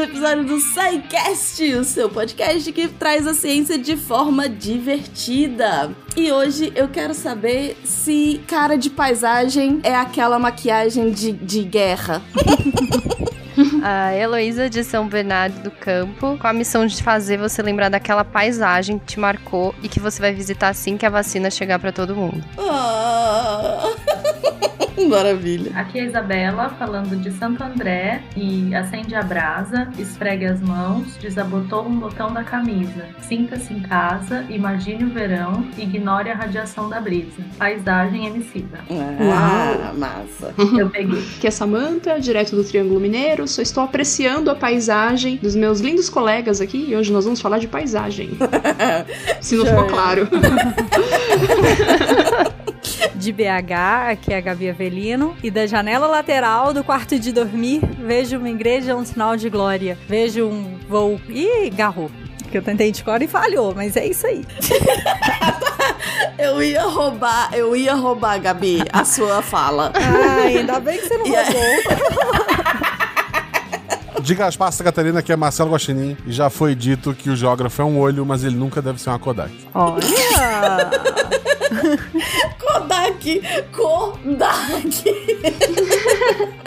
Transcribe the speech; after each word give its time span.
um 0.00 0.04
episódio 0.04 0.44
do 0.44 0.58
SciCast, 0.58 1.74
o 1.74 1.84
seu 1.84 2.08
podcast 2.08 2.72
que 2.72 2.88
traz 2.88 3.26
a 3.26 3.34
ciência 3.34 3.76
de 3.76 3.98
forma 3.98 4.48
divertida. 4.48 5.90
E 6.16 6.32
hoje 6.32 6.72
eu 6.74 6.88
quero 6.88 7.12
saber 7.12 7.76
se 7.84 8.40
cara 8.46 8.78
de 8.78 8.88
paisagem 8.88 9.78
é 9.82 9.94
aquela 9.94 10.38
maquiagem 10.38 11.10
de, 11.10 11.32
de 11.32 11.62
guerra. 11.64 12.22
a 13.84 14.14
Heloísa 14.14 14.70
de 14.70 14.82
São 14.82 15.06
Bernardo 15.06 15.64
do 15.64 15.70
Campo, 15.70 16.38
com 16.38 16.46
a 16.46 16.52
missão 16.52 16.86
de 16.86 17.02
fazer 17.02 17.36
você 17.36 17.60
lembrar 17.60 17.90
daquela 17.90 18.24
paisagem 18.24 18.98
que 18.98 19.04
te 19.04 19.20
marcou 19.20 19.74
e 19.82 19.88
que 19.88 20.00
você 20.00 20.18
vai 20.18 20.32
visitar 20.32 20.70
assim 20.70 20.96
que 20.96 21.04
a 21.04 21.10
vacina 21.10 21.50
chegar 21.50 21.78
para 21.78 21.92
todo 21.92 22.16
mundo. 22.16 22.42
Ah. 22.58 23.90
Maravilha. 25.08 25.72
Aqui 25.74 25.98
é 25.98 26.02
a 26.02 26.06
Isabela 26.06 26.68
falando 26.78 27.16
de 27.16 27.30
Santo 27.32 27.62
André 27.62 28.22
e 28.36 28.74
acende 28.74 29.14
a 29.14 29.22
brasa, 29.22 29.88
esfregue 29.98 30.46
as 30.46 30.60
mãos, 30.60 31.16
desabotou 31.16 31.86
um 31.86 31.98
botão 31.98 32.32
da 32.32 32.44
camisa. 32.44 33.06
Sinta-se 33.20 33.72
em 33.72 33.80
casa, 33.80 34.44
imagine 34.48 35.04
o 35.04 35.10
verão, 35.10 35.66
ignore 35.76 36.30
a 36.30 36.34
radiação 36.34 36.88
da 36.88 37.00
brisa. 37.00 37.42
Paisagem 37.58 38.26
emicida. 38.26 38.78
Ah, 38.90 39.86
Uau. 39.86 39.94
massa. 39.96 40.54
Eu 40.78 40.90
peguei. 40.90 41.24
Aqui 41.36 41.46
é 41.46 41.50
Samanta, 41.50 42.20
direto 42.20 42.56
do 42.56 42.64
Triângulo 42.64 43.00
Mineiro. 43.00 43.46
Só 43.48 43.62
estou 43.62 43.82
apreciando 43.82 44.50
a 44.50 44.54
paisagem 44.54 45.36
dos 45.36 45.54
meus 45.54 45.80
lindos 45.80 46.08
colegas 46.08 46.60
aqui 46.60 46.86
e 46.88 46.96
hoje 46.96 47.12
nós 47.12 47.24
vamos 47.24 47.40
falar 47.40 47.58
de 47.58 47.68
paisagem. 47.68 48.30
Se 49.40 49.56
não 49.56 49.66
ficou 49.66 49.86
claro. 49.86 50.28
de 53.14 53.32
BH, 53.32 54.10
aqui 54.10 54.32
é 54.32 54.38
a 54.38 54.40
Gabi 54.40 54.70
Avelino, 54.70 55.36
e 55.42 55.50
da 55.50 55.66
janela 55.66 56.06
lateral 56.06 56.72
do 56.72 56.82
quarto 56.82 57.18
de 57.18 57.32
dormir, 57.32 57.80
vejo 57.98 58.38
uma 58.38 58.48
igreja, 58.48 58.96
um 58.96 59.04
sinal 59.04 59.36
de 59.36 59.48
glória. 59.50 59.96
Vejo 60.08 60.46
um 60.46 60.78
voo. 60.88 61.20
Ih, 61.28 61.70
garrou. 61.70 62.10
Que 62.50 62.58
eu 62.58 62.62
tentei 62.62 62.90
de 62.90 63.04
cor 63.04 63.22
e 63.22 63.28
falhou, 63.28 63.74
mas 63.74 63.96
é 63.96 64.06
isso 64.06 64.26
aí. 64.26 64.44
eu 66.36 66.60
ia 66.62 66.82
roubar, 66.82 67.50
eu 67.52 67.76
ia 67.76 67.94
roubar, 67.94 68.40
Gabi, 68.40 68.82
a 68.92 69.04
sua 69.04 69.40
fala. 69.40 69.92
Ah, 69.94 70.46
ainda 70.46 70.80
bem 70.80 70.98
que 70.98 71.06
você 71.06 71.16
não 71.16 71.26
roubou. 71.26 72.70
Diga 74.22 74.46
as 74.46 74.54
Santa 74.54 74.84
Catarina 74.84 75.22
que 75.22 75.32
é 75.32 75.36
Marcelo 75.36 75.70
Guaxinim 75.70 76.16
e 76.26 76.32
já 76.32 76.50
foi 76.50 76.74
dito 76.74 77.14
que 77.14 77.30
o 77.30 77.36
geógrafo 77.36 77.82
é 77.82 77.84
um 77.84 77.98
olho, 77.98 78.24
mas 78.24 78.44
ele 78.44 78.56
nunca 78.56 78.80
deve 78.80 79.00
ser 79.00 79.10
uma 79.10 79.18
Kodak. 79.18 79.52
Olha! 79.74 80.90
Kodak! 82.58 83.42
Kodak! 83.72 85.04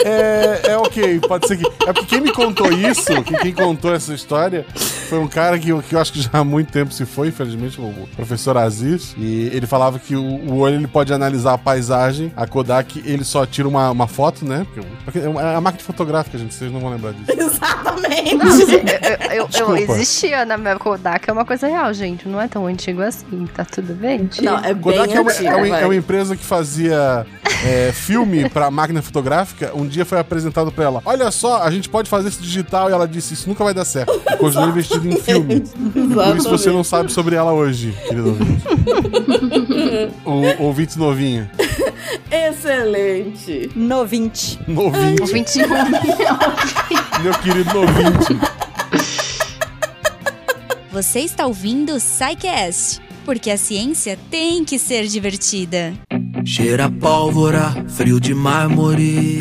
É, 0.05 0.71
é 0.71 0.77
ok, 0.77 1.19
pode 1.21 1.47
ser 1.47 1.57
que. 1.57 1.65
É 1.87 1.93
porque 1.93 2.05
quem 2.05 2.21
me 2.21 2.31
contou 2.31 2.71
isso, 2.71 3.23
que 3.23 3.37
quem 3.37 3.53
contou 3.53 3.93
essa 3.93 4.13
história, 4.13 4.65
foi 5.07 5.19
um 5.19 5.27
cara 5.27 5.57
que, 5.57 5.81
que 5.83 5.95
eu 5.95 5.99
acho 5.99 6.11
que 6.11 6.21
já 6.21 6.29
há 6.33 6.43
muito 6.43 6.71
tempo 6.71 6.91
se 6.91 7.05
foi, 7.05 7.29
infelizmente, 7.29 7.79
o 7.79 8.07
professor 8.15 8.57
Aziz. 8.57 9.15
E 9.17 9.49
ele 9.53 9.65
falava 9.65 9.99
que 9.99 10.15
o, 10.15 10.21
o 10.21 10.57
olho 10.57 10.75
ele 10.75 10.87
pode 10.87 11.13
analisar 11.13 11.53
a 11.53 11.57
paisagem, 11.57 12.33
a 12.35 12.45
Kodak 12.45 13.01
ele 13.05 13.23
só 13.23 13.45
tira 13.45 13.67
uma, 13.67 13.91
uma 13.91 14.07
foto, 14.07 14.45
né? 14.45 14.67
Porque, 15.05 15.19
é 15.19 15.55
a 15.55 15.61
máquina 15.61 15.83
fotográfica, 15.83 16.37
gente, 16.37 16.53
vocês 16.53 16.71
não 16.71 16.81
vão 16.81 16.91
lembrar 16.91 17.13
disso. 17.13 17.31
Exatamente! 17.45 18.71
eu, 19.35 19.49
eu, 19.53 19.67
eu, 19.67 19.77
existia 19.77 20.45
na 20.45 20.57
minha 20.57 20.77
Kodak, 20.77 21.29
é 21.29 21.33
uma 21.33 21.45
coisa 21.45 21.67
real, 21.67 21.93
gente. 21.93 22.27
Não 22.27 22.41
é 22.41 22.47
tão 22.47 22.65
antigo 22.65 23.01
assim, 23.01 23.47
tá 23.53 23.65
tudo 23.65 23.93
bem? 23.93 24.29
Não, 24.41 24.57
é 24.57 24.73
bem 24.73 24.81
Kodak 24.81 25.13
é 25.13 25.21
uma, 25.21 25.31
é, 25.31 25.55
uma, 25.55 25.79
é 25.79 25.85
uma 25.85 25.95
empresa 25.95 26.35
que 26.35 26.43
fazia 26.43 27.25
é, 27.65 27.91
filme 27.91 28.49
pra 28.49 28.69
máquina 28.69 29.01
fotográfica. 29.01 29.71
Um 29.73 29.87
dia 29.87 30.05
foi 30.05 30.19
apresentado 30.19 30.71
pra 30.71 30.85
ela: 30.85 31.01
Olha 31.05 31.31
só, 31.31 31.63
a 31.63 31.71
gente 31.71 31.89
pode 31.89 32.09
fazer 32.09 32.29
esse 32.29 32.41
digital. 32.41 32.89
E 32.89 32.93
ela 32.93 33.07
disse: 33.07 33.33
Isso 33.33 33.47
nunca 33.47 33.63
vai 33.63 33.73
dar 33.73 33.85
certo. 33.85 34.13
E 34.31 34.37
continuou 34.37 34.69
investindo 34.69 35.07
em 35.07 35.15
filme. 35.15 35.61
Por 35.61 36.37
isso 36.37 36.49
você 36.49 36.69
não 36.69 36.83
sabe 36.83 37.11
sobre 37.11 37.35
ela 37.35 37.53
hoje, 37.53 37.93
querido 38.07 38.29
ouvinte. 38.29 38.63
o 40.25 40.63
ouvinte 40.63 40.97
novinho. 40.97 41.49
Excelente. 42.33 43.69
Novinte. 43.75 44.59
Novinte. 44.67 45.21
Novinte. 45.21 45.59
Meu 47.21 47.33
querido 47.35 47.71
novinte. 47.71 48.39
Você 50.91 51.19
está 51.19 51.45
ouvindo 51.45 51.93
o 51.93 51.99
SciCast, 51.99 52.99
porque 53.23 53.51
a 53.51 53.57
ciência 53.57 54.17
tem 54.31 54.65
que 54.65 54.79
ser 54.79 55.05
divertida. 55.05 55.93
Cheira 56.43 56.89
pólvora, 56.89 57.71
frio 57.87 58.19
de 58.19 58.33
mármore. 58.33 59.39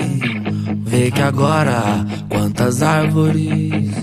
Vê 0.85 1.11
que 1.11 1.23
agora 1.23 2.05
quantas 2.29 2.83
árvores 2.83 4.02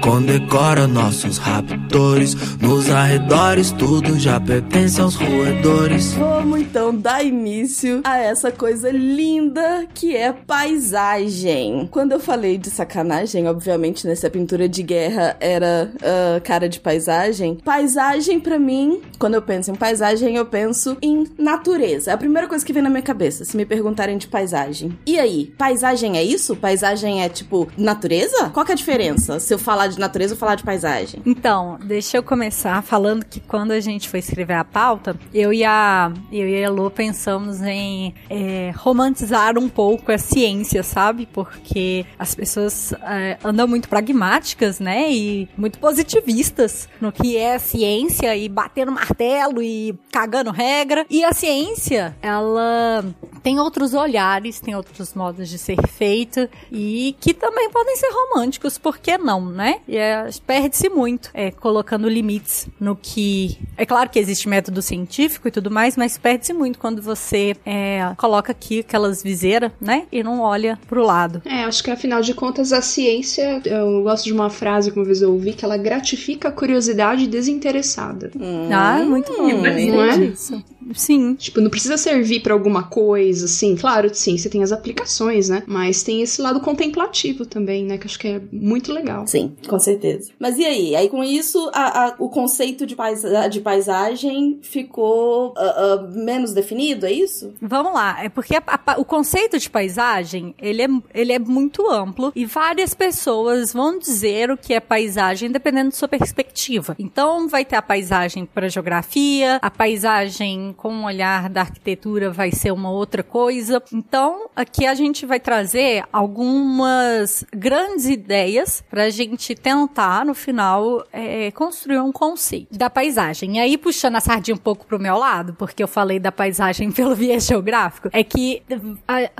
condecora 0.00 0.86
nossos 0.86 1.38
raptores. 1.38 2.34
Nos 2.58 2.90
arredores, 2.90 3.70
tudo 3.72 4.18
já 4.18 4.40
pertence 4.40 5.00
aos 5.00 5.14
roedores. 5.14 6.14
Vamos 6.14 6.60
então 6.60 6.96
dar 6.96 7.22
início 7.22 8.00
a 8.04 8.18
essa 8.18 8.50
coisa 8.50 8.90
linda 8.90 9.86
que 9.94 10.16
é 10.16 10.32
paisagem. 10.32 11.88
Quando 11.90 12.12
eu 12.12 12.20
falei 12.20 12.56
de 12.56 12.70
sacanagem, 12.70 13.46
obviamente 13.46 14.06
nessa 14.06 14.30
pintura 14.30 14.68
de 14.68 14.82
guerra 14.82 15.36
era 15.38 15.90
uh, 15.96 16.40
cara 16.42 16.68
de 16.68 16.80
paisagem. 16.80 17.58
Paisagem, 17.64 18.40
para 18.40 18.58
mim, 18.58 19.02
quando 19.18 19.34
eu 19.34 19.42
penso 19.42 19.70
em 19.70 19.74
paisagem, 19.74 20.36
eu 20.36 20.46
penso 20.46 20.96
em 21.02 21.26
natureza. 21.38 22.10
É 22.10 22.14
a 22.14 22.18
primeira 22.18 22.48
coisa 22.48 22.64
que 22.64 22.72
vem 22.72 22.82
na 22.82 22.90
minha 22.90 23.02
cabeça, 23.02 23.44
se 23.44 23.56
me 23.56 23.66
perguntarem 23.66 24.16
de 24.16 24.26
paisagem. 24.26 24.98
E 25.06 25.18
aí, 25.18 25.52
paisagem 25.58 26.16
é 26.16 26.22
isso? 26.22 26.56
Paisagem 26.56 27.22
é 27.22 27.28
tipo 27.28 27.68
natureza? 27.76 28.50
Qual 28.50 28.64
que 28.64 28.72
é 28.72 28.74
a 28.74 28.76
diferença 28.76 29.38
se 29.38 29.52
eu 29.52 29.58
falar 29.58 29.89
de 29.90 29.98
natureza 29.98 30.34
ou 30.34 30.38
falar 30.38 30.54
de 30.54 30.64
paisagem? 30.64 31.22
Então, 31.26 31.78
deixa 31.82 32.16
eu 32.16 32.22
começar 32.22 32.82
falando 32.82 33.24
que 33.24 33.40
quando 33.40 33.72
a 33.72 33.80
gente 33.80 34.08
foi 34.08 34.20
escrever 34.20 34.54
a 34.54 34.64
pauta, 34.64 35.16
eu 35.32 35.52
e 35.52 35.64
a, 35.64 36.12
eu 36.32 36.48
e 36.48 36.64
a 36.64 36.70
Lu 36.70 36.90
pensamos 36.90 37.60
em 37.62 38.14
é, 38.28 38.72
romantizar 38.76 39.58
um 39.58 39.68
pouco 39.68 40.12
a 40.12 40.18
ciência, 40.18 40.82
sabe? 40.82 41.26
Porque 41.26 42.06
as 42.18 42.34
pessoas 42.34 42.92
é, 43.02 43.38
andam 43.44 43.66
muito 43.66 43.88
pragmáticas, 43.88 44.80
né? 44.80 45.10
E 45.12 45.48
muito 45.56 45.78
positivistas 45.78 46.88
no 47.00 47.12
que 47.12 47.36
é 47.36 47.58
ciência 47.58 48.36
e 48.36 48.48
batendo 48.48 48.92
martelo 48.92 49.62
e 49.62 49.98
cagando 50.12 50.50
regra. 50.50 51.06
E 51.08 51.24
a 51.24 51.32
ciência, 51.32 52.16
ela 52.22 53.04
tem 53.42 53.58
outros 53.58 53.94
olhares, 53.94 54.60
tem 54.60 54.74
outros 54.74 55.14
modos 55.14 55.48
de 55.48 55.58
ser 55.58 55.80
feita 55.86 56.48
e 56.70 57.16
que 57.20 57.32
também 57.32 57.70
podem 57.70 57.96
ser 57.96 58.10
românticos, 58.10 58.78
por 58.78 58.98
que 58.98 59.16
não, 59.18 59.46
né? 59.46 59.79
E 59.88 59.96
é, 59.96 60.28
perde-se 60.46 60.88
muito 60.88 61.30
é, 61.34 61.50
colocando 61.50 62.08
limites 62.08 62.68
no 62.78 62.96
que. 62.96 63.58
É 63.76 63.84
claro 63.84 64.08
que 64.08 64.18
existe 64.18 64.48
método 64.48 64.82
científico 64.82 65.48
e 65.48 65.50
tudo 65.50 65.70
mais, 65.70 65.96
mas 65.96 66.18
perde-se 66.18 66.52
muito 66.52 66.78
quando 66.78 67.02
você 67.02 67.56
é, 67.64 68.12
coloca 68.16 68.52
aqui 68.52 68.80
aquelas 68.80 69.22
viseiras, 69.22 69.72
né? 69.80 70.06
E 70.10 70.22
não 70.22 70.40
olha 70.40 70.78
pro 70.88 71.04
lado. 71.04 71.42
É, 71.44 71.64
acho 71.64 71.82
que 71.82 71.90
afinal 71.90 72.20
de 72.20 72.34
contas 72.34 72.72
a 72.72 72.82
ciência, 72.82 73.60
eu 73.64 74.02
gosto 74.02 74.24
de 74.24 74.32
uma 74.32 74.50
frase 74.50 74.90
que 74.90 74.98
uma 74.98 75.04
vez 75.04 75.22
eu 75.22 75.32
ouvi, 75.32 75.52
que 75.52 75.64
ela 75.64 75.76
gratifica 75.76 76.48
a 76.48 76.52
curiosidade 76.52 77.26
desinteressada. 77.26 78.30
Hum, 78.36 78.68
ah, 78.72 78.98
muito 79.04 79.32
bom. 79.32 79.48
Não 79.48 80.02
é? 80.02 80.16
Isso. 80.24 80.62
Sim. 80.94 81.34
Tipo, 81.34 81.60
não 81.60 81.70
precisa 81.70 81.96
servir 81.96 82.40
para 82.40 82.52
alguma 82.52 82.82
coisa, 82.82 83.44
assim. 83.44 83.76
Claro, 83.76 84.10
sim, 84.12 84.36
você 84.36 84.48
tem 84.48 84.62
as 84.62 84.72
aplicações, 84.72 85.48
né? 85.48 85.62
Mas 85.66 86.02
tem 86.02 86.22
esse 86.22 86.40
lado 86.40 86.60
contemplativo 86.60 87.46
também, 87.46 87.84
né? 87.84 87.98
Que 87.98 88.06
acho 88.06 88.18
que 88.18 88.28
é 88.28 88.40
muito 88.52 88.92
legal. 88.92 89.26
Sim, 89.26 89.52
com 89.70 89.78
certeza. 89.78 90.32
Mas 90.36 90.58
e 90.58 90.66
aí? 90.66 90.96
Aí 90.96 91.08
com 91.08 91.22
isso, 91.22 91.70
a, 91.72 92.06
a, 92.06 92.14
o 92.18 92.28
conceito 92.28 92.84
de, 92.84 92.96
paisa 92.96 93.48
de 93.48 93.60
paisagem 93.60 94.58
ficou 94.60 95.54
uh, 95.56 96.02
uh, 96.02 96.10
menos 96.10 96.52
definido, 96.52 97.06
é 97.06 97.12
isso? 97.12 97.54
Vamos 97.62 97.94
lá. 97.94 98.22
É 98.22 98.28
porque 98.28 98.56
a, 98.56 98.96
o 98.98 99.04
conceito 99.04 99.60
de 99.60 99.70
paisagem, 99.70 100.52
ele 100.60 100.82
é, 100.82 100.88
ele 101.14 101.32
é 101.32 101.38
muito 101.38 101.88
amplo 101.88 102.32
e 102.34 102.44
várias 102.44 102.94
pessoas 102.94 103.72
vão 103.72 103.96
dizer 103.96 104.50
o 104.50 104.56
que 104.56 104.74
é 104.74 104.80
paisagem 104.80 105.52
dependendo 105.52 105.90
da 105.90 105.96
sua 105.96 106.08
perspectiva. 106.08 106.96
Então, 106.98 107.48
vai 107.48 107.64
ter 107.64 107.76
a 107.76 107.82
paisagem 107.82 108.44
para 108.44 108.68
geografia, 108.68 109.60
a 109.62 109.70
paisagem 109.70 110.74
com 110.76 110.92
o 110.92 111.04
olhar 111.04 111.48
da 111.48 111.60
arquitetura 111.60 112.30
vai 112.30 112.50
ser 112.50 112.72
uma 112.72 112.90
outra 112.90 113.22
coisa. 113.22 113.80
Então, 113.92 114.50
aqui 114.56 114.84
a 114.84 114.94
gente 114.94 115.24
vai 115.24 115.38
trazer 115.38 116.02
algumas 116.12 117.44
grandes 117.54 118.06
ideias 118.06 118.82
para 118.90 119.04
a 119.04 119.10
gente 119.10 119.54
tentar, 119.62 120.24
no 120.24 120.34
final, 120.34 121.04
é, 121.12 121.50
construir 121.50 121.98
um 121.98 122.12
conceito 122.12 122.76
da 122.76 122.88
paisagem. 122.88 123.56
E 123.56 123.60
aí, 123.60 123.78
puxando 123.78 124.16
a 124.16 124.20
sardinha 124.20 124.54
um 124.54 124.58
pouco 124.58 124.86
pro 124.86 124.98
meu 124.98 125.16
lado, 125.16 125.54
porque 125.54 125.82
eu 125.82 125.88
falei 125.88 126.18
da 126.18 126.32
paisagem 126.32 126.90
pelo 126.92 127.14
viés 127.14 127.46
geográfico, 127.46 128.08
é 128.12 128.24
que 128.24 128.62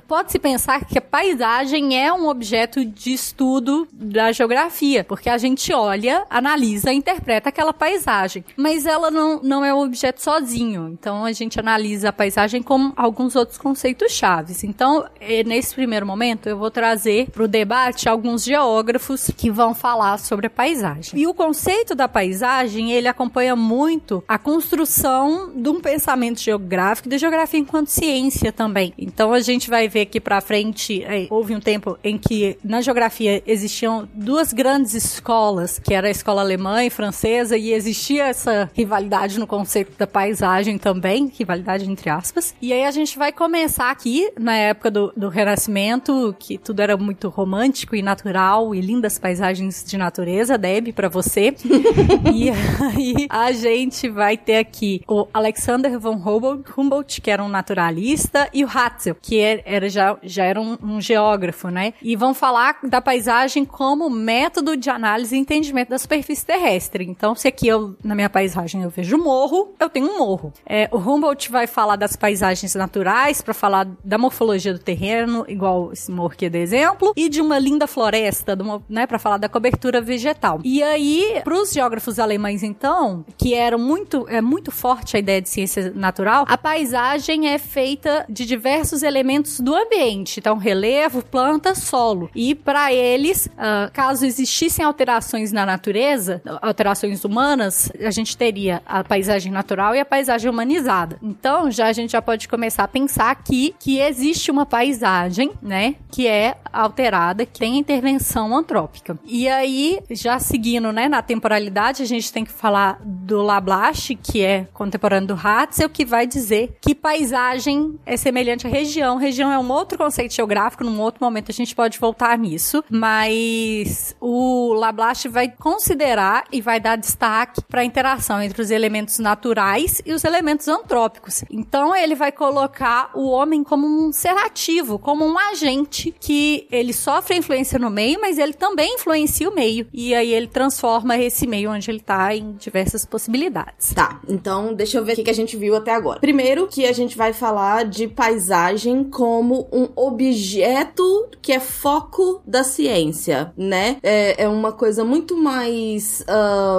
pode-se 0.07 0.39
pensar 0.39 0.85
que 0.85 0.99
a 0.99 1.03
paisagem 1.03 1.99
é 1.99 2.13
um 2.13 2.29
objeto 2.29 2.85
de 2.85 3.13
estudo 3.13 3.89
da 3.93 4.33
geografia, 4.33 5.05
porque 5.05 5.29
a 5.29 5.39
gente 5.39 5.73
olha, 5.73 6.25
analisa, 6.29 6.93
interpreta 6.93 7.49
aquela 7.49 7.73
paisagem, 7.73 8.45
mas 8.57 8.87
ela 8.87 9.11
não, 9.11 9.41
não 9.43 9.65
é 9.65 9.73
um 9.75 9.81
objeto 9.81 10.23
sozinho. 10.23 10.89
Então, 10.89 11.25
a 11.25 11.33
gente 11.33 11.59
analisa 11.59 12.11
a 12.11 12.13
paisagem 12.13 12.63
como 12.63 12.93
alguns 12.97 13.35
outros 13.37 13.59
conceitos 13.59 14.13
chaves. 14.13 14.65
Então, 14.65 15.07
eh, 15.21 15.43
nesse 15.45 15.75
primeiro 15.75 16.07
momento, 16.07 16.49
eu 16.49 16.59
vou 16.59 16.71
trazer 16.71 17.31
para 17.31 17.45
o 17.45 17.49
debate 17.49 18.09
alguns 18.09 18.45
geógrafos 18.45 19.31
que 19.37 19.51
vão 19.51 19.75
falar 19.75 20.10
sobre 20.19 20.47
a 20.47 20.51
paisagem. 20.51 21.19
E 21.19 21.27
o 21.27 21.35
conceito 21.35 21.95
da 21.95 22.09
paisagem, 22.09 22.93
ele 22.93 23.09
acompanha 23.09 23.55
muito 23.57 24.23
a 24.27 24.39
construção 24.39 25.53
de 25.55 25.69
um 25.69 25.81
pensamento 25.81 26.41
geográfico, 26.41 27.09
da 27.09 27.19
geografia 27.19 27.61
enquanto 27.61 27.89
ciência 27.89 28.53
também. 28.53 28.93
Então 28.99 29.33
a 29.33 29.41
gente 29.41 29.69
vai 29.71 29.89
ver 29.89 30.07
que 30.07 30.21
para 30.21 30.41
frente 30.41 31.03
eh, 31.03 31.27
houve 31.31 31.55
um 31.55 31.61
tempo 31.61 31.99
em 32.03 32.19
que 32.19 32.59
na 32.65 32.81
geografia 32.81 33.43
existiam 33.47 34.09
duas 34.15 34.53
grandes 34.53 34.95
escolas, 34.95 35.79
que 35.79 35.95
era 35.95 36.09
a 36.09 36.11
escola 36.11 36.41
alemã 36.41 36.85
e 36.85 36.91
francesa, 36.91 37.57
e 37.57 37.73
existia 37.73 38.27
essa 38.27 38.71
rivalidade 38.75 39.39
no 39.39 39.47
conceito 39.47 39.97
da 39.99 40.07
paisagem 40.07 40.79
também, 40.79 41.31
rivalidade 41.37 41.91
entre 41.91 42.11
aspas. 42.11 42.55
E 42.61 42.73
aí 42.73 42.85
a 42.85 42.91
gente 42.91 43.19
vai 43.19 43.33
começar 43.33 43.91
aqui, 43.91 44.31
na 44.39 44.57
época 44.57 44.91
do, 44.91 45.13
do 45.17 45.29
Renascimento, 45.29 46.35
que 46.39 46.59
tudo 46.59 46.81
era 46.81 46.97
muito 46.97 47.29
romântico 47.29 47.95
e 47.95 48.03
natural, 48.03 48.75
e 48.75 48.81
lindas 48.81 49.19
paisagens 49.19 49.85
de 49.85 49.97
natureza, 50.01 50.59
Deb, 50.59 50.93
para 50.93 51.09
você. 51.09 51.55
e 52.35 52.51
aí 52.51 53.27
a 53.29 53.53
gente 53.53 54.09
vai 54.09 54.37
ter 54.37 54.57
aqui 54.57 55.03
o 55.07 55.29
Alexander 55.33 55.99
von 55.99 56.15
Humboldt, 56.17 57.21
que 57.21 57.31
era 57.31 57.43
um 57.43 57.49
naturalista, 57.49 58.49
e 58.53 58.65
o 58.65 58.69
Hatzel, 58.69 59.17
que 59.21 59.41
é, 59.41 59.63
era, 59.65 59.89
já, 59.89 60.17
já 60.23 60.45
era 60.45 60.61
um, 60.61 60.77
um 60.83 61.01
geógrafo, 61.01 61.69
né? 61.69 61.93
E 62.03 62.17
vão 62.17 62.35
falar 62.35 62.79
da 62.83 63.01
paisagem 63.01 63.65
como 63.65 64.09
método 64.09 64.77
de 64.77 64.89
análise 64.91 65.37
e 65.37 65.39
entendimento 65.39 65.91
da 65.91 65.99
superfície 65.99 66.45
terrestre. 66.45 67.05
Então, 67.05 67.35
se 67.35 67.47
aqui 67.49 67.69
eu, 67.69 67.95
na 68.03 68.15
minha 68.15 68.31
paisagem 68.31 68.83
eu 68.83 68.91
vejo 68.91 69.19
morro, 69.19 69.75
eu 69.79 69.89
tenho 69.89 70.07
um 70.07 70.19
morro. 70.19 70.53
É, 70.67 70.89
o 70.93 70.99
Humboldt 70.99 71.51
vai 71.51 71.67
falar 71.67 71.97
das 71.97 72.17
paisagens 72.17 72.75
naturais, 72.75 73.43
para 73.43 73.55
falar 73.55 73.87
da 74.05 74.17
morfologia 74.17 74.73
do 74.73 74.79
terreno, 74.79 75.45
igual 75.49 75.93
esse 75.93 76.11
morro 76.11 76.33
aqui 76.33 76.47
é 76.47 76.49
de 76.49 76.59
exemplo, 76.59 77.13
e 77.17 77.29
de 77.29 77.41
uma 77.41 77.59
linda 77.59 77.87
floresta, 77.87 78.55
uma, 78.61 78.83
né, 78.89 79.07
para 79.07 79.19
falar 79.19 79.37
da 79.37 79.49
cobertura 79.49 79.90
vegetal. 79.99 80.61
E 80.63 80.83
aí, 80.83 81.41
para 81.43 81.55
os 81.55 81.73
geógrafos 81.73 82.19
alemães, 82.19 82.63
então, 82.63 83.25
que 83.39 83.55
eram 83.55 83.79
muito, 83.79 84.27
é 84.29 84.43
muito 84.43 84.71
forte 84.71 85.17
a 85.17 85.19
ideia 85.19 85.41
de 85.41 85.49
ciência 85.49 85.91
natural, 85.95 86.45
a 86.47 86.59
paisagem 86.59 87.49
é 87.49 87.57
feita 87.57 88.27
de 88.29 88.45
diversos 88.45 89.03
elementos 89.03 89.61
do 89.61 89.75
ambiente. 89.75 90.39
Então, 90.39 90.59
relevo, 90.59 91.25
planta, 91.25 91.75
solo. 91.75 92.31
E 92.35 92.55
para 92.55 92.93
eles, 92.93 93.47
uh, 93.47 93.91
caso 93.93 94.27
existissem 94.27 94.85
alterações 94.85 95.53
na 95.53 95.65
natureza, 95.65 96.43
alterações 96.61 97.25
humanas, 97.25 97.91
a 98.01 98.11
gente 98.11 98.37
teria 98.37 98.83
a 98.85 99.03
paisagem 99.03 99.51
natural 99.51 99.95
e 99.95 100.01
a 100.01 100.05
paisagem 100.05 100.51
humanizada. 100.51 101.19
Então, 101.23 101.71
já 101.71 101.87
a 101.87 101.93
gente 101.93 102.13
já 102.13 102.21
pode 102.21 102.49
começar 102.49 102.85
a 102.85 102.89
pensar 102.89 103.31
aqui 103.31 103.75
que 103.79 103.99
existe 103.99 104.51
uma 104.51 104.67
paisagem, 104.67 105.53
né, 105.63 105.95
que 106.11 106.27
é 106.27 106.57
alterada, 106.73 107.47
que 107.47 107.59
tem 107.59 107.79
intervenção 107.79 108.57
antrópica. 108.57 109.19
E 109.25 109.49
aí, 109.49 109.70
já 110.11 110.39
seguindo, 110.39 110.93
né, 110.93 111.09
na 111.09 111.23
temporalidade, 111.23 112.03
a 112.03 112.07
gente 112.07 112.33
tem 112.33 112.45
que 112.45 112.53
falar 112.53 113.01
do 113.05 113.43
Lablache, 113.43 114.15
que 114.15 114.43
é 114.43 114.67
contemporâneo 114.73 115.29
do 115.29 115.35
Hatzel, 115.35 115.89
que 115.89 116.05
vai 116.05 116.27
dizer 116.27 116.77
que 116.81 116.95
paisagem 116.95 117.99
é 118.05 118.17
semelhante 118.17 118.67
à 118.67 118.71
região. 118.71 119.17
Região 119.17 119.51
é 119.51 119.59
um 119.59 119.71
outro 119.71 119.97
conceito 119.97 120.35
geográfico, 120.35 120.85
num 120.85 121.01
outro 121.01 121.25
momento 121.25 121.51
a 121.51 121.55
gente 121.55 121.75
pode 121.75 121.99
voltar 121.99 122.37
nisso, 122.39 122.85
mas 122.91 124.15
o 124.21 124.73
Lablache 124.75 125.29
vai 125.29 125.49
considerar 125.49 126.45
e 126.53 126.61
vai 126.61 126.81
dar 126.81 126.97
destaque 126.97 127.63
para 127.63 127.81
a 127.81 127.85
interação 127.85 128.43
entre 128.43 128.61
os 128.61 128.71
elementos 128.71 129.19
naturais 129.19 130.03
e 130.05 130.13
os 130.13 130.25
elementos 130.25 130.69
antrópicos. 130.69 131.45
Então 131.51 131.95
ele 131.95 132.15
vai 132.15 132.33
colocar 132.33 133.11
o 133.15 133.29
homem 133.31 133.63
como 133.63 133.87
um 133.87 134.13
ser 134.13 134.37
ativo, 134.37 134.99
como 134.99 135.25
um 135.25 135.39
agente 135.39 136.15
que 136.21 136.67
ele 136.71 136.93
sofre 136.93 137.37
influência 137.37 137.79
no 137.79 137.91
meio, 137.91 138.21
mas 138.21 138.39
ele 138.39 138.53
também 138.53 138.95
influencia 138.95 139.49
o 139.49 139.55
meio. 139.55 139.60
E 139.93 140.15
aí 140.15 140.33
ele 140.33 140.47
transforma 140.47 141.19
esse 141.19 141.47
meio 141.47 141.71
onde 141.71 141.91
ele 141.91 141.99
está 141.99 142.35
em 142.35 142.53
diversas 142.53 143.05
possibilidades. 143.05 143.93
Tá, 143.95 144.21
então 144.29 144.75
deixa 144.75 144.99
eu 144.99 145.05
ver 145.05 145.19
o 145.19 145.25
que 145.25 145.31
a 145.31 145.35
gente 145.35 145.57
viu 145.57 145.77
até 145.77 145.93
agora. 145.95 146.21
Primeiro 146.21 146.67
que 146.67 146.87
a 146.87 146.93
gente 146.93 147.17
vai 147.17 147.33
falar 147.33 147.85
de 147.85 148.09
paisagem 148.09 149.05
como 149.05 149.69
um 149.73 149.89
objeto 149.97 151.29
que 151.43 151.53
é 151.53 151.61
foco 151.61 152.43
da 152.47 152.63
ciência, 152.63 153.53
né? 153.57 153.97
É, 154.03 154.45
é 154.45 154.49
uma 154.49 154.73
coisa 154.73 155.05
muito 155.05 155.37
mais, 155.37 156.25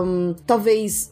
um, 0.06 0.36
talvez, 0.46 1.12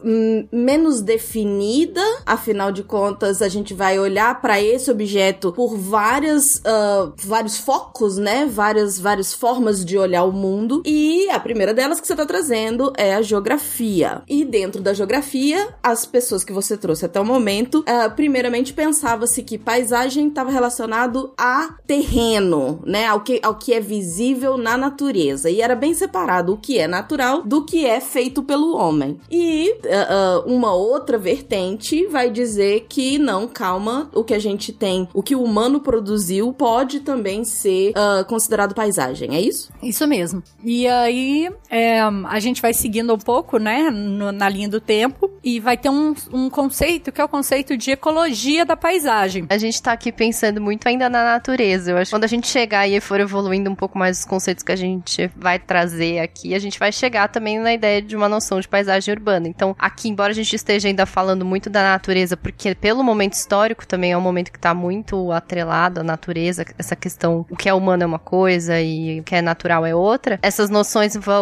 menos 0.52 1.00
definida. 1.00 2.02
Afinal 2.24 2.70
de 2.72 2.82
contas, 2.82 3.42
a 3.42 3.48
gente 3.48 3.74
vai 3.74 3.98
olhar 3.98 4.40
para 4.40 4.60
esse 4.60 4.90
objeto 4.90 5.52
por 5.52 5.76
várias, 5.76 6.56
uh, 6.56 7.12
vários 7.24 7.58
focos, 7.58 8.16
né? 8.16 8.46
Várias, 8.46 8.98
várias 8.98 9.32
formas 9.32 9.84
de 9.84 9.98
olhar 9.98 10.24
o 10.24 10.32
mundo. 10.32 10.82
E 10.84 11.28
a 11.30 11.40
primeira 11.40 11.59
delas 11.74 12.00
que 12.00 12.06
você 12.06 12.16
tá 12.16 12.24
trazendo 12.24 12.90
é 12.96 13.14
a 13.14 13.22
geografia. 13.22 14.22
E 14.26 14.44
dentro 14.44 14.80
da 14.80 14.94
geografia, 14.94 15.68
as 15.82 16.06
pessoas 16.06 16.42
que 16.42 16.52
você 16.52 16.74
trouxe 16.76 17.04
até 17.04 17.20
o 17.20 17.24
momento, 17.24 17.80
uh, 17.80 18.10
primeiramente 18.16 18.72
pensava-se 18.72 19.42
que 19.42 19.58
paisagem 19.58 20.28
estava 20.28 20.50
relacionado 20.50 21.34
a 21.36 21.74
terreno, 21.86 22.80
né? 22.84 23.06
Ao 23.06 23.20
que, 23.20 23.40
ao 23.42 23.56
que 23.56 23.74
é 23.74 23.80
visível 23.80 24.56
na 24.56 24.76
natureza. 24.76 25.50
E 25.50 25.60
era 25.60 25.74
bem 25.74 25.92
separado 25.92 26.54
o 26.54 26.56
que 26.56 26.78
é 26.78 26.88
natural 26.88 27.42
do 27.42 27.64
que 27.64 27.84
é 27.84 28.00
feito 28.00 28.42
pelo 28.42 28.74
homem. 28.74 29.18
E 29.30 29.70
uh, 29.84 30.48
uh, 30.48 30.52
uma 30.52 30.72
outra 30.72 31.18
vertente 31.18 32.06
vai 32.06 32.30
dizer 32.30 32.86
que 32.88 33.18
não, 33.18 33.46
calma, 33.46 34.08
o 34.14 34.24
que 34.24 34.32
a 34.32 34.38
gente 34.38 34.72
tem, 34.72 35.06
o 35.12 35.22
que 35.22 35.36
o 35.36 35.42
humano 35.42 35.80
produziu 35.80 36.52
pode 36.52 37.00
também 37.00 37.44
ser 37.44 37.92
considerado 38.26 38.74
paisagem, 38.74 39.34
é 39.36 39.40
isso? 39.40 39.70
Isso 39.82 40.06
mesmo. 40.06 40.42
E 40.64 40.86
aí 40.86 41.49
é, 41.68 42.00
a 42.00 42.40
gente 42.40 42.60
vai 42.60 42.72
seguindo 42.72 43.14
um 43.14 43.18
pouco, 43.18 43.58
né, 43.58 43.90
no, 43.90 44.32
na 44.32 44.48
linha 44.48 44.68
do 44.68 44.80
tempo 44.80 45.30
e 45.42 45.60
vai 45.60 45.76
ter 45.76 45.88
um, 45.88 46.14
um 46.32 46.50
conceito 46.50 47.12
que 47.12 47.20
é 47.20 47.24
o 47.24 47.28
conceito 47.28 47.76
de 47.76 47.90
ecologia 47.90 48.64
da 48.64 48.76
paisagem. 48.76 49.46
A 49.48 49.58
gente 49.58 49.82
tá 49.82 49.92
aqui 49.92 50.12
pensando 50.12 50.60
muito 50.60 50.86
ainda 50.86 51.08
na 51.08 51.24
natureza. 51.24 51.92
Eu 51.92 51.98
acho 51.98 52.10
que 52.10 52.16
quando 52.16 52.24
a 52.24 52.28
gente 52.28 52.48
chegar 52.48 52.86
e 52.88 53.00
for 53.00 53.20
evoluindo 53.20 53.70
um 53.70 53.74
pouco 53.74 53.98
mais 53.98 54.20
os 54.20 54.24
conceitos 54.24 54.62
que 54.62 54.72
a 54.72 54.76
gente 54.76 55.30
vai 55.36 55.58
trazer 55.58 56.20
aqui, 56.20 56.54
a 56.54 56.58
gente 56.58 56.78
vai 56.78 56.92
chegar 56.92 57.28
também 57.28 57.58
na 57.58 57.72
ideia 57.72 58.02
de 58.02 58.16
uma 58.16 58.28
noção 58.28 58.60
de 58.60 58.68
paisagem 58.68 59.14
urbana. 59.14 59.48
Então, 59.48 59.74
aqui, 59.78 60.08
embora 60.08 60.30
a 60.30 60.34
gente 60.34 60.54
esteja 60.54 60.88
ainda 60.88 61.06
falando 61.06 61.44
muito 61.44 61.70
da 61.70 61.82
natureza, 61.82 62.36
porque 62.36 62.74
pelo 62.74 63.02
momento 63.02 63.34
histórico 63.34 63.86
também 63.86 64.12
é 64.12 64.16
um 64.16 64.20
momento 64.20 64.50
que 64.50 64.58
está 64.58 64.74
muito 64.74 65.32
atrelado 65.32 66.00
à 66.00 66.02
natureza, 66.02 66.64
essa 66.78 66.96
questão, 66.96 67.46
o 67.50 67.56
que 67.56 67.68
é 67.68 67.74
humano 67.74 68.02
é 68.02 68.06
uma 68.06 68.18
coisa 68.18 68.80
e 68.80 69.20
o 69.20 69.22
que 69.22 69.34
é 69.34 69.42
natural 69.42 69.86
é 69.86 69.94
outra, 69.94 70.38
essas 70.42 70.70
noções 70.70 71.16
vão 71.16 71.39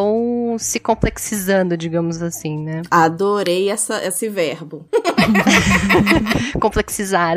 se 0.59 0.79
complexizando, 0.81 1.77
digamos 1.77 2.23
assim, 2.23 2.59
né? 2.59 2.83
Adorei 2.91 3.71
essa, 3.71 4.05
esse 4.05 4.29
verbo. 4.29 4.87
Complexizar. 6.61 7.37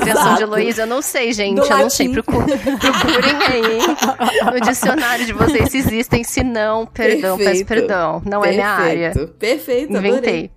Criação 0.00 0.34
de 0.34 0.42
Heloísa, 0.42 0.82
eu 0.82 0.86
não 0.86 1.02
sei, 1.02 1.32
gente. 1.32 1.56
Do 1.56 1.62
eu 1.62 1.68
latim. 1.68 1.82
não 1.82 1.90
sei. 1.90 2.08
Procurem 2.08 3.36
aí 3.48 3.78
no 4.52 4.60
dicionário 4.60 5.24
de 5.26 5.32
vocês 5.32 5.70
se 5.70 5.78
existem. 5.78 6.24
Se 6.24 6.42
não, 6.42 6.86
perdão, 6.86 7.36
Perfeito. 7.36 7.66
peço 7.66 7.80
perdão. 7.80 8.22
Não 8.24 8.40
Perfeito. 8.40 8.46
é 8.46 8.52
minha 8.52 8.68
área. 8.68 9.12
Perfeito, 9.38 9.96
Inventei. 9.96 10.50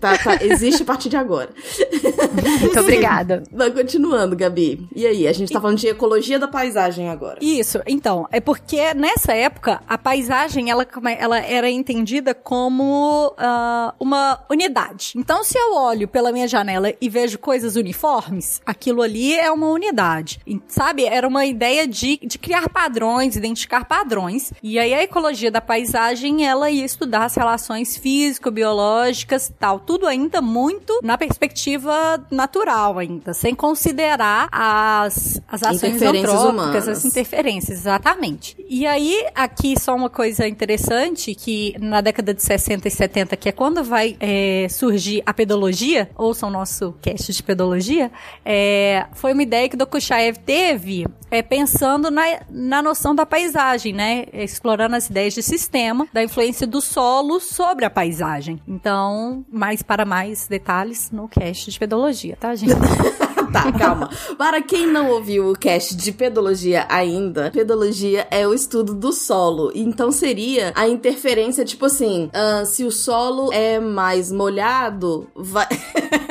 Tá, 0.00 0.16
tá, 0.16 0.42
existe 0.42 0.82
a 0.82 0.86
partir 0.86 1.08
de 1.08 1.16
agora. 1.16 1.50
Muito 2.60 2.80
obrigada. 2.80 3.42
Mas 3.52 3.74
continuando, 3.74 4.34
Gabi. 4.34 4.88
E 4.94 5.06
aí, 5.06 5.28
a 5.28 5.32
gente 5.32 5.52
tá 5.52 5.60
falando 5.60 5.78
de 5.78 5.88
ecologia 5.88 6.38
da 6.38 6.48
paisagem 6.48 7.08
agora. 7.10 7.38
Isso, 7.42 7.80
então, 7.86 8.26
é 8.32 8.40
porque 8.40 8.94
nessa 8.94 9.34
época 9.34 9.82
a 9.86 9.98
paisagem 9.98 10.70
ela, 10.70 10.86
ela 11.18 11.38
era 11.38 11.68
entendida 11.70 12.34
como 12.34 13.28
uh, 13.28 13.92
uma 14.00 14.40
unidade. 14.50 15.12
Então, 15.16 15.44
se 15.44 15.58
eu 15.58 15.74
olho 15.74 16.08
pela 16.08 16.32
minha 16.32 16.48
janela 16.48 16.92
e 17.00 17.08
vejo 17.08 17.38
coisas 17.38 17.76
uniformes, 17.76 18.62
aquilo 18.64 19.02
ali 19.02 19.34
é 19.34 19.50
uma 19.50 19.68
unidade. 19.68 20.40
E, 20.46 20.60
sabe? 20.66 21.04
Era 21.04 21.28
uma 21.28 21.44
ideia 21.44 21.86
de, 21.86 22.18
de 22.22 22.38
criar 22.38 22.68
padrões, 22.70 23.36
identificar 23.36 23.84
padrões. 23.84 24.52
E 24.62 24.78
aí 24.78 24.94
a 24.94 25.02
ecologia 25.02 25.50
da 25.50 25.60
paisagem 25.60 26.46
ela 26.46 26.70
ia 26.70 26.84
estudar 26.84 27.24
as 27.24 27.34
relações 27.34 27.96
físico-biológicas 27.96 29.52
tal, 29.58 29.80
tudo 29.80 30.06
ainda 30.06 30.40
muito 30.40 31.00
na 31.02 31.18
perspectiva 31.18 32.24
natural 32.30 32.98
ainda, 32.98 33.34
sem 33.34 33.54
considerar 33.54 34.48
as, 34.50 35.40
as 35.48 35.62
ações 35.62 36.00
antrópicas, 36.00 36.44
humanas. 36.44 36.88
as 36.88 37.04
interferências, 37.04 37.80
exatamente. 37.80 38.56
E 38.68 38.86
aí, 38.86 39.26
aqui 39.34 39.78
só 39.78 39.94
uma 39.94 40.10
coisa 40.10 40.46
interessante, 40.46 41.34
que 41.34 41.74
na 41.80 42.00
década 42.00 42.32
de 42.32 42.42
60 42.42 42.86
e 42.88 42.90
70, 42.90 43.36
que 43.36 43.48
é 43.48 43.52
quando 43.52 43.82
vai 43.82 44.16
é, 44.20 44.66
surgir 44.68 45.22
a 45.26 45.34
pedologia, 45.34 46.10
ouçam 46.16 46.50
nosso 46.50 46.94
cast 47.00 47.32
de 47.32 47.42
pedologia, 47.42 48.10
é, 48.44 49.06
foi 49.12 49.32
uma 49.32 49.42
ideia 49.42 49.68
que 49.68 49.76
Dokuchaev 49.76 50.36
teve 50.38 51.06
é, 51.30 51.42
pensando 51.42 52.10
na, 52.10 52.22
na 52.48 52.82
noção 52.82 53.14
da 53.14 53.26
paisagem, 53.26 53.92
né? 53.92 54.26
Explorando 54.32 54.96
as 54.96 55.08
ideias 55.08 55.34
de 55.34 55.42
sistema, 55.42 56.06
da 56.12 56.22
influência 56.22 56.66
do 56.66 56.80
solo 56.80 57.40
sobre 57.40 57.84
a 57.84 57.90
paisagem. 57.90 58.60
Então, 58.66 59.44
mais 59.50 59.82
para 59.82 60.04
mais 60.04 60.46
detalhes 60.46 61.10
no 61.10 61.28
cast 61.28 61.70
de 61.70 61.78
pedologia, 61.78 62.36
tá, 62.38 62.54
gente? 62.54 62.74
tá, 63.52 63.72
calma. 63.72 64.10
Para 64.36 64.62
quem 64.62 64.86
não 64.86 65.10
ouviu 65.10 65.50
o 65.50 65.54
cast 65.54 65.96
de 65.96 66.12
pedologia 66.12 66.86
ainda, 66.88 67.50
pedologia 67.50 68.26
é 68.30 68.46
o 68.46 68.54
estudo 68.54 68.94
do 68.94 69.12
solo. 69.12 69.72
Então 69.74 70.12
seria 70.12 70.72
a 70.74 70.88
interferência, 70.88 71.64
tipo 71.64 71.86
assim, 71.86 72.30
ah, 72.32 72.64
se 72.64 72.84
o 72.84 72.90
solo 72.90 73.52
é 73.52 73.80
mais 73.80 74.30
molhado, 74.30 75.28
vai. 75.34 75.66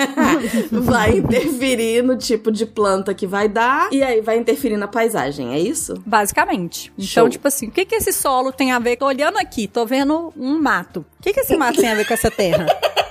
vai 0.72 1.18
interferir 1.18 2.04
no 2.04 2.18
tipo 2.18 2.52
de 2.52 2.66
planta 2.66 3.14
que 3.14 3.26
vai 3.26 3.48
dar 3.50 3.90
e 3.92 4.04
aí 4.04 4.22
vai 4.22 4.38
interferir 4.38 4.78
na 4.78 4.88
paisagem, 4.88 5.54
é 5.54 5.60
isso? 5.60 5.96
Basicamente. 6.06 6.92
Show. 6.98 7.24
Então, 7.24 7.30
tipo 7.30 7.48
assim, 7.48 7.68
o 7.68 7.72
que 7.72 7.86
que 7.86 7.96
esse 7.96 8.14
solo 8.14 8.52
tem 8.52 8.72
a 8.72 8.80
ver? 8.80 8.98
Tô 8.98 9.06
olhando 9.06 9.38
aqui, 9.38 9.68
tô 9.68 9.86
vendo 9.86 10.34
um 10.38 10.62
mato. 10.62 11.06
O 11.20 11.24
que 11.24 11.34
que 11.34 11.40
esse 11.40 11.58
mato 11.58 11.80
tem 11.80 11.90
a 11.90 11.96
ver 11.96 12.08
com 12.08 12.14
essa 12.14 12.30
terra? 12.30 12.68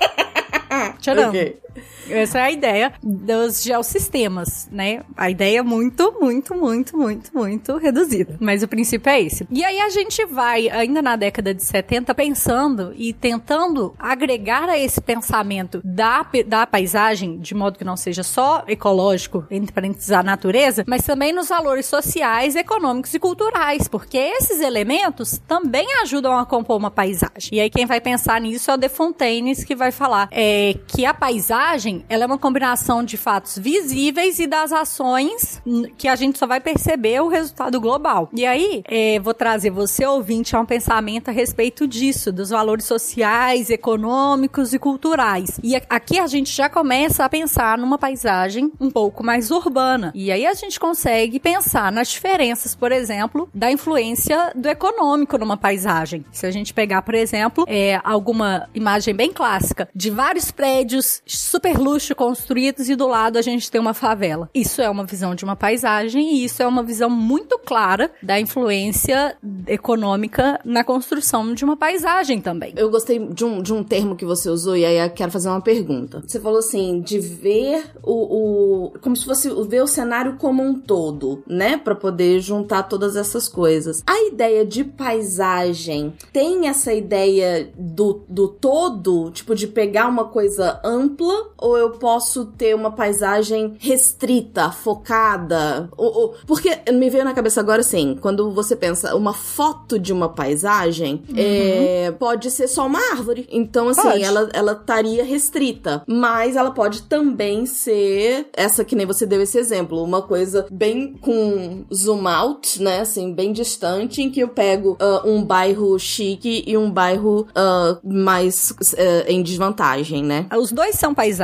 Tcharam. 1.01 1.31
Ok. 1.31 1.66
Essa 2.09 2.39
é 2.39 2.43
a 2.43 2.51
ideia 2.51 2.93
dos 3.03 3.63
geossistemas, 3.63 4.69
né? 4.71 5.03
A 5.17 5.31
ideia 5.31 5.59
é 5.59 5.63
muito, 5.63 6.15
muito, 6.21 6.55
muito, 6.55 6.97
muito, 6.97 7.31
muito 7.35 7.77
reduzida. 7.77 8.37
Mas 8.41 8.63
o 8.63 8.69
princípio 8.69 9.11
é 9.11 9.21
esse. 9.21 9.47
E 9.51 9.65
aí 9.65 9.81
a 9.81 9.89
gente 9.89 10.25
vai, 10.27 10.69
ainda 10.69 11.03
na 11.03 11.17
década 11.17 11.53
de 11.53 11.63
70, 11.63 12.15
pensando 12.15 12.93
e 12.97 13.13
tentando 13.13 13.95
agregar 13.99 14.69
a 14.69 14.79
esse 14.79 15.01
pensamento 15.01 15.81
da, 15.85 16.25
da 16.47 16.67
paisagem, 16.67 17.39
de 17.39 17.55
modo 17.55 17.79
que 17.79 17.85
não 17.85 17.97
seja 17.97 18.23
só 18.23 18.65
ecológico, 18.69 19.45
entre 19.51 19.73
parênteses, 19.73 20.13
a 20.13 20.23
natureza, 20.23 20.85
mas 20.87 21.03
também 21.03 21.33
nos 21.33 21.49
valores 21.49 21.87
sociais, 21.87 22.55
econômicos 22.55 23.13
e 23.15 23.19
culturais, 23.19 23.89
porque 23.89 24.17
esses 24.17 24.61
elementos 24.61 25.41
também 25.47 25.87
ajudam 26.03 26.39
a 26.39 26.47
compor 26.47 26.77
uma 26.77 26.91
paisagem. 26.91 27.51
E 27.53 27.61
aí 27.61 27.71
quem 27.71 27.87
vai 27.87 28.01
pensar 28.01 28.41
nisso 28.41 28.71
é 28.71 28.75
o 28.75 28.77
De 28.77 28.89
Fontaines, 28.89 29.65
que 29.65 29.75
vai 29.75 29.91
falar 29.91 30.29
é, 30.31 30.75
que 30.87 31.05
a 31.05 31.13
paisagem 31.15 31.66
ela 32.09 32.23
é 32.23 32.27
uma 32.27 32.39
combinação 32.39 33.03
de 33.03 33.17
fatos 33.17 33.59
visíveis 33.59 34.39
e 34.39 34.47
das 34.47 34.73
ações 34.73 35.61
que 35.99 36.07
a 36.07 36.15
gente 36.15 36.39
só 36.39 36.47
vai 36.47 36.61
perceber 36.61 37.21
o 37.21 37.29
resultado 37.29 37.81
global. 37.81 38.31
E 38.33 38.47
aí, 38.47 38.85
é, 38.87 39.19
vou 39.19 39.35
trazer 39.35 39.71
você, 39.71 40.07
ouvinte, 40.07 40.55
a 40.55 40.61
um 40.61 40.65
pensamento 40.65 41.29
a 41.29 41.33
respeito 41.33 41.87
disso, 41.89 42.33
dos 42.33 42.51
valores 42.51 42.85
sociais, 42.85 43.69
econômicos 43.69 44.73
e 44.75 44.79
culturais. 44.79 45.59
E 45.61 45.75
aqui 45.75 46.21
a 46.21 46.29
gente 46.29 46.55
já 46.55 46.69
começa 46.69 47.25
a 47.25 47.29
pensar 47.29 47.77
numa 47.77 47.99
paisagem 47.99 48.71
um 48.81 48.89
pouco 48.89 49.25
mais 49.25 49.51
urbana. 49.51 50.13
E 50.15 50.31
aí 50.31 50.47
a 50.47 50.55
gente 50.55 50.79
consegue 50.79 51.41
pensar 51.41 51.91
nas 51.91 52.09
diferenças, 52.09 52.77
por 52.77 52.93
exemplo, 52.93 53.49
da 53.53 53.73
influência 53.73 54.53
do 54.55 54.69
econômico 54.69 55.37
numa 55.37 55.57
paisagem. 55.57 56.25
Se 56.31 56.47
a 56.47 56.51
gente 56.53 56.73
pegar, 56.73 57.03
por 57.03 57.15
exemplo, 57.15 57.65
é, 57.67 58.01
alguma 58.05 58.69
imagem 58.73 59.15
bem 59.17 59.33
clássica 59.33 59.89
de 59.93 60.11
vários 60.11 60.53
prédios 60.53 61.23
super 61.57 61.79
luxo 61.79 62.15
construídos 62.15 62.91
e 62.91 62.95
do 62.95 63.07
lado 63.07 63.39
a 63.39 63.43
gente 63.43 63.71
tem 63.71 63.81
uma 63.81 63.95
favela. 63.95 64.51
Isso 64.55 64.83
é 64.83 64.91
uma 64.91 65.05
visão 65.05 65.35
de 65.35 65.43
uma 65.43 65.57
paisagem 65.57 66.35
e 66.35 66.45
isso 66.45 66.63
é 66.63 66.67
uma 66.67 66.83
visão 66.83 67.09
muito 67.09 67.59
clara 67.59 68.11
da 68.23 68.39
influência 68.39 69.39
econômica 69.67 70.61
na 70.65 70.85
construção 70.85 71.55
de 71.55 71.65
uma 71.65 71.75
paisagem 71.75 72.43
também. 72.43 72.75
Eu 72.77 72.91
gostei 72.91 73.19
de 73.19 73.43
um, 73.43 73.63
de 73.63 73.73
um 73.73 73.83
termo 73.83 74.17
que 74.17 74.27
você 74.27 74.51
usou, 74.51 74.77
e 74.77 74.85
aí 74.85 74.99
eu 74.99 75.11
quero 75.11 75.33
fazer 75.33 75.49
uma 75.49 75.63
pergunta. 75.63 76.23
Você 76.27 76.39
falou 76.39 76.59
assim, 76.59 77.01
de 77.01 77.19
ver 77.19 77.85
o. 78.03 78.91
o 78.91 78.99
como 79.01 79.17
se 79.17 79.25
fosse 79.25 79.49
ver 79.67 79.83
o 79.83 79.87
cenário 79.87 80.37
como 80.37 80.63
um 80.63 80.79
todo, 80.79 81.43
né? 81.47 81.79
Pra 81.79 81.95
poder 81.95 82.41
juntar 82.41 82.83
todas 82.83 83.17
essas 83.17 83.49
coisas. 83.49 84.03
A 84.07 84.27
ideia 84.27 84.67
de 84.67 84.85
paisagem 84.85 86.13
tem 86.35 86.69
essa 86.69 86.93
ideia 86.93 87.73
do, 87.79 88.25
do 88.29 88.49
todo, 88.49 89.31
tipo, 89.31 89.55
de 89.55 89.67
pegar 89.67 90.07
uma 90.07 90.27
coisa 90.27 90.81
ampla, 90.85 91.46
ou 91.59 91.77
eu 91.77 91.91
posso 91.93 92.47
ter 92.47 92.75
uma 92.75 92.91
paisagem 92.91 93.77
restrita, 93.79 94.71
focada? 94.71 95.89
Ou, 95.97 96.13
ou- 96.15 96.35
porque 96.47 96.79
me 96.93 97.09
veio 97.11 97.25
na 97.25 97.33
cabeça 97.35 97.61
agora 97.61 97.81
assim, 97.81 98.17
quando 98.21 98.51
você 98.51 98.75
pensa 98.77 99.15
uma 99.17 99.33
foto 99.33 99.99
de 99.99 100.13
uma 100.13 100.29
paisagem, 100.29 101.23
é, 101.37 102.11
pode 102.19 102.51
ser 102.51 102.69
só 102.69 102.87
uma 102.87 102.99
árvore. 103.13 103.47
Então, 103.51 103.89
assim, 103.89 104.03
Pode. 104.03 104.23
ela 104.23 104.49
ela 104.53 104.73
estaria 104.73 105.25
restrita. 105.25 106.03
Mas 106.07 106.57
ela 106.57 106.71
pode 106.71 107.03
também 107.03 107.67
ser 107.67 108.49
essa 108.53 108.85
que 108.85 108.95
nem 108.97 109.07
você 109.07 109.27
deu 109.27 109.41
esse 109.43 109.59
exemplo, 109.59 110.03
uma 110.03 110.23
coisa 110.23 110.67
bem 110.71 111.15
com 111.21 111.85
zoom 111.93 112.27
out, 112.29 112.83
né? 112.83 113.01
Assim, 113.01 113.33
bem 113.33 113.53
distante, 113.53 114.23
em 114.23 114.31
que 114.31 114.41
eu 114.41 114.49
pego 114.49 114.97
ah, 115.01 115.23
um 115.25 115.43
bairro 115.45 115.99
chique 115.99 116.65
e 116.67 116.77
um 116.77 116.91
bairro 116.91 117.47
ah, 117.55 117.99
mais 118.03 118.75
eh, 118.97 119.25
em 119.29 119.43
desvantagem, 119.43 120.23
né? 120.23 120.47
Os 120.59 120.73
dois 120.73 120.97
são 120.97 121.15
paisagens. 121.15 121.36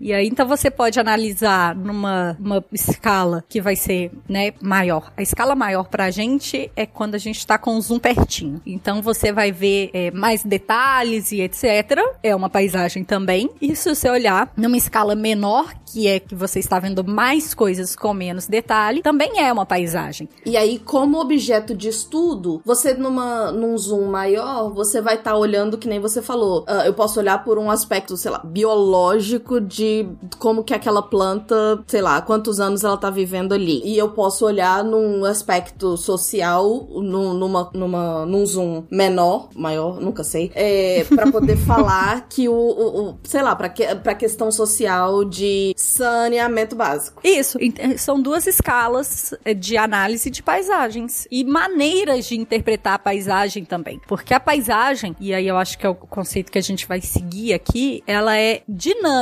E 0.00 0.12
aí, 0.12 0.26
então, 0.26 0.46
você 0.46 0.70
pode 0.70 0.98
analisar 0.98 1.74
numa 1.74 2.36
uma 2.38 2.64
escala 2.72 3.44
que 3.48 3.60
vai 3.60 3.76
ser, 3.76 4.10
né, 4.28 4.52
maior. 4.60 5.12
A 5.16 5.22
escala 5.22 5.54
maior 5.54 5.88
pra 5.88 6.10
gente 6.10 6.70
é 6.76 6.86
quando 6.86 7.14
a 7.14 7.18
gente 7.18 7.46
tá 7.46 7.58
com 7.58 7.76
o 7.76 7.80
zoom 7.80 7.98
pertinho. 7.98 8.60
Então, 8.66 9.02
você 9.02 9.32
vai 9.32 9.52
ver 9.52 9.90
é, 9.92 10.10
mais 10.10 10.44
detalhes 10.44 11.32
e 11.32 11.40
etc. 11.40 11.98
É 12.22 12.34
uma 12.34 12.48
paisagem 12.48 13.04
também. 13.04 13.50
E 13.60 13.74
se 13.74 13.94
você 13.94 14.08
olhar 14.08 14.52
numa 14.56 14.76
escala 14.76 15.14
menor, 15.14 15.72
que 15.86 16.06
é 16.06 16.20
que 16.20 16.34
você 16.34 16.58
está 16.58 16.78
vendo 16.78 17.04
mais 17.04 17.54
coisas 17.54 17.96
com 17.96 18.12
menos 18.12 18.46
detalhe, 18.46 19.02
também 19.02 19.40
é 19.40 19.52
uma 19.52 19.64
paisagem. 19.64 20.28
E 20.44 20.56
aí, 20.56 20.78
como 20.78 21.20
objeto 21.20 21.74
de 21.74 21.88
estudo, 21.88 22.60
você 22.64 22.94
numa, 22.94 23.50
num 23.52 23.76
zoom 23.76 24.06
maior, 24.06 24.72
você 24.72 25.00
vai 25.00 25.14
estar 25.14 25.36
olhando, 25.36 25.78
que 25.78 25.88
nem 25.88 26.00
você 26.00 26.20
falou. 26.20 26.64
ah, 26.68 26.86
eu 26.86 26.94
posso 26.94 27.18
olhar 27.18 27.42
por 27.44 27.58
um 27.58 27.70
aspecto, 27.70 28.16
sei 28.16 28.30
lá, 28.30 28.38
biológico 28.44 29.27
de 29.60 30.06
como 30.38 30.62
que 30.64 30.72
aquela 30.74 31.02
planta, 31.02 31.82
sei 31.86 32.00
lá, 32.00 32.20
quantos 32.22 32.60
anos 32.60 32.84
ela 32.84 32.96
tá 32.96 33.10
vivendo 33.10 33.52
ali. 33.52 33.80
E 33.84 33.96
eu 33.98 34.10
posso 34.10 34.44
olhar 34.46 34.82
num 34.84 35.24
aspecto 35.24 35.96
social, 35.96 36.86
num, 36.90 37.34
numa, 37.34 37.70
numa, 37.74 38.24
num 38.26 38.46
zoom 38.46 38.84
menor, 38.90 39.48
maior, 39.54 40.00
nunca 40.00 40.22
sei, 40.24 40.50
é, 40.54 41.04
para 41.14 41.30
poder 41.30 41.56
falar 41.56 42.28
que 42.28 42.48
o, 42.48 42.52
o, 42.54 43.08
o- 43.10 43.18
sei 43.24 43.42
lá, 43.42 43.54
pra, 43.56 43.68
que, 43.68 43.84
pra 43.96 44.14
questão 44.14 44.50
social 44.50 45.24
de 45.24 45.74
saneamento 45.76 46.76
básico. 46.76 47.20
Isso. 47.24 47.58
São 47.98 48.20
duas 48.20 48.46
escalas 48.46 49.34
eh, 49.44 49.54
de 49.54 49.76
análise 49.76 50.30
de 50.30 50.42
paisagens 50.42 51.26
e 51.30 51.44
maneiras 51.44 52.26
de 52.26 52.36
interpretar 52.36 52.94
a 52.94 52.98
paisagem 52.98 53.64
também. 53.64 54.00
Porque 54.06 54.32
a 54.32 54.40
paisagem, 54.40 55.14
e 55.20 55.34
aí 55.34 55.46
eu 55.48 55.56
acho 55.56 55.78
que 55.78 55.86
é 55.86 55.88
o 55.88 55.94
conceito 55.94 56.52
que 56.52 56.58
a 56.58 56.62
gente 56.62 56.86
vai 56.86 57.00
seguir 57.00 57.52
aqui, 57.54 58.02
ela 58.06 58.36
é 58.38 58.62
dinâmica, 58.68 59.17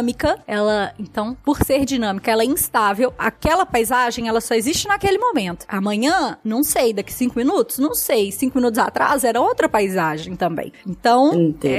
ela, 0.47 0.93
então, 0.99 1.37
por 1.45 1.59
ser 1.65 1.85
dinâmica, 1.85 2.31
ela 2.31 2.43
é 2.43 2.47
instável. 2.47 3.13
Aquela 3.19 3.65
paisagem, 3.67 4.29
ela 4.29 4.41
só 4.41 4.55
existe 4.55 4.89
naquele 4.89 5.19
momento. 5.19 5.65
Amanhã, 5.69 6.39
não 6.45 6.63
sei, 6.63 6.93
daqui 6.93 7.13
cinco 7.13 7.39
minutos, 7.39 7.79
não 7.79 7.95
sei. 7.95 8.31
Cinco 8.33 8.59
minutos 8.59 8.79
atrás 8.79 9.25
era 9.25 9.41
outra 9.41 9.69
paisagem 9.69 10.35
também. 10.37 10.73
Então, 10.87 11.33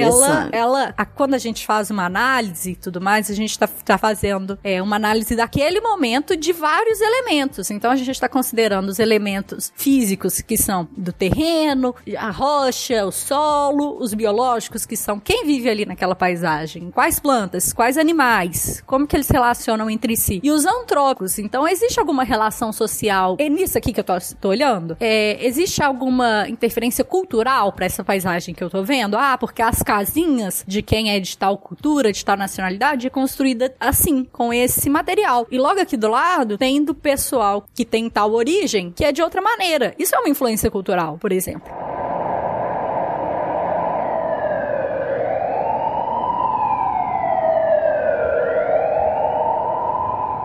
ela, 0.04 0.50
ela 0.52 0.94
a- 0.98 1.06
quando 1.06 1.34
a 1.34 1.38
gente 1.38 1.66
faz 1.66 1.90
uma 1.90 2.06
análise 2.06 2.72
e 2.72 2.76
tudo 2.76 3.02
mais, 3.02 3.30
a 3.30 3.34
gente 3.34 3.58
tá, 3.58 3.68
tá 3.68 3.98
fazendo 3.98 4.58
é, 4.64 4.82
uma 4.82 4.96
análise 4.96 5.36
daquele 5.36 5.80
momento 5.82 6.36
de 6.36 6.54
vários 6.54 7.00
elementos. 7.02 7.70
Então 7.72 7.92
a 7.92 7.96
gente 7.96 8.12
está 8.12 8.28
considerando 8.30 8.90
os 8.90 9.00
elementos 9.00 9.72
físicos 9.76 10.42
que 10.42 10.58
são 10.58 10.88
do 10.96 11.12
terreno, 11.12 11.96
a 12.18 12.30
rocha, 12.32 13.06
o 13.06 13.12
solo, 13.12 13.98
os 14.00 14.14
biológicos 14.14 14.86
que 14.86 14.96
são 14.96 15.20
quem 15.20 15.46
vive 15.46 15.70
ali 15.70 15.86
naquela 15.86 16.16
paisagem, 16.16 16.92
quais 16.92 17.20
plantas, 17.20 17.74
quais 17.74 17.98
animais, 18.08 18.82
como 18.86 19.06
que 19.06 19.16
eles 19.16 19.28
se 19.28 19.34
relacionam 19.34 19.90
entre 19.90 20.16
si. 20.16 20.40
E 20.42 20.50
os 20.50 20.66
antrópicos, 20.66 21.38
então 21.38 21.68
existe 21.68 22.00
alguma 22.00 22.24
relação 22.24 22.72
social? 22.72 23.36
É 23.38 23.50
nisso 23.50 23.78
aqui 23.78 23.92
que 23.92 24.00
eu 24.00 24.04
tô, 24.04 24.14
tô 24.40 24.50
olhando? 24.50 24.96
É, 25.00 25.46
existe 25.46 25.84
alguma 25.84 26.48
interferência 26.48 27.04
cultural 27.04 27.74
para 27.74 27.86
essa 27.86 28.04
paisagem 28.04 28.56
que 28.56 28.64
eu 28.64 28.70
tô 28.70 28.82
vendo? 28.84 29.18
Ah, 29.18 29.38
porque 29.38 29.62
as 29.62 29.84
casinhas 29.84 30.64
de 30.66 30.82
quem 30.82 31.12
é 31.12 31.20
de 31.20 31.38
tal 31.38 31.58
cultura, 31.58 32.12
de 32.12 32.24
tal 32.24 32.38
nacionalidade, 32.38 33.08
é 33.08 33.10
construída 33.10 33.74
assim, 33.80 34.24
com 34.24 34.54
esse 34.54 34.90
material. 34.90 35.46
E 35.52 35.58
logo 35.58 35.82
aqui 35.82 35.98
do 35.98 36.08
lado 36.08 36.58
tem 36.58 36.84
do 36.84 36.96
pessoal 36.96 37.66
que 37.74 37.84
tem 37.84 38.10
tal 38.10 38.32
origem, 38.34 38.92
que 38.92 39.04
é 39.04 39.12
de 39.12 39.22
outra 39.22 39.42
maneira. 39.42 39.94
Isso 40.00 40.16
é 40.16 40.20
uma 40.20 40.30
influência 40.30 40.72
cultural, 40.72 41.18
por 41.18 41.34
exemplo. 41.34 41.72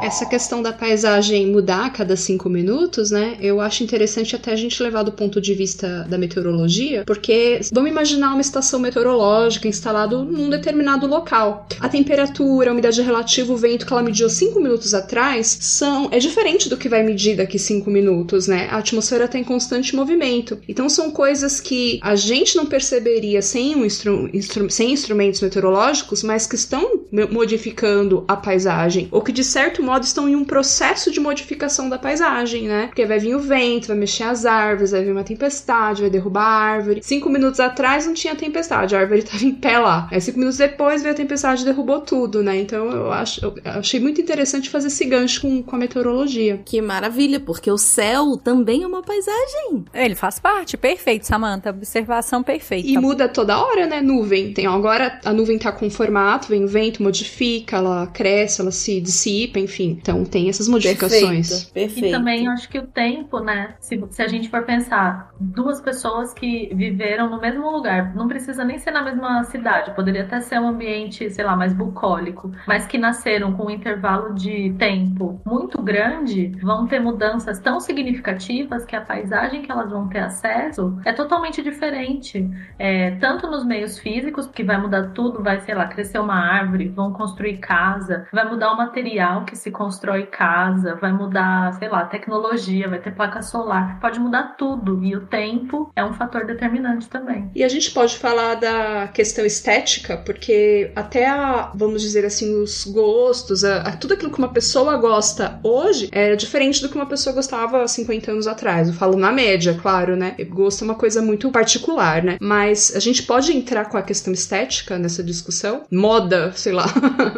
Essa 0.02 0.26
questão 0.26 0.60
da 0.60 0.72
paisagem 0.72 1.46
mudar 1.46 1.86
a 1.86 1.90
cada 1.90 2.16
cinco 2.16 2.48
minutos, 2.48 3.12
né? 3.12 3.36
Eu 3.40 3.60
acho 3.60 3.84
interessante 3.84 4.34
até 4.34 4.50
a 4.50 4.56
gente 4.56 4.82
levar 4.82 5.04
do 5.04 5.12
ponto 5.12 5.40
de 5.40 5.54
vista 5.54 6.04
da 6.10 6.18
meteorologia, 6.18 7.04
porque 7.06 7.60
vamos 7.72 7.88
imaginar 7.88 8.32
uma 8.32 8.40
estação 8.40 8.80
meteorológica 8.80 9.68
instalada 9.68 10.18
num 10.18 10.50
determinado 10.50 11.06
local. 11.06 11.68
A 11.78 11.88
temperatura, 11.88 12.70
a 12.70 12.72
umidade 12.72 13.00
relativa, 13.00 13.52
o 13.52 13.56
vento 13.56 13.86
que 13.86 13.92
ela 13.92 14.02
mediu 14.02 14.28
cinco 14.28 14.58
minutos 14.60 14.92
atrás 14.92 15.56
são 15.60 16.08
é 16.10 16.18
diferente 16.18 16.68
do 16.68 16.76
que 16.76 16.88
vai 16.88 17.04
medir 17.04 17.36
daqui 17.36 17.56
cinco 17.56 17.88
minutos, 17.88 18.48
né? 18.48 18.66
A 18.72 18.78
atmosfera 18.78 19.26
está 19.26 19.38
em 19.38 19.44
constante 19.44 19.94
movimento. 19.94 20.58
Então 20.68 20.88
são 20.88 21.12
coisas 21.12 21.60
que 21.60 22.00
a 22.02 22.16
gente 22.16 22.56
não 22.56 22.66
perceberia 22.66 23.40
sem, 23.40 23.76
um 23.76 23.84
instru 23.84 24.28
instru 24.34 24.68
sem 24.68 24.90
instrumentos 24.90 25.40
meteorológicos, 25.40 26.24
mas 26.24 26.44
que 26.44 26.56
estão 26.56 27.02
modificando 27.30 28.24
a 28.26 28.34
paisagem, 28.34 29.06
ou 29.12 29.22
que 29.22 29.30
de 29.30 29.44
certo 29.44 29.80
modo 29.80 29.91
modo, 29.92 30.04
estão 30.04 30.28
em 30.28 30.34
um 30.34 30.44
processo 30.44 31.10
de 31.10 31.20
modificação 31.20 31.88
da 31.88 31.98
paisagem, 31.98 32.66
né? 32.66 32.86
Porque 32.86 33.04
vai 33.04 33.18
vir 33.18 33.34
o 33.34 33.38
vento, 33.38 33.88
vai 33.88 33.96
mexer 33.96 34.24
as 34.24 34.46
árvores, 34.46 34.90
vai 34.90 35.04
vir 35.04 35.12
uma 35.12 35.24
tempestade, 35.24 36.00
vai 36.00 36.10
derrubar 36.10 36.42
a 36.42 36.72
árvore. 36.72 37.00
Cinco 37.02 37.28
minutos 37.28 37.60
atrás 37.60 38.06
não 38.06 38.14
tinha 38.14 38.34
tempestade, 38.34 38.96
a 38.96 39.00
árvore 39.00 39.20
estava 39.24 39.44
em 39.44 39.52
pé 39.52 39.78
lá. 39.78 40.08
Aí 40.10 40.20
cinco 40.20 40.38
minutos 40.38 40.58
depois 40.58 41.02
veio 41.02 41.14
a 41.14 41.16
tempestade 41.16 41.62
e 41.62 41.64
derrubou 41.64 42.00
tudo, 42.00 42.42
né? 42.42 42.58
Então 42.58 42.90
eu, 42.90 43.12
acho, 43.12 43.44
eu 43.44 43.54
achei 43.64 44.00
muito 44.00 44.20
interessante 44.20 44.70
fazer 44.70 44.88
esse 44.88 45.04
gancho 45.04 45.42
com, 45.42 45.62
com 45.62 45.76
a 45.76 45.78
meteorologia. 45.78 46.60
Que 46.64 46.80
maravilha, 46.80 47.38
porque 47.38 47.70
o 47.70 47.78
céu 47.78 48.36
também 48.42 48.82
é 48.82 48.86
uma 48.86 49.02
paisagem. 49.02 49.84
Ele 49.92 50.14
faz 50.14 50.38
parte, 50.38 50.76
perfeito, 50.76 51.26
Samantha. 51.26 51.70
Observação 51.70 52.42
perfeita. 52.42 52.88
E 52.88 52.96
muda 52.96 53.28
toda 53.28 53.58
hora, 53.58 53.86
né? 53.86 54.00
Nuvem. 54.00 54.54
Tem 54.54 54.66
agora 54.66 55.20
a 55.24 55.32
nuvem 55.32 55.58
tá 55.58 55.70
com 55.70 55.90
formato, 55.90 56.48
vem 56.48 56.64
o 56.64 56.68
vento, 56.68 57.02
modifica, 57.02 57.76
ela 57.76 58.06
cresce, 58.06 58.60
ela 58.60 58.70
se 58.70 59.00
dissipa, 59.00 59.58
enfim 59.58 59.81
enfim. 59.82 59.98
Então 60.00 60.24
tem 60.24 60.48
essas 60.48 60.68
modificações. 60.68 61.64
Perfeito, 61.64 61.72
perfeito. 61.72 62.08
E 62.08 62.10
também 62.12 62.48
acho 62.48 62.68
que 62.68 62.78
o 62.78 62.86
tempo, 62.86 63.40
né? 63.40 63.74
Se, 63.80 64.02
se 64.10 64.22
a 64.22 64.28
gente 64.28 64.48
for 64.48 64.62
pensar, 64.64 65.32
duas 65.40 65.80
pessoas 65.80 66.32
que 66.32 66.72
viveram 66.74 67.28
no 67.28 67.40
mesmo 67.40 67.70
lugar, 67.70 68.14
não 68.14 68.28
precisa 68.28 68.64
nem 68.64 68.78
ser 68.78 68.90
na 68.90 69.02
mesma 69.02 69.44
cidade, 69.44 69.94
poderia 69.94 70.22
até 70.22 70.40
ser 70.40 70.60
um 70.60 70.68
ambiente, 70.68 71.28
sei 71.30 71.44
lá, 71.44 71.56
mais 71.56 71.72
bucólico, 71.72 72.50
mas 72.66 72.86
que 72.86 72.98
nasceram 72.98 73.52
com 73.54 73.66
um 73.66 73.70
intervalo 73.70 74.34
de 74.34 74.74
tempo 74.78 75.40
muito 75.44 75.82
grande, 75.82 76.52
vão 76.62 76.86
ter 76.86 77.00
mudanças 77.00 77.58
tão 77.58 77.80
significativas 77.80 78.84
que 78.84 78.94
a 78.94 79.00
paisagem 79.00 79.62
que 79.62 79.70
elas 79.70 79.90
vão 79.90 80.08
ter 80.08 80.20
acesso 80.20 80.98
é 81.04 81.12
totalmente 81.12 81.62
diferente. 81.62 82.48
É, 82.78 83.12
tanto 83.12 83.46
nos 83.46 83.64
meios 83.64 83.98
físicos, 83.98 84.46
que 84.46 84.62
vai 84.62 84.80
mudar 84.80 85.10
tudo, 85.10 85.42
vai, 85.42 85.60
sei 85.60 85.74
lá, 85.74 85.86
crescer 85.86 86.18
uma 86.18 86.34
árvore, 86.34 86.88
vão 86.88 87.12
construir 87.12 87.58
casa, 87.58 88.26
vai 88.32 88.48
mudar 88.48 88.72
o 88.72 88.76
material 88.76 89.44
que 89.44 89.56
se 89.56 89.70
constrói 89.72 90.26
casa, 90.26 90.94
vai 90.96 91.12
mudar, 91.12 91.72
sei 91.78 91.88
lá, 91.88 92.04
tecnologia, 92.04 92.88
vai 92.88 93.00
ter 93.00 93.14
placa 93.14 93.42
solar, 93.42 93.98
pode 94.00 94.20
mudar 94.20 94.54
tudo. 94.56 95.02
E 95.04 95.16
o 95.16 95.26
tempo 95.26 95.90
é 95.96 96.04
um 96.04 96.12
fator 96.12 96.46
determinante 96.46 97.08
também. 97.08 97.50
E 97.54 97.64
a 97.64 97.68
gente 97.68 97.90
pode 97.90 98.16
falar 98.18 98.54
da 98.54 99.08
questão 99.08 99.44
estética, 99.44 100.16
porque 100.18 100.92
até 100.94 101.28
a, 101.28 101.72
vamos 101.74 102.02
dizer 102.02 102.24
assim, 102.24 102.62
os 102.62 102.84
gostos, 102.84 103.64
a, 103.64 103.82
a, 103.82 103.96
tudo 103.96 104.14
aquilo 104.14 104.30
que 104.30 104.38
uma 104.38 104.52
pessoa 104.52 104.96
gosta 104.96 105.58
hoje 105.62 106.08
é 106.12 106.36
diferente 106.36 106.80
do 106.80 106.88
que 106.88 106.96
uma 106.96 107.06
pessoa 107.06 107.34
gostava 107.34 107.86
50 107.86 108.30
anos 108.30 108.46
atrás. 108.46 108.88
Eu 108.88 108.94
falo 108.94 109.16
na 109.16 109.32
média, 109.32 109.76
claro, 109.80 110.16
né? 110.16 110.36
Gosto 110.48 110.82
é 110.82 110.84
uma 110.84 110.94
coisa 110.94 111.22
muito 111.22 111.50
particular, 111.50 112.22
né? 112.22 112.36
Mas 112.40 112.94
a 112.94 113.00
gente 113.00 113.22
pode 113.22 113.56
entrar 113.56 113.86
com 113.86 113.96
a 113.96 114.02
questão 114.02 114.32
estética 114.32 114.98
nessa 114.98 115.22
discussão? 115.22 115.82
Moda, 115.90 116.52
sei 116.54 116.72
lá. 116.72 116.86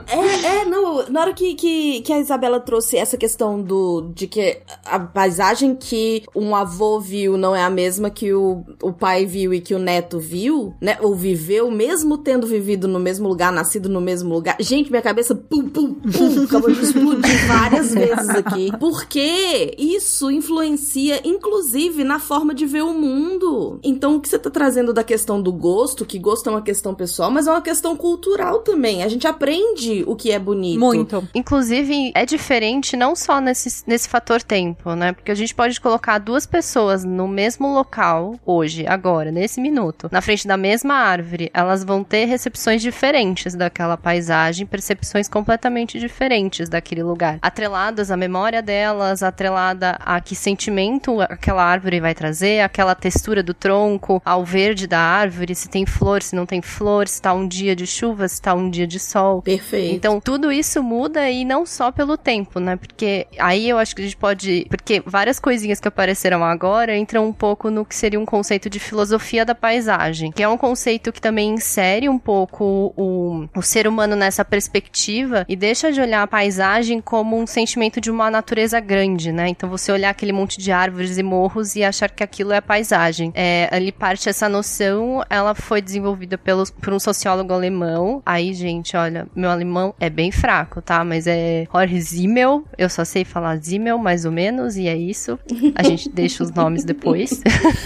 é, 0.09 0.61
é, 0.61 0.64
não, 0.64 1.09
na 1.09 1.21
hora 1.21 1.33
que, 1.33 1.55
que, 1.55 2.00
que 2.03 2.12
a 2.12 2.19
Isabela 2.25 2.61
trouxe 2.61 2.97
essa 2.97 3.16
questão 3.16 3.61
do 3.61 4.12
de 4.14 4.26
que 4.26 4.59
a 4.85 4.99
paisagem 4.99 5.75
que 5.75 6.23
um 6.35 6.54
avô 6.54 6.99
viu 7.00 7.37
não 7.37 7.54
é 7.54 7.62
a 7.62 7.71
mesma 7.71 8.11
que 8.11 8.33
o, 8.33 8.64
o 8.83 8.93
pai 8.93 9.26
viu 9.26 9.52
e 9.52 9.61
que 9.61 9.75
o 9.75 9.78
neto 9.78 10.19
viu, 10.19 10.75
né? 10.81 10.97
Ou 11.00 11.14
viveu, 11.14 11.71
mesmo 11.71 12.19
tendo 12.19 12.47
vivido 12.47 12.88
no 12.88 12.99
mesmo 12.99 13.28
lugar, 13.28 13.52
nascido 13.52 13.88
no 13.88 14.00
mesmo 14.00 14.33
lugar. 14.35 14.57
Gente, 14.61 14.90
minha 14.90 15.02
cabeça 15.02 15.35
pum, 15.35 15.69
pum, 15.69 15.95
pum, 15.95 16.45
acabou 16.45 16.71
de 16.71 16.83
explodir 16.83 17.47
várias 17.47 17.93
vezes 17.95 18.28
aqui. 18.31 18.71
Porque 18.78 19.75
isso 19.78 20.31
influencia, 20.31 21.21
inclusive, 21.25 22.04
na 22.04 22.19
forma 22.19 22.54
de 22.54 22.66
ver 22.66 22.83
o 22.83 22.95
mundo. 22.95 23.78
Então, 23.83 24.16
o 24.16 24.21
que 24.21 24.28
você 24.28 24.38
tá 24.38 24.50
trazendo 24.50 24.93
da 24.93 25.04
questão 25.04 25.40
do 25.40 25.52
gosto, 25.52 26.04
que 26.04 26.19
gosto 26.19 26.49
é 26.49 26.52
uma 26.52 26.62
questão 26.62 26.95
pessoal, 26.95 27.31
mas 27.31 27.47
é 27.47 27.50
uma 27.50 27.62
questão 27.62 27.97
cultural 27.97 28.61
também. 28.61 29.02
A 29.02 29.09
gente 29.09 29.26
aprende 29.26 30.04
o 30.07 30.16
que 30.16 30.31
é 30.31 30.38
bonito. 30.38 30.81
Muito. 30.81 31.28
Inclusive, 31.35 32.12
é 32.14 32.25
diferente 32.25 32.97
não 32.97 33.17
só 33.17 33.41
nesse, 33.41 33.82
nesse 33.86 34.08
fator 34.08 34.41
tempo, 34.41 34.95
né? 34.95 35.12
Porque 35.12 35.32
a 35.32 35.34
gente 35.34 35.54
pode 35.54 35.80
colocar 35.80 36.19
duas 36.19 36.47
pessoas 36.47 37.04
no 37.04 37.26
mesmo 37.26 37.75
local, 37.75 38.39
hoje, 38.47 38.86
agora, 38.86 39.32
nesse 39.32 39.60
minuto, 39.60 40.08
na 40.12 40.23
frente 40.23 40.47
da 40.47 40.56
mesma 40.56 40.95
árvore, 40.95 41.50
elas 41.52 41.82
vão 41.82 42.04
ter 42.04 42.26
recepções 42.26 42.80
diferentes 42.80 43.54
daquela 43.54 43.97
paisagem, 43.97 44.65
percepções 44.65 45.28
completamente 45.28 45.99
diferentes 45.99 46.69
daquele 46.69 47.02
lugar. 47.02 47.39
Atreladas 47.43 48.10
à 48.12 48.17
memória 48.17 48.62
delas, 48.62 49.23
atrelada 49.23 49.99
a 50.00 50.21
que 50.21 50.36
sentimento 50.36 51.21
aquela 51.23 51.65
árvore 51.65 52.00
vai 52.00 52.15
trazer, 52.15 52.60
aquela 52.60 52.95
textura 52.95 53.43
do 53.43 53.52
tronco, 53.52 54.23
ao 54.25 54.45
verde 54.45 54.86
da 54.86 55.00
árvore, 55.00 55.54
se 55.54 55.69
tem 55.69 55.84
flor, 55.84 56.23
se 56.23 56.36
não 56.36 56.47
tem 56.47 56.62
flor, 56.62 57.08
se 57.08 57.21
tá 57.21 57.32
um 57.34 57.49
dia 57.49 57.75
de 57.75 57.86
chuva, 57.86 58.28
se 58.28 58.41
tá 58.41 58.54
um 58.54 58.71
dia 58.71 58.86
de 58.86 59.00
sol. 59.00 59.43
Perfeito. 59.43 59.95
Então, 59.95 60.21
tudo 60.21 60.52
isso 60.52 60.80
muda 60.82 61.28
e 61.28 61.45
não 61.45 61.67
só 61.67 61.91
pelo 61.91 62.03
pelo 62.04 62.19
tempo, 62.19 62.60
né? 62.60 62.76
Porque 62.76 63.26
aí 63.38 63.69
eu 63.69 63.78
acho 63.78 63.97
que 63.97 64.02
a 64.02 64.04
gente 64.04 64.17
pode. 64.17 64.67
Porque 64.69 65.02
várias 65.06 65.40
coisinhas 65.40 65.80
que 65.80 65.88
apareceram 65.88 66.45
agora 66.45 66.97
entram 66.97 67.26
um 67.26 67.32
pouco 67.32 67.71
no 67.71 67.84
que 67.84 67.95
seria 67.95 68.21
um 68.21 68.26
conceito 68.26 68.69
de 68.69 68.78
filosofia 68.78 69.45
da 69.45 69.54
paisagem, 69.54 70.30
que 70.30 70.43
é 70.43 70.49
um 70.49 70.58
conceito 70.58 71.10
que 71.10 71.21
também 71.21 71.54
insere 71.54 72.08
um 72.08 72.19
pouco 72.19 72.93
o, 72.97 73.49
o 73.56 73.62
ser 73.62 73.88
humano 73.88 74.14
nessa 74.14 74.45
perspectiva 74.45 75.47
e 75.49 75.56
deixa 75.56 75.90
de 75.90 76.00
olhar 76.00 76.23
a 76.23 76.26
paisagem 76.26 77.00
como 77.00 77.38
um 77.38 77.47
sentimento 77.47 78.00
de 78.00 78.10
uma 78.10 78.30
natureza 78.30 78.78
grande, 78.80 79.32
né? 79.32 79.49
Então 79.49 79.69
você 79.69 79.90
olhar 79.90 80.10
aquele 80.10 80.32
monte 80.32 80.58
de 80.58 80.71
árvores 80.71 81.17
e 81.17 81.23
morros 81.23 81.75
e 81.75 81.82
achar 81.82 82.10
que 82.10 82.23
aquilo 82.23 82.52
é 82.52 82.58
a 82.58 82.62
paisagem. 82.62 83.32
É, 83.34 83.69
ali 83.73 83.90
parte 83.90 84.28
essa 84.28 84.49
noção, 84.49 85.25
ela 85.30 85.54
foi 85.54 85.80
desenvolvida 85.80 86.36
pelo, 86.36 86.64
por 86.82 86.93
um 86.93 87.00
sociólogo 87.00 87.52
alemão. 87.52 88.23
Aí, 88.26 88.52
gente, 88.52 88.95
olha, 88.95 89.26
meu 89.34 89.50
alemão 89.50 89.95
é 89.99 90.10
bem 90.10 90.30
fraco, 90.30 90.82
tá? 90.82 91.02
Mas 91.02 91.26
é 91.26 91.67
Jorge 91.73 91.94
Zimmel, 92.00 92.65
eu 92.76 92.89
só 92.89 93.04
sei 93.04 93.25
falar 93.25 93.57
Zimmel 93.57 93.99
mais 93.99 94.25
ou 94.25 94.33
menos, 94.33 94.76
e 94.76 94.89
é 94.89 94.97
isso. 94.97 95.39
A 95.75 95.83
gente 95.83 96.09
deixa 96.13 96.43
os 96.43 96.50
nomes 96.50 96.85
depois. 96.85 97.43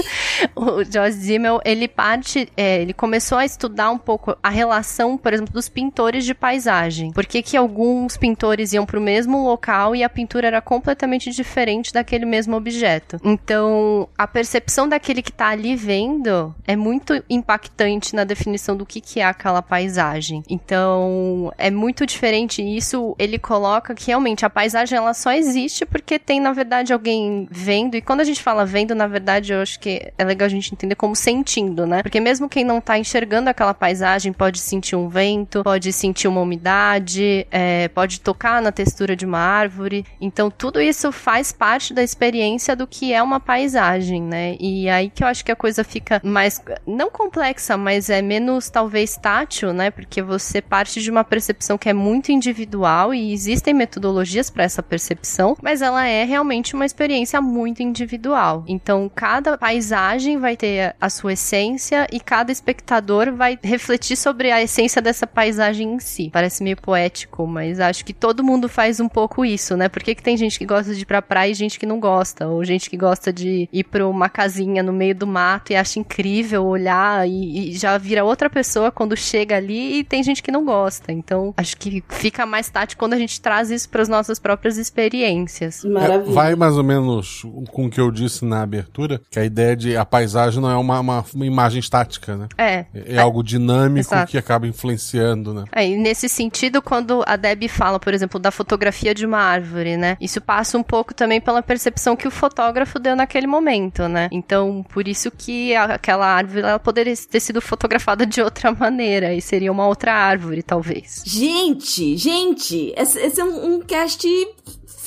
o 0.54 0.84
George 0.84 1.16
Zimmel, 1.16 1.60
ele 1.64 1.88
parte, 1.88 2.48
é, 2.56 2.80
ele 2.82 2.92
começou 2.92 3.38
a 3.38 3.44
estudar 3.44 3.90
um 3.90 3.98
pouco 3.98 4.36
a 4.42 4.48
relação, 4.48 5.16
por 5.16 5.32
exemplo, 5.32 5.52
dos 5.52 5.68
pintores 5.68 6.24
de 6.24 6.34
paisagem. 6.34 7.12
Por 7.12 7.26
que 7.26 7.42
que 7.42 7.56
alguns 7.56 8.16
pintores 8.16 8.72
iam 8.72 8.86
para 8.86 8.98
o 8.98 9.02
mesmo 9.02 9.44
local 9.44 9.94
e 9.94 10.02
a 10.02 10.08
pintura 10.08 10.46
era 10.46 10.60
completamente 10.60 11.30
diferente 11.30 11.92
daquele 11.92 12.24
mesmo 12.24 12.56
objeto. 12.56 13.18
Então, 13.24 14.08
a 14.16 14.26
percepção 14.26 14.88
daquele 14.88 15.22
que 15.22 15.30
está 15.30 15.48
ali 15.48 15.76
vendo 15.76 16.54
é 16.66 16.76
muito 16.76 17.22
impactante 17.28 18.14
na 18.14 18.24
definição 18.24 18.76
do 18.76 18.86
que 18.86 19.00
que 19.00 19.20
é 19.20 19.24
aquela 19.24 19.62
paisagem. 19.62 20.42
Então, 20.48 21.52
é 21.56 21.70
muito 21.70 22.04
diferente 22.06 22.62
isso, 22.62 23.14
ele 23.18 23.38
coloca 23.38 23.87
que 23.94 24.06
realmente 24.06 24.44
a 24.44 24.50
paisagem 24.50 24.96
ela 24.96 25.14
só 25.14 25.32
existe 25.32 25.84
porque 25.86 26.18
tem, 26.18 26.40
na 26.40 26.52
verdade, 26.52 26.92
alguém 26.92 27.48
vendo. 27.50 27.96
E 27.96 28.00
quando 28.00 28.20
a 28.20 28.24
gente 28.24 28.42
fala 28.42 28.64
vendo, 28.64 28.94
na 28.94 29.06
verdade, 29.06 29.52
eu 29.52 29.60
acho 29.60 29.78
que 29.78 30.12
é 30.16 30.24
legal 30.24 30.46
a 30.46 30.50
gente 30.50 30.72
entender 30.72 30.94
como 30.94 31.14
sentindo, 31.14 31.86
né? 31.86 32.02
Porque 32.02 32.20
mesmo 32.20 32.48
quem 32.48 32.64
não 32.64 32.80
tá 32.80 32.98
enxergando 32.98 33.50
aquela 33.50 33.74
paisagem 33.74 34.32
pode 34.32 34.58
sentir 34.58 34.96
um 34.96 35.08
vento, 35.08 35.62
pode 35.62 35.92
sentir 35.92 36.28
uma 36.28 36.40
umidade, 36.40 37.46
é, 37.50 37.88
pode 37.88 38.20
tocar 38.20 38.60
na 38.62 38.72
textura 38.72 39.14
de 39.16 39.26
uma 39.26 39.38
árvore. 39.38 40.04
Então, 40.20 40.50
tudo 40.50 40.80
isso 40.80 41.10
faz 41.12 41.52
parte 41.52 41.92
da 41.92 42.02
experiência 42.02 42.76
do 42.76 42.86
que 42.86 43.12
é 43.12 43.22
uma 43.22 43.40
paisagem, 43.40 44.22
né? 44.22 44.56
E 44.60 44.88
aí 44.88 45.10
que 45.10 45.22
eu 45.22 45.28
acho 45.28 45.44
que 45.44 45.52
a 45.52 45.56
coisa 45.56 45.82
fica 45.82 46.20
mais, 46.24 46.62
não 46.86 47.10
complexa, 47.10 47.76
mas 47.76 48.10
é 48.10 48.22
menos, 48.22 48.70
talvez, 48.70 49.16
tátil, 49.16 49.72
né? 49.72 49.90
Porque 49.90 50.22
você 50.22 50.60
parte 50.60 51.00
de 51.02 51.10
uma 51.10 51.24
percepção 51.24 51.78
que 51.78 51.88
é 51.88 51.92
muito 51.92 52.30
individual 52.30 53.14
e 53.14 53.32
existem 53.32 53.74
metodologias 53.78 54.50
para 54.50 54.64
essa 54.64 54.82
percepção, 54.82 55.56
mas 55.62 55.80
ela 55.80 56.06
é 56.06 56.24
realmente 56.24 56.74
uma 56.74 56.84
experiência 56.84 57.40
muito 57.40 57.82
individual. 57.82 58.64
Então, 58.66 59.10
cada 59.14 59.56
paisagem 59.56 60.38
vai 60.38 60.56
ter 60.56 60.94
a 61.00 61.08
sua 61.08 61.32
essência 61.32 62.06
e 62.12 62.20
cada 62.20 62.52
espectador 62.52 63.32
vai 63.32 63.58
refletir 63.62 64.16
sobre 64.16 64.50
a 64.50 64.60
essência 64.60 65.00
dessa 65.00 65.26
paisagem 65.26 65.94
em 65.94 65.98
si. 65.98 66.30
Parece 66.32 66.62
meio 66.62 66.76
poético, 66.76 67.46
mas 67.46 67.80
acho 67.80 68.04
que 68.04 68.12
todo 68.12 68.44
mundo 68.44 68.68
faz 68.68 69.00
um 69.00 69.08
pouco 69.08 69.44
isso, 69.44 69.76
né? 69.76 69.88
Por 69.88 70.02
que, 70.02 70.14
que 70.14 70.22
tem 70.22 70.36
gente 70.36 70.58
que 70.58 70.66
gosta 70.66 70.94
de 70.94 71.02
ir 71.02 71.06
pra 71.06 71.22
praia 71.22 71.50
e 71.50 71.54
gente 71.54 71.78
que 71.78 71.86
não 71.86 72.00
gosta? 72.00 72.48
Ou 72.48 72.64
gente 72.64 72.90
que 72.90 72.96
gosta 72.96 73.32
de 73.32 73.68
ir 73.72 73.84
pra 73.84 74.06
uma 74.06 74.28
casinha 74.28 74.82
no 74.82 74.92
meio 74.92 75.14
do 75.14 75.26
mato 75.26 75.72
e 75.72 75.76
acha 75.76 75.98
incrível 75.98 76.66
olhar 76.66 77.28
e, 77.28 77.70
e 77.70 77.72
já 77.72 77.96
vira 77.96 78.24
outra 78.24 78.50
pessoa 78.50 78.90
quando 78.90 79.16
chega 79.16 79.56
ali 79.56 80.00
e 80.00 80.04
tem 80.04 80.22
gente 80.22 80.42
que 80.42 80.50
não 80.50 80.64
gosta. 80.64 81.12
Então, 81.12 81.54
acho 81.56 81.76
que 81.76 82.02
fica 82.08 82.44
mais 82.44 82.68
tático 82.68 82.98
quando 82.98 83.14
a 83.14 83.18
gente 83.18 83.40
traz 83.40 83.67
isso 83.70 83.88
para 83.88 84.02
as 84.02 84.08
nossas 84.08 84.38
próprias 84.38 84.76
experiências. 84.76 85.84
Maravilha. 85.84 86.30
É, 86.30 86.32
vai 86.32 86.54
mais 86.54 86.76
ou 86.76 86.84
menos 86.84 87.42
com 87.70 87.86
o 87.86 87.90
que 87.90 88.00
eu 88.00 88.10
disse 88.10 88.44
na 88.44 88.62
abertura, 88.62 89.20
que 89.30 89.38
a 89.38 89.44
ideia 89.44 89.76
de 89.76 89.96
a 89.96 90.04
paisagem 90.04 90.60
não 90.60 90.70
é 90.70 90.76
uma, 90.76 91.00
uma, 91.00 91.24
uma 91.34 91.46
imagem 91.46 91.80
estática, 91.80 92.36
né? 92.36 92.48
É. 92.56 92.86
É, 92.94 93.14
é 93.14 93.18
algo 93.18 93.42
dinâmico 93.42 94.14
Exato. 94.14 94.30
que 94.30 94.38
acaba 94.38 94.66
influenciando, 94.66 95.54
né? 95.54 95.64
É, 95.72 95.86
e 95.86 95.96
nesse 95.96 96.28
sentido, 96.28 96.80
quando 96.82 97.22
a 97.26 97.36
Debbie 97.36 97.68
fala, 97.68 97.98
por 97.98 98.14
exemplo, 98.14 98.38
da 98.38 98.50
fotografia 98.50 99.14
de 99.14 99.26
uma 99.26 99.38
árvore, 99.38 99.96
né? 99.96 100.16
Isso 100.20 100.40
passa 100.40 100.76
um 100.78 100.82
pouco 100.82 101.14
também 101.14 101.40
pela 101.40 101.62
percepção 101.62 102.16
que 102.16 102.28
o 102.28 102.30
fotógrafo 102.30 102.98
deu 102.98 103.16
naquele 103.16 103.46
momento, 103.46 104.08
né? 104.08 104.28
Então, 104.30 104.84
por 104.88 105.08
isso 105.08 105.30
que 105.30 105.74
aquela 105.74 106.26
árvore 106.26 106.60
ela 106.60 106.78
poderia 106.78 107.14
ter 107.16 107.40
sido 107.40 107.60
fotografada 107.60 108.24
de 108.26 108.40
outra 108.40 108.72
maneira 108.72 109.34
e 109.34 109.40
seria 109.40 109.72
uma 109.72 109.86
outra 109.86 110.12
árvore, 110.12 110.62
talvez. 110.62 111.22
Gente, 111.24 112.16
gente, 112.16 112.92
esse, 112.96 113.18
esse 113.18 113.40
é 113.40 113.44
um, 113.44 113.57
um 113.66 113.82
cast 113.82 114.24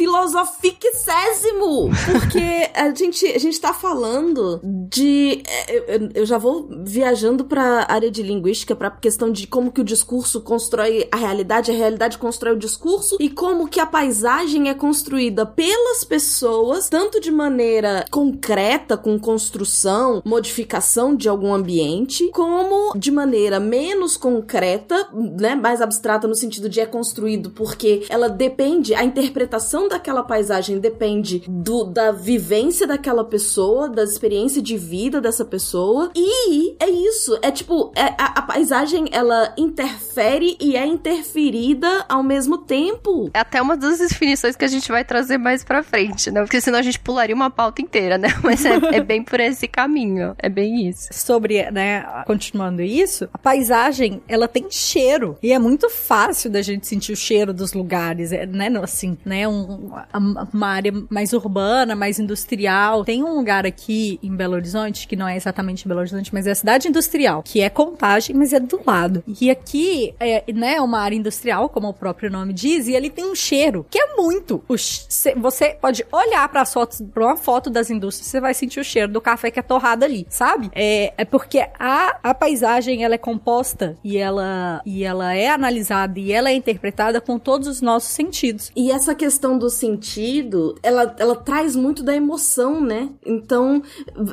filosoficésimo, 0.02 1.90
porque 2.12 2.70
a 2.74 2.94
gente, 2.94 3.26
a 3.26 3.38
gente 3.40 3.60
tá 3.60 3.74
falando 3.74 4.60
de... 4.90 5.42
é, 5.48 5.96
Eu, 5.96 6.10
eu- 6.16 6.26
já 6.26 6.38
vou 6.38 6.68
viajando 6.84 7.46
pra 7.46 7.86
área 7.90 8.10
de 8.12 8.22
linguística, 8.24 8.76
pra 8.76 8.90
questão 8.92 9.32
de 9.32 9.48
como 9.48 9.72
que 9.72 9.82
o 9.82 9.84
discurso 9.84 10.42
constrói 10.42 11.08
a 11.12 11.18
realidade, 11.18 11.72
a 11.72 11.74
realidade 11.74 12.18
constrói 12.18 12.54
o 12.54 12.58
discurso, 12.60 13.18
e 13.20 13.30
como 13.30 13.68
que 13.68 13.80
a 13.80 13.86
paisagem 13.86 14.70
é 14.70 14.74
construída 14.74 15.46
pelas 15.46 16.04
pessoas, 16.04 16.90
tanto 16.90 17.20
de 17.20 17.32
maneira 17.32 18.06
concreta, 18.12 18.98
com 18.98 19.20
construção, 19.20 20.22
modificação 20.26 21.16
de 21.16 21.28
algum 21.30 21.54
ambiente, 21.54 22.30
como 22.34 22.94
de 22.98 23.12
maneira 23.12 23.60
menos 23.60 24.16
concreta, 24.18 25.08
né, 25.14 25.56
mais 25.56 25.82
abstrata 25.82 26.28
no 26.28 26.36
sentido 26.36 26.70
de 26.70 26.80
é 26.80 26.86
construído 26.86 27.50
porque 27.52 28.06
ela 28.10 28.30
depende, 28.30 28.94
a 28.94 29.04
interpretação 29.04 29.88
daquela 29.92 30.24
paisagem 30.24 30.80
depende 30.80 31.44
do, 31.48 31.84
da 31.86 32.12
vivência 32.12 32.88
daquela 32.88 33.24
pessoa, 33.24 33.88
da 33.90 34.04
experiência 34.04 34.62
de 34.62 34.78
vida 34.78 35.22
dessa 35.22 35.46
pessoa, 35.46 36.12
e 36.16 36.76
é 36.80 36.90
isso, 36.90 37.38
é 37.42 37.52
tipo, 37.52 37.92
é- 37.96 38.16
a, 38.18 38.40
a 38.40 38.42
paisagem 38.42 39.06
ela 39.12 39.54
interfere 39.58 40.58
e 40.60 40.76
é 40.76 40.86
interferida 40.86 42.06
ao 42.10 42.24
mesmo 42.24 42.58
tempo. 42.58 43.30
É 43.34 43.40
até 43.40 43.62
uma 43.62 43.76
das 43.78 44.00
definições 44.00 44.56
que 44.56 44.66
a 44.66 44.68
gente 44.68 44.92
vai 44.92 45.04
trazer 45.04 45.38
mais 45.38 45.64
pra 45.64 45.84
frente, 45.84 46.32
né? 46.32 46.42
Porque 46.42 46.62
senão 46.62 46.80
a 46.80 46.82
gente 46.82 47.00
pularia 47.00 47.36
uma 47.36 47.50
pauta 47.50 47.82
inteira, 47.82 48.18
né? 48.18 48.30
Mas 48.44 48.66
é, 48.66 48.72
é 48.94 49.02
bem 49.02 49.24
por 49.24 49.40
esse 49.40 49.68
caminho. 49.68 50.36
É 50.38 50.50
bem 50.50 50.88
isso. 50.88 51.10
sobre, 51.12 51.70
né, 51.72 52.06
continuando 52.26 52.82
isso, 52.82 53.28
a 53.34 53.38
paisagem, 53.38 54.22
ela 54.28 54.48
tem 54.48 54.66
cheiro. 54.70 55.38
E 55.42 55.52
é 55.52 55.60
muito 55.60 55.90
fácil 55.90 56.50
da 56.50 56.62
gente 56.62 56.88
sentir 56.88 57.12
o 57.14 57.16
cheiro 57.16 57.54
dos 57.54 57.74
lugares, 57.74 58.32
é, 58.32 58.46
né, 58.46 58.70
assim, 58.82 59.18
né, 59.26 59.48
um- 59.48 59.81
uma 60.54 60.68
área 60.68 60.94
mais 61.10 61.34
urbana, 61.34 61.96
mais 61.96 62.20
industrial. 62.20 63.04
Tem 63.04 63.24
um 63.24 63.36
lugar 63.36 63.66
aqui 63.66 64.20
em 64.22 64.36
Belo 64.36 64.54
Horizonte, 64.54 65.08
que 65.08 65.16
não 65.16 65.28
é 65.28 65.36
exatamente 65.36 65.88
Belo 65.88 66.00
Horizonte, 66.00 66.34
mas 66.34 66.48
é 66.48 66.52
a 66.52 66.56
cidade 66.56 66.88
industrial, 66.88 67.44
que 67.44 67.62
é 67.62 67.70
Contagem, 67.70 68.36
mas 68.36 68.54
é 68.54 68.60
do 68.60 68.80
lado. 68.86 69.24
E 69.40 69.50
aqui, 69.50 70.14
é, 70.20 70.44
né, 70.54 70.80
uma 70.82 71.00
área 71.00 71.16
industrial, 71.16 71.70
como 71.70 71.90
o 71.90 71.94
próprio 71.94 72.30
nome 72.30 72.54
diz, 72.54 72.88
e 72.88 72.94
ele 72.94 73.10
tem 73.10 73.26
um 73.26 73.36
cheiro, 73.36 73.86
que 73.90 74.00
é 74.00 74.16
muito. 74.16 74.64
Você 74.68 75.78
pode 75.82 76.06
olhar 76.12 76.48
para 76.50 76.66
fotos, 76.66 77.02
para 77.14 77.26
uma 77.26 77.38
foto 77.38 77.70
das 77.70 77.90
indústrias, 77.90 78.28
você 78.28 78.40
vai 78.40 78.54
sentir 78.54 78.80
o 78.80 78.84
cheiro 78.84 79.12
do 79.12 79.22
café 79.22 79.50
que 79.50 79.60
é 79.60 79.64
torrado 79.64 80.06
ali, 80.06 80.26
sabe? 80.30 80.70
É, 80.74 81.14
é 81.18 81.26
porque 81.26 81.60
a, 81.80 82.18
a 82.24 82.34
paisagem 82.34 83.04
ela 83.04 83.16
é 83.16 83.18
composta 83.18 83.96
e 84.04 84.18
ela 84.18 84.82
e 84.86 85.04
ela 85.04 85.34
é 85.34 85.50
analisada 85.50 86.20
e 86.20 86.32
ela 86.32 86.50
é 86.50 86.54
interpretada 86.54 87.22
com 87.22 87.40
todos 87.40 87.68
os 87.68 87.82
nossos 87.82 88.12
sentidos. 88.12 88.72
E 88.76 88.92
essa 88.92 89.16
questão 89.16 89.58
do 89.62 89.70
sentido, 89.70 90.76
ela, 90.82 91.16
ela 91.18 91.36
traz 91.36 91.76
muito 91.76 92.04
da 92.04 92.16
emoção, 92.16 92.82
né? 92.82 93.10
Então, 93.26 93.82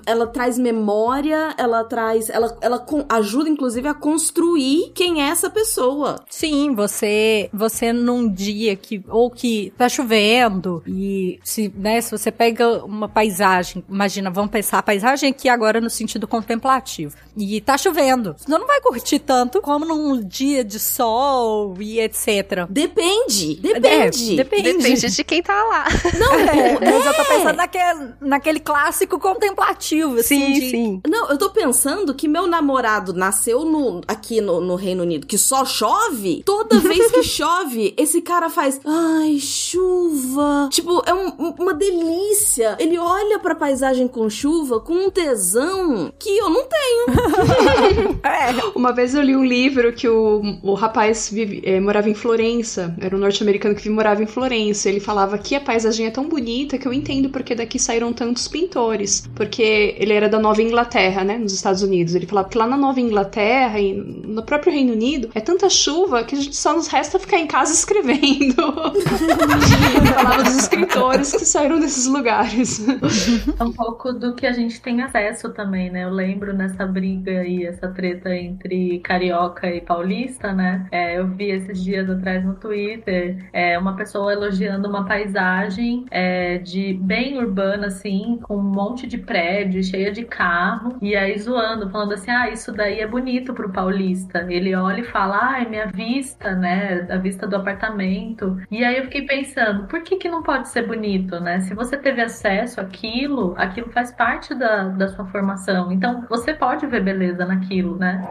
ela 0.07 0.27
traz 0.27 0.59
memória, 0.59 1.55
ela 1.57 1.85
traz. 1.85 2.31
Ela, 2.31 2.57
ela 2.61 2.85
ajuda, 3.11 3.49
inclusive, 3.49 3.87
a 3.87 3.95
construir 3.95 4.91
quem 4.95 5.23
é 5.23 5.29
essa 5.29 5.51
pessoa. 5.51 6.17
Sim, 6.29 6.75
você 6.75 7.51
você 7.53 7.93
num 7.93 8.29
dia 8.29 8.75
que 8.75 9.03
ou 9.09 9.31
que 9.31 9.73
tá 9.77 9.89
chovendo 9.89 10.83
e 10.87 11.39
se, 11.45 11.73
né, 11.77 12.01
se 12.01 12.11
você 12.11 12.31
pega 12.31 12.85
uma 12.85 13.09
paisagem, 13.09 13.85
imagina, 13.89 14.31
vamos 14.31 14.51
pensar 14.51 14.79
a 14.79 14.83
paisagem 14.83 15.31
aqui 15.31 15.49
agora 15.49 15.81
no 15.81 15.91
sentido 15.91 16.27
contemplativo. 16.27 17.17
E 17.37 17.61
tá 17.61 17.77
chovendo. 17.77 18.35
Você 18.39 18.51
não 18.51 18.67
vai 18.67 18.81
curtir 18.81 19.19
tanto 19.19 19.61
como 19.61 19.85
num 19.85 20.23
dia 20.27 20.65
de 20.65 20.81
sol 20.81 21.77
e 21.81 22.01
etc. 22.01 22.67
Depende, 22.71 23.57
depende. 23.57 24.33
É, 24.35 24.37
depende. 24.37 24.73
Depende 24.73 25.18
de 25.19 25.25
quem 25.25 25.43
tá 25.43 25.65
lá. 25.65 25.85
Não, 26.17 26.33
é, 26.39 26.79
mas 26.81 27.07
eu 27.07 27.13
tô 27.15 27.25
pensando 27.25 27.57
naquele, 27.57 28.09
naquele 28.21 28.61
clássico 28.61 29.19
contemplativo, 29.19 30.15
assim. 30.21 30.39
Sim, 30.47 30.53
de- 30.53 30.71
sim. 30.71 31.01
Não, 31.09 31.29
eu 31.29 31.37
tô 31.37 31.51
pensando 31.51 32.15
que 32.15 32.29
meu 32.29 32.47
namorado 32.47 33.13
nasceu 33.13 33.65
no, 33.65 34.01
aqui 34.07 34.41
no, 34.41 34.61
no 34.61 34.77
Reino 34.77 35.03
Unido, 35.03 35.27
que 35.27 35.37
só 35.37 35.65
chove. 35.65 36.43
Toda 36.45 36.79
vez 36.81 37.11
que 37.11 37.23
chove, 37.25 37.95
esse 37.97 38.21
cara 38.23 38.49
faz. 38.49 38.81
Ai, 38.87 39.39
chuva. 39.41 40.69
Tipo, 40.71 41.03
é 41.05 41.13
um- 41.13 41.55
uma 41.59 41.75
delícia. 41.75 42.77
Ele 42.79 42.97
olha 42.97 43.39
pra 43.41 43.55
paisagem 43.57 44.07
com 44.07 44.31
chuva 44.31 44.79
com 44.81 44.93
um 44.95 45.11
tesão 45.11 46.13
que 46.19 46.31
eu 46.39 46.49
não 46.49 46.65
tenho. 46.65 47.09
Uma 48.75 48.93
vez 48.93 49.15
eu 49.15 49.23
li 49.23 49.35
um 49.35 49.45
livro 49.45 49.93
que 49.93 50.09
o, 50.09 50.41
o 50.63 50.75
rapaz 50.75 51.31
vive- 51.31 51.61
eh, 51.65 51.81
morava 51.81 52.09
em 52.09 52.15
Florença, 52.15 52.95
era 53.01 53.15
um 53.17 53.19
norte-americano 53.19 53.75
que 53.75 53.89
morava 53.91 54.23
em 54.23 54.27
Florença. 54.27 54.89
Ele 54.89 55.01
falava 55.09 55.39
que 55.39 55.55
a 55.55 55.61
paisagem 55.61 56.07
é 56.07 56.11
tão 56.11 56.29
bonita 56.29 56.77
que 56.77 56.87
eu 56.87 56.93
entendo 56.93 57.31
porque 57.31 57.55
daqui 57.55 57.79
saíram 57.79 58.13
tantos 58.13 58.47
pintores. 58.47 59.27
Porque 59.35 59.97
ele 59.99 60.13
era 60.13 60.29
da 60.29 60.39
Nova 60.39 60.61
Inglaterra, 60.61 61.25
né, 61.25 61.39
nos 61.39 61.55
Estados 61.55 61.83
Unidos. 61.83 62.15
Ele 62.15 62.27
falava 62.27 62.51
que 62.51 62.59
lá 62.59 62.67
na 62.67 62.77
Nova 62.77 63.01
Inglaterra 63.01 63.81
e 63.81 63.95
no 63.95 64.43
próprio 64.43 64.71
Reino 64.71 64.93
Unido 64.93 65.31
é 65.35 65.41
tanta 65.41 65.71
chuva 65.71 66.25
que 66.25 66.35
a 66.35 66.39
gente 66.39 66.55
só 66.55 66.75
nos 66.75 66.89
resta 66.89 67.19
ficar 67.19 67.39
em 67.39 67.47
casa 67.47 67.73
escrevendo. 67.79 68.55
Falava 70.15 70.43
dos 70.43 70.57
escritores 70.59 71.33
que 71.33 71.47
saíram 71.47 71.81
desses 71.81 72.05
lugares. 72.05 72.87
É 73.59 73.65
um 73.65 73.73
pouco 73.73 74.13
do 74.13 74.35
que 74.35 74.47
a 74.47 74.53
gente 74.53 74.79
tem 74.83 75.01
acesso 75.01 75.49
também, 75.55 75.91
né? 75.91 76.05
Eu 76.05 76.11
lembro 76.11 76.53
nessa 76.53 76.85
briga 76.85 77.41
aí, 77.41 77.65
essa 77.65 77.89
treta 77.89 78.37
entre 78.37 78.99
carioca 78.99 79.75
e 79.75 79.81
paulista, 79.81 80.53
né? 80.53 80.87
É, 80.93 81.19
eu 81.19 81.27
vi 81.29 81.51
esses 81.51 81.83
dias 81.83 82.11
atrás 82.11 82.45
no 82.45 82.57
Twitter 82.57 83.49
é, 83.55 83.79
uma 83.79 83.97
pessoa 83.97 84.35
elogiando 84.35 84.87
uma 84.87 84.98
paisagem 85.05 86.05
é, 86.11 86.59
de 86.59 86.95
bem 86.95 87.39
urbana, 87.39 87.87
assim, 87.87 88.39
com 88.43 88.57
um 88.57 88.63
monte 88.63 89.07
de 89.07 89.19
prédio, 89.19 89.83
cheia 89.83 90.11
de 90.11 90.25
carro, 90.25 90.97
e 91.01 91.17
aí 91.17 91.39
zoando, 91.39 91.91
falando 91.91 92.15
assim: 92.15 92.31
ah, 92.31 92.51
isso 92.51 92.73
daí 92.73 93.01
é 93.01 93.07
bonito 93.07 93.55
pro 93.55 93.73
paulista. 93.73 94.47
Ele 94.49 94.75
olha 94.75 95.01
e 95.01 95.05
fala: 95.05 95.39
ah, 95.53 95.63
é 95.63 95.69
minha 95.69 95.87
vista, 95.87 96.55
né? 96.55 97.07
A 97.11 97.17
vista 97.17 97.47
do 97.47 97.57
apartamento. 97.57 98.61
E 98.71 98.85
aí 98.85 98.97
eu 98.99 99.05
fiquei 99.05 99.23
pensando, 99.27 99.87
por 99.87 100.03
que 100.03 100.17
que 100.17 100.29
não 100.29 100.43
pode 100.43 100.69
ser 100.69 100.87
bonito, 100.87 101.41
né? 101.41 101.61
Se 101.61 101.75
você 101.75 101.97
teve 101.97 102.21
acesso 102.23 102.81
àquilo, 102.81 103.55
aquilo 103.57 103.91
faz 103.91 104.13
parte 104.13 104.55
da, 104.55 104.85
da 104.89 105.09
sua 105.09 105.27
formação. 105.27 105.93
Então 105.93 106.25
você 106.29 106.55
pode 106.55 106.87
ver 106.87 107.03
beleza 107.03 107.45
naquilo, 107.47 107.97
né? 107.97 108.29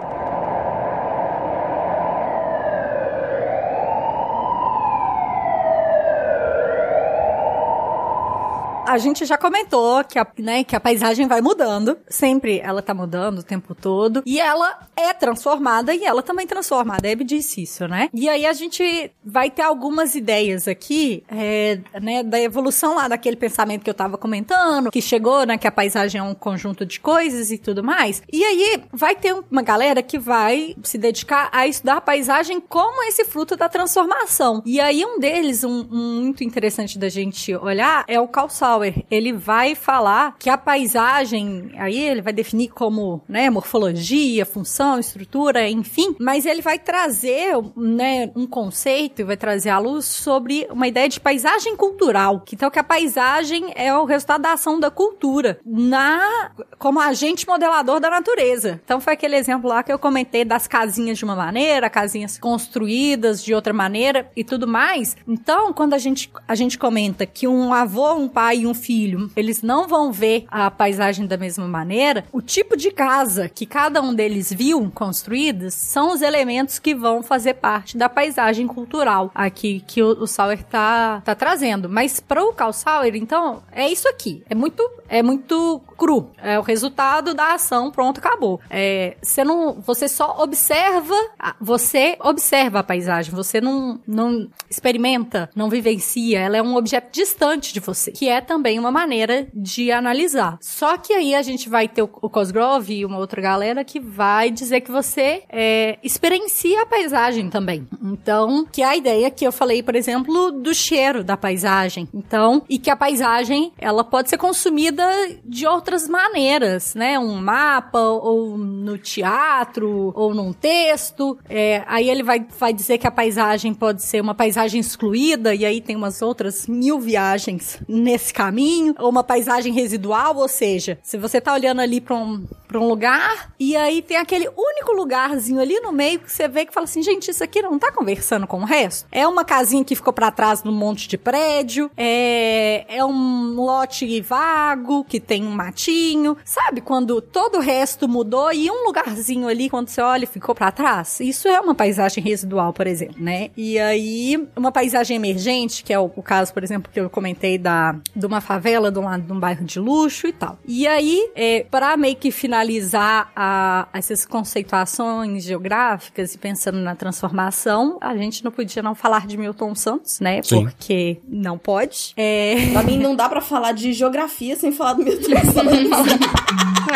A 8.88 8.98
gente 8.98 9.26
já 9.26 9.38
comentou 9.38 10.02
que 10.06 10.18
a, 10.18 10.26
né, 10.40 10.64
que 10.64 10.76
a 10.76 10.80
paisagem 10.80 11.28
vai 11.28 11.42
mudando. 11.42 11.98
Sempre 12.10 12.60
ela 12.60 12.82
tá 12.82 12.94
mudando 12.94 13.40
o 13.40 13.44
tempo 13.44 13.76
todo. 13.76 14.24
E 14.26 14.40
ela 14.40 14.88
é 14.96 15.14
transformada 15.14 15.94
e 15.94 16.06
ela 16.06 16.24
também 16.24 16.48
transforma. 16.48 16.96
A 16.96 16.98
Deb 16.98 17.22
disse 17.24 17.62
isso, 17.64 17.86
né? 17.88 18.10
E 18.14 18.30
aí 18.30 18.46
a 18.46 18.54
gente 18.54 19.12
vai 19.24 19.52
ter 19.52 19.64
algumas 19.64 20.16
ideias 20.16 20.68
aqui, 20.68 21.24
é, 21.28 21.80
né, 22.02 22.24
da 22.24 22.40
evolução 22.40 22.96
lá 22.96 23.10
daquele 23.10 23.36
pensamento 23.36 23.84
que 23.84 23.90
eu 23.90 23.94
tava 23.94 24.18
comentando, 24.18 24.90
que 24.90 25.02
chegou, 25.02 25.46
né, 25.46 25.58
que 25.58 25.68
a 25.68 25.72
paisagem 25.72 26.20
é 26.20 26.24
um 26.24 26.34
conjunto 26.34 26.86
de 26.86 27.00
coisas 27.00 27.52
e 27.52 27.58
tudo 27.58 27.84
mais. 27.84 28.24
E 28.32 28.44
aí 28.44 28.84
vai 28.94 29.16
ter 29.16 29.36
uma 29.52 29.62
galera 29.62 30.02
que 30.02 30.18
vai 30.18 30.76
se 30.82 30.98
dedicar 30.98 31.50
a 31.52 31.68
estudar 31.68 31.98
a 31.98 32.02
paisagem 32.02 32.62
como 32.62 33.04
esse 33.04 33.26
fruto 33.26 33.58
da 33.58 33.68
transformação. 33.68 34.64
E 34.66 34.80
aí 34.80 35.06
um 35.06 35.20
deles, 35.20 35.66
um, 35.66 35.88
um 35.92 36.22
muito 36.22 36.44
interessante 36.44 36.98
da 36.98 37.10
gente 37.10 37.54
olhar, 37.56 38.06
é 38.08 38.20
o 38.20 38.28
Carl 38.28 38.50
Sauer, 38.78 39.06
ele 39.10 39.34
vai 39.34 39.74
falar 39.76 40.36
que 40.38 40.50
a 40.50 40.58
paisagem, 40.58 41.72
aí 41.78 42.00
ele 42.00 42.22
vai 42.22 42.32
definir 42.32 42.70
como, 42.70 43.22
né, 43.28 43.50
morfologia, 43.50 44.46
função, 44.46 45.00
estrutura, 45.00 45.68
enfim, 45.68 46.16
mas 46.20 46.46
ele 46.46 46.62
vai 46.62 46.78
trazer, 46.78 47.56
né, 47.76 48.32
um 48.36 48.46
conceito 48.46 49.22
e 49.22 49.26
vai 49.26 49.36
trazer 49.38 49.70
à 49.70 49.80
luz 49.80 50.06
sobre 50.06 50.68
uma 50.70 50.88
ideia 50.88 51.10
de 51.10 51.20
paisagem 51.20 51.76
cultural. 51.76 52.44
Então 52.54 52.70
que 52.70 52.80
a 52.80 52.84
paisagem 52.84 53.72
é 53.76 53.94
o 53.94 54.06
resultado 54.06 54.44
da 54.44 54.54
ação 54.54 54.80
da 54.80 54.92
cultura 54.92 55.60
na 55.66 56.52
como 56.78 57.00
agente 57.00 57.48
modelador 57.48 58.00
da 58.00 58.10
natureza. 58.10 58.80
Então 58.84 59.02
foi 59.02 59.14
aquele 59.14 59.36
exemplo 59.36 59.70
lá 59.70 59.82
que 59.82 59.92
eu 59.92 59.98
comentei 59.98 60.46
das 60.46 60.68
casinhas 60.68 61.18
de 61.18 61.24
uma 61.24 61.36
maneira, 61.36 61.90
casinhas 61.90 62.38
construídas 62.38 63.44
de 63.44 63.54
outra 63.54 63.74
maneira 63.74 64.30
e 64.36 64.44
tudo 64.44 64.68
mais. 64.68 65.18
Então, 65.28 65.74
quando 65.74 65.94
a 65.94 65.98
gente 65.98 66.32
a 66.48 66.56
gente 66.56 66.78
comenta 66.78 67.26
que 67.26 67.48
um 67.48 67.74
avô, 67.74 68.14
um 68.14 68.28
pai 68.28 68.67
um 68.68 68.74
filho, 68.74 69.32
eles 69.36 69.62
não 69.62 69.88
vão 69.88 70.12
ver 70.12 70.46
a 70.50 70.70
paisagem 70.70 71.26
da 71.26 71.38
mesma 71.38 71.68
maneira, 71.68 72.26
o 72.32 72.42
tipo 72.42 72.76
de 72.76 72.92
casa 72.92 73.50
que 73.50 73.66
cada 73.66 74.02
um 74.02 74.14
deles 74.14 74.52
viu 74.52 74.92
construídas 74.94 75.74
são 75.74 76.14
os 76.14 76.22
elementos 76.22 76.80
que 76.80 76.94
vão 76.94 77.24
fazer 77.24 77.56
parte 77.56 77.98
da 77.98 78.10
paisagem 78.10 78.68
cultural 78.68 79.32
aqui 79.34 79.84
que 79.88 80.02
o, 80.02 80.24
o 80.24 80.28
Sauer 80.28 80.64
tá, 80.64 81.22
tá 81.24 81.36
trazendo. 81.36 81.90
Mas 81.90 82.20
para 82.20 82.44
o 82.44 82.54
Carl 82.54 82.74
Sauer, 82.74 83.16
então, 83.16 83.64
é 83.72 83.90
isso 83.90 84.08
aqui. 84.08 84.44
É 84.50 84.56
muito, 84.56 84.84
é 85.08 85.24
muito 85.24 85.82
cru. 85.98 86.32
É 86.38 86.60
o 86.60 86.62
resultado 86.62 87.34
da 87.34 87.54
ação, 87.54 87.92
pronto, 87.92 88.20
acabou. 88.20 88.60
É, 88.70 89.18
você 89.22 89.44
não, 89.44 89.74
você 89.74 90.08
só 90.08 90.42
observa, 90.42 91.16
você 91.60 92.18
observa 92.22 92.80
a 92.80 92.84
paisagem, 92.84 93.34
você 93.34 93.60
não, 93.60 94.00
não 94.08 94.48
experimenta, 94.70 95.50
não 95.56 95.70
vivencia, 95.70 96.40
ela 96.40 96.58
é 96.58 96.62
um 96.62 96.76
objeto 96.76 97.12
distante 97.12 97.74
de 97.74 97.80
você, 97.80 98.12
que 98.12 98.30
é 98.30 98.42
também 98.42 98.57
uma 98.80 98.92
maneira 98.92 99.48
de 99.54 99.92
analisar. 99.92 100.58
Só 100.62 100.98
que 100.98 101.14
aí 101.14 101.36
a 101.36 101.42
gente 101.42 101.70
vai 101.70 101.88
ter 101.88 102.02
o, 102.02 102.10
o 102.22 102.30
Cosgrove 102.30 102.94
e 102.94 103.06
uma 103.06 103.18
outra 103.18 103.42
galera 103.42 103.84
que 103.84 104.00
vai 104.00 104.50
dizer 104.50 104.82
que 104.82 104.92
você 104.92 105.44
é, 105.50 105.98
experiencia 106.04 106.82
a 106.82 106.86
paisagem 106.86 107.50
também. 107.50 107.88
Então, 108.04 108.66
que 108.66 108.82
é 108.82 108.86
a 108.86 108.96
ideia 108.96 109.30
que 109.30 109.46
eu 109.46 109.52
falei, 109.52 109.82
por 109.84 109.96
exemplo, 109.96 110.52
do 110.52 110.74
cheiro 110.74 111.24
da 111.24 111.38
paisagem. 111.38 112.08
Então, 112.14 112.64
e 112.70 112.78
que 112.78 112.90
a 112.90 112.96
paisagem, 112.96 113.72
ela 113.78 114.04
pode 114.04 114.30
ser 114.30 114.38
consumida 114.38 115.06
de 115.46 115.66
outras 115.68 116.08
maneiras, 116.08 116.96
né? 116.96 117.20
Um 117.20 117.36
mapa, 117.36 118.00
ou 118.00 118.58
no 118.58 118.98
teatro, 118.98 120.12
ou 120.16 120.34
num 120.34 120.54
texto. 120.54 121.38
É, 121.50 121.84
aí 121.88 122.10
ele 122.10 122.24
vai, 122.24 122.46
vai 122.60 122.74
dizer 122.74 122.98
que 122.98 123.08
a 123.08 123.12
paisagem 123.12 123.74
pode 123.74 124.04
ser 124.04 124.22
uma 124.22 124.36
paisagem 124.36 124.80
excluída, 124.80 125.54
e 125.54 125.66
aí 125.66 125.82
tem 125.82 125.96
umas 125.96 126.22
outras 126.22 126.68
mil 126.68 127.00
viagens 127.00 127.80
nesse 127.88 128.34
caminho, 128.38 128.94
ou 129.00 129.10
uma 129.10 129.24
paisagem 129.24 129.74
residual, 129.74 130.38
ou 130.38 130.48
seja, 130.48 131.00
se 131.02 131.18
você 131.18 131.42
tá 131.42 131.52
olhando 131.54 131.82
ali 131.82 132.00
para 132.00 132.16
um, 132.16 132.46
pra 132.68 132.80
um 132.80 132.88
lugar, 132.88 133.52
e 133.60 133.76
aí 133.76 134.00
tem 134.04 134.16
aquele 134.16 134.48
único 134.48 134.92
lugarzinho 134.92 135.60
ali 135.60 135.80
no 135.80 135.92
meio 135.92 136.20
que 136.20 136.32
você 136.32 136.48
vê 136.48 136.64
que 136.64 136.72
fala 136.72 136.84
assim, 136.84 137.02
gente, 137.02 137.32
isso 137.32 137.44
aqui 137.44 137.64
não 137.64 137.80
tá 137.80 137.92
conversando 137.92 138.46
com 138.46 138.60
o 138.60 138.64
resto? 138.64 139.08
É 139.12 139.28
uma 139.28 139.44
casinha 139.44 139.84
que 139.84 139.96
ficou 139.96 140.14
para 140.14 140.30
trás 140.30 140.62
num 140.64 140.72
monte 140.72 141.08
de 141.08 141.18
prédio, 141.18 141.90
é, 141.98 142.86
é 142.88 143.04
um 143.04 143.56
lote 143.56 144.22
vago 144.22 145.04
que 145.04 145.20
tem 145.20 145.44
um 145.44 145.50
matinho, 145.50 146.38
sabe? 146.46 146.80
Quando 146.80 147.20
todo 147.20 147.58
o 147.58 147.62
resto 147.62 148.08
mudou 148.08 148.54
e 148.54 148.70
um 148.70 148.86
lugarzinho 148.86 149.48
ali, 149.48 149.68
quando 149.68 149.90
você 149.90 150.02
olha, 150.02 150.28
ficou 150.28 150.54
para 150.54 150.72
trás. 150.72 151.20
Isso 151.22 151.48
é 151.48 151.60
uma 151.60 151.74
paisagem 151.74 152.24
residual, 152.24 152.72
por 152.72 152.86
exemplo, 152.86 153.16
né? 153.18 153.50
E 153.58 153.80
aí, 153.80 154.48
uma 154.56 154.72
paisagem 154.72 155.16
emergente, 155.16 155.84
que 155.84 155.92
é 155.92 155.98
o, 155.98 156.12
o 156.16 156.22
caso, 156.22 156.54
por 156.54 156.64
exemplo, 156.64 156.92
que 156.94 157.00
eu 157.00 157.10
comentei 157.10 157.58
da, 157.58 157.96
de 158.28 158.34
uma 158.34 158.42
favela 158.42 158.92
de 158.92 159.00
um 159.00 159.06
lado 159.06 159.24
de 159.24 159.32
um 159.34 159.40
bairro 159.40 159.64
de 159.66 159.80
luxo 159.80 160.28
e 160.28 160.34
tal. 160.34 160.58
E 160.66 160.86
aí, 160.88 161.30
é, 161.36 161.66
para 161.70 161.96
meio 161.98 162.16
que 162.16 162.30
finalizar 162.32 163.32
a, 163.36 163.88
essas 163.94 164.26
conceituações 164.26 165.44
geográficas 165.44 166.34
e 166.36 166.38
pensando 166.38 166.78
na 166.80 166.96
transformação, 166.96 167.98
a 168.02 168.16
gente 168.16 168.44
não 168.44 168.52
podia 168.52 168.84
não 168.84 168.94
falar 168.96 169.26
de 169.28 169.38
Milton 169.38 169.74
Santos, 169.76 170.20
né? 170.20 170.42
Sim. 170.44 170.64
Porque 170.66 171.20
não 171.28 171.58
pode. 171.58 172.14
É... 172.18 172.56
Pra 172.74 172.84
mim 172.84 173.00
não 173.00 173.16
dá 173.16 173.30
pra 173.30 173.42
falar 173.42 173.72
de 173.72 173.94
geografia 173.94 174.56
sem 174.56 174.72
falar 174.72 174.94
do 174.94 175.04
Milton 175.04 175.24
Santos. 175.54 176.28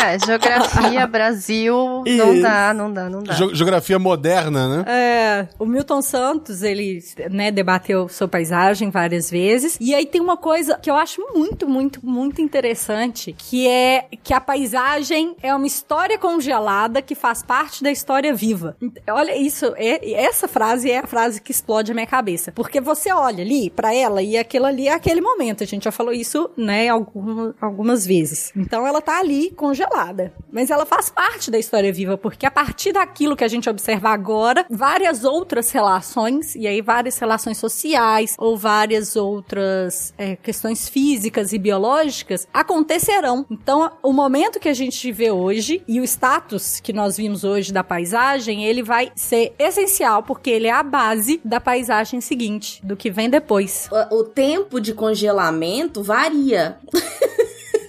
É, 0.02 0.18
geografia, 0.26 1.06
Brasil, 1.06 1.74
não 2.06 2.32
Isso. 2.32 2.42
dá, 2.42 2.74
não 2.74 2.92
dá, 2.92 3.08
não 3.08 3.22
dá. 3.22 3.34
Ge- 3.34 3.54
geografia 3.54 3.98
moderna, 3.98 4.78
né? 4.78 4.84
É, 4.88 5.48
o 5.58 5.64
Milton 5.66 6.02
Santos, 6.02 6.62
ele, 6.62 6.98
né, 7.30 7.50
debateu 7.50 8.08
sobre 8.08 8.32
paisagem 8.32 8.90
várias 8.90 9.30
vezes. 9.30 9.76
E 9.80 9.94
aí 9.94 10.06
tem 10.06 10.20
uma 10.20 10.36
coisa 10.36 10.78
que 10.78 10.90
eu 10.90 10.96
acho 10.96 11.20
muito, 11.34 11.68
muito, 11.68 12.04
muito 12.04 12.40
interessante, 12.40 13.34
que 13.36 13.68
é 13.68 14.06
que 14.22 14.32
a 14.34 14.40
paisagem 14.40 15.36
é 15.42 15.54
uma 15.54 15.66
história 15.66 16.18
congelada 16.18 17.00
que 17.02 17.14
faz 17.14 17.42
parte 17.42 17.82
da 17.82 17.90
história 17.90 18.34
viva. 18.34 18.76
Olha 19.10 19.36
isso, 19.36 19.72
é, 19.76 20.12
essa 20.12 20.48
frase 20.48 20.90
é 20.90 20.98
a 20.98 21.06
frase 21.06 21.40
que 21.40 21.52
explode 21.52 21.90
a 21.92 21.94
minha 21.94 22.06
cabeça. 22.06 22.52
Porque 22.52 22.80
você 22.80 23.12
olha 23.12 23.42
ali 23.44 23.70
pra 23.70 23.94
ela 23.94 24.22
e 24.22 24.36
aquilo 24.36 24.66
ali 24.66 24.88
é 24.88 24.92
aquele 24.94 25.20
momento. 25.20 25.62
A 25.62 25.66
gente 25.66 25.84
já 25.84 25.92
falou 25.92 26.12
isso, 26.12 26.50
né, 26.56 26.88
algum- 26.88 27.52
algumas 27.60 28.06
vezes. 28.06 28.52
Então 28.56 28.86
ela 28.86 29.00
tá 29.00 29.18
ali 29.18 29.50
congelada. 29.50 30.32
Mas 30.50 30.70
ela 30.70 30.84
faz 30.86 31.08
parte 31.10 31.50
da 31.50 31.58
história 31.58 31.92
viva, 31.92 32.16
porque 32.18 32.46
a 32.46 32.50
partir 32.50 32.92
daquilo 32.92 33.36
que 33.36 33.44
a 33.44 33.48
gente 33.48 33.68
observa 33.68 34.10
agora, 34.10 34.66
várias 34.70 35.24
outras 35.24 35.70
relações, 35.70 36.54
e 36.54 36.66
aí 36.66 36.80
várias 36.80 37.18
relações 37.18 37.58
sociais, 37.58 38.34
ou 38.38 38.56
várias 38.56 39.16
outras 39.16 40.12
é, 40.18 40.36
questões 40.36 40.88
físicas 40.88 41.11
e 41.52 41.58
biológicas 41.58 42.46
acontecerão. 42.52 43.46
Então, 43.50 43.90
o 44.02 44.12
momento 44.12 44.58
que 44.58 44.68
a 44.68 44.74
gente 44.74 45.10
vê 45.12 45.30
hoje 45.30 45.82
e 45.86 46.00
o 46.00 46.04
status 46.04 46.80
que 46.80 46.92
nós 46.92 47.16
vimos 47.16 47.44
hoje 47.44 47.72
da 47.72 47.84
paisagem, 47.84 48.64
ele 48.64 48.82
vai 48.82 49.12
ser 49.14 49.54
essencial, 49.58 50.22
porque 50.22 50.50
ele 50.50 50.66
é 50.66 50.72
a 50.72 50.82
base 50.82 51.40
da 51.44 51.60
paisagem 51.60 52.20
seguinte, 52.20 52.80
do 52.84 52.96
que 52.96 53.10
vem 53.10 53.28
depois. 53.28 53.88
O, 54.10 54.20
o 54.20 54.24
tempo 54.24 54.80
de 54.80 54.94
congelamento 54.94 56.02
varia. 56.02 56.78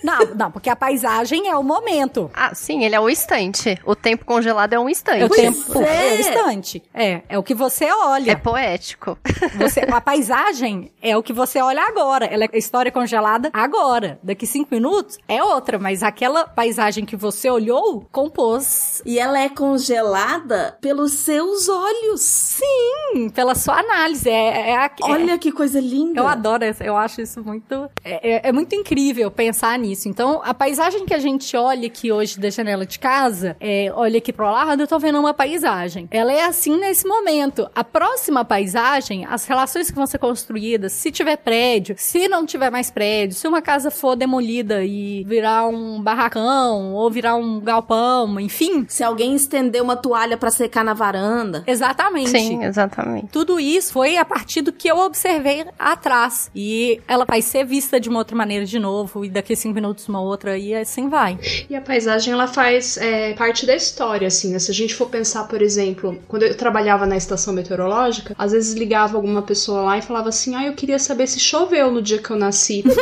Não, 0.04 0.20
não, 0.36 0.52
porque 0.52 0.70
a 0.70 0.76
paisagem 0.76 1.48
é 1.50 1.56
o 1.56 1.63
momento. 1.63 2.30
Ah, 2.34 2.54
sim, 2.54 2.84
ele 2.84 2.96
é 2.96 3.00
o 3.00 3.10
instante. 3.10 3.80
O 3.86 3.96
tempo 3.96 4.26
congelado 4.26 4.74
é 4.74 4.80
um 4.80 4.88
É 4.88 4.92
instante. 4.92 5.24
o 5.24 5.30
tempo, 5.30 5.82
é. 5.82 6.08
é. 6.13 6.16
o 6.16 6.20
instante. 6.20 6.84
É, 6.94 7.22
é 7.30 7.38
o 7.38 7.44
que 7.44 7.54
você 7.54 7.89
olha. 7.92 8.32
É 8.32 8.36
poético. 8.36 9.18
Você, 9.58 9.82
a 9.82 10.02
paisagem 10.02 10.92
é 11.02 11.16
o 11.18 11.24
que 11.24 11.32
você 11.34 11.62
olha 11.62 11.82
agora. 11.88 12.26
Ela 12.26 12.46
é 12.46 12.58
história 12.58 12.92
congelada 12.92 13.50
agora. 13.54 14.20
Daqui 14.22 14.46
cinco 14.46 14.74
minutos 14.74 15.18
é 15.28 15.42
outra, 15.44 15.80
mas 15.80 16.04
aquela 16.04 16.46
paisagem 16.46 17.06
que 17.06 17.16
você 17.16 17.50
olhou 17.50 18.06
compôs 18.12 19.02
E 19.06 19.18
ela 19.20 19.39
é 19.39 19.48
congelada 19.50 20.78
pelos 20.82 21.13
seus 21.13 21.70
olhos. 21.70 22.22
sim, 22.22 23.30
pela 23.30 23.56
sua 23.56 23.80
análise. 23.80 24.30
É, 24.30 24.72
é, 24.72 24.76
a- 24.78 24.92
Olha 25.04 25.38
que 25.38 25.52
coisa 25.52 25.80
linda. 25.80 26.20
Eu 26.20 26.28
adoro, 26.28 26.63
eu 26.82 26.98
acho 26.98 27.22
isso 27.22 27.44
muito. 27.44 27.89
É, 28.04 28.30
é- 28.36 28.50
é 28.50 28.52
muito 28.52 28.74
incrível 28.76 29.30
pensar 29.32 29.78
nisso. 29.80 29.92
Então, 30.08 30.41
a 30.43 30.53
paisagem 30.53 31.06
que 31.06 31.13
a 31.13 31.19
gente 31.19 31.56
olha 31.56 31.88
aqui 31.88 32.12
hoje 32.12 32.39
da 32.39 32.49
janela 32.49 32.86
de 32.86 32.99
casa, 32.99 33.56
é, 33.60 33.91
olha 33.93 34.17
aqui 34.17 34.34
pro 34.34 34.45
lado, 34.45 34.82
eu 34.82 34.88
tô 34.88 34.99
vendo 34.99 35.19
uma 35.19 35.34
paisagem. 35.34 36.08
Ela 36.12 36.32
é 36.34 36.43
assim 36.45 36.77
nesse 36.77 37.08
momento. 37.08 37.69
A 37.73 37.84
próxima 37.84 38.43
paisagem, 38.43 39.25
as 39.25 39.45
relações 39.45 39.89
que 39.89 39.95
vão 39.95 40.06
ser 40.06 40.17
construídas, 40.17 40.91
se 40.93 41.12
tiver 41.12 41.38
prédio, 41.38 41.95
se 41.97 42.27
não 42.27 42.45
tiver 42.45 42.69
mais 42.69 42.89
prédio, 42.89 43.36
se 43.36 43.47
uma 43.47 43.62
casa 43.62 43.91
for 43.91 44.15
demolida 44.15 44.84
e 44.84 45.23
virar 45.25 45.67
um 45.67 46.01
barracão 46.01 46.93
ou 46.93 47.10
virar 47.10 47.36
um 47.36 47.60
galpão, 47.60 48.39
enfim. 48.39 48.86
Se 48.88 49.03
alguém 49.03 49.36
estender 49.36 49.82
uma 49.82 49.95
toalha 49.95 50.38
pra 50.38 50.51
secar 50.51 50.84
na 50.84 50.93
varanda. 50.93 51.63
Exatamente. 51.67 52.29
Sim, 52.29 52.63
exatamente. 52.63 53.27
Tudo 53.27 53.60
isso 53.60 53.93
foi 53.93 54.17
a 54.17 54.25
partir 54.25 54.62
do 54.62 54.71
que 54.71 54.88
eu 54.88 54.97
observei 54.97 55.65
atrás. 55.77 56.49
E 56.56 57.01
ela 57.08 57.25
vai 57.25 57.41
ser 57.41 57.65
vista 57.65 57.99
de 57.99 58.10
uma 58.10 58.19
outra 58.19 58.36
maneira 58.36 58.65
de 58.65 58.79
novo, 58.79 59.25
e 59.25 59.29
daqui 59.29 59.53
a 59.53 59.56
cinco 59.56 59.77
minutos 59.84 60.08
uma 60.08 60.22
outra, 60.22 60.58
e 60.58 60.74
assim 60.74 61.10
vai. 61.10 61.38
E 61.69 61.76
a 61.76 61.82
paisagem, 61.82 62.34
ela 62.34 62.48
faz 62.48 62.98
é, 62.98 63.34
parte 63.34 63.65
da 63.65 63.76
história, 63.76 64.28
assim, 64.28 64.52
né? 64.52 64.60
Se 64.60 64.72
a 64.72 64.74
gente 64.74 64.96
for 64.96 65.10
pensar, 65.10 65.43
por 65.48 65.62
exemplo, 65.62 66.17
quando 66.28 66.43
eu 66.43 66.56
trabalhava 66.56 67.06
na 67.06 67.17
estação 67.17 67.54
meteorológica, 67.54 68.34
às 68.38 68.54
vezes 68.54 68.74
ligava 68.74 69.17
alguma 69.17 69.41
pessoa 69.41 69.82
lá 69.82 69.98
e 69.98 70.02
falava 70.02 70.30
assim, 70.30 70.56
ah, 70.56 70.65
eu 70.65 70.74
queria 70.74 70.98
saber 70.98 71.28
se 71.28 71.39
choveu 71.39 71.91
no 71.91 72.02
dia 72.02 72.17
que 72.19 72.32
eu 72.32 72.38
nasci. 72.38 72.84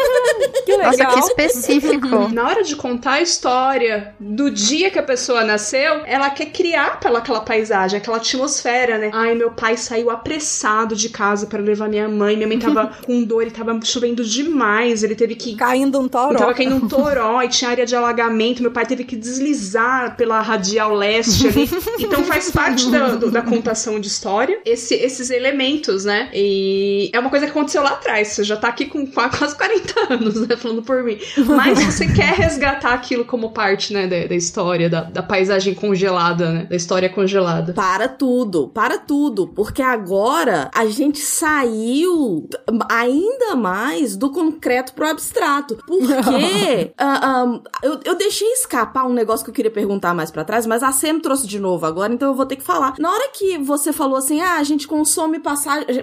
Que 0.65 0.77
legal. 0.77 0.91
Nossa, 0.91 1.05
que 1.05 1.19
específico. 1.19 2.29
Na 2.31 2.47
hora 2.47 2.63
de 2.63 2.75
contar 2.75 3.13
a 3.13 3.21
história 3.21 4.13
do 4.19 4.49
dia 4.51 4.91
que 4.91 4.99
a 4.99 5.03
pessoa 5.03 5.43
nasceu, 5.43 6.01
ela 6.05 6.29
quer 6.29 6.47
criar 6.47 6.99
pela 6.99 7.19
aquela 7.19 7.41
paisagem, 7.41 7.97
aquela 7.97 8.17
atmosfera, 8.17 8.97
né? 8.97 9.09
Ai, 9.13 9.35
meu 9.35 9.51
pai 9.51 9.77
saiu 9.77 10.09
apressado 10.09 10.95
de 10.95 11.09
casa 11.09 11.47
para 11.47 11.61
levar 11.61 11.89
minha 11.89 12.07
mãe, 12.07 12.35
minha 12.35 12.47
mãe 12.47 12.59
tava 12.59 12.91
com 13.05 13.23
dor 13.23 13.47
e 13.47 13.51
tava 13.51 13.77
chovendo 13.83 14.23
demais, 14.23 15.03
ele 15.03 15.15
teve 15.15 15.35
que 15.35 15.55
Caindo 15.55 15.99
um 15.99 16.07
toró. 16.07 16.37
tava 16.37 16.53
caindo 16.53 16.70
num 16.71 16.87
toró 16.87 17.41
e 17.41 17.49
tinha 17.49 17.71
área 17.71 17.85
de 17.85 17.95
alagamento. 17.95 18.61
Meu 18.61 18.71
pai 18.71 18.85
teve 18.85 19.03
que 19.03 19.15
deslizar 19.15 20.15
pela 20.15 20.41
radial 20.41 20.93
leste 20.93 21.47
ali. 21.47 21.69
Então 21.99 22.23
faz 22.23 22.49
parte 22.51 22.89
da, 22.89 23.15
do, 23.15 23.29
da 23.29 23.41
contação 23.41 23.99
de 23.99 24.07
história 24.07 24.59
esse, 24.65 24.95
esses 24.95 25.29
elementos, 25.29 26.05
né? 26.05 26.29
E 26.33 27.09
é 27.13 27.19
uma 27.19 27.29
coisa 27.29 27.45
que 27.45 27.51
aconteceu 27.51 27.83
lá 27.83 27.91
atrás. 27.91 28.29
Você 28.29 28.43
já 28.43 28.57
tá 28.57 28.69
aqui 28.69 28.85
com 28.85 29.05
quase 29.07 29.55
40 29.55 30.13
anos, 30.13 30.47
né? 30.47 30.55
Falando 30.55 30.81
por 30.81 31.03
mim. 31.03 31.17
Mas 31.45 31.83
você 31.83 32.07
quer 32.11 32.33
resgatar 32.33 32.93
aquilo 32.93 33.25
como 33.25 33.51
parte, 33.51 33.93
né? 33.93 34.07
Da, 34.07 34.27
da 34.27 34.35
história, 34.35 34.89
da, 34.89 35.03
da 35.03 35.23
paisagem 35.23 35.73
congelada, 35.73 36.51
né? 36.51 36.67
Da 36.69 36.75
história 36.75 37.09
congelada. 37.09 37.73
Para 37.73 38.07
tudo, 38.07 38.69
para 38.69 38.97
tudo. 38.97 39.47
Porque 39.47 39.81
agora 39.81 40.69
a 40.73 40.85
gente 40.87 41.19
saiu 41.19 42.47
ainda 42.89 43.55
mais 43.55 44.15
do 44.15 44.29
concreto 44.31 44.93
pro 44.93 45.07
abstrato. 45.07 45.77
Porque 45.85 46.60
uh, 46.63 47.47
um, 47.47 47.63
eu, 47.83 47.99
eu 48.05 48.15
deixei 48.15 48.47
escapar 48.53 49.05
um 49.05 49.13
negócio 49.13 49.43
que 49.43 49.49
eu 49.49 49.55
queria 49.55 49.71
perguntar 49.71 50.13
mais 50.13 50.31
para 50.31 50.43
trás, 50.43 50.65
mas 50.65 50.83
a 50.83 50.91
Sam 50.91 51.19
trouxe 51.19 51.47
de 51.47 51.59
novo 51.59 51.85
agora, 51.85 52.13
então 52.13 52.29
eu 52.29 52.35
vou 52.35 52.45
ter 52.45 52.55
que 52.55 52.63
falar. 52.63 52.95
Na 52.99 53.11
hora 53.11 53.29
que 53.29 53.57
você 53.57 53.91
falou 53.91 54.17
assim, 54.17 54.41
ah, 54.41 54.57
a 54.57 54.63
gente 54.63 54.87
consome 54.87 55.41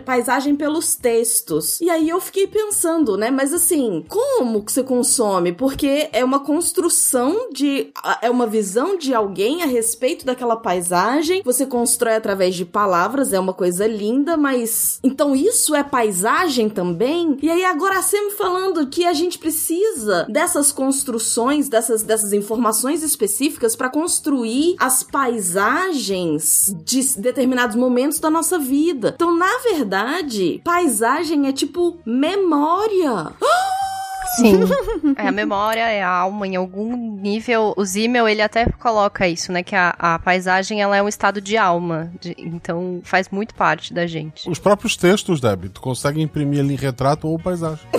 paisagem 0.05 0.57
pelos 0.57 0.97
textos. 0.97 1.81
E 1.81 1.91
aí 1.91 2.09
eu 2.09 2.21
fiquei 2.21 2.47
pensando, 2.47 3.17
né? 3.17 3.31
Mas 3.31 3.53
assim, 3.53 4.05
como 4.09 4.65
que 4.65 4.73
você 4.73 4.83
consome? 4.83 5.53
Porque 5.53 6.09
é 6.13 6.25
uma 6.25 6.41
construção 6.41 7.51
de. 7.53 7.93
É 8.23 8.31
uma 8.31 8.47
visão 8.47 8.97
de 8.97 9.15
alguém 9.15 9.63
a 9.63 9.67
respeito 9.67 10.25
daquela 10.25 10.57
paisagem. 10.57 11.43
Você 11.45 11.67
constrói 11.67 12.15
através 12.15 12.55
de 12.55 12.65
palavras, 12.65 13.33
é 13.33 13.41
uma 13.41 13.53
coisa 13.53 13.87
linda, 13.87 14.37
mas. 14.37 14.99
Então 15.03 15.35
isso 15.35 15.75
é 15.75 15.83
paisagem 15.83 16.69
também? 16.69 17.37
E 17.43 17.51
aí 17.51 17.65
agora 17.65 18.03
sempre 18.03 18.37
falando 18.37 18.87
que 18.87 19.05
a 19.05 19.13
gente 19.13 19.39
precisa 19.39 20.27
dessas 20.49 20.73
construções, 20.73 21.69
dessas, 21.69 22.03
dessas 22.03 22.33
informações 22.33 23.03
específicas 23.03 23.77
para 23.77 23.91
construir 23.91 24.77
as 24.79 25.03
paisagens 25.03 26.75
de 26.85 27.21
determinados 27.21 27.77
momentos 27.77 28.19
da 28.19 28.31
nossa 28.31 28.59
vida. 28.59 29.13
Então, 29.15 29.37
na 29.37 29.59
verdade, 29.59 30.63
paisagem 30.65 31.47
é 31.47 31.53
tipo 31.53 31.99
memória. 32.07 33.33
Sim. 34.37 34.61
é, 35.17 35.29
a 35.29 35.33
memória 35.33 35.81
é 35.81 36.03
a 36.03 36.11
alma 36.11 36.47
em 36.47 36.57
algum 36.57 36.97
nível. 37.17 37.75
O 37.77 37.85
Zimmel, 37.85 38.29
ele 38.29 38.43
até 38.43 38.67
coloca 38.67 39.27
isso, 39.27 39.51
né? 39.53 39.63
Que 39.63 39.75
a, 39.75 39.95
a 39.99 40.19
paisagem, 40.19 40.81
ela 40.83 40.97
é 40.97 41.03
um 41.03 41.09
estado 41.09 41.41
de 41.41 41.57
alma. 41.57 42.13
De, 42.21 42.35
então, 42.39 43.01
faz 43.05 43.29
muito 43.31 43.55
parte 43.55 43.95
da 43.95 44.07
gente. 44.07 44.49
Os 44.49 44.59
próprios 44.59 44.97
textos, 44.97 45.41
Deb, 45.41 45.69
tu 45.71 45.81
consegue 45.81 46.21
imprimir 46.21 46.61
ali 46.61 46.77
retrato 46.77 47.27
ou 47.29 47.39
paisagem. 47.39 47.87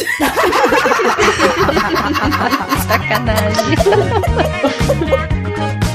Sacanagem. 2.87 3.75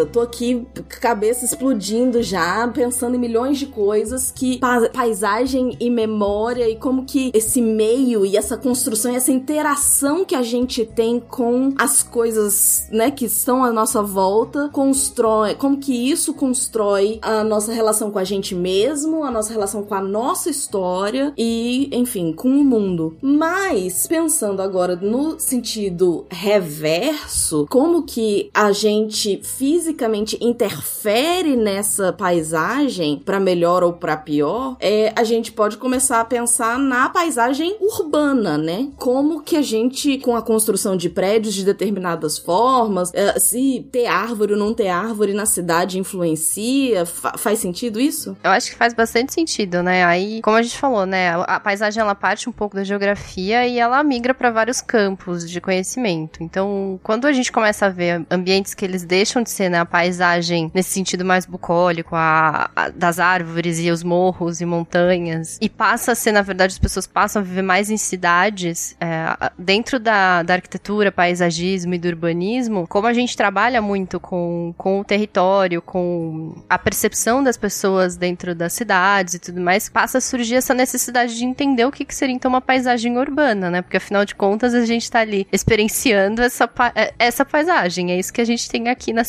beleza, 0.00 0.06
tô 0.06 0.20
aqui, 0.20 0.66
cabeça 1.00 1.44
explodindo 1.44 2.22
já, 2.22 2.66
pensando 2.68 3.16
em 3.16 3.18
milhões 3.18 3.58
de 3.58 3.66
coisas 3.66 4.30
que 4.30 4.58
pa 4.58 4.88
paisagem 4.88 5.76
e 5.80 5.90
memória 5.90 6.68
e 6.68 6.76
como 6.76 7.04
que 7.04 7.30
esse 7.34 7.60
meio 7.60 8.24
e 8.24 8.36
essa 8.36 8.56
construção 8.56 9.12
e 9.12 9.16
essa 9.16 9.32
interação 9.32 10.24
que 10.24 10.34
a 10.34 10.42
gente 10.42 10.84
tem 10.84 11.20
com 11.20 11.72
as 11.78 12.02
coisas, 12.02 12.88
né, 12.90 13.10
que 13.10 13.26
estão 13.26 13.62
à 13.64 13.72
nossa 13.72 14.02
volta, 14.02 14.68
constrói, 14.72 15.54
como 15.54 15.78
que 15.78 15.92
isso 15.92 16.34
constrói 16.34 17.18
a 17.22 17.44
nossa 17.44 17.72
relação 17.72 18.10
com 18.10 18.18
a 18.18 18.24
gente 18.24 18.54
mesmo, 18.54 19.24
a 19.24 19.30
nossa 19.30 19.52
relação 19.52 19.82
com 19.82 19.94
a 19.94 20.00
nossa 20.00 20.50
história 20.50 21.32
e, 21.36 21.90
enfim, 21.92 22.32
com 22.32 22.48
o 22.48 22.64
mundo. 22.64 23.16
Mas 23.20 24.06
pensando 24.06 24.60
agora 24.62 24.96
no 24.96 25.38
sentido 25.38 26.26
reverso, 26.30 27.66
como 27.68 28.02
que 28.02 28.50
a 28.54 28.72
gente 28.72 29.10
gente 29.10 29.40
fisicamente 29.90 30.38
interfere 30.40 31.56
nessa 31.56 32.12
paisagem 32.12 33.18
para 33.24 33.40
melhor 33.40 33.82
ou 33.82 33.92
para 33.92 34.16
pior, 34.16 34.76
é, 34.78 35.12
a 35.16 35.24
gente 35.24 35.50
pode 35.52 35.76
começar 35.76 36.20
a 36.20 36.24
pensar 36.24 36.78
na 36.78 37.08
paisagem 37.08 37.76
urbana, 37.80 38.56
né? 38.56 38.88
Como 38.96 39.42
que 39.42 39.56
a 39.56 39.62
gente, 39.62 40.18
com 40.18 40.36
a 40.36 40.42
construção 40.42 40.96
de 40.96 41.10
prédios 41.10 41.54
de 41.54 41.64
determinadas 41.64 42.38
formas, 42.38 43.10
é, 43.12 43.38
se 43.38 43.86
ter 43.90 44.06
árvore 44.06 44.52
ou 44.52 44.58
não 44.58 44.72
ter 44.72 44.88
árvore 44.88 45.32
na 45.32 45.46
cidade 45.46 45.98
influencia, 45.98 47.04
fa 47.04 47.36
faz 47.36 47.58
sentido 47.58 47.98
isso? 47.98 48.36
Eu 48.44 48.50
acho 48.50 48.70
que 48.70 48.76
faz 48.76 48.94
bastante 48.94 49.32
sentido, 49.32 49.82
né? 49.82 50.04
Aí, 50.04 50.40
como 50.42 50.56
a 50.56 50.62
gente 50.62 50.76
falou, 50.76 51.06
né, 51.06 51.30
a, 51.30 51.58
paisagem 51.58 52.00
ela 52.00 52.14
parte 52.14 52.48
um 52.48 52.52
pouco 52.52 52.76
da 52.76 52.84
geografia 52.84 53.66
e 53.66 53.78
ela 53.78 54.02
migra 54.02 54.34
para 54.34 54.50
vários 54.50 54.80
campos 54.80 55.48
de 55.48 55.60
conhecimento. 55.60 56.42
Então, 56.42 57.00
quando 57.02 57.26
a 57.26 57.32
gente 57.32 57.50
começa 57.50 57.86
a 57.86 57.88
ver 57.88 58.24
ambientes 58.30 58.74
que 58.74 58.84
eles 58.84 59.04
deixam 59.04 59.42
de 59.42 59.50
ser 59.50 59.69
né, 59.70 59.80
a 59.80 59.86
paisagem 59.86 60.70
nesse 60.74 60.90
sentido 60.90 61.24
mais 61.24 61.46
bucólico, 61.46 62.14
a, 62.14 62.70
a, 62.76 62.88
das 62.90 63.18
árvores 63.18 63.78
e 63.78 63.90
os 63.90 64.02
morros 64.02 64.60
e 64.60 64.66
montanhas, 64.66 65.58
e 65.60 65.68
passa 65.68 66.12
a 66.12 66.14
ser, 66.14 66.32
na 66.32 66.42
verdade, 66.42 66.72
as 66.72 66.78
pessoas 66.78 67.06
passam 67.06 67.40
a 67.40 67.44
viver 67.44 67.62
mais 67.62 67.90
em 67.90 67.96
cidades, 67.96 68.96
é, 69.00 69.50
dentro 69.58 69.98
da, 69.98 70.42
da 70.42 70.54
arquitetura, 70.54 71.12
paisagismo 71.12 71.94
e 71.94 71.98
do 71.98 72.08
urbanismo, 72.08 72.86
como 72.86 73.06
a 73.06 73.12
gente 73.12 73.36
trabalha 73.36 73.80
muito 73.80 74.20
com, 74.20 74.74
com 74.76 75.00
o 75.00 75.04
território, 75.04 75.80
com 75.80 76.54
a 76.68 76.78
percepção 76.78 77.42
das 77.42 77.56
pessoas 77.56 78.16
dentro 78.16 78.54
das 78.54 78.72
cidades 78.72 79.34
e 79.34 79.38
tudo 79.38 79.60
mais, 79.60 79.88
passa 79.88 80.18
a 80.18 80.20
surgir 80.20 80.56
essa 80.56 80.74
necessidade 80.74 81.36
de 81.36 81.44
entender 81.44 81.84
o 81.84 81.92
que, 81.92 82.04
que 82.04 82.14
seria 82.14 82.34
então 82.34 82.48
uma 82.48 82.60
paisagem 82.60 83.16
urbana, 83.16 83.70
né? 83.70 83.82
Porque 83.82 83.96
afinal 83.96 84.24
de 84.24 84.34
contas 84.34 84.74
a 84.74 84.84
gente 84.84 85.02
está 85.02 85.20
ali 85.20 85.46
experienciando 85.52 86.42
essa, 86.42 86.68
é, 86.94 87.14
essa 87.18 87.44
paisagem, 87.44 88.12
é 88.12 88.18
isso 88.18 88.32
que 88.32 88.40
a 88.40 88.44
gente 88.44 88.68
tem 88.68 88.88
aqui 88.88 89.12
nas 89.12 89.28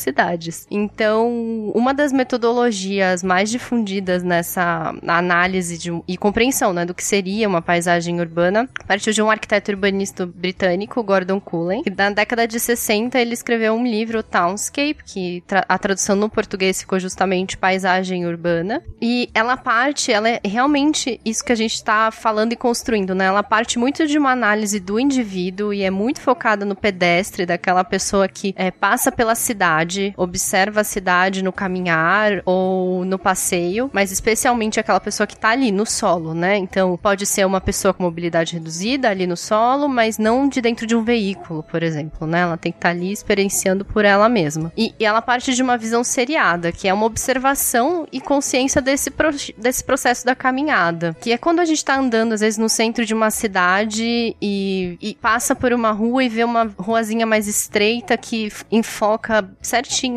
Então, 0.70 1.72
uma 1.74 1.94
das 1.94 2.12
metodologias 2.12 3.24
mais 3.24 3.50
difundidas 3.50 4.24
nessa 4.24 4.94
análise 5.08 5.78
de, 5.78 5.92
e 6.08 6.18
compreensão 6.18 6.74
né, 6.74 6.86
do 6.86 6.94
que 6.94 7.04
seria 7.04 7.48
uma 7.48 7.62
paisagem 7.62 8.20
urbana 8.20 8.70
partiu 8.88 9.14
de 9.14 9.22
um 9.22 9.30
arquiteto 9.30 9.72
urbanista 9.72 10.26
britânico, 10.26 11.04
Gordon 11.04 11.40
Cullen, 11.40 11.84
que 11.84 11.90
na 11.90 12.10
década 12.10 12.48
de 12.48 12.60
60 12.60 13.20
ele 13.20 13.34
escreveu 13.34 13.74
um 13.74 13.86
livro, 13.86 14.24
Townscape, 14.24 15.04
que 15.06 15.44
tra 15.48 15.66
a 15.68 15.78
tradução 15.78 16.16
no 16.16 16.30
português 16.30 16.82
ficou 16.82 17.00
justamente 17.00 17.58
paisagem 17.58 18.26
urbana. 18.26 18.82
E 19.02 19.30
ela 19.34 19.58
parte, 19.58 20.12
ela 20.12 20.30
é 20.30 20.42
realmente 20.44 21.20
isso 21.26 21.44
que 21.44 21.52
a 21.52 21.56
gente 21.56 21.74
está 21.74 22.12
falando 22.12 22.54
e 22.54 22.56
construindo, 22.56 23.16
né? 23.16 23.26
Ela 23.26 23.44
parte 23.44 23.80
muito 23.80 24.06
de 24.08 24.18
uma 24.18 24.32
análise 24.32 24.80
do 24.80 25.00
indivíduo 25.00 25.74
e 25.74 25.84
é 25.84 25.90
muito 25.90 26.22
focada 26.22 26.66
no 26.66 26.76
pedestre, 26.76 27.46
daquela 27.46 27.84
pessoa 27.84 28.28
que 28.28 28.54
é, 28.58 28.72
passa 28.72 29.12
pela 29.12 29.36
cidade, 29.36 30.14
observa 30.22 30.82
a 30.82 30.84
cidade 30.84 31.44
no 31.44 31.54
caminhar 31.54 32.42
ou 32.46 33.06
no 33.06 33.18
passeio, 33.18 33.90
mas 33.94 34.12
especialmente 34.12 34.80
aquela 34.80 35.00
pessoa 35.00 35.26
que 35.26 35.38
tá 35.38 35.50
ali 35.50 35.72
no 35.72 35.86
solo, 35.86 36.34
né? 36.34 36.58
Então, 36.58 36.98
pode 37.02 37.26
ser 37.26 37.46
uma 37.46 37.62
pessoa 37.62 37.94
com 37.94 38.04
mobilidade 38.04 38.54
reduzida 38.54 39.10
ali 39.10 39.26
no 39.26 39.38
solo, 39.38 39.88
mas 39.88 40.18
não 40.18 40.48
de 40.48 40.62
dentro 40.62 40.86
de 40.86 40.96
um 40.96 41.04
veículo, 41.04 41.64
por 41.64 41.82
exemplo, 41.82 42.28
né? 42.28 42.42
Ela 42.42 42.58
tem 42.58 42.72
que 42.72 42.78
estar 42.78 42.90
tá 42.90 42.96
ali 42.96 43.12
experienciando 43.12 43.86
por 43.86 44.04
ela 44.04 44.28
mesma. 44.28 44.72
E, 44.76 44.94
e, 45.00 45.06
ela 45.06 45.22
parte 45.22 45.54
de 45.54 45.64
uma 45.64 45.78
visão 45.78 46.04
seriada, 46.04 46.72
que 46.72 46.88
é 46.88 46.94
uma 46.94 47.06
observação 47.06 48.08
e 48.12 48.20
consciência 48.20 48.82
desse, 48.82 49.10
pro, 49.10 49.30
desse 49.58 49.84
processo 49.84 50.26
da 50.26 50.36
caminhada, 50.36 51.16
que 51.22 51.32
é 51.32 51.38
quando 51.38 51.60
a 51.60 51.66
gente 51.66 51.84
tá 51.84 51.98
andando, 51.98 52.34
às 52.34 52.42
vezes, 52.42 52.58
no 52.58 52.70
centro 52.70 53.06
de 53.06 53.14
uma 53.14 53.32
cidade 53.32 54.36
e, 54.42 54.98
e 55.02 55.16
passa 55.16 55.56
por 55.56 55.74
uma 55.74 55.92
rua 55.92 56.24
e 56.24 56.30
vê 56.30 56.44
uma 56.44 56.70
ruazinha 56.78 57.26
mais 57.26 57.48
estreita 57.48 58.18
que 58.18 58.52
enfoca 58.72 59.22
coloca 59.22 59.50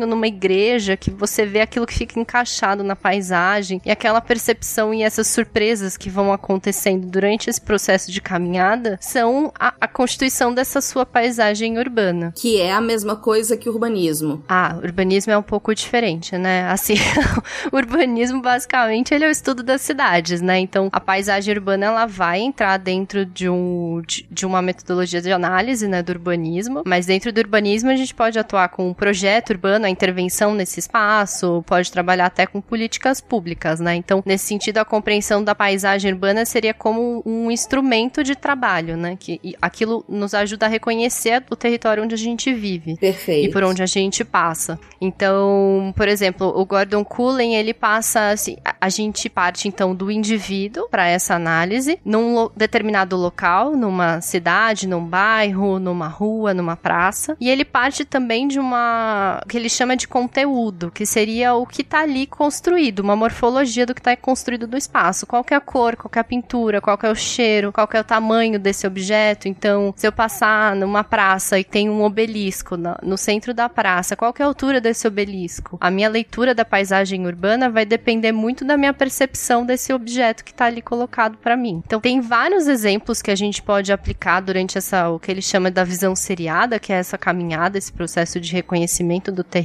numa 0.03 0.27
igreja, 0.27 0.97
que 0.97 1.11
você 1.11 1.45
vê 1.45 1.61
aquilo 1.61 1.85
que 1.85 1.93
fica 1.93 2.19
encaixado 2.19 2.83
na 2.83 2.95
paisagem 2.95 3.79
e 3.85 3.91
aquela 3.91 4.19
percepção 4.19 4.93
e 4.93 5.03
essas 5.03 5.27
surpresas 5.27 5.95
que 5.95 6.09
vão 6.09 6.33
acontecendo 6.33 7.05
durante 7.05 7.49
esse 7.49 7.61
processo 7.61 8.11
de 8.11 8.19
caminhada 8.19 8.97
são 8.99 9.51
a, 9.59 9.73
a 9.79 9.87
constituição 9.87 10.53
dessa 10.53 10.81
sua 10.81 11.05
paisagem 11.05 11.77
urbana. 11.77 12.33
Que 12.35 12.59
é 12.59 12.71
a 12.71 12.81
mesma 12.81 13.15
coisa 13.15 13.55
que 13.55 13.69
urbanismo. 13.69 14.43
Ah, 14.49 14.79
urbanismo 14.83 15.31
é 15.31 15.37
um 15.37 15.43
pouco 15.43 15.75
diferente, 15.75 16.37
né? 16.37 16.67
Assim, 16.69 16.95
o 17.71 17.75
urbanismo 17.75 18.41
basicamente 18.41 19.13
ele 19.13 19.25
é 19.25 19.27
o 19.27 19.31
estudo 19.31 19.61
das 19.61 19.81
cidades, 19.81 20.41
né? 20.41 20.59
Então, 20.59 20.89
a 20.91 20.99
paisagem 20.99 21.53
urbana 21.53 21.85
ela 21.85 22.05
vai 22.05 22.39
entrar 22.39 22.77
dentro 22.77 23.25
de 23.25 23.47
um 23.47 24.01
de, 24.05 24.25
de 24.29 24.45
uma 24.45 24.61
metodologia 24.61 25.21
de 25.21 25.31
análise, 25.31 25.87
né, 25.87 26.01
do 26.01 26.11
urbanismo, 26.11 26.83
mas 26.85 27.05
dentro 27.05 27.31
do 27.31 27.37
urbanismo 27.37 27.89
a 27.89 27.95
gente 27.95 28.13
pode 28.13 28.39
atuar 28.39 28.69
com 28.69 28.89
um 28.89 28.93
projeto 28.93 29.51
urbano, 29.51 29.84
a 29.85 29.89
intervenção 29.89 30.53
nesse 30.53 30.79
espaço, 30.79 31.63
pode 31.65 31.91
trabalhar 31.91 32.25
até 32.25 32.45
com 32.45 32.61
políticas 32.61 33.21
públicas, 33.21 33.79
né? 33.79 33.95
Então, 33.95 34.23
nesse 34.25 34.45
sentido, 34.45 34.77
a 34.79 34.85
compreensão 34.85 35.43
da 35.43 35.55
paisagem 35.55 36.11
urbana 36.11 36.45
seria 36.45 36.73
como 36.73 37.21
um 37.25 37.49
instrumento 37.51 38.23
de 38.23 38.35
trabalho, 38.35 38.97
né? 38.97 39.17
Que 39.19 39.39
aquilo 39.61 40.03
nos 40.07 40.33
ajuda 40.33 40.65
a 40.65 40.69
reconhecer 40.69 41.43
o 41.49 41.55
território 41.55 42.03
onde 42.03 42.15
a 42.15 42.17
gente 42.17 42.53
vive. 42.53 42.97
Perfeito. 42.97 43.49
E 43.49 43.51
por 43.51 43.63
onde 43.63 43.81
a 43.81 43.85
gente 43.85 44.23
passa. 44.23 44.79
Então, 44.99 45.93
por 45.95 46.07
exemplo, 46.07 46.47
o 46.47 46.65
Gordon 46.65 47.03
Cullen, 47.03 47.55
ele 47.55 47.73
passa 47.73 48.29
assim, 48.29 48.57
a, 48.79 48.89
gente 48.89 49.29
parte 49.29 49.67
então 49.67 49.93
do 49.93 50.09
indivíduo 50.09 50.87
para 50.89 51.07
essa 51.07 51.35
análise 51.35 51.99
num 52.03 52.49
determinado 52.55 53.15
local, 53.15 53.75
numa 53.75 54.21
cidade, 54.21 54.87
num 54.87 55.05
bairro, 55.05 55.79
numa 55.79 56.07
rua, 56.07 56.53
numa 56.53 56.75
praça, 56.75 57.35
e 57.39 57.49
ele 57.49 57.65
parte 57.65 58.05
também 58.05 58.47
de 58.47 58.59
uma 58.59 59.41
que 59.47 59.57
ele 59.57 59.69
chama 59.75 59.95
de 59.95 60.07
conteúdo, 60.07 60.91
que 60.91 61.05
seria 61.05 61.53
o 61.53 61.65
que 61.65 61.81
está 61.81 62.01
ali 62.01 62.25
construído, 62.25 62.99
uma 62.99 63.15
morfologia 63.15 63.85
do 63.85 63.93
que 63.93 64.01
está 64.01 64.15
construído 64.15 64.67
do 64.67 64.77
espaço. 64.77 65.25
Qual 65.25 65.45
é 65.49 65.55
a 65.55 65.61
cor, 65.61 65.95
qual 65.95 66.11
é 66.15 66.19
a 66.19 66.23
pintura, 66.23 66.81
qual 66.81 66.97
é 67.01 67.09
o 67.09 67.15
cheiro, 67.15 67.71
qual 67.71 67.87
é 67.93 67.99
o 67.99 68.03
tamanho 68.03 68.59
desse 68.59 68.87
objeto. 68.87 69.47
Então, 69.47 69.93
se 69.95 70.07
eu 70.07 70.11
passar 70.11 70.75
numa 70.75 71.03
praça 71.03 71.59
e 71.59 71.63
tem 71.63 71.89
um 71.89 72.03
obelisco 72.03 72.77
no, 72.77 73.17
centro 73.17 73.53
da 73.53 73.67
praça, 73.67 74.15
qual 74.15 74.33
é 74.37 74.43
a 74.43 74.45
altura 74.45 74.79
desse 74.79 75.07
obelisco? 75.07 75.77
A 75.81 75.89
minha 75.89 76.09
leitura 76.09 76.53
da 76.53 76.63
paisagem 76.63 77.25
urbana 77.25 77.69
vai 77.69 77.85
depender 77.85 78.31
muito 78.31 78.63
da 78.63 78.77
minha 78.77 78.93
percepção 78.93 79.65
desse 79.65 79.91
objeto 79.93 80.43
que 80.43 80.51
está 80.51 80.65
ali 80.65 80.81
colocado 80.81 81.37
para 81.37 81.57
mim. 81.57 81.81
Então, 81.85 81.99
tem 81.99 82.21
vários 82.21 82.67
exemplos 82.67 83.21
que 83.21 83.31
a 83.31 83.35
gente 83.35 83.61
pode 83.61 83.91
aplicar 83.91 84.39
durante 84.39 84.77
essa 84.77 85.09
o 85.09 85.19
que 85.19 85.31
ele 85.31 85.41
chama 85.41 85.71
da 85.71 85.83
visão 85.83 86.15
seriada, 86.15 86.79
que 86.79 86.93
é 86.93 86.97
essa 86.97 87.17
caminhada, 87.17 87.77
esse 87.77 87.91
processo 87.91 88.39
de 88.39 88.51
reconhecimento 88.51 89.31
do 89.31 89.43
território. 89.43 89.64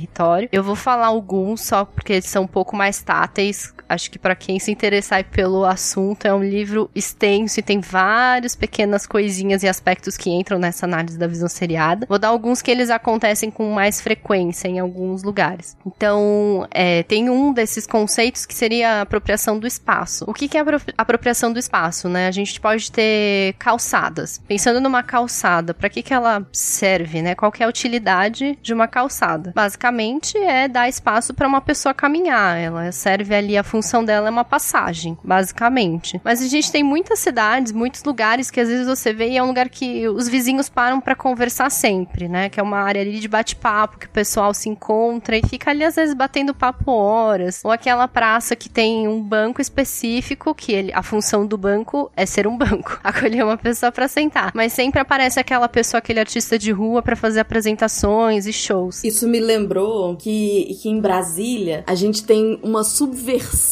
Eu 0.52 0.62
vou 0.62 0.74
falar 0.74 1.06
alguns 1.06 1.62
só 1.62 1.84
porque 1.84 2.14
eles 2.14 2.26
são 2.26 2.44
um 2.44 2.48
pouco 2.48 2.76
mais 2.76 3.02
táteis. 3.02 3.74
Acho 3.90 4.08
que 4.08 4.20
para 4.20 4.36
quem 4.36 4.60
se 4.60 4.70
interessar 4.70 5.24
pelo 5.24 5.64
assunto, 5.64 6.24
é 6.24 6.32
um 6.32 6.44
livro 6.44 6.88
extenso 6.94 7.58
e 7.58 7.62
tem 7.62 7.80
várias 7.80 8.54
pequenas 8.54 9.04
coisinhas 9.04 9.64
e 9.64 9.68
aspectos 9.68 10.16
que 10.16 10.30
entram 10.30 10.60
nessa 10.60 10.86
análise 10.86 11.18
da 11.18 11.26
visão 11.26 11.48
seriada. 11.48 12.06
Vou 12.08 12.18
dar 12.18 12.28
alguns 12.28 12.62
que 12.62 12.70
eles 12.70 12.88
acontecem 12.88 13.50
com 13.50 13.72
mais 13.72 14.00
frequência 14.00 14.68
em 14.68 14.78
alguns 14.78 15.24
lugares. 15.24 15.76
Então, 15.84 16.68
é, 16.70 17.02
tem 17.02 17.28
um 17.28 17.52
desses 17.52 17.84
conceitos 17.84 18.46
que 18.46 18.54
seria 18.54 18.98
a 18.98 19.00
apropriação 19.00 19.58
do 19.58 19.66
espaço. 19.66 20.24
O 20.28 20.32
que, 20.32 20.46
que 20.46 20.56
é 20.56 20.62
apropriação 20.96 21.52
do 21.52 21.58
espaço, 21.58 22.08
né? 22.08 22.28
A 22.28 22.30
gente 22.30 22.60
pode 22.60 22.92
ter 22.92 23.54
calçadas. 23.58 24.40
Pensando 24.46 24.80
numa 24.80 25.02
calçada, 25.02 25.74
para 25.74 25.88
que, 25.88 26.00
que 26.00 26.14
ela 26.14 26.46
serve, 26.52 27.22
né? 27.22 27.34
Qual 27.34 27.50
que 27.50 27.64
é 27.64 27.66
a 27.66 27.68
utilidade 27.68 28.56
de 28.62 28.72
uma 28.72 28.86
calçada? 28.86 29.52
Basicamente 29.52 30.38
é 30.38 30.68
dar 30.68 30.88
espaço 30.88 31.34
para 31.34 31.48
uma 31.48 31.60
pessoa 31.60 31.92
caminhar. 31.92 32.56
Ela 32.56 32.92
serve 32.92 33.34
ali, 33.34 33.58
a 33.58 33.64
função 33.64 33.79
dela 34.04 34.28
é 34.28 34.30
uma 34.30 34.44
passagem, 34.44 35.16
basicamente. 35.22 36.20
Mas 36.24 36.42
a 36.42 36.46
gente 36.46 36.70
tem 36.70 36.82
muitas 36.82 37.18
cidades, 37.18 37.72
muitos 37.72 38.02
lugares 38.04 38.50
que 38.50 38.60
às 38.60 38.68
vezes 38.68 38.86
você 38.86 39.12
vê 39.12 39.30
e 39.30 39.36
é 39.36 39.42
um 39.42 39.48
lugar 39.48 39.68
que 39.68 40.08
os 40.08 40.28
vizinhos 40.28 40.68
param 40.68 41.00
para 41.00 41.14
conversar 41.14 41.70
sempre, 41.70 42.28
né? 42.28 42.48
Que 42.48 42.60
é 42.60 42.62
uma 42.62 42.78
área 42.78 43.02
ali 43.02 43.18
de 43.18 43.28
bate-papo, 43.28 43.98
que 43.98 44.06
o 44.06 44.10
pessoal 44.10 44.52
se 44.54 44.68
encontra 44.68 45.36
e 45.36 45.42
fica 45.42 45.70
ali 45.70 45.84
às 45.84 45.96
vezes 45.96 46.14
batendo 46.14 46.54
papo 46.54 46.92
horas. 46.92 47.60
Ou 47.64 47.70
aquela 47.70 48.06
praça 48.06 48.54
que 48.56 48.68
tem 48.68 49.08
um 49.08 49.22
banco 49.22 49.60
específico, 49.60 50.54
que 50.54 50.72
ele, 50.72 50.92
a 50.92 51.02
função 51.02 51.46
do 51.46 51.56
banco 51.56 52.10
é 52.16 52.26
ser 52.26 52.46
um 52.46 52.56
banco, 52.56 52.98
acolher 53.04 53.44
uma 53.44 53.56
pessoa 53.56 53.92
para 53.92 54.08
sentar. 54.08 54.52
Mas 54.54 54.72
sempre 54.72 55.00
aparece 55.00 55.38
aquela 55.38 55.68
pessoa, 55.68 55.98
aquele 55.98 56.20
artista 56.20 56.58
de 56.58 56.70
rua 56.70 57.02
para 57.02 57.16
fazer 57.16 57.40
apresentações 57.40 58.46
e 58.46 58.52
shows. 58.52 59.04
Isso 59.04 59.26
me 59.28 59.40
lembrou 59.40 60.16
que, 60.16 60.76
que 60.80 60.88
em 60.88 61.00
Brasília 61.00 61.84
a 61.86 61.94
gente 61.94 62.24
tem 62.24 62.58
uma 62.62 62.84
subversão 62.84 63.69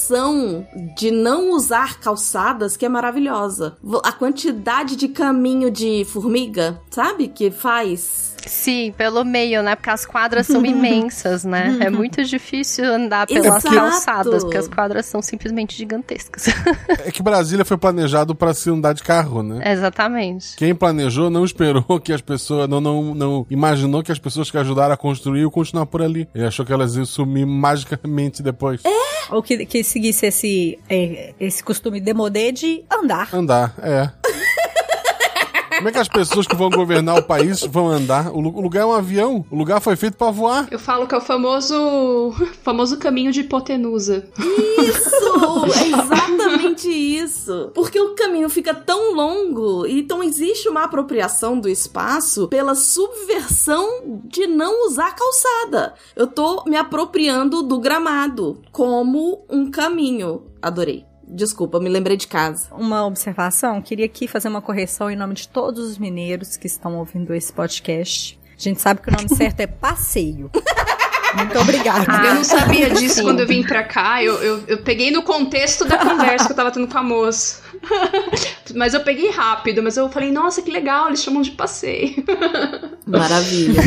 de 0.96 1.10
não 1.10 1.50
usar 1.50 2.00
calçadas 2.00 2.76
que 2.76 2.86
é 2.86 2.88
maravilhosa. 2.88 3.76
A 4.04 4.12
quantidade 4.12 4.96
de 4.96 5.08
caminho 5.08 5.70
de 5.70 6.04
formiga, 6.04 6.80
sabe? 6.90 7.28
Que 7.28 7.50
faz 7.50 8.27
Sim, 8.46 8.94
pelo 8.96 9.24
meio, 9.24 9.62
né? 9.62 9.74
Porque 9.74 9.90
as 9.90 10.06
quadras 10.06 10.46
são 10.46 10.64
imensas, 10.66 11.44
né? 11.44 11.78
É 11.80 11.90
muito 11.90 12.22
difícil 12.24 12.84
andar 12.84 13.26
pelas 13.26 13.64
Exato. 13.64 13.74
calçadas, 13.74 14.44
porque 14.44 14.56
as 14.56 14.68
quadras 14.68 15.06
são 15.06 15.20
simplesmente 15.22 15.76
gigantescas. 15.76 16.46
É 17.04 17.10
que 17.10 17.22
Brasília 17.22 17.64
foi 17.64 17.76
planejado 17.76 18.34
para 18.34 18.54
se 18.54 18.70
andar 18.70 18.92
de 18.92 19.02
carro, 19.02 19.42
né? 19.42 19.72
Exatamente. 19.72 20.56
Quem 20.56 20.74
planejou 20.74 21.30
não 21.30 21.44
esperou 21.44 22.00
que 22.00 22.12
as 22.12 22.20
pessoas, 22.20 22.68
não, 22.68 22.80
não, 22.80 23.14
não 23.14 23.46
imaginou 23.50 24.02
que 24.02 24.12
as 24.12 24.18
pessoas 24.18 24.50
que 24.50 24.58
ajudaram 24.58 24.94
a 24.94 24.96
construir 24.96 25.40
iam 25.40 25.50
continuar 25.50 25.86
por 25.86 26.02
ali. 26.02 26.28
Ele 26.34 26.46
achou 26.46 26.64
que 26.64 26.72
elas 26.72 26.96
iam 26.96 27.04
sumir 27.04 27.46
magicamente 27.46 28.42
depois. 28.42 28.80
É? 28.84 28.98
Ou 29.30 29.42
que, 29.42 29.66
que 29.66 29.84
seguisse 29.84 30.26
esse, 30.26 30.78
é, 30.88 31.34
esse 31.38 31.62
costume 31.62 32.00
demodê 32.00 32.50
de 32.52 32.84
andar. 32.90 33.28
Andar, 33.34 33.74
é. 33.82 34.10
Como 35.78 35.88
é 35.88 35.92
que 35.92 35.98
as 35.98 36.08
pessoas 36.08 36.44
que 36.44 36.56
vão 36.56 36.70
governar 36.70 37.16
o 37.16 37.22
país 37.22 37.62
vão 37.62 37.88
andar? 37.88 38.32
O 38.34 38.40
lugar 38.40 38.82
é 38.82 38.84
um 38.84 38.92
avião. 38.92 39.46
O 39.48 39.56
lugar 39.56 39.80
foi 39.80 39.94
feito 39.94 40.16
para 40.16 40.32
voar. 40.32 40.66
Eu 40.72 40.78
falo 40.78 41.06
que 41.06 41.14
é 41.14 41.18
o 41.18 41.20
famoso, 41.20 42.34
famoso 42.64 42.98
caminho 42.98 43.30
de 43.30 43.42
hipotenusa. 43.42 44.28
Isso! 44.36 45.28
É 45.68 45.88
exatamente 45.88 46.88
isso. 46.88 47.70
Porque 47.74 48.00
o 48.00 48.14
caminho 48.14 48.48
fica 48.48 48.74
tão 48.74 49.14
longo, 49.14 49.86
então 49.86 50.22
existe 50.22 50.68
uma 50.68 50.84
apropriação 50.84 51.58
do 51.58 51.68
espaço 51.68 52.48
pela 52.48 52.74
subversão 52.74 54.20
de 54.24 54.46
não 54.46 54.86
usar 54.86 55.14
calçada. 55.14 55.94
Eu 56.16 56.26
tô 56.26 56.64
me 56.64 56.76
apropriando 56.76 57.62
do 57.62 57.78
gramado 57.78 58.60
como 58.72 59.44
um 59.48 59.70
caminho. 59.70 60.42
Adorei. 60.60 61.04
Desculpa, 61.30 61.78
me 61.78 61.88
lembrei 61.88 62.16
de 62.16 62.26
casa. 62.26 62.68
Uma 62.72 63.04
observação, 63.06 63.82
queria 63.82 64.06
aqui 64.06 64.26
fazer 64.26 64.48
uma 64.48 64.62
correção 64.62 65.10
em 65.10 65.16
nome 65.16 65.34
de 65.34 65.48
todos 65.48 65.86
os 65.86 65.98
mineiros 65.98 66.56
que 66.56 66.66
estão 66.66 66.96
ouvindo 66.98 67.34
esse 67.34 67.52
podcast. 67.52 68.38
A 68.56 68.60
gente 68.60 68.80
sabe 68.80 69.00
que 69.00 69.08
o 69.08 69.12
nome 69.12 69.28
certo 69.28 69.60
é 69.60 69.66
passeio. 69.66 70.50
Muito 71.34 71.58
obrigada. 71.58 72.06
Ah, 72.08 72.26
eu 72.26 72.34
não 72.36 72.44
sabia 72.44 72.90
disso 72.90 73.16
sim. 73.16 73.22
quando 73.22 73.40
eu 73.40 73.46
vim 73.46 73.62
pra 73.62 73.84
cá. 73.84 74.22
Eu, 74.22 74.34
eu, 74.42 74.64
eu, 74.66 74.78
peguei 74.78 75.10
no 75.10 75.22
contexto 75.22 75.84
da 75.84 75.98
conversa 75.98 76.46
que 76.46 76.52
eu 76.52 76.56
tava 76.56 76.70
tendo 76.70 76.88
com 76.88 76.98
a 76.98 77.02
moça. 77.02 77.60
mas 78.74 78.94
eu 78.94 79.00
peguei 79.00 79.30
rápido, 79.30 79.82
mas 79.82 79.96
eu 79.96 80.08
falei, 80.08 80.32
nossa, 80.32 80.62
que 80.62 80.70
legal, 80.70 81.08
eles 81.08 81.22
chamam 81.22 81.42
de 81.42 81.50
passeio. 81.50 82.24
Maravilha. 83.06 83.82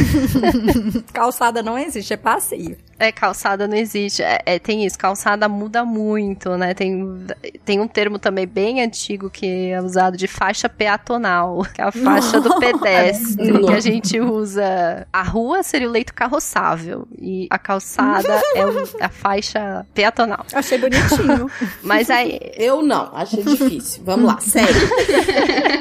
calçada 1.12 1.64
não 1.64 1.78
existe, 1.78 2.14
é 2.14 2.18
passeio. 2.18 2.78
É, 3.02 3.12
calçada 3.12 3.68
não 3.68 3.76
existe. 3.76 4.22
É, 4.22 4.40
é, 4.46 4.60
tem 4.60 4.86
isso, 4.86 4.96
calçada 4.96 5.50
muda 5.50 5.84
muito, 5.84 6.56
né? 6.56 6.76
Tem, 6.76 7.26
tem 7.66 7.80
um 7.80 7.88
termo 7.88 8.20
também 8.20 8.46
bem 8.46 8.84
antigo 8.84 9.28
que 9.28 9.72
é 9.72 9.82
usado 9.82 10.16
de 10.16 10.28
faixa 10.28 10.70
peatonal, 10.70 11.66
que 11.74 11.82
é 11.82 11.86
a 11.86 11.92
faixa 11.92 12.40
do 12.40 12.58
pedestre, 12.62 13.60
que 13.60 13.74
a 13.74 13.80
gente 13.80 14.20
usa. 14.20 15.08
A 15.12 15.24
rua 15.24 15.64
seria 15.64 15.90
o 15.90 15.92
leito 15.92 16.14
carroçável 16.14 17.08
e 17.20 17.48
a 17.50 17.58
calçada 17.58 18.40
é 18.54 18.68
o, 18.68 18.84
a 19.02 19.10
faixa 19.10 19.84
peatonal. 19.96 20.46
Achei 20.54 20.78
bonitinho. 20.78 21.50
Mas 21.82 22.08
aí. 22.12 22.40
Eu 22.56 22.84
não, 22.84 23.10
achei 23.16 23.42
difícil. 23.42 24.04
Vamos 24.06 24.28
lá, 24.28 24.40
sério. 24.40 24.76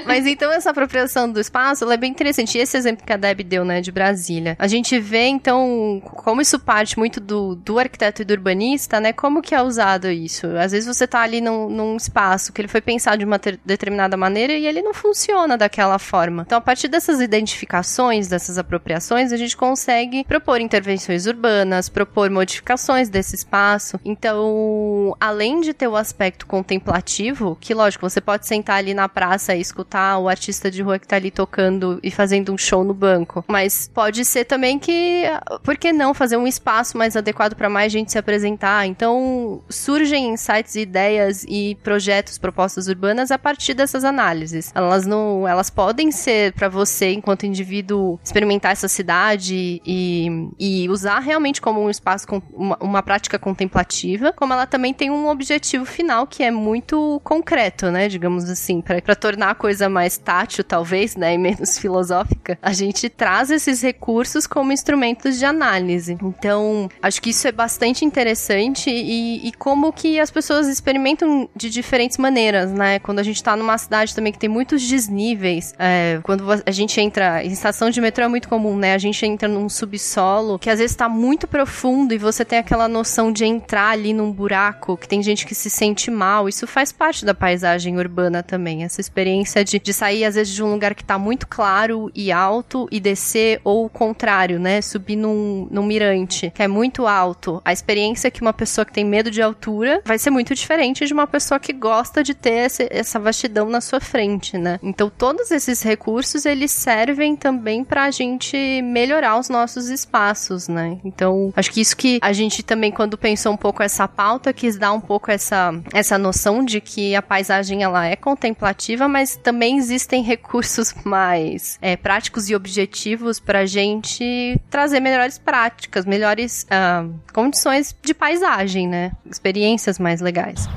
Mas 0.06 0.26
então 0.26 0.50
essa 0.50 0.70
apropriação 0.70 1.30
do 1.30 1.38
espaço 1.38 1.90
é 1.90 1.96
bem 1.98 2.10
interessante. 2.10 2.56
E 2.56 2.62
esse 2.62 2.78
exemplo 2.78 3.04
que 3.04 3.12
a 3.12 3.18
Deb 3.18 3.42
deu, 3.42 3.62
né, 3.62 3.82
de 3.82 3.92
Brasília. 3.92 4.56
A 4.58 4.66
gente 4.66 4.98
vê, 4.98 5.26
então, 5.26 6.00
como 6.02 6.40
isso 6.40 6.58
parte 6.58 6.98
muito 6.98 7.09
muito 7.10 7.20
do, 7.20 7.56
do 7.56 7.78
arquiteto 7.78 8.22
e 8.22 8.24
do 8.24 8.30
urbanista, 8.32 9.00
né? 9.00 9.12
Como 9.12 9.42
que 9.42 9.52
é 9.52 9.60
usado 9.60 10.08
isso? 10.08 10.46
Às 10.56 10.70
vezes 10.70 10.86
você 10.86 11.06
tá 11.06 11.20
ali 11.20 11.40
num, 11.40 11.68
num 11.68 11.96
espaço 11.96 12.52
que 12.52 12.60
ele 12.60 12.68
foi 12.68 12.80
pensado 12.80 13.18
de 13.18 13.24
uma 13.24 13.38
ter, 13.38 13.58
determinada 13.64 14.16
maneira 14.16 14.52
e 14.52 14.64
ele 14.66 14.80
não 14.80 14.94
funciona 14.94 15.58
daquela 15.58 15.98
forma. 15.98 16.44
Então, 16.46 16.58
a 16.58 16.60
partir 16.60 16.86
dessas 16.86 17.20
identificações, 17.20 18.28
dessas 18.28 18.58
apropriações, 18.58 19.32
a 19.32 19.36
gente 19.36 19.56
consegue 19.56 20.24
propor 20.24 20.60
intervenções 20.60 21.26
urbanas, 21.26 21.88
propor 21.88 22.30
modificações 22.30 23.08
desse 23.08 23.34
espaço. 23.34 23.98
Então, 24.04 25.16
além 25.18 25.60
de 25.60 25.74
ter 25.74 25.88
o 25.88 25.96
aspecto 25.96 26.46
contemplativo, 26.46 27.58
que 27.60 27.74
lógico, 27.74 28.08
você 28.08 28.20
pode 28.20 28.46
sentar 28.46 28.76
ali 28.76 28.94
na 28.94 29.08
praça 29.08 29.56
e 29.56 29.60
escutar 29.60 30.18
o 30.18 30.28
artista 30.28 30.70
de 30.70 30.80
rua 30.80 30.98
que 30.98 31.08
tá 31.08 31.16
ali 31.16 31.32
tocando 31.32 31.98
e 32.04 32.10
fazendo 32.10 32.52
um 32.52 32.58
show 32.58 32.84
no 32.84 32.94
banco, 32.94 33.44
mas 33.48 33.90
pode 33.92 34.24
ser 34.24 34.44
também 34.44 34.78
que, 34.78 35.24
por 35.64 35.76
que 35.76 35.92
não 35.92 36.14
fazer 36.14 36.36
um 36.36 36.46
espaço 36.46 36.99
mais 37.00 37.16
adequado 37.16 37.54
para 37.54 37.70
mais 37.70 37.90
gente 37.90 38.12
se 38.12 38.18
apresentar? 38.18 38.86
Então, 38.86 39.62
surgem 39.70 40.28
insights, 40.34 40.74
ideias 40.76 41.46
e 41.48 41.78
projetos, 41.82 42.36
propostas 42.36 42.88
urbanas 42.88 43.30
a 43.30 43.38
partir 43.38 43.72
dessas 43.72 44.04
análises. 44.04 44.70
Elas 44.74 45.06
não, 45.06 45.48
elas 45.48 45.70
podem 45.70 46.12
ser 46.12 46.52
para 46.52 46.68
você 46.68 47.12
enquanto 47.12 47.46
indivíduo 47.46 48.20
experimentar 48.22 48.72
essa 48.72 48.86
cidade 48.86 49.80
e, 49.86 50.50
e 50.58 50.88
usar 50.90 51.20
realmente 51.20 51.58
como 51.58 51.80
um 51.80 51.88
espaço 51.88 52.28
com 52.28 52.42
uma, 52.52 52.76
uma 52.80 53.02
prática 53.02 53.38
contemplativa, 53.38 54.30
como 54.34 54.52
ela 54.52 54.66
também 54.66 54.92
tem 54.92 55.10
um 55.10 55.28
objetivo 55.28 55.86
final 55.86 56.26
que 56.26 56.42
é 56.42 56.50
muito 56.50 57.18
concreto, 57.24 57.90
né, 57.90 58.08
digamos 58.08 58.50
assim, 58.50 58.82
para 58.82 59.16
tornar 59.16 59.50
a 59.50 59.54
coisa 59.54 59.88
mais 59.88 60.18
tátil 60.18 60.62
talvez, 60.62 61.16
né, 61.16 61.32
e 61.32 61.38
menos 61.38 61.78
filosófica. 61.80 62.58
A 62.60 62.74
gente 62.74 63.08
traz 63.08 63.50
esses 63.50 63.80
recursos 63.80 64.46
como 64.46 64.70
instrumentos 64.70 65.38
de 65.38 65.46
análise. 65.46 66.18
Então, 66.22 66.89
acho 67.02 67.20
que 67.20 67.30
isso 67.30 67.46
é 67.46 67.52
bastante 67.52 68.04
interessante 68.04 68.90
e, 68.90 69.48
e 69.48 69.52
como 69.52 69.92
que 69.92 70.18
as 70.20 70.30
pessoas 70.30 70.68
experimentam 70.68 71.48
de 71.54 71.70
diferentes 71.70 72.18
maneiras, 72.18 72.70
né? 72.72 72.98
Quando 72.98 73.18
a 73.18 73.22
gente 73.22 73.42
tá 73.42 73.56
numa 73.56 73.76
cidade 73.78 74.14
também 74.14 74.32
que 74.32 74.38
tem 74.38 74.48
muitos 74.48 74.82
desníveis, 74.82 75.74
é, 75.78 76.20
quando 76.22 76.44
a 76.64 76.70
gente 76.70 77.00
entra 77.00 77.44
em 77.44 77.52
estação 77.52 77.90
de 77.90 78.00
metrô 78.00 78.24
é 78.24 78.28
muito 78.28 78.48
comum, 78.48 78.76
né? 78.76 78.94
A 78.94 78.98
gente 78.98 79.24
entra 79.24 79.48
num 79.48 79.68
subsolo 79.68 80.58
que 80.58 80.70
às 80.70 80.78
vezes 80.78 80.96
tá 80.96 81.08
muito 81.08 81.46
profundo 81.46 82.12
e 82.12 82.18
você 82.18 82.44
tem 82.44 82.58
aquela 82.58 82.88
noção 82.88 83.32
de 83.32 83.44
entrar 83.44 83.90
ali 83.90 84.12
num 84.12 84.32
buraco, 84.32 84.96
que 84.96 85.08
tem 85.08 85.22
gente 85.22 85.46
que 85.46 85.54
se 85.54 85.70
sente 85.70 86.10
mal. 86.10 86.48
Isso 86.48 86.66
faz 86.66 86.92
parte 86.92 87.24
da 87.24 87.34
paisagem 87.34 87.98
urbana 87.98 88.42
também. 88.42 88.84
Essa 88.84 89.00
experiência 89.00 89.64
de, 89.64 89.78
de 89.78 89.92
sair, 89.92 90.24
às 90.24 90.34
vezes, 90.34 90.54
de 90.54 90.62
um 90.62 90.70
lugar 90.70 90.94
que 90.94 91.04
tá 91.04 91.18
muito 91.18 91.46
claro 91.46 92.10
e 92.14 92.30
alto 92.30 92.88
e 92.90 93.00
descer, 93.00 93.60
ou 93.64 93.86
o 93.86 93.88
contrário, 93.88 94.58
né? 94.58 94.80
Subir 94.80 95.16
num, 95.16 95.66
num 95.70 95.84
mirante, 95.84 96.50
que 96.54 96.62
é 96.62 96.68
muito 96.70 97.06
alto. 97.06 97.60
A 97.64 97.72
experiência 97.72 98.30
que 98.30 98.40
uma 98.40 98.52
pessoa 98.52 98.84
que 98.84 98.92
tem 98.92 99.04
medo 99.04 99.30
de 99.30 99.42
altura 99.42 100.00
vai 100.04 100.18
ser 100.18 100.30
muito 100.30 100.54
diferente 100.54 101.06
de 101.06 101.12
uma 101.12 101.26
pessoa 101.26 101.60
que 101.60 101.72
gosta 101.72 102.22
de 102.22 102.34
ter 102.34 102.66
esse, 102.66 102.88
essa 102.90 103.18
vastidão 103.18 103.68
na 103.68 103.80
sua 103.80 104.00
frente, 104.00 104.56
né? 104.56 104.78
Então, 104.82 105.10
todos 105.10 105.50
esses 105.50 105.82
recursos, 105.82 106.46
eles 106.46 106.70
servem 106.70 107.36
também 107.36 107.84
pra 107.84 108.10
gente 108.10 108.56
melhorar 108.82 109.38
os 109.38 109.48
nossos 109.48 109.88
espaços, 109.88 110.68
né? 110.68 110.98
Então, 111.04 111.52
acho 111.56 111.70
que 111.70 111.80
isso 111.80 111.96
que 111.96 112.18
a 112.22 112.32
gente 112.32 112.62
também, 112.62 112.90
quando 112.90 113.18
pensou 113.18 113.52
um 113.52 113.56
pouco 113.56 113.82
essa 113.82 114.06
pauta, 114.06 114.52
quis 114.52 114.78
dar 114.78 114.92
um 114.92 115.00
pouco 115.00 115.30
essa, 115.30 115.72
essa 115.92 116.16
noção 116.16 116.64
de 116.64 116.80
que 116.80 117.14
a 117.14 117.22
paisagem, 117.22 117.82
ela 117.82 118.06
é 118.06 118.16
contemplativa, 118.16 119.08
mas 119.08 119.36
também 119.36 119.76
existem 119.76 120.22
recursos 120.22 120.94
mais 121.04 121.78
é, 121.82 121.96
práticos 121.96 122.48
e 122.48 122.54
objetivos 122.54 123.40
pra 123.40 123.66
gente 123.66 124.60
trazer 124.70 125.00
melhores 125.00 125.38
práticas, 125.38 126.04
melhores 126.04 126.59
uh, 126.64 127.12
condições 127.32 127.94
de 128.02 128.14
paisagem, 128.14 128.88
né? 128.88 129.12
Experiências 129.26 129.98
mais 129.98 130.20
legais. 130.20 130.68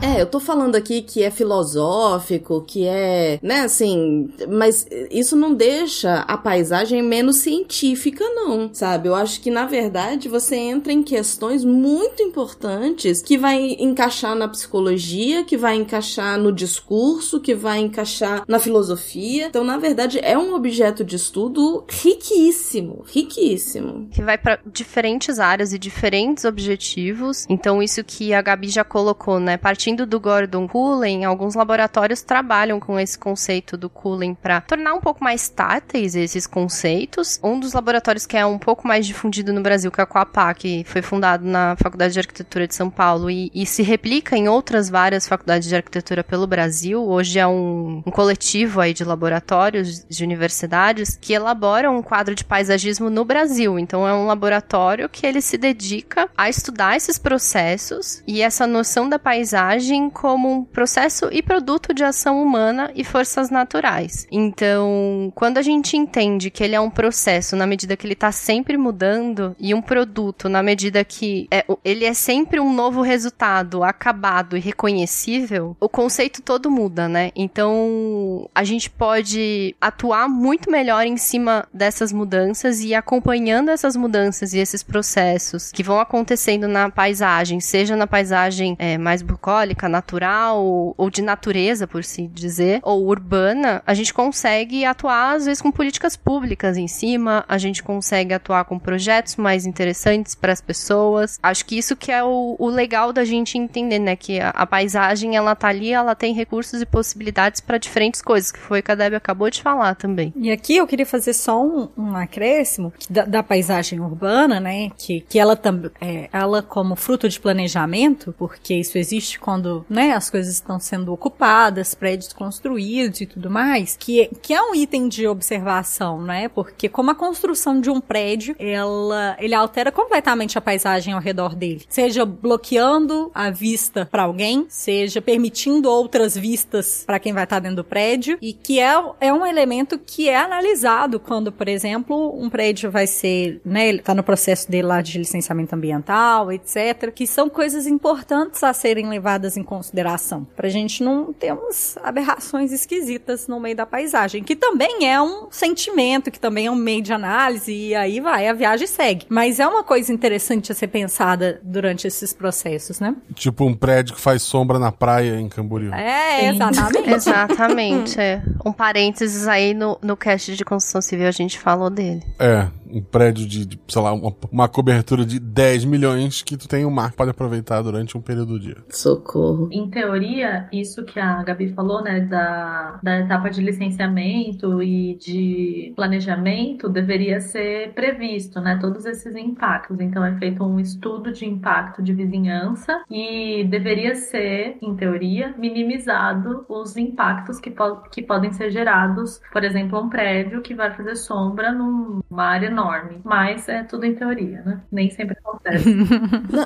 É, 0.00 0.20
eu 0.20 0.26
tô 0.26 0.38
falando 0.38 0.76
aqui 0.76 1.02
que 1.02 1.22
é 1.22 1.30
filosófico, 1.30 2.62
que 2.62 2.86
é, 2.86 3.38
né, 3.42 3.62
assim, 3.62 4.30
mas 4.48 4.86
isso 5.10 5.34
não 5.34 5.52
deixa 5.52 6.20
a 6.20 6.36
paisagem 6.36 7.02
menos 7.02 7.38
científica, 7.38 8.24
não, 8.24 8.70
sabe? 8.72 9.08
Eu 9.08 9.14
acho 9.14 9.40
que, 9.40 9.50
na 9.50 9.66
verdade, 9.66 10.28
você 10.28 10.54
entra 10.56 10.92
em 10.92 11.02
questões 11.02 11.64
muito 11.64 12.22
importantes 12.22 13.20
que 13.20 13.36
vai 13.36 13.76
encaixar 13.78 14.36
na 14.36 14.46
psicologia, 14.46 15.44
que 15.44 15.56
vai 15.56 15.74
encaixar 15.74 16.38
no 16.38 16.52
discurso, 16.52 17.40
que 17.40 17.54
vai 17.54 17.80
encaixar 17.80 18.44
na 18.46 18.60
filosofia. 18.60 19.46
Então, 19.46 19.64
na 19.64 19.78
verdade, 19.78 20.20
é 20.22 20.38
um 20.38 20.54
objeto 20.54 21.04
de 21.04 21.16
estudo 21.16 21.84
riquíssimo, 21.88 23.04
riquíssimo. 23.06 24.08
Que 24.12 24.22
vai 24.22 24.38
para 24.38 24.60
diferentes 24.72 25.40
áreas 25.40 25.72
e 25.72 25.78
diferentes 25.78 26.44
objetivos. 26.44 27.46
Então, 27.48 27.82
isso 27.82 28.04
que 28.04 28.32
a 28.32 28.40
Gabi 28.40 28.68
já 28.68 28.84
colocou, 28.84 29.40
né? 29.40 29.56
Partindo 29.88 30.04
do 30.04 30.20
Gordon 30.20 30.68
Cullen, 30.68 31.24
alguns 31.24 31.54
laboratórios 31.54 32.20
trabalham 32.20 32.78
com 32.78 33.00
esse 33.00 33.18
conceito 33.18 33.74
do 33.74 33.88
Cullen 33.88 34.34
para 34.34 34.60
tornar 34.60 34.92
um 34.92 35.00
pouco 35.00 35.24
mais 35.24 35.48
táteis 35.48 36.14
esses 36.14 36.46
conceitos. 36.46 37.40
Um 37.42 37.58
dos 37.58 37.72
laboratórios 37.72 38.26
que 38.26 38.36
é 38.36 38.44
um 38.44 38.58
pouco 38.58 38.86
mais 38.86 39.06
difundido 39.06 39.50
no 39.50 39.62
Brasil, 39.62 39.90
que 39.90 39.98
é 39.98 40.04
a 40.04 40.06
Coapá, 40.06 40.52
que 40.52 40.84
foi 40.84 41.00
fundado 41.00 41.46
na 41.46 41.74
Faculdade 41.76 42.12
de 42.12 42.18
Arquitetura 42.18 42.68
de 42.68 42.74
São 42.74 42.90
Paulo 42.90 43.30
e, 43.30 43.50
e 43.54 43.64
se 43.64 43.82
replica 43.82 44.36
em 44.36 44.46
outras 44.46 44.90
várias 44.90 45.26
faculdades 45.26 45.66
de 45.66 45.74
arquitetura 45.74 46.22
pelo 46.22 46.46
Brasil. 46.46 47.02
Hoje 47.02 47.38
é 47.38 47.46
um, 47.46 48.02
um 48.04 48.10
coletivo 48.10 48.82
aí 48.82 48.92
de 48.92 49.04
laboratórios 49.04 50.04
de 50.06 50.22
universidades 50.22 51.16
que 51.18 51.32
elaboram 51.32 51.96
um 51.96 52.02
quadro 52.02 52.34
de 52.34 52.44
paisagismo 52.44 53.08
no 53.08 53.24
Brasil. 53.24 53.78
Então 53.78 54.06
é 54.06 54.12
um 54.12 54.26
laboratório 54.26 55.08
que 55.08 55.26
ele 55.26 55.40
se 55.40 55.56
dedica 55.56 56.28
a 56.36 56.50
estudar 56.50 56.94
esses 56.94 57.18
processos 57.18 58.22
e 58.26 58.42
essa 58.42 58.66
noção 58.66 59.08
da 59.08 59.18
paisagem 59.18 59.77
como 60.10 60.50
um 60.50 60.64
processo 60.64 61.28
e 61.32 61.42
produto 61.42 61.94
de 61.94 62.04
ação 62.04 62.42
humana 62.42 62.90
e 62.94 63.04
forças 63.04 63.50
naturais. 63.50 64.26
Então, 64.30 65.32
quando 65.34 65.58
a 65.58 65.62
gente 65.62 65.96
entende 65.96 66.50
que 66.50 66.62
ele 66.62 66.74
é 66.74 66.80
um 66.80 66.90
processo 66.90 67.56
na 67.56 67.66
medida 67.66 67.96
que 67.96 68.06
ele 68.06 68.14
está 68.14 68.32
sempre 68.32 68.76
mudando 68.76 69.54
e 69.58 69.74
um 69.74 69.82
produto 69.82 70.48
na 70.48 70.62
medida 70.62 71.04
que 71.04 71.46
é, 71.50 71.64
ele 71.84 72.04
é 72.04 72.14
sempre 72.14 72.60
um 72.60 72.72
novo 72.72 73.02
resultado 73.02 73.82
acabado 73.82 74.56
e 74.56 74.60
reconhecível, 74.60 75.76
o 75.80 75.88
conceito 75.88 76.42
todo 76.42 76.70
muda, 76.70 77.08
né? 77.08 77.30
Então, 77.34 78.48
a 78.54 78.64
gente 78.64 78.90
pode 78.90 79.74
atuar 79.80 80.28
muito 80.28 80.70
melhor 80.70 81.06
em 81.06 81.16
cima 81.16 81.66
dessas 81.72 82.12
mudanças 82.12 82.80
e 82.80 82.94
acompanhando 82.94 83.70
essas 83.70 83.96
mudanças 83.96 84.52
e 84.52 84.58
esses 84.58 84.82
processos 84.82 85.70
que 85.72 85.82
vão 85.82 86.00
acontecendo 86.00 86.66
na 86.66 86.90
paisagem, 86.90 87.60
seja 87.60 87.96
na 87.96 88.06
paisagem 88.06 88.76
é, 88.78 88.98
mais 88.98 89.22
bucólica, 89.22 89.67
natural 89.88 90.94
ou 90.96 91.10
de 91.10 91.22
natureza, 91.22 91.86
por 91.86 92.04
si 92.04 92.26
dizer, 92.26 92.80
ou 92.82 93.06
urbana, 93.06 93.82
a 93.86 93.94
gente 93.94 94.12
consegue 94.12 94.84
atuar, 94.84 95.36
às 95.36 95.46
vezes, 95.46 95.62
com 95.62 95.70
políticas 95.70 96.16
públicas 96.16 96.76
em 96.76 96.88
cima, 96.88 97.44
a 97.48 97.58
gente 97.58 97.82
consegue 97.82 98.34
atuar 98.34 98.64
com 98.64 98.78
projetos 98.78 99.36
mais 99.36 99.66
interessantes 99.66 100.34
para 100.34 100.52
as 100.52 100.60
pessoas. 100.60 101.38
Acho 101.42 101.64
que 101.64 101.76
isso 101.76 101.96
que 101.96 102.12
é 102.12 102.22
o, 102.22 102.56
o 102.58 102.68
legal 102.68 103.12
da 103.12 103.24
gente 103.24 103.58
entender, 103.58 103.98
né? 103.98 104.16
Que 104.16 104.40
a, 104.40 104.50
a, 104.50 104.66
paisagem, 104.66 105.36
ela 105.36 105.54
tá 105.54 105.68
ali, 105.68 105.92
ela 105.92 106.14
tem 106.14 106.34
recursos 106.34 106.80
e 106.80 106.86
possibilidades 106.86 107.60
para 107.60 107.78
diferentes 107.78 108.22
coisas, 108.22 108.52
que 108.52 108.58
foi 108.58 108.80
o 108.80 108.82
que 108.82 108.92
a 108.92 108.94
Debbie 108.94 109.16
acabou 109.16 109.50
de 109.50 109.62
falar 109.62 109.94
também. 109.94 110.32
E 110.36 110.50
aqui 110.50 110.76
eu 110.76 110.86
queria 110.86 111.06
fazer 111.06 111.32
só 111.32 111.62
um, 111.62 111.88
um 111.96 112.16
acréscimo 112.16 112.92
da, 113.08 113.24
da, 113.24 113.42
paisagem 113.42 114.00
urbana, 114.00 114.60
né? 114.60 114.90
Que, 114.96 115.20
que 115.20 115.38
ela 115.38 115.56
também, 115.56 115.90
ela 116.32 116.62
como 116.62 116.96
fruto 116.96 117.28
de 117.28 117.38
planejamento, 117.40 118.34
porque 118.38 118.74
isso 118.74 118.98
existe 118.98 119.38
quando 119.38 119.57
quando, 119.58 119.84
né, 119.88 120.12
as 120.12 120.30
coisas 120.30 120.54
estão 120.54 120.78
sendo 120.78 121.12
ocupadas, 121.12 121.94
prédios 121.94 122.32
construídos 122.32 123.20
e 123.20 123.26
tudo 123.26 123.50
mais, 123.50 123.96
que, 123.98 124.30
que 124.40 124.54
é 124.54 124.62
um 124.62 124.74
item 124.74 125.08
de 125.08 125.26
observação, 125.26 126.22
né? 126.22 126.48
Porque 126.48 126.88
como 126.88 127.10
a 127.10 127.14
construção 127.14 127.80
de 127.80 127.90
um 127.90 128.00
prédio, 128.00 128.54
ela, 128.58 129.36
ele 129.40 129.54
altera 129.54 129.90
completamente 129.90 130.56
a 130.56 130.60
paisagem 130.60 131.12
ao 131.12 131.20
redor 131.20 131.56
dele. 131.56 131.82
Seja 131.88 132.24
bloqueando 132.24 133.30
a 133.34 133.50
vista 133.50 134.06
para 134.10 134.22
alguém, 134.22 134.66
seja 134.68 135.20
permitindo 135.20 135.90
outras 135.90 136.36
vistas 136.36 137.02
para 137.04 137.18
quem 137.18 137.32
vai 137.32 137.44
estar 137.44 137.58
dentro 137.58 137.78
do 137.78 137.84
prédio, 137.84 138.38
e 138.40 138.52
que 138.52 138.78
é, 138.78 138.94
é 139.20 139.32
um 139.32 139.44
elemento 139.44 139.98
que 139.98 140.28
é 140.28 140.36
analisado 140.36 141.18
quando, 141.18 141.50
por 141.50 141.68
exemplo, 141.68 142.38
um 142.40 142.48
prédio 142.48 142.90
vai 142.90 143.06
ser, 143.06 143.60
né, 143.64 143.88
ele 143.88 143.98
tá 143.98 144.14
no 144.14 144.22
processo 144.22 144.70
dele 144.70 144.86
lá 144.86 145.02
de 145.02 145.18
licenciamento 145.18 145.74
ambiental, 145.74 146.52
etc, 146.52 147.10
que 147.12 147.26
são 147.26 147.48
coisas 147.48 147.86
importantes 147.86 148.62
a 148.62 148.72
serem 148.72 149.08
levadas 149.08 149.47
levadas 149.48 149.56
em 149.56 149.62
consideração, 149.62 150.46
pra 150.54 150.68
gente 150.68 151.02
não 151.02 151.32
ter 151.32 151.52
umas 151.52 151.96
aberrações 152.02 152.72
esquisitas 152.72 153.48
no 153.48 153.58
meio 153.58 153.74
da 153.74 153.86
paisagem, 153.86 154.42
que 154.42 154.54
também 154.54 155.08
é 155.08 155.20
um 155.20 155.48
sentimento, 155.50 156.30
que 156.30 156.38
também 156.38 156.66
é 156.66 156.70
um 156.70 156.74
meio 156.74 157.02
de 157.02 157.12
análise, 157.12 157.72
e 157.72 157.94
aí 157.94 158.20
vai, 158.20 158.46
a 158.46 158.52
viagem 158.52 158.86
segue. 158.86 159.26
Mas 159.28 159.58
é 159.58 159.66
uma 159.66 159.82
coisa 159.82 160.12
interessante 160.12 160.70
a 160.70 160.74
ser 160.74 160.88
pensada 160.88 161.60
durante 161.62 162.06
esses 162.06 162.32
processos, 162.32 163.00
né? 163.00 163.16
Tipo 163.34 163.64
um 163.64 163.74
prédio 163.74 164.14
que 164.14 164.20
faz 164.20 164.42
sombra 164.42 164.78
na 164.78 164.92
praia 164.92 165.40
em 165.40 165.48
Camboriú. 165.48 165.92
É, 165.94 166.40
Sim. 166.40 166.46
exatamente. 166.48 167.08
Exatamente. 167.28 168.20
é. 168.20 168.42
Um 168.64 168.72
parênteses 168.72 169.48
aí 169.48 169.72
no, 169.72 169.98
no 170.02 170.16
cast 170.16 170.54
de 170.54 170.64
construção 170.64 171.00
civil 171.00 171.26
a 171.26 171.30
gente 171.30 171.58
falou 171.58 171.90
dele. 171.90 172.22
É, 172.38 172.68
um 172.92 173.02
prédio 173.02 173.46
de, 173.46 173.66
de, 173.66 173.80
sei 173.88 174.02
lá, 174.02 174.12
uma, 174.12 174.34
uma 174.50 174.68
cobertura 174.68 175.24
de 175.24 175.38
10 175.38 175.84
milhões 175.84 176.42
que 176.42 176.56
tu 176.56 176.68
tem 176.68 176.84
o 176.84 176.90
mar 176.90 177.10
que 177.10 177.16
pode 177.16 177.30
aproveitar 177.30 177.82
durante 177.82 178.16
um 178.16 178.20
período 178.20 178.54
do 178.54 178.60
dia. 178.60 178.76
Socorro. 178.88 179.68
Em 179.72 179.88
teoria, 179.88 180.68
isso 180.72 181.04
que 181.04 181.18
a 181.18 181.42
Gabi 181.42 181.72
falou, 181.72 182.02
né, 182.02 182.20
da, 182.20 182.98
da 183.02 183.18
etapa 183.20 183.50
de 183.50 183.60
licenciamento 183.60 184.82
e 184.82 185.14
de 185.16 185.92
planejamento 185.96 186.88
deveria 186.88 187.40
ser 187.40 187.92
previsto, 187.92 188.60
né, 188.60 188.78
todos 188.80 189.04
esses 189.04 189.34
impactos. 189.36 190.00
Então, 190.00 190.24
é 190.24 190.36
feito 190.38 190.64
um 190.64 190.80
estudo 190.80 191.32
de 191.32 191.44
impacto 191.44 192.02
de 192.02 192.12
vizinhança 192.12 193.02
e 193.10 193.64
deveria 193.64 194.14
ser, 194.14 194.78
em 194.80 194.94
teoria, 194.96 195.54
minimizado 195.58 196.64
os 196.68 196.96
impactos 196.96 197.58
que, 197.60 197.70
po 197.70 198.02
que 198.10 198.22
podem 198.22 198.52
ser 198.52 198.70
gerados, 198.70 199.40
por 199.52 199.64
exemplo, 199.64 200.00
um 200.00 200.08
prédio 200.08 200.62
que 200.62 200.74
vai 200.74 200.92
fazer 200.94 201.16
sombra 201.16 201.72
numa 201.72 202.44
área 202.44 202.70
enorme. 202.78 203.20
Mas 203.24 203.68
é 203.68 203.82
tudo 203.82 204.04
em 204.04 204.14
teoria, 204.14 204.62
né? 204.62 204.80
Nem 204.90 205.10
sempre 205.10 205.36
acontece. 205.38 205.88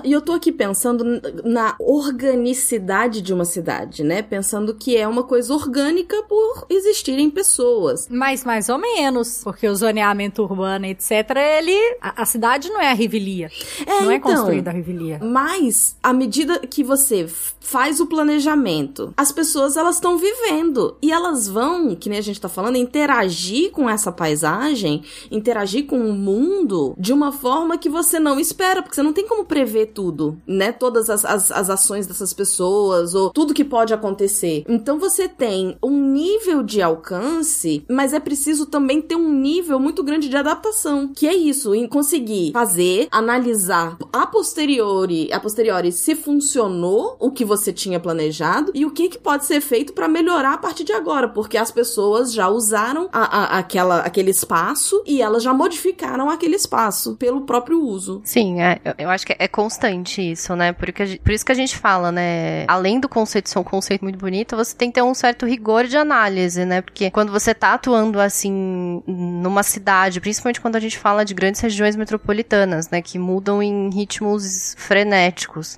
E 0.04 0.12
eu 0.12 0.20
tô 0.20 0.32
aqui 0.32 0.50
pensando 0.50 1.04
na 1.44 1.76
organicidade 1.78 3.22
de 3.22 3.32
uma 3.32 3.44
cidade, 3.44 4.02
né? 4.02 4.22
Pensando 4.22 4.74
que 4.74 4.96
é 4.96 5.06
uma 5.06 5.22
coisa 5.22 5.52
orgânica 5.54 6.16
por 6.24 6.66
existirem 6.68 7.30
pessoas. 7.30 8.08
Mas 8.08 8.44
mais 8.44 8.68
ou 8.68 8.78
menos, 8.78 9.42
porque 9.44 9.68
o 9.68 9.74
zoneamento 9.74 10.42
urbano, 10.42 10.86
etc., 10.86 11.10
ele. 11.36 11.76
A, 12.00 12.22
a 12.22 12.24
cidade 12.24 12.68
não 12.68 12.80
é 12.80 12.90
a 12.90 12.94
revelia. 12.94 13.50
É, 13.86 14.00
não 14.02 14.10
é 14.10 14.16
então. 14.16 14.34
construída 14.34 14.70
a 14.70 14.72
revelia. 14.72 15.20
Mas, 15.22 15.96
à 16.02 16.12
medida 16.12 16.58
que 16.60 16.82
você 16.82 17.26
faz 17.62 18.00
o 18.00 18.06
planejamento, 18.06 19.14
as 19.16 19.32
pessoas 19.32 19.76
elas 19.76 19.96
estão 19.96 20.18
vivendo 20.18 20.96
e 21.00 21.12
elas 21.12 21.48
vão, 21.48 21.94
que 21.94 22.08
nem 22.08 22.18
a 22.18 22.22
gente 22.22 22.40
tá 22.40 22.48
falando, 22.48 22.76
interagir 22.76 23.70
com 23.70 23.88
essa 23.88 24.10
paisagem, 24.12 25.02
interagir 25.30 25.86
com 25.86 25.98
o 26.00 26.12
mundo 26.12 26.94
de 26.98 27.12
uma 27.12 27.32
forma 27.32 27.78
que 27.78 27.88
você 27.88 28.18
não 28.18 28.38
espera, 28.38 28.82
porque 28.82 28.94
você 28.94 29.02
não 29.02 29.12
tem 29.12 29.26
como 29.26 29.44
prever 29.44 29.86
tudo, 29.86 30.40
né? 30.46 30.72
Todas 30.72 31.08
as, 31.08 31.24
as, 31.24 31.50
as 31.50 31.70
ações 31.70 32.06
dessas 32.06 32.32
pessoas 32.32 33.14
ou 33.14 33.30
tudo 33.30 33.54
que 33.54 33.64
pode 33.64 33.94
acontecer. 33.94 34.64
Então 34.68 34.98
você 34.98 35.28
tem 35.28 35.76
um 35.82 36.12
nível 36.12 36.62
de 36.62 36.82
alcance, 36.82 37.84
mas 37.88 38.12
é 38.12 38.20
preciso 38.20 38.66
também 38.66 39.00
ter 39.00 39.16
um 39.16 39.32
nível 39.32 39.78
muito 39.78 40.02
grande 40.02 40.28
de 40.28 40.36
adaptação, 40.36 41.08
que 41.14 41.26
é 41.26 41.34
isso, 41.34 41.74
em 41.74 41.86
conseguir 41.86 42.52
fazer, 42.52 43.08
analisar 43.10 43.96
a 44.12 44.26
posteriori, 44.26 45.32
a 45.32 45.40
posteriori 45.40 45.92
se 45.92 46.14
funcionou 46.14 47.16
o 47.18 47.30
que 47.30 47.44
você 47.56 47.72
tinha 47.72 47.98
planejado 48.00 48.70
e 48.74 48.84
o 48.86 48.90
que, 48.90 49.08
que 49.08 49.18
pode 49.18 49.44
ser 49.44 49.60
feito 49.60 49.92
para 49.92 50.08
melhorar 50.08 50.54
a 50.54 50.58
partir 50.58 50.84
de 50.84 50.92
agora, 50.92 51.28
porque 51.28 51.56
as 51.56 51.70
pessoas 51.70 52.32
já 52.32 52.48
usaram 52.48 53.08
a, 53.12 53.38
a- 53.56 53.58
aquela, 53.58 54.00
aquele 54.00 54.30
espaço 54.30 55.02
e 55.06 55.20
elas 55.20 55.42
já 55.42 55.52
modificaram 55.52 56.30
aquele 56.30 56.56
espaço 56.56 57.14
pelo 57.16 57.42
próprio 57.42 57.80
uso. 57.80 58.20
Sim, 58.24 58.60
é, 58.62 58.80
eu- 58.98 59.10
acho 59.10 59.26
que 59.26 59.34
é 59.38 59.48
constante 59.48 60.20
isso, 60.32 60.54
né? 60.56 60.74
Gen- 61.04 61.18
por 61.18 61.32
isso 61.32 61.44
que 61.44 61.52
a 61.52 61.54
gente 61.54 61.76
fala, 61.76 62.10
né? 62.10 62.64
Além 62.68 62.98
do 62.98 63.08
conceito 63.08 63.48
ser 63.50 63.58
um 63.58 63.64
conceito 63.64 64.02
muito 64.02 64.18
bonito, 64.18 64.56
você 64.56 64.74
tem 64.74 64.88
que 64.90 64.94
ter 64.94 65.02
um 65.02 65.14
certo 65.14 65.44
rigor 65.46 65.84
de 65.86 65.96
análise, 65.96 66.64
né? 66.64 66.80
Porque 66.80 67.10
quando 67.10 67.30
você 67.32 67.52
tá 67.54 67.74
atuando 67.74 68.18
assim 68.20 69.02
numa 69.06 69.62
cidade, 69.62 70.20
principalmente 70.20 70.60
quando 70.60 70.76
a 70.76 70.80
gente 70.80 70.98
fala 70.98 71.24
de 71.24 71.34
grandes 71.34 71.60
regiões 71.60 71.96
metropolitanas, 71.96 72.88
né? 72.90 73.02
Que 73.02 73.18
mudam 73.18 73.62
em 73.62 73.90
ritmos 73.90 74.74
frenéticos. 74.78 75.76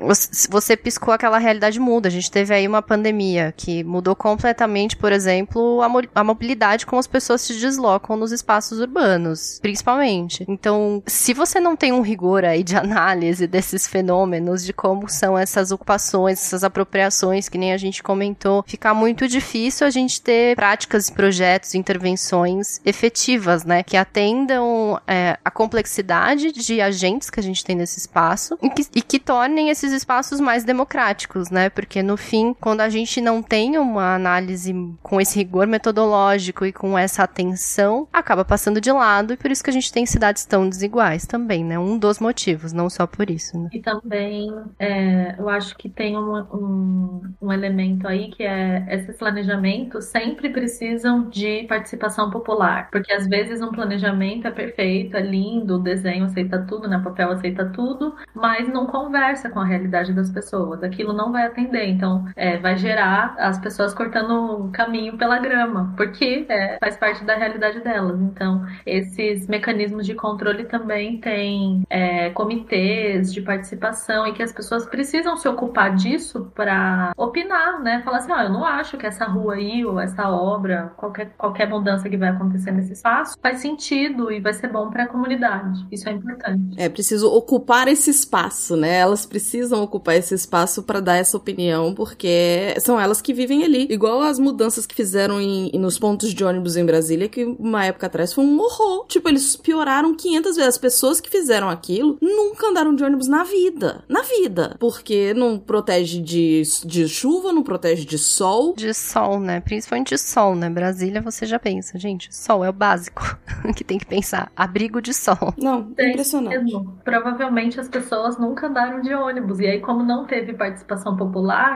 Você 0.50 0.76
piscou, 0.76 1.12
aquela 1.14 1.38
realidade 1.38 1.63
muda. 1.78 2.08
A 2.08 2.10
gente 2.10 2.30
teve 2.30 2.54
aí 2.54 2.66
uma 2.66 2.82
pandemia 2.82 3.52
que 3.56 3.82
mudou 3.84 4.14
completamente, 4.14 4.96
por 4.96 5.12
exemplo, 5.12 5.80
a, 5.82 5.88
mo- 5.88 6.02
a 6.14 6.24
mobilidade 6.24 6.86
como 6.86 7.00
as 7.00 7.06
pessoas 7.06 7.40
se 7.40 7.54
deslocam 7.54 8.16
nos 8.16 8.32
espaços 8.32 8.78
urbanos, 8.80 9.58
principalmente. 9.60 10.44
Então, 10.48 11.02
se 11.06 11.32
você 11.34 11.60
não 11.60 11.76
tem 11.76 11.92
um 11.92 12.00
rigor 12.00 12.44
aí 12.44 12.62
de 12.62 12.76
análise 12.76 13.46
desses 13.46 13.86
fenômenos, 13.86 14.64
de 14.64 14.72
como 14.72 15.08
são 15.08 15.36
essas 15.38 15.70
ocupações, 15.70 16.38
essas 16.44 16.64
apropriações, 16.64 17.48
que 17.48 17.58
nem 17.58 17.72
a 17.72 17.76
gente 17.78 18.02
comentou, 18.02 18.64
fica 18.66 18.92
muito 18.94 19.26
difícil 19.28 19.86
a 19.86 19.90
gente 19.90 20.20
ter 20.20 20.56
práticas, 20.56 21.10
projetos, 21.10 21.74
intervenções 21.74 22.80
efetivas, 22.84 23.64
né? 23.64 23.82
Que 23.82 23.96
atendam 23.96 25.00
é, 25.06 25.38
a 25.44 25.50
complexidade 25.50 26.52
de 26.52 26.80
agentes 26.80 27.30
que 27.30 27.40
a 27.40 27.42
gente 27.42 27.64
tem 27.64 27.76
nesse 27.76 27.98
espaço 27.98 28.58
e 28.62 28.70
que, 28.70 28.86
e 28.94 29.02
que 29.02 29.18
tornem 29.18 29.70
esses 29.70 29.92
espaços 29.92 30.40
mais 30.40 30.64
democráticos, 30.64 31.50
né? 31.54 31.70
Porque 31.70 32.02
no 32.02 32.16
fim, 32.16 32.54
quando 32.60 32.80
a 32.80 32.88
gente 32.88 33.20
não 33.20 33.42
tem 33.42 33.78
uma 33.78 34.14
análise 34.14 34.74
com 35.02 35.20
esse 35.20 35.38
rigor 35.38 35.66
metodológico 35.66 36.66
e 36.66 36.72
com 36.72 36.98
essa 36.98 37.22
atenção, 37.22 38.06
acaba 38.12 38.44
passando 38.44 38.80
de 38.80 38.92
lado 38.92 39.32
e 39.32 39.36
por 39.36 39.50
isso 39.50 39.62
que 39.62 39.70
a 39.70 39.72
gente 39.72 39.92
tem 39.92 40.04
cidades 40.04 40.44
tão 40.44 40.68
desiguais 40.68 41.26
também, 41.26 41.64
né? 41.64 41.78
Um 41.78 41.96
dos 41.96 42.18
motivos, 42.18 42.72
não 42.72 42.90
só 42.90 43.06
por 43.06 43.30
isso, 43.30 43.58
né? 43.58 43.70
E 43.72 43.80
também, 43.80 44.52
é, 44.78 45.36
eu 45.38 45.48
acho 45.48 45.76
que 45.76 45.88
tem 45.88 46.18
um, 46.18 46.36
um, 46.52 47.22
um 47.40 47.52
elemento 47.52 48.06
aí 48.06 48.30
que 48.30 48.42
é 48.42 48.84
esses 48.90 49.16
planejamentos 49.16 50.06
sempre 50.06 50.50
precisam 50.50 51.28
de 51.28 51.64
participação 51.68 52.30
popular, 52.30 52.88
porque 52.90 53.12
às 53.12 53.26
vezes 53.28 53.60
um 53.62 53.70
planejamento 53.70 54.48
é 54.48 54.50
perfeito, 54.50 55.16
é 55.16 55.22
lindo, 55.22 55.76
o 55.76 55.78
desenho 55.78 56.24
aceita 56.24 56.64
tudo, 56.66 56.88
né? 56.88 57.00
Papel 57.02 57.30
aceita 57.30 57.66
tudo, 57.66 58.14
mas 58.34 58.68
não 58.68 58.86
conversa 58.86 59.48
com 59.50 59.60
a 59.60 59.64
realidade 59.64 60.12
das 60.12 60.30
pessoas. 60.30 60.82
Aquilo 60.82 61.12
não 61.12 61.30
vai 61.32 61.43
atender, 61.44 61.86
então 61.88 62.26
é, 62.36 62.58
vai 62.58 62.76
gerar 62.76 63.34
as 63.38 63.58
pessoas 63.58 63.94
cortando 63.94 64.66
o 64.66 64.70
caminho 64.70 65.16
pela 65.16 65.38
grama, 65.38 65.92
porque 65.96 66.46
é, 66.48 66.78
faz 66.78 66.96
parte 66.96 67.24
da 67.24 67.34
realidade 67.34 67.80
delas. 67.80 68.20
Então, 68.20 68.64
esses 68.86 69.46
mecanismos 69.46 70.06
de 70.06 70.14
controle 70.14 70.64
também 70.64 71.18
têm 71.18 71.84
é, 71.88 72.30
comitês 72.30 73.32
de 73.32 73.40
participação 73.40 74.26
e 74.26 74.32
que 74.32 74.42
as 74.42 74.52
pessoas 74.52 74.86
precisam 74.86 75.36
se 75.36 75.48
ocupar 75.48 75.94
disso 75.94 76.50
para 76.54 77.12
opinar, 77.16 77.82
né? 77.82 78.02
Falar 78.04 78.18
assim, 78.18 78.32
ó, 78.32 78.42
eu 78.42 78.50
não 78.50 78.64
acho 78.64 78.96
que 78.96 79.06
essa 79.06 79.24
rua 79.24 79.54
aí 79.54 79.84
ou 79.84 80.00
essa 80.00 80.28
obra, 80.28 80.92
qualquer, 80.96 81.30
qualquer 81.36 81.68
mudança 81.68 82.08
que 82.08 82.16
vai 82.16 82.28
acontecer 82.28 82.70
nesse 82.70 82.92
espaço, 82.92 83.36
faz 83.40 83.58
sentido 83.58 84.30
e 84.30 84.40
vai 84.40 84.52
ser 84.52 84.68
bom 84.68 84.90
para 84.90 85.04
a 85.04 85.06
comunidade. 85.06 85.86
Isso 85.90 86.08
é 86.08 86.12
importante. 86.12 86.76
É 86.78 86.88
preciso 86.88 87.28
ocupar 87.32 87.88
esse 87.88 88.10
espaço, 88.10 88.76
né? 88.76 88.98
Elas 88.98 89.26
precisam 89.26 89.82
ocupar 89.82 90.16
esse 90.16 90.34
espaço 90.34 90.82
para 90.82 91.00
dar 91.00 91.16
essa 91.16 91.33
opinião, 91.36 91.94
porque 91.94 92.74
são 92.80 92.98
elas 93.00 93.20
que 93.20 93.32
vivem 93.32 93.64
ali. 93.64 93.86
Igual 93.90 94.22
as 94.22 94.38
mudanças 94.38 94.86
que 94.86 94.94
fizeram 94.94 95.40
em, 95.40 95.70
nos 95.78 95.98
pontos 95.98 96.32
de 96.32 96.44
ônibus 96.44 96.76
em 96.76 96.84
Brasília, 96.84 97.28
que 97.28 97.44
uma 97.44 97.84
época 97.86 98.06
atrás 98.06 98.32
foi 98.32 98.44
um 98.44 98.58
horror. 98.60 99.06
Tipo, 99.08 99.28
eles 99.28 99.56
pioraram 99.56 100.14
500 100.14 100.56
vezes. 100.56 100.68
As 100.68 100.78
pessoas 100.78 101.20
que 101.20 101.30
fizeram 101.30 101.68
aquilo 101.68 102.16
nunca 102.20 102.68
andaram 102.68 102.94
de 102.94 103.04
ônibus 103.04 103.28
na 103.28 103.44
vida. 103.44 104.04
Na 104.08 104.22
vida. 104.22 104.76
Porque 104.78 105.32
não 105.34 105.58
protege 105.58 106.20
de, 106.20 106.62
de 106.84 107.08
chuva, 107.08 107.52
não 107.52 107.62
protege 107.62 108.04
de 108.04 108.18
sol. 108.18 108.74
De 108.76 108.92
sol, 108.94 109.38
né? 109.40 109.60
Principalmente 109.60 110.10
de 110.10 110.18
sol, 110.18 110.54
né? 110.54 110.68
Brasília, 110.70 111.20
você 111.20 111.46
já 111.46 111.58
pensa, 111.58 111.98
gente, 111.98 112.34
sol 112.34 112.64
é 112.64 112.68
o 112.68 112.72
básico 112.72 113.22
que 113.76 113.84
tem 113.84 113.98
que 113.98 114.06
pensar. 114.06 114.50
Abrigo 114.56 115.00
de 115.00 115.12
sol. 115.14 115.54
Não, 115.58 115.92
É 115.96 116.08
impressionante. 116.10 116.62
mesmo. 116.64 116.98
Provavelmente 117.04 117.78
as 117.80 117.88
pessoas 117.88 118.38
nunca 118.38 118.66
andaram 118.66 119.00
de 119.00 119.14
ônibus. 119.14 119.60
E 119.60 119.66
aí, 119.66 119.80
como 119.80 120.02
não 120.02 120.24
teve 120.26 120.52
participação 120.54 121.16
popular, 121.16 121.23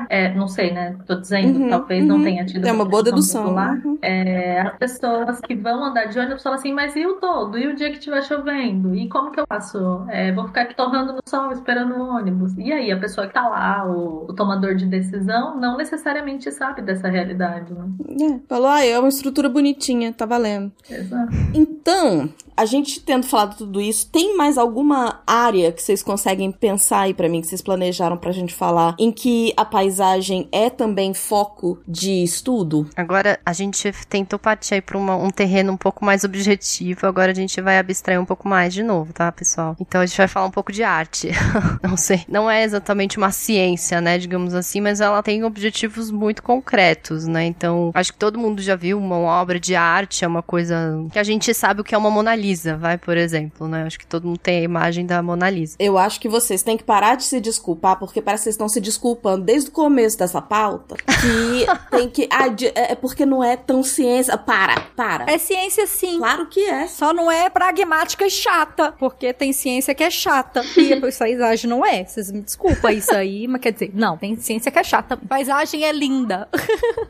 é, 0.08 0.34
não 0.34 0.48
sei, 0.48 0.72
né? 0.72 0.96
Tô 1.06 1.14
dizendo, 1.14 1.58
Uhum, 1.58 1.68
talvez 1.70 2.04
não 2.04 2.16
uhum. 2.16 2.24
tenha 2.24 2.44
tido 2.44 2.66
É 2.66 2.72
uma 2.72 2.84
boa 2.84 3.02
dedução. 3.02 3.42
popular. 3.44 3.80
Uhum. 3.84 3.98
É, 4.02 4.60
as 4.60 4.76
pessoas 4.78 5.40
que 5.40 5.54
vão 5.54 5.84
andar 5.84 6.06
de 6.06 6.18
ônibus 6.18 6.42
falam 6.42 6.58
assim, 6.58 6.72
mas 6.72 6.94
e 6.96 7.06
o 7.06 7.14
todo? 7.14 7.58
E 7.58 7.66
o 7.66 7.74
dia 7.76 7.90
que 7.90 7.98
estiver 7.98 8.22
chovendo? 8.22 8.94
E 8.94 9.08
como 9.08 9.30
que 9.30 9.40
eu 9.40 9.44
faço? 9.48 10.04
É, 10.08 10.32
vou 10.32 10.46
ficar 10.46 10.62
aqui 10.62 10.74
torrando 10.74 11.12
no 11.12 11.20
sol 11.28 11.52
esperando 11.52 11.94
o 11.94 12.08
ônibus. 12.16 12.56
E 12.56 12.72
aí, 12.72 12.90
a 12.90 12.98
pessoa 12.98 13.26
que 13.26 13.34
tá 13.34 13.48
lá, 13.48 13.86
o, 13.86 14.26
o 14.28 14.34
tomador 14.34 14.74
de 14.74 14.86
decisão, 14.86 15.58
não 15.58 15.76
necessariamente 15.76 16.50
sabe 16.52 16.82
dessa 16.82 17.08
realidade, 17.08 17.72
né? 17.72 17.84
É, 18.20 18.38
falou, 18.48 18.68
ah, 18.68 18.84
é 18.84 18.98
uma 18.98 19.08
estrutura 19.08 19.48
bonitinha, 19.48 20.12
tá 20.12 20.26
valendo. 20.26 20.72
Exato. 20.90 21.32
Então, 21.54 22.28
a 22.56 22.64
gente 22.64 23.00
tendo 23.00 23.24
falado 23.26 23.56
tudo 23.56 23.80
isso, 23.80 24.10
tem 24.10 24.36
mais 24.36 24.58
alguma 24.58 25.20
área 25.26 25.70
que 25.70 25.80
vocês 25.82 26.02
conseguem 26.02 26.50
pensar 26.50 27.02
aí 27.02 27.14
pra 27.14 27.28
mim, 27.28 27.40
que 27.40 27.46
vocês 27.46 27.62
planejaram 27.62 28.16
pra 28.16 28.32
gente 28.32 28.52
falar, 28.54 28.96
em 28.98 29.12
que 29.12 29.27
a 29.56 29.64
paisagem 29.64 30.48
é 30.52 30.70
também 30.70 31.12
foco 31.14 31.80
de 31.86 32.22
estudo? 32.22 32.88
Agora 32.96 33.38
a 33.44 33.52
gente 33.52 33.92
tentou 34.08 34.38
partir 34.38 34.82
uma- 34.94 35.16
um 35.16 35.30
terreno 35.30 35.72
um 35.72 35.76
pouco 35.76 36.04
mais 36.04 36.24
objetivo, 36.24 37.06
agora 37.06 37.32
a 37.32 37.34
gente 37.34 37.60
vai 37.60 37.78
abstrair 37.78 38.20
um 38.20 38.24
pouco 38.24 38.48
mais 38.48 38.72
de 38.72 38.82
novo, 38.82 39.12
tá, 39.12 39.30
pessoal? 39.30 39.76
Então 39.80 40.00
a 40.00 40.06
gente 40.06 40.16
vai 40.16 40.28
falar 40.28 40.46
um 40.46 40.50
pouco 40.50 40.72
de 40.72 40.82
arte. 40.82 41.28
não 41.82 41.96
sei, 41.96 42.24
não 42.28 42.50
é 42.50 42.62
exatamente 42.64 43.18
uma 43.18 43.30
ciência, 43.30 44.00
né, 44.00 44.18
digamos 44.18 44.54
assim, 44.54 44.80
mas 44.80 45.00
ela 45.00 45.22
tem 45.22 45.44
objetivos 45.44 46.10
muito 46.10 46.42
concretos, 46.42 47.26
né? 47.26 47.44
Então, 47.44 47.90
acho 47.94 48.12
que 48.12 48.18
todo 48.18 48.38
mundo 48.38 48.62
já 48.62 48.76
viu 48.76 48.98
uma 48.98 49.16
obra 49.18 49.58
de 49.60 49.74
arte, 49.74 50.24
é 50.24 50.28
uma 50.28 50.42
coisa 50.42 50.76
que 51.12 51.18
a 51.18 51.24
gente 51.24 51.52
sabe 51.54 51.80
o 51.80 51.84
que 51.84 51.94
é 51.94 51.98
uma 51.98 52.10
Mona 52.10 52.34
Lisa, 52.34 52.76
vai, 52.76 52.96
por 52.96 53.16
exemplo, 53.16 53.68
né? 53.68 53.82
Acho 53.84 53.98
que 53.98 54.06
todo 54.06 54.26
mundo 54.26 54.38
tem 54.38 54.58
a 54.60 54.62
imagem 54.62 55.04
da 55.06 55.22
Mona 55.22 55.50
Lisa. 55.50 55.76
Eu 55.78 55.98
acho 55.98 56.20
que 56.20 56.28
vocês 56.28 56.62
têm 56.62 56.76
que 56.76 56.84
parar 56.84 57.16
de 57.16 57.24
se 57.24 57.40
desculpar, 57.40 57.98
porque 57.98 58.22
parece 58.22 58.42
que 58.42 58.44
vocês 58.44 58.54
estão 58.54 58.68
se 58.68 58.80
desculpando 58.80 59.17
desde 59.40 59.70
o 59.70 59.72
começo 59.72 60.18
dessa 60.18 60.40
pauta. 60.40 60.96
Que 60.96 61.66
tem 61.96 62.08
que. 62.08 62.28
Ah, 62.30 62.48
de- 62.48 62.72
é 62.74 62.94
porque 62.94 63.24
não 63.26 63.42
é 63.42 63.56
tão 63.56 63.82
ciência. 63.82 64.36
Para, 64.36 64.80
para. 64.96 65.30
É 65.32 65.38
ciência 65.38 65.86
sim. 65.86 66.18
Claro 66.18 66.46
que 66.46 66.60
é. 66.60 66.86
Só 66.86 67.12
não 67.12 67.30
é 67.30 67.48
pragmática 67.50 68.26
e 68.26 68.30
chata, 68.30 68.92
porque 68.98 69.32
tem 69.32 69.52
ciência 69.52 69.94
que 69.94 70.02
é 70.04 70.10
chata. 70.10 70.62
E 70.76 70.92
a 70.92 71.00
paisagem 71.00 71.68
não 71.68 71.84
é. 71.84 72.04
Vocês 72.04 72.30
me 72.30 72.40
desculpam 72.40 72.90
isso 72.92 73.14
aí, 73.14 73.46
mas 73.48 73.60
quer 73.60 73.72
dizer, 73.72 73.90
não, 73.94 74.16
tem 74.16 74.36
ciência 74.36 74.70
que 74.70 74.78
é 74.78 74.84
chata. 74.84 75.16
Paisagem 75.16 75.84
é 75.84 75.92
linda. 75.92 76.48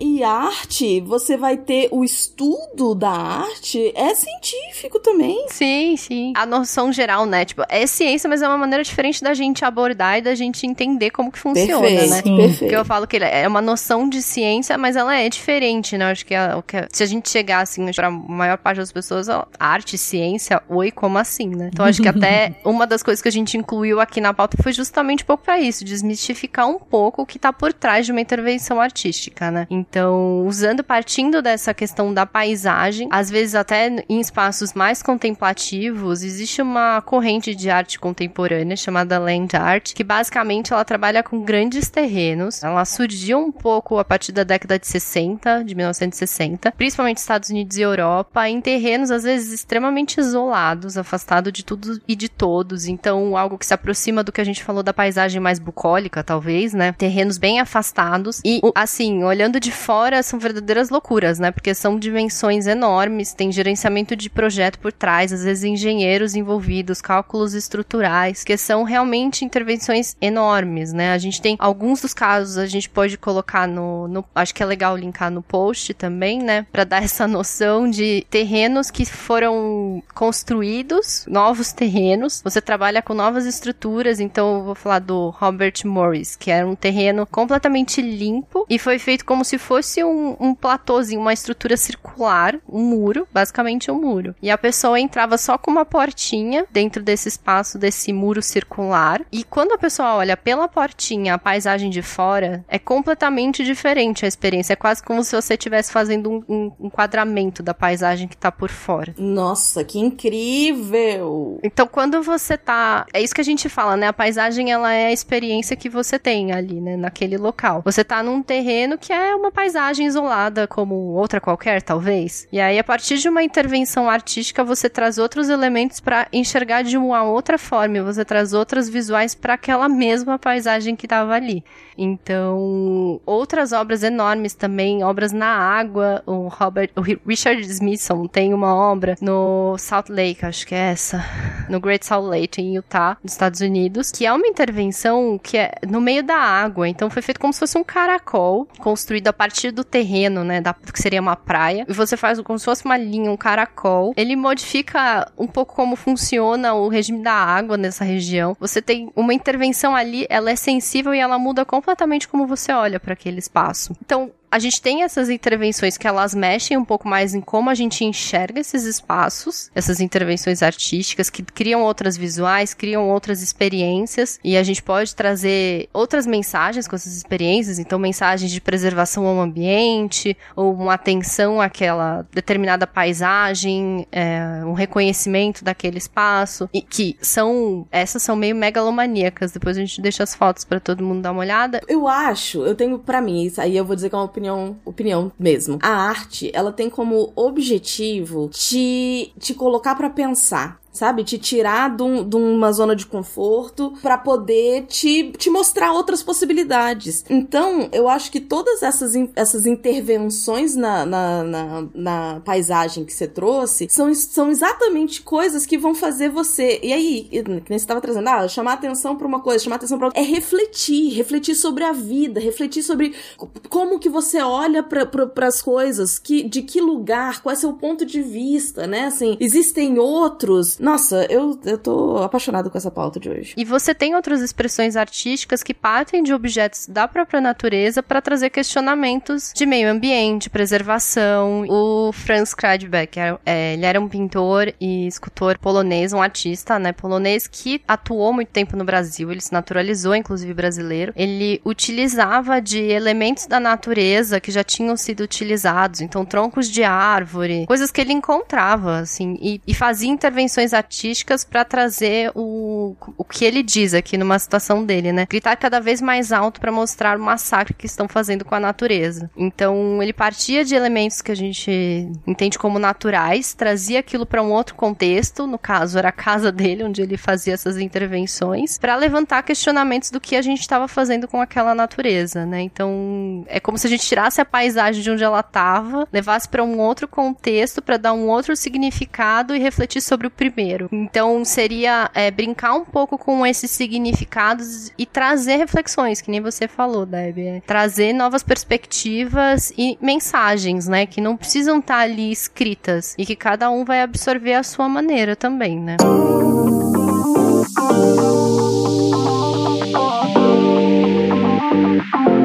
E 0.01 0.23
arte, 0.23 1.01
você 1.01 1.37
vai 1.37 1.57
ter 1.57 1.89
o 1.91 2.05
estudo 2.05 2.95
da 2.95 3.11
arte, 3.11 3.93
é 3.97 4.15
científico 4.15 4.99
também. 5.01 5.45
Sim, 5.49 5.97
sim. 5.97 6.33
A 6.37 6.47
noção 6.47 6.93
geral, 6.93 7.27
né? 7.27 7.45
Tipo, 7.45 7.63
é 7.69 7.87
ciência, 7.87 8.29
mas 8.29 8.41
é 8.41 8.47
uma 8.49 8.57
maneira 8.59 8.83
diferente 8.85 9.23
da 9.23 9.35
gente 9.35 9.65
abordar 9.65 10.19
e 10.19 10.23
da 10.23 10.35
gente 10.35 10.67
entender 10.67 11.11
como 11.11 11.33
que 11.33 11.39
funciona, 11.39 11.81
perfeito, 11.81 11.98
né? 12.07 12.23
perfeito. 12.23 12.59
Porque 12.59 12.77
eu 12.77 12.85
falo 12.85 13.07
que 13.07 13.17
ele 13.17 13.25
é 13.25 13.47
uma 13.49 13.61
noção 13.61 14.09
de 14.09 14.23
ciência, 14.23 14.77
mas 14.79 14.97
ela 14.97 15.17
é 15.17 15.29
diferente, 15.29 15.97
né? 15.99 16.05
Eu 16.07 16.09
acho 16.13 16.25
que, 16.27 16.35
a- 16.35 16.57
o 16.59 16.63
que 16.63 16.77
a- 16.77 16.89
se 16.93 17.03
a 17.03 17.07
gente 17.07 17.29
chegar, 17.29 17.61
assim, 17.61 17.91
pra 17.93 18.11
maior 18.11 18.59
parte 18.59 18.79
das 18.79 18.93
pessoas, 18.93 19.29
ó, 19.29 19.47
arte, 19.59 19.97
ciência, 19.99 20.63
oi, 20.69 20.91
como 20.91 21.19
assim, 21.19 21.49
né? 21.49 21.71
Então 21.73 21.85
acho 21.85 22.01
que 22.03 22.09
até 22.09 22.55
uma 22.65 22.87
das 22.87 23.03
coisas 23.03 23.21
que 23.23 23.29
a 23.29 23.33
gente 23.33 23.57
incluiu 23.57 24.01
aqui 24.01 24.21
na 24.21 24.33
pauta 24.35 24.57
foi 24.63 24.73
justamente 24.73 25.23
um 25.25 25.27
pouco 25.27 25.45
pra 25.45 25.59
isso, 25.61 25.85
desmistificar 25.85 26.67
um 26.69 26.79
pouco 26.79 27.23
o 27.23 27.27
que 27.27 27.39
tá 27.39 27.53
por 27.53 27.73
trás 27.73 28.07
de 28.07 28.13
uma 28.13 28.21
intervenção 28.21 28.81
artística, 28.81 29.51
né? 29.51 29.67
Então, 29.71 30.47
usando, 30.47 30.83
partindo 30.85 31.41
dessa 31.43 31.73
questão 31.75 32.13
da 32.13 32.25
paisagem, 32.27 33.09
às 33.11 33.31
vezes 33.31 33.55
até 33.55 33.89
em 34.09 34.21
espaços 34.21 34.73
mais 34.75 35.03
contemplativos, 35.03 36.23
existe 36.23 36.61
uma 36.63 37.01
corrente 37.03 37.55
de 37.55 37.71
arte 37.71 37.99
contemporânea 37.99 38.77
chamada 38.77 39.19
land 39.19 39.57
art, 39.57 39.93
que 39.95 40.05
basicamente 40.05 40.73
ela 40.73 40.85
trabalha 40.85 41.23
com 41.23 41.43
grandes 41.43 41.88
terrenos. 41.91 42.63
Ela 42.63 42.85
surgiu 42.85 43.39
um 43.39 43.53
pouco 43.53 43.99
a 43.99 44.05
partir 44.05 44.33
da 44.33 44.45
década 44.45 44.79
de 44.79 44.87
60, 44.87 45.65
de 45.65 45.75
1960, 45.75 46.73
principalmente 46.73 47.19
Estados 47.19 47.51
Unidos 47.51 47.77
e 47.77 47.83
Europa, 47.83 48.49
em 48.49 48.61
terrenos 48.61 49.11
às 49.11 49.23
vezes 49.23 49.53
extremamente 49.53 50.19
isolados, 50.19 50.97
afastado 50.97 51.51
de 51.51 51.65
tudo 51.65 52.01
e 52.07 52.15
de 52.15 52.29
todos. 52.29 52.87
Então, 52.87 53.37
algo 53.37 53.59
que 53.59 53.67
se 53.67 53.75
aproxima 53.75 54.23
do 54.23 54.33
que 54.33 54.41
a 54.41 54.45
gente 54.45 54.63
falou 54.63 54.83
da 54.83 54.93
paisagem 54.93 55.41
mais 55.41 55.59
bucólica, 55.59 56.23
talvez, 56.23 56.73
né? 56.73 56.93
Terrenos 56.93 57.39
bem 57.39 57.61
afastados 57.61 58.41
e 58.45 58.61
assim, 58.75 59.25
olhando 59.25 59.61
de 59.61 59.71
fora, 59.71 60.23
são 60.23 60.39
verdadeiras 60.39 60.91
loucuras, 60.91 61.39
né? 61.39 61.51
Porque 61.51 61.75
são 61.75 61.99
dimensões 61.99 62.67
enormes, 62.67 63.33
tem 63.33 63.53
gerenciamento 63.53 64.17
de 64.17 64.31
projeto 64.31 64.79
por 64.79 64.93
trás, 64.93 65.33
às 65.33 65.45
vezes 65.45 65.65
engenheiros 65.65 66.35
envolvidos, 66.35 67.01
cálculos 67.01 67.55
estruturais, 67.55 68.45
que 68.45 68.57
são 68.57 68.83
realmente 68.83 69.45
intervenções 69.45 70.17
enormes, 70.21 70.93
né? 70.93 71.13
A 71.13 71.19
gente 71.19 71.41
tem 71.41 71.57
alguns 71.59 71.78
dos 72.03 72.13
casos, 72.15 72.59
a 72.59 72.67
gente 72.67 72.89
pode 72.89 73.17
colocar 73.17 73.67
no, 73.67 74.09
no- 74.09 74.25
acho 74.35 74.55
que 74.55 74.63
é 74.63 74.67
legal 74.67 74.97
linkar 74.97 75.31
no 75.31 75.43
post 75.43 75.95
também, 75.95 76.41
né? 76.43 76.67
Pra 76.73 76.85
dar 76.85 77.03
essa 77.05 77.27
noção 77.27 77.89
de 77.89 78.27
terrenos 78.31 78.91
que 78.91 79.05
foram 79.05 80.03
construídos, 80.15 81.25
novos 81.29 81.73
terrenos. 81.73 82.41
Você 82.45 82.61
trabalha 82.61 83.01
com 83.03 83.15
novas 83.15 83.47
estruturas, 83.47 84.21
então 84.21 84.59
eu 84.59 84.65
vou 84.65 84.75
falar 84.75 84.99
do 84.99 85.31
Robert 85.31 85.75
Morris, 85.85 86.37
que 86.37 86.51
era 86.51 86.67
um 86.67 86.75
terreno 86.75 87.27
completamente 87.27 88.01
limpo 88.03 88.67
e 88.69 88.79
foi 88.79 88.99
feito 88.99 89.25
como 89.25 89.45
se 89.45 89.59
fosse 89.59 90.03
um, 90.05 90.37
um 90.41 90.55
platôzinho, 90.55 91.21
uma 91.21 91.33
estrutura 91.33 91.77
circular, 91.77 92.57
um 92.69 92.83
muro, 92.85 93.27
basicamente 93.33 93.91
um 93.91 94.01
muro. 94.01 94.35
E 94.43 94.51
a 94.51 94.59
pessoa 94.59 94.99
entrava 95.01 95.39
só 95.39 95.57
com 95.59 95.71
uma 95.71 95.85
portinha 95.85 96.65
dentro 96.71 97.03
desse 97.03 97.29
espaço, 97.29 97.79
desse 97.79 98.13
muro 98.13 98.43
circular. 98.43 99.23
E 99.33 99.45
quando 99.45 99.73
a 99.73 99.79
pessoa 99.79 100.15
olha 100.17 100.37
pela 100.37 100.69
portinha 100.69 101.35
a 101.35 101.39
paisagem 101.39 101.68
de 101.77 102.03
fora, 102.03 102.65
é 102.69 102.79
completamente 102.79 103.65
diferente 103.65 104.25
a 104.25 104.29
experiência. 104.29 104.73
É 104.73 104.77
quase 104.77 105.03
como 105.03 105.23
se 105.23 105.37
você 105.37 105.55
estivesse 105.55 105.93
fazendo 105.93 106.31
um, 106.31 106.43
um 106.49 106.87
enquadramento 106.87 107.63
da 107.63 107.75
paisagem 107.75 108.27
que 108.27 108.37
tá 108.37 108.51
por 108.51 108.71
fora. 108.71 109.15
Nossa, 109.19 109.85
que 109.85 109.99
incrível! 109.99 111.59
Então, 111.63 111.87
quando 111.87 112.23
você 112.23 112.57
tá. 112.57 113.07
É 113.13 113.21
isso 113.21 113.35
que 113.35 113.41
a 113.41 113.45
gente 113.45 113.69
fala, 113.69 113.97
né? 113.97 114.09
A 114.09 114.13
paisagem, 114.13 114.71
ela 114.73 114.93
é 114.93 115.07
a 115.07 115.13
experiência 115.13 115.77
que 115.77 115.89
você 115.89 116.19
tem 116.19 116.53
ali, 116.53 116.81
né? 116.81 116.97
Naquele 116.97 117.37
local. 117.37 117.83
Você 117.85 118.03
tá 118.03 118.23
num 118.23 118.43
terreno 118.43 118.97
que 118.97 119.13
é 119.13 119.35
uma 119.35 119.51
paisagem 119.51 120.07
isolada, 120.07 120.67
como 120.67 120.95
outra 120.95 121.41
qualquer, 121.41 121.83
talvez. 121.83 122.47
E 122.51 122.61
aí, 122.61 122.79
a 122.79 122.85
partir 122.85 123.19
de 123.19 123.29
uma 123.29 123.43
intervenção 123.43 124.09
artística, 124.09 124.65
você 124.65 124.89
traz 124.89 125.19
outros 125.19 125.49
elementos 125.49 126.01
pra 126.01 126.27
enxergar 126.33 126.83
de 126.83 126.97
uma 126.97 127.23
outra 127.23 127.59
forma. 127.59 127.99
e 127.99 128.03
Você 128.03 128.25
traz 128.25 128.53
outras 128.53 128.89
visuais 128.89 129.35
pra 129.35 129.55
aquela 129.55 129.89
mesma 129.89 130.39
paisagem 130.39 130.97
que 130.97 131.09
tava 131.09 131.35
ali. 131.35 131.58
Então, 131.97 133.21
outras 133.27 133.73
obras 133.73 134.03
enormes 134.03 134.55
também, 134.55 135.03
obras 135.03 135.33
na 135.33 135.49
água. 135.49 136.23
O 136.25 136.49
Robert, 136.49 136.91
o 136.95 137.01
Richard 137.01 137.61
Smithson 137.63 138.27
tem 138.27 138.55
uma 138.55 138.75
obra 138.75 139.17
no 139.21 139.77
Salt 139.79 140.09
Lake, 140.09 140.45
acho 140.45 140.67
que 140.67 140.75
é 140.75 140.93
essa, 140.93 141.25
no 141.69 141.81
Great 141.81 142.07
Salt 142.07 142.25
Lake 142.25 142.63
em 142.63 142.77
Utah, 142.77 143.17
nos 143.23 143.33
Estados 143.33 143.61
Unidos, 143.61 144.13
que 144.13 144.25
é 144.25 144.33
uma 144.33 144.47
intervenção 144.47 145.39
que 145.43 145.57
é 145.57 145.73
no 145.89 146.01
meio 146.01 146.23
da 146.23 146.37
água. 146.37 146.89
Então, 146.89 147.11
foi 147.11 147.23
feito 147.23 147.41
como 147.41 147.53
se 147.53 147.59
fosse 147.59 147.77
um 147.77 147.85
caracol 147.85 148.69
construído 148.79 149.29
a 149.29 149.33
partir 149.33 149.71
do 149.71 149.83
terreno, 149.83 150.45
né, 150.45 150.61
da, 150.61 150.73
que 150.73 151.01
seria 151.01 151.21
uma 151.21 151.37
praia. 151.37 151.85
E 151.89 151.93
você 151.93 152.17
faz 152.17 152.41
como 152.41 152.59
se 152.59 152.65
fosse 152.65 152.85
uma 152.85 152.97
linha, 152.97 153.31
um 153.31 153.37
caracol. 153.37 154.13
Ele 154.17 154.37
modifica 154.37 155.31
um 155.37 155.47
pouco 155.47 155.75
como 155.75 155.97
funciona 155.97 156.75
o 156.75 156.89
regime 156.89 157.23
da 157.23 157.33
água 157.33 157.77
nessa 157.77 158.05
região. 158.05 158.57
Você 158.61 158.81
tem 158.81 159.11
uma 159.17 159.35
intervenção 159.35 159.97
ali, 159.97 160.27
ela 160.29 160.51
é 160.51 160.57
sensível 160.57 161.15
e 161.15 161.19
ela 161.19 161.39
completamente 161.65 162.29
como 162.29 162.47
você 162.47 162.73
olha 162.73 162.99
para 163.01 163.13
aquele 163.13 163.39
espaço. 163.39 163.97
Então, 164.05 164.31
a 164.51 164.59
gente 164.59 164.81
tem 164.81 165.03
essas 165.03 165.29
intervenções 165.29 165.97
que 165.97 166.07
elas 166.07 166.35
mexem 166.35 166.77
um 166.77 166.85
pouco 166.85 167.09
mais 167.09 167.35
em 167.35 167.41
como 167.41 167.71
a 167.71 167.75
gente 167.75 168.05
enxerga 168.05 168.61
esses 168.61 168.85
espaços, 168.85 169.71
essas 169.75 170.01
intervenções 170.01 170.63
artísticas 170.63 171.29
que 171.31 171.43
criam 171.43 171.83
outras 171.83 172.17
visuais, 172.17 172.75
criam 172.75 173.09
outras 173.09 173.43
experiências 173.43 174.39
e 174.43 174.57
a 174.57 174.63
gente 174.63 174.83
pode 174.83 175.15
trazer 175.15 175.89
outras 175.93 176.27
mensagens 176.27 176.89
com 176.89 176.97
essas 176.97 177.15
experiências, 177.17 177.79
então 177.79 177.99
mensagens 177.99 178.51
de 178.51 178.61
preservação 178.61 179.27
ao 179.27 179.39
ambiente 179.41 180.37
ou 180.57 180.75
uma 180.75 180.95
atenção 180.95 181.61
àquela 181.61 182.27
determinada 182.33 182.87
paisagem, 182.87 184.07
é, 184.11 184.63
um 184.65 184.73
reconhecimento 184.73 185.63
daquele 185.63 185.99
espaço 185.99 186.69
e 186.73 186.81
que 186.81 187.17
são 187.21 187.87
essas 187.91 188.23
são 188.23 188.37
meio 188.37 188.57
megalomaníacas. 188.57 189.53
Depois 189.53 189.77
a 189.77 189.81
gente 189.81 190.01
deixa 190.01 190.23
as 190.23 190.35
fotos 190.35 190.65
para 190.65 190.81
todo 190.81 191.05
mundo 191.05 191.23
dar 191.23 191.33
uma 191.33 191.41
olhada. 191.41 191.81
Eu 191.87 192.09
acho, 192.09 192.65
eu 192.65 192.75
tenho 192.75 192.99
pra 192.99 193.21
mim, 193.21 193.45
isso 193.45 193.61
aí 193.61 193.77
eu 193.77 193.85
vou 193.85 193.95
dizer 193.95 194.09
que 194.09 194.15
é 194.15 194.19
uma 194.19 194.29
opinião, 194.39 194.77
opinião 194.85 195.33
mesmo. 195.39 195.79
A 195.83 195.89
arte, 195.89 196.51
ela 196.55 196.73
tem 196.73 196.89
como 196.89 197.33
objetivo 197.35 198.49
te, 198.49 199.33
te 199.39 199.53
colocar 199.53 199.95
pra 199.95 200.09
pensar. 200.09 200.81
Sabe? 200.99 201.23
Te 201.23 201.39
tirar 201.39 201.95
de, 201.97 202.03
um- 202.03 202.29
de 202.29 202.35
uma 202.37 202.73
zona 202.73 202.97
de 202.97 203.07
conforto 203.07 203.93
pra 204.03 204.19
poder 204.19 204.85
te, 204.87 205.31
te 205.39 205.49
mostrar 205.49 205.93
outras 205.93 206.25
possibilidades. 206.25 207.25
Então, 207.31 207.89
eu 207.93 208.09
acho 208.09 208.33
que 208.33 208.41
todas 208.41 208.83
essas, 208.83 209.13
essas 209.37 209.65
intervenções 209.65 210.75
na, 210.75 211.07
na, 211.07 211.45
na, 211.45 211.87
na 211.95 212.41
paisagem 212.45 213.05
que 213.05 213.13
você 213.13 213.29
trouxe 213.29 213.87
são, 213.91 214.13
são 214.15 214.51
exatamente 214.51 215.23
coisas 215.23 215.65
que 215.65 215.79
vão 215.79 215.95
fazer 215.95 216.31
você. 216.31 216.81
E 216.83 216.93
aí, 216.93 217.25
que 217.31 217.43
nem 217.49 217.63
você 217.69 217.75
estava 217.77 218.01
trazendo, 218.01 218.29
ah, 218.29 218.49
chamar 218.49 218.73
atenção 218.73 219.15
pra 219.17 219.27
uma 219.27 219.41
coisa, 219.41 219.63
chamar 219.63 219.77
atenção 219.77 219.99
pra 219.99 220.09
outra. 220.09 220.21
É 220.21 220.25
refletir, 220.25 221.13
refletir 221.15 221.55
sobre 221.55 221.85
a 221.85 221.93
vida, 221.93 222.41
refletir 222.41 222.83
sobre 222.83 223.15
co- 223.37 223.49
como 223.69 224.01
que 224.01 224.09
você 224.09 224.41
olha 224.41 224.83
para 224.83 225.47
as 225.47 225.63
coisas, 225.63 226.19
que, 226.19 226.43
de 226.43 226.63
que 226.63 226.81
lugar, 226.81 227.41
qual 227.41 227.53
é 227.53 227.57
seu 227.57 227.73
ponto 227.75 228.05
de 228.05 228.21
vista, 228.21 228.87
né? 228.87 229.05
Assim, 229.05 229.37
existem 229.39 229.99
outros. 229.99 230.79
Nossa, 230.89 231.27
eu, 231.29 231.61
eu 231.67 231.77
tô 231.77 232.17
apaixonado 232.23 232.71
com 232.71 232.79
essa 232.79 232.91
pauta 232.91 233.21
de 233.21 233.29
hoje. 233.29 233.53
E 233.59 233.63
você 233.63 233.95
tem 233.95 234.15
outras 234.15 234.41
expressões 234.41 234.97
artísticas 234.97 235.63
que 235.63 235.75
partem 235.75 236.23
de 236.23 236.33
objetos 236.33 236.87
da 236.89 237.07
própria 237.07 237.43
natureza 237.43 238.03
para 238.03 238.23
trazer 238.23 238.49
questionamentos 238.49 239.53
de 239.55 239.67
meio 239.67 239.91
ambiente, 239.91 240.49
preservação. 240.49 241.67
O 241.69 242.11
Franz 242.11 242.55
Kradbeck, 242.55 243.19
é, 243.45 243.75
ele 243.75 243.85
era 243.85 244.01
um 244.01 244.09
pintor 244.09 244.73
e 244.81 245.07
escultor 245.07 245.59
polonês, 245.59 246.15
um 246.15 246.23
artista, 246.23 246.79
né, 246.79 246.91
polonês 246.91 247.47
que 247.47 247.83
atuou 247.87 248.33
muito 248.33 248.49
tempo 248.49 248.75
no 248.75 248.85
Brasil, 248.85 249.31
ele 249.31 249.43
se 249.43 249.53
naturalizou, 249.53 250.15
inclusive 250.15 250.55
brasileiro. 250.55 251.13
Ele 251.15 251.61
utilizava 251.67 252.63
de 252.63 252.81
elementos 252.81 253.47
da 253.47 253.61
natureza 253.61 254.41
que 254.41 254.51
já 254.51 254.65
tinham 254.65 254.97
sido 254.97 255.21
utilizados, 255.21 256.01
então 256.01 256.25
troncos 256.25 256.67
de 256.67 256.83
árvore, 256.83 257.67
coisas 257.67 257.91
que 257.91 258.01
ele 258.01 258.15
encontrava, 258.15 259.01
assim, 259.01 259.37
e, 259.39 259.61
e 259.67 259.75
fazia 259.75 260.09
intervenções 260.09 260.78
artísticas 260.79 261.45
para 261.45 261.65
trazer 261.65 262.31
o, 262.35 262.97
o 263.17 263.25
que 263.25 263.45
ele 263.45 263.63
diz 263.63 263.95
aqui 263.95 264.17
numa 264.17 264.39
situação 264.39 264.85
dele, 264.85 265.13
né? 265.13 265.27
Gritar 265.29 265.57
cada 265.57 265.81
vez 265.81 266.01
mais 266.01 266.33
alto 266.33 266.61
para 266.61 266.73
mostrar 266.73 267.19
o 267.19 267.23
massacre 267.23 267.75
que 267.75 267.87
estão 267.87 268.09
fazendo 268.09 268.45
com 268.45 268.55
a 268.55 268.61
natureza. 268.61 269.31
Então, 269.37 270.03
ele 270.03 270.13
partia 270.13 270.65
de 270.65 270.75
elementos 270.75 271.21
que 271.21 271.33
a 271.33 271.37
gente 271.37 272.11
entende 272.27 272.59
como 272.59 272.79
naturais, 272.79 273.55
trazia 273.55 274.01
aquilo 274.01 274.25
para 274.25 274.43
um 274.43 274.53
outro 274.53 274.75
contexto, 274.75 275.47
no 275.47 275.59
caso 275.59 275.99
era 275.99 276.09
a 276.09 276.13
casa 276.13 276.51
dele 276.51 276.85
onde 276.85 277.03
ele 277.03 277.17
fazia 277.17 277.55
essas 277.55 277.77
intervenções, 277.79 278.79
para 278.79 278.97
levantar 278.97 279.43
questionamentos 279.43 280.11
do 280.11 280.21
que 280.21 280.37
a 280.37 280.43
gente 280.43 280.61
estava 280.61 280.89
fazendo 280.89 281.27
com 281.29 281.41
aquela 281.41 281.75
natureza, 281.75 282.47
né? 282.47 282.63
Então, 282.63 283.45
é 283.49 283.61
como 283.61 283.77
se 283.79 283.87
a 283.87 283.91
gente 283.91 284.07
tirasse 284.07 284.41
a 284.41 284.45
paisagem 284.45 285.03
de 285.03 285.11
onde 285.11 285.25
ela 285.25 285.41
estava, 285.41 286.07
levasse 286.13 286.49
para 286.49 286.63
um 286.63 286.79
outro 286.79 287.09
contexto 287.09 287.83
para 287.83 287.97
dar 287.97 288.13
um 288.13 288.29
outro 288.29 288.57
significado 288.57 289.55
e 289.55 289.59
refletir 289.59 290.01
sobre 290.01 290.27
o 290.27 290.31
primeiro. 290.31 290.58
Então, 290.91 291.45
seria 291.45 292.11
é, 292.15 292.31
brincar 292.31 292.75
um 292.75 292.85
pouco 292.85 293.17
com 293.17 293.47
esses 293.47 293.71
significados 293.71 294.91
e 294.99 295.07
trazer 295.07 295.57
reflexões, 295.57 296.21
que 296.21 296.31
nem 296.31 296.41
você 296.41 296.67
falou, 296.67 297.07
Debbie. 297.07 297.47
É, 297.47 297.61
trazer 297.61 298.13
novas 298.13 298.43
perspectivas 298.43 299.73
e 299.77 299.99
mensagens, 300.01 300.89
né? 300.89 301.07
Que 301.07 301.21
não 301.21 301.37
precisam 301.37 301.79
estar 301.79 301.99
tá 301.99 302.01
ali 302.01 302.31
escritas 302.31 303.15
e 303.19 303.25
que 303.25 303.37
cada 303.37 303.71
um 303.71 303.85
vai 303.85 304.03
absorver 304.03 304.55
a 304.55 304.63
sua 304.63 304.89
maneira 304.89 305.37
também, 305.37 305.79
né? 305.79 305.97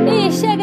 E 0.07 0.31
chegamos 0.31 0.62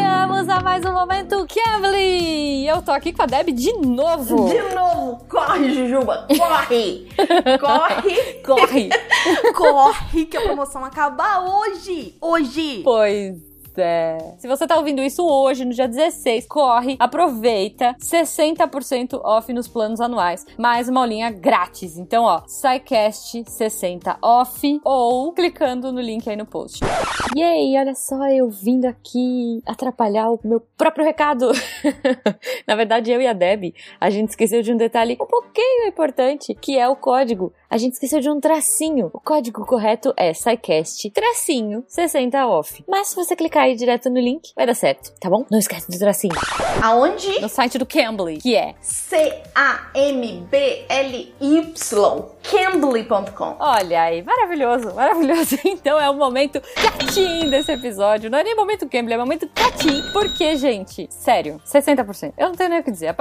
Cambly! 1.53 2.65
Eu 2.65 2.81
tô 2.81 2.91
aqui 2.91 3.11
com 3.11 3.23
a 3.23 3.25
Deb 3.25 3.51
de 3.51 3.73
novo! 3.73 4.47
De 4.47 4.73
novo! 4.73 5.25
Corre, 5.27 5.73
Jujuba! 5.73 6.27
Corre! 6.27 7.09
corre! 7.59 8.33
Corre! 8.43 8.89
corre 9.53 10.25
que 10.25 10.37
a 10.37 10.41
promoção 10.41 10.85
acaba 10.85 11.41
hoje! 11.41 12.15
Hoje! 12.21 12.81
Pois 12.83 13.50
é. 13.79 14.35
Se 14.37 14.47
você 14.47 14.65
tá 14.67 14.77
ouvindo 14.77 15.01
isso 15.01 15.25
hoje, 15.25 15.63
no 15.65 15.73
dia 15.73 15.87
16, 15.87 16.47
corre, 16.47 16.97
aproveita, 16.99 17.95
60% 17.99 19.19
off 19.23 19.51
nos 19.53 19.67
planos 19.67 20.01
anuais, 20.01 20.45
mais 20.57 20.89
uma 20.89 21.01
aulinha 21.01 21.29
grátis. 21.29 21.97
Então, 21.97 22.23
ó, 22.23 22.41
SciCast 22.47 23.43
60 23.47 24.17
off 24.21 24.79
ou 24.83 25.31
clicando 25.33 25.91
no 25.91 26.01
link 26.01 26.29
aí 26.29 26.35
no 26.35 26.45
post. 26.45 26.79
E 27.35 27.41
aí, 27.41 27.77
olha 27.77 27.95
só, 27.95 28.27
eu 28.27 28.49
vindo 28.49 28.85
aqui 28.85 29.61
atrapalhar 29.65 30.29
o 30.31 30.39
meu 30.43 30.59
próprio 30.77 31.05
recado. 31.05 31.51
Na 32.67 32.75
verdade, 32.75 33.11
eu 33.11 33.21
e 33.21 33.27
a 33.27 33.33
Deb, 33.33 33.73
a 33.99 34.09
gente 34.09 34.29
esqueceu 34.29 34.61
de 34.61 34.73
um 34.73 34.77
detalhe 34.77 35.17
um 35.19 35.25
pouquinho 35.25 35.87
importante, 35.87 36.53
que 36.55 36.77
é 36.77 36.87
o 36.87 36.95
código. 36.95 37.53
A 37.71 37.77
gente 37.77 37.93
esqueceu 37.93 38.19
de 38.19 38.29
um 38.29 38.37
tracinho. 38.37 39.09
O 39.13 39.19
código 39.21 39.65
correto 39.65 40.13
é 40.17 40.33
SciCast 40.33 41.09
tracinho 41.11 41.85
60 41.87 42.45
off. 42.45 42.83
Mas 42.85 43.07
se 43.07 43.15
você 43.15 43.33
clicar 43.33 43.63
aí 43.63 43.77
direto 43.77 44.09
no 44.09 44.19
link, 44.19 44.51
vai 44.57 44.65
dar 44.65 44.73
certo, 44.73 45.13
tá 45.21 45.29
bom? 45.29 45.45
Não 45.49 45.57
esquece 45.57 45.89
do 45.89 45.97
tracinho. 45.97 46.35
Aonde? 46.83 47.39
No 47.39 47.47
site 47.47 47.77
do 47.77 47.85
Cambly, 47.85 48.39
que 48.39 48.57
é 48.57 48.75
C-A-M-B-L-Y. 48.81 49.51
Cambly.com. 52.43 53.55
Olha 53.59 54.01
aí, 54.01 54.23
maravilhoso, 54.23 54.93
maravilhoso. 54.93 55.57
Então 55.81 55.99
é 55.99 56.09
o 56.09 56.13
momento 56.13 56.61
catim 56.75 57.49
desse 57.49 57.71
episódio. 57.71 58.29
Não 58.29 58.37
é 58.37 58.43
nem 58.43 58.55
momento 58.55 58.87
Cambly, 58.87 59.13
é 59.13 59.17
momento 59.17 59.47
catim. 59.53 60.01
Porque, 60.11 60.55
gente, 60.55 61.07
sério, 61.09 61.61
60%. 61.65 62.33
Eu 62.37 62.49
não 62.49 62.55
tenho 62.55 62.69
nem 62.69 62.79
o 62.79 62.83
que 62.83 62.91
dizer. 62.91 63.15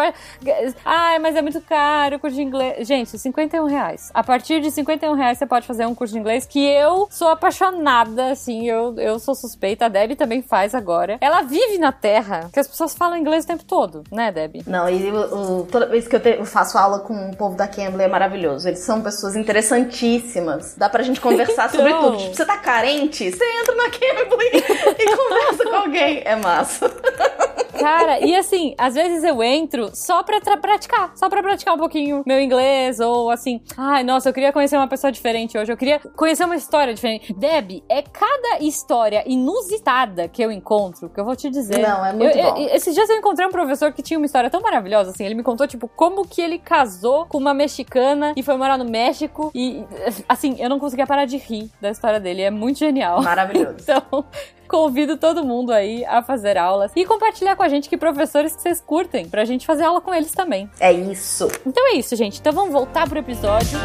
Ai, 0.84 1.18
mas 1.18 1.36
é 1.36 1.42
muito 1.42 1.60
caro 1.60 2.16
o 2.16 2.18
curso 2.18 2.36
de 2.36 2.42
inglês. 2.42 2.86
Gente, 2.86 3.16
51 3.16 3.66
reais. 3.66 4.10
A 4.12 4.22
partir 4.22 4.60
de 4.60 4.70
51 4.70 5.14
reais 5.14 5.38
você 5.38 5.46
pode 5.46 5.66
fazer 5.66 5.86
um 5.86 5.94
curso 5.94 6.14
de 6.14 6.20
inglês 6.20 6.46
que 6.46 6.60
eu 6.60 7.06
sou 7.10 7.28
apaixonada, 7.28 8.32
assim, 8.32 8.66
eu, 8.66 8.94
eu 8.98 9.18
sou 9.18 9.34
suspeita. 9.34 9.86
A 9.86 9.88
Debbie 9.88 10.16
também 10.16 10.42
faz 10.42 10.74
agora. 10.74 11.18
Ela 11.20 11.42
vive 11.42 11.78
na 11.78 11.92
Terra, 11.92 12.50
que 12.52 12.58
as 12.58 12.66
pessoas 12.66 12.94
falam 12.94 13.16
inglês 13.16 13.44
o 13.44 13.48
tempo 13.48 13.64
todo, 13.64 14.02
né, 14.10 14.32
Debbie? 14.32 14.64
Não, 14.66 14.88
e 14.88 15.10
o, 15.10 15.66
toda 15.70 15.86
vez 15.86 16.08
que 16.08 16.16
eu, 16.16 16.20
te, 16.20 16.30
eu, 16.30 16.44
faço 16.44 16.76
aula 16.76 17.00
com 17.00 17.30
o 17.30 17.36
povo 17.36 17.56
da 17.56 17.68
Cambly 17.68 18.02
é 18.02 18.08
maravilhoso. 18.08 18.68
Eles 18.68 18.80
são 18.80 19.00
pessoas 19.00 19.09
interessantíssimas. 19.36 20.74
Dá 20.76 20.88
pra 20.88 21.02
gente 21.02 21.20
conversar 21.20 21.68
então... 21.68 21.80
sobre 21.80 21.94
tudo. 21.94 22.16
Tipo, 22.18 22.36
você 22.36 22.44
tá 22.44 22.58
carente? 22.58 23.30
Você 23.30 23.44
entra 23.60 23.74
na 23.74 23.90
Cambly 23.90 24.50
e 24.98 25.16
conversa 25.16 25.64
com 25.64 25.76
alguém. 25.76 26.22
É 26.24 26.36
massa. 26.36 26.90
Cara, 27.80 28.20
e 28.20 28.34
assim, 28.34 28.74
às 28.78 28.94
vezes 28.94 29.24
eu 29.24 29.42
entro 29.42 29.90
só 29.94 30.22
pra 30.22 30.40
praticar, 30.56 31.12
só 31.16 31.28
pra 31.28 31.42
praticar 31.42 31.74
um 31.74 31.78
pouquinho 31.78 32.22
meu 32.26 32.40
inglês, 32.40 33.00
ou 33.00 33.30
assim, 33.30 33.60
ai, 33.76 34.02
nossa, 34.02 34.28
eu 34.28 34.32
queria 34.32 34.52
conhecer 34.52 34.76
uma 34.76 34.88
pessoa 34.88 35.10
diferente 35.10 35.56
hoje, 35.56 35.72
eu 35.72 35.76
queria 35.76 35.98
conhecer 35.98 36.44
uma 36.44 36.56
história 36.56 36.94
diferente. 36.94 37.32
Deb, 37.32 37.82
é 37.88 38.02
cada 38.02 38.58
história 38.60 39.22
inusitada 39.26 40.28
que 40.28 40.42
eu 40.42 40.50
encontro, 40.50 41.08
que 41.08 41.18
eu 41.18 41.24
vou 41.24 41.36
te 41.36 41.50
dizer. 41.50 41.78
Não, 41.78 42.04
é 42.04 42.12
muito 42.12 42.36
eu, 42.36 42.52
bom. 42.52 42.58
Eu, 42.58 42.74
esses 42.74 42.94
dias 42.94 43.08
eu 43.08 43.16
encontrei 43.16 43.46
um 43.46 43.50
professor 43.50 43.92
que 43.92 44.02
tinha 44.02 44.18
uma 44.18 44.26
história 44.26 44.50
tão 44.50 44.60
maravilhosa, 44.60 45.10
assim, 45.10 45.24
ele 45.24 45.34
me 45.34 45.42
contou, 45.42 45.66
tipo, 45.66 45.88
como 45.88 46.26
que 46.26 46.40
ele 46.40 46.58
casou 46.58 47.26
com 47.26 47.38
uma 47.38 47.54
mexicana 47.54 48.32
e 48.36 48.42
foi 48.42 48.56
morar 48.56 48.76
no 48.76 48.84
México, 48.84 49.50
e, 49.54 49.84
assim, 50.28 50.56
eu 50.58 50.68
não 50.68 50.78
conseguia 50.78 51.06
parar 51.06 51.24
de 51.24 51.36
rir 51.36 51.70
da 51.80 51.90
história 51.90 52.20
dele, 52.20 52.42
é 52.42 52.50
muito 52.50 52.78
genial. 52.78 53.22
Maravilhoso. 53.22 53.76
então, 53.80 54.24
convido 54.70 55.16
todo 55.16 55.44
mundo 55.44 55.72
aí 55.72 56.04
a 56.04 56.22
fazer 56.22 56.56
aulas 56.56 56.92
e 56.94 57.04
compartilhar 57.04 57.56
com 57.56 57.62
a 57.64 57.68
gente 57.68 57.88
que 57.88 57.96
professores 57.96 58.54
que 58.54 58.62
vocês 58.62 58.80
curtem, 58.80 59.28
pra 59.28 59.44
gente 59.44 59.66
fazer 59.66 59.82
aula 59.82 60.00
com 60.00 60.14
eles 60.14 60.30
também. 60.30 60.70
É 60.78 60.92
isso. 60.92 61.48
Então 61.66 61.92
é 61.92 61.96
isso, 61.96 62.14
gente. 62.14 62.38
Então 62.38 62.52
vamos 62.52 62.72
voltar 62.72 63.08
pro 63.08 63.18
episódio. 63.18 63.78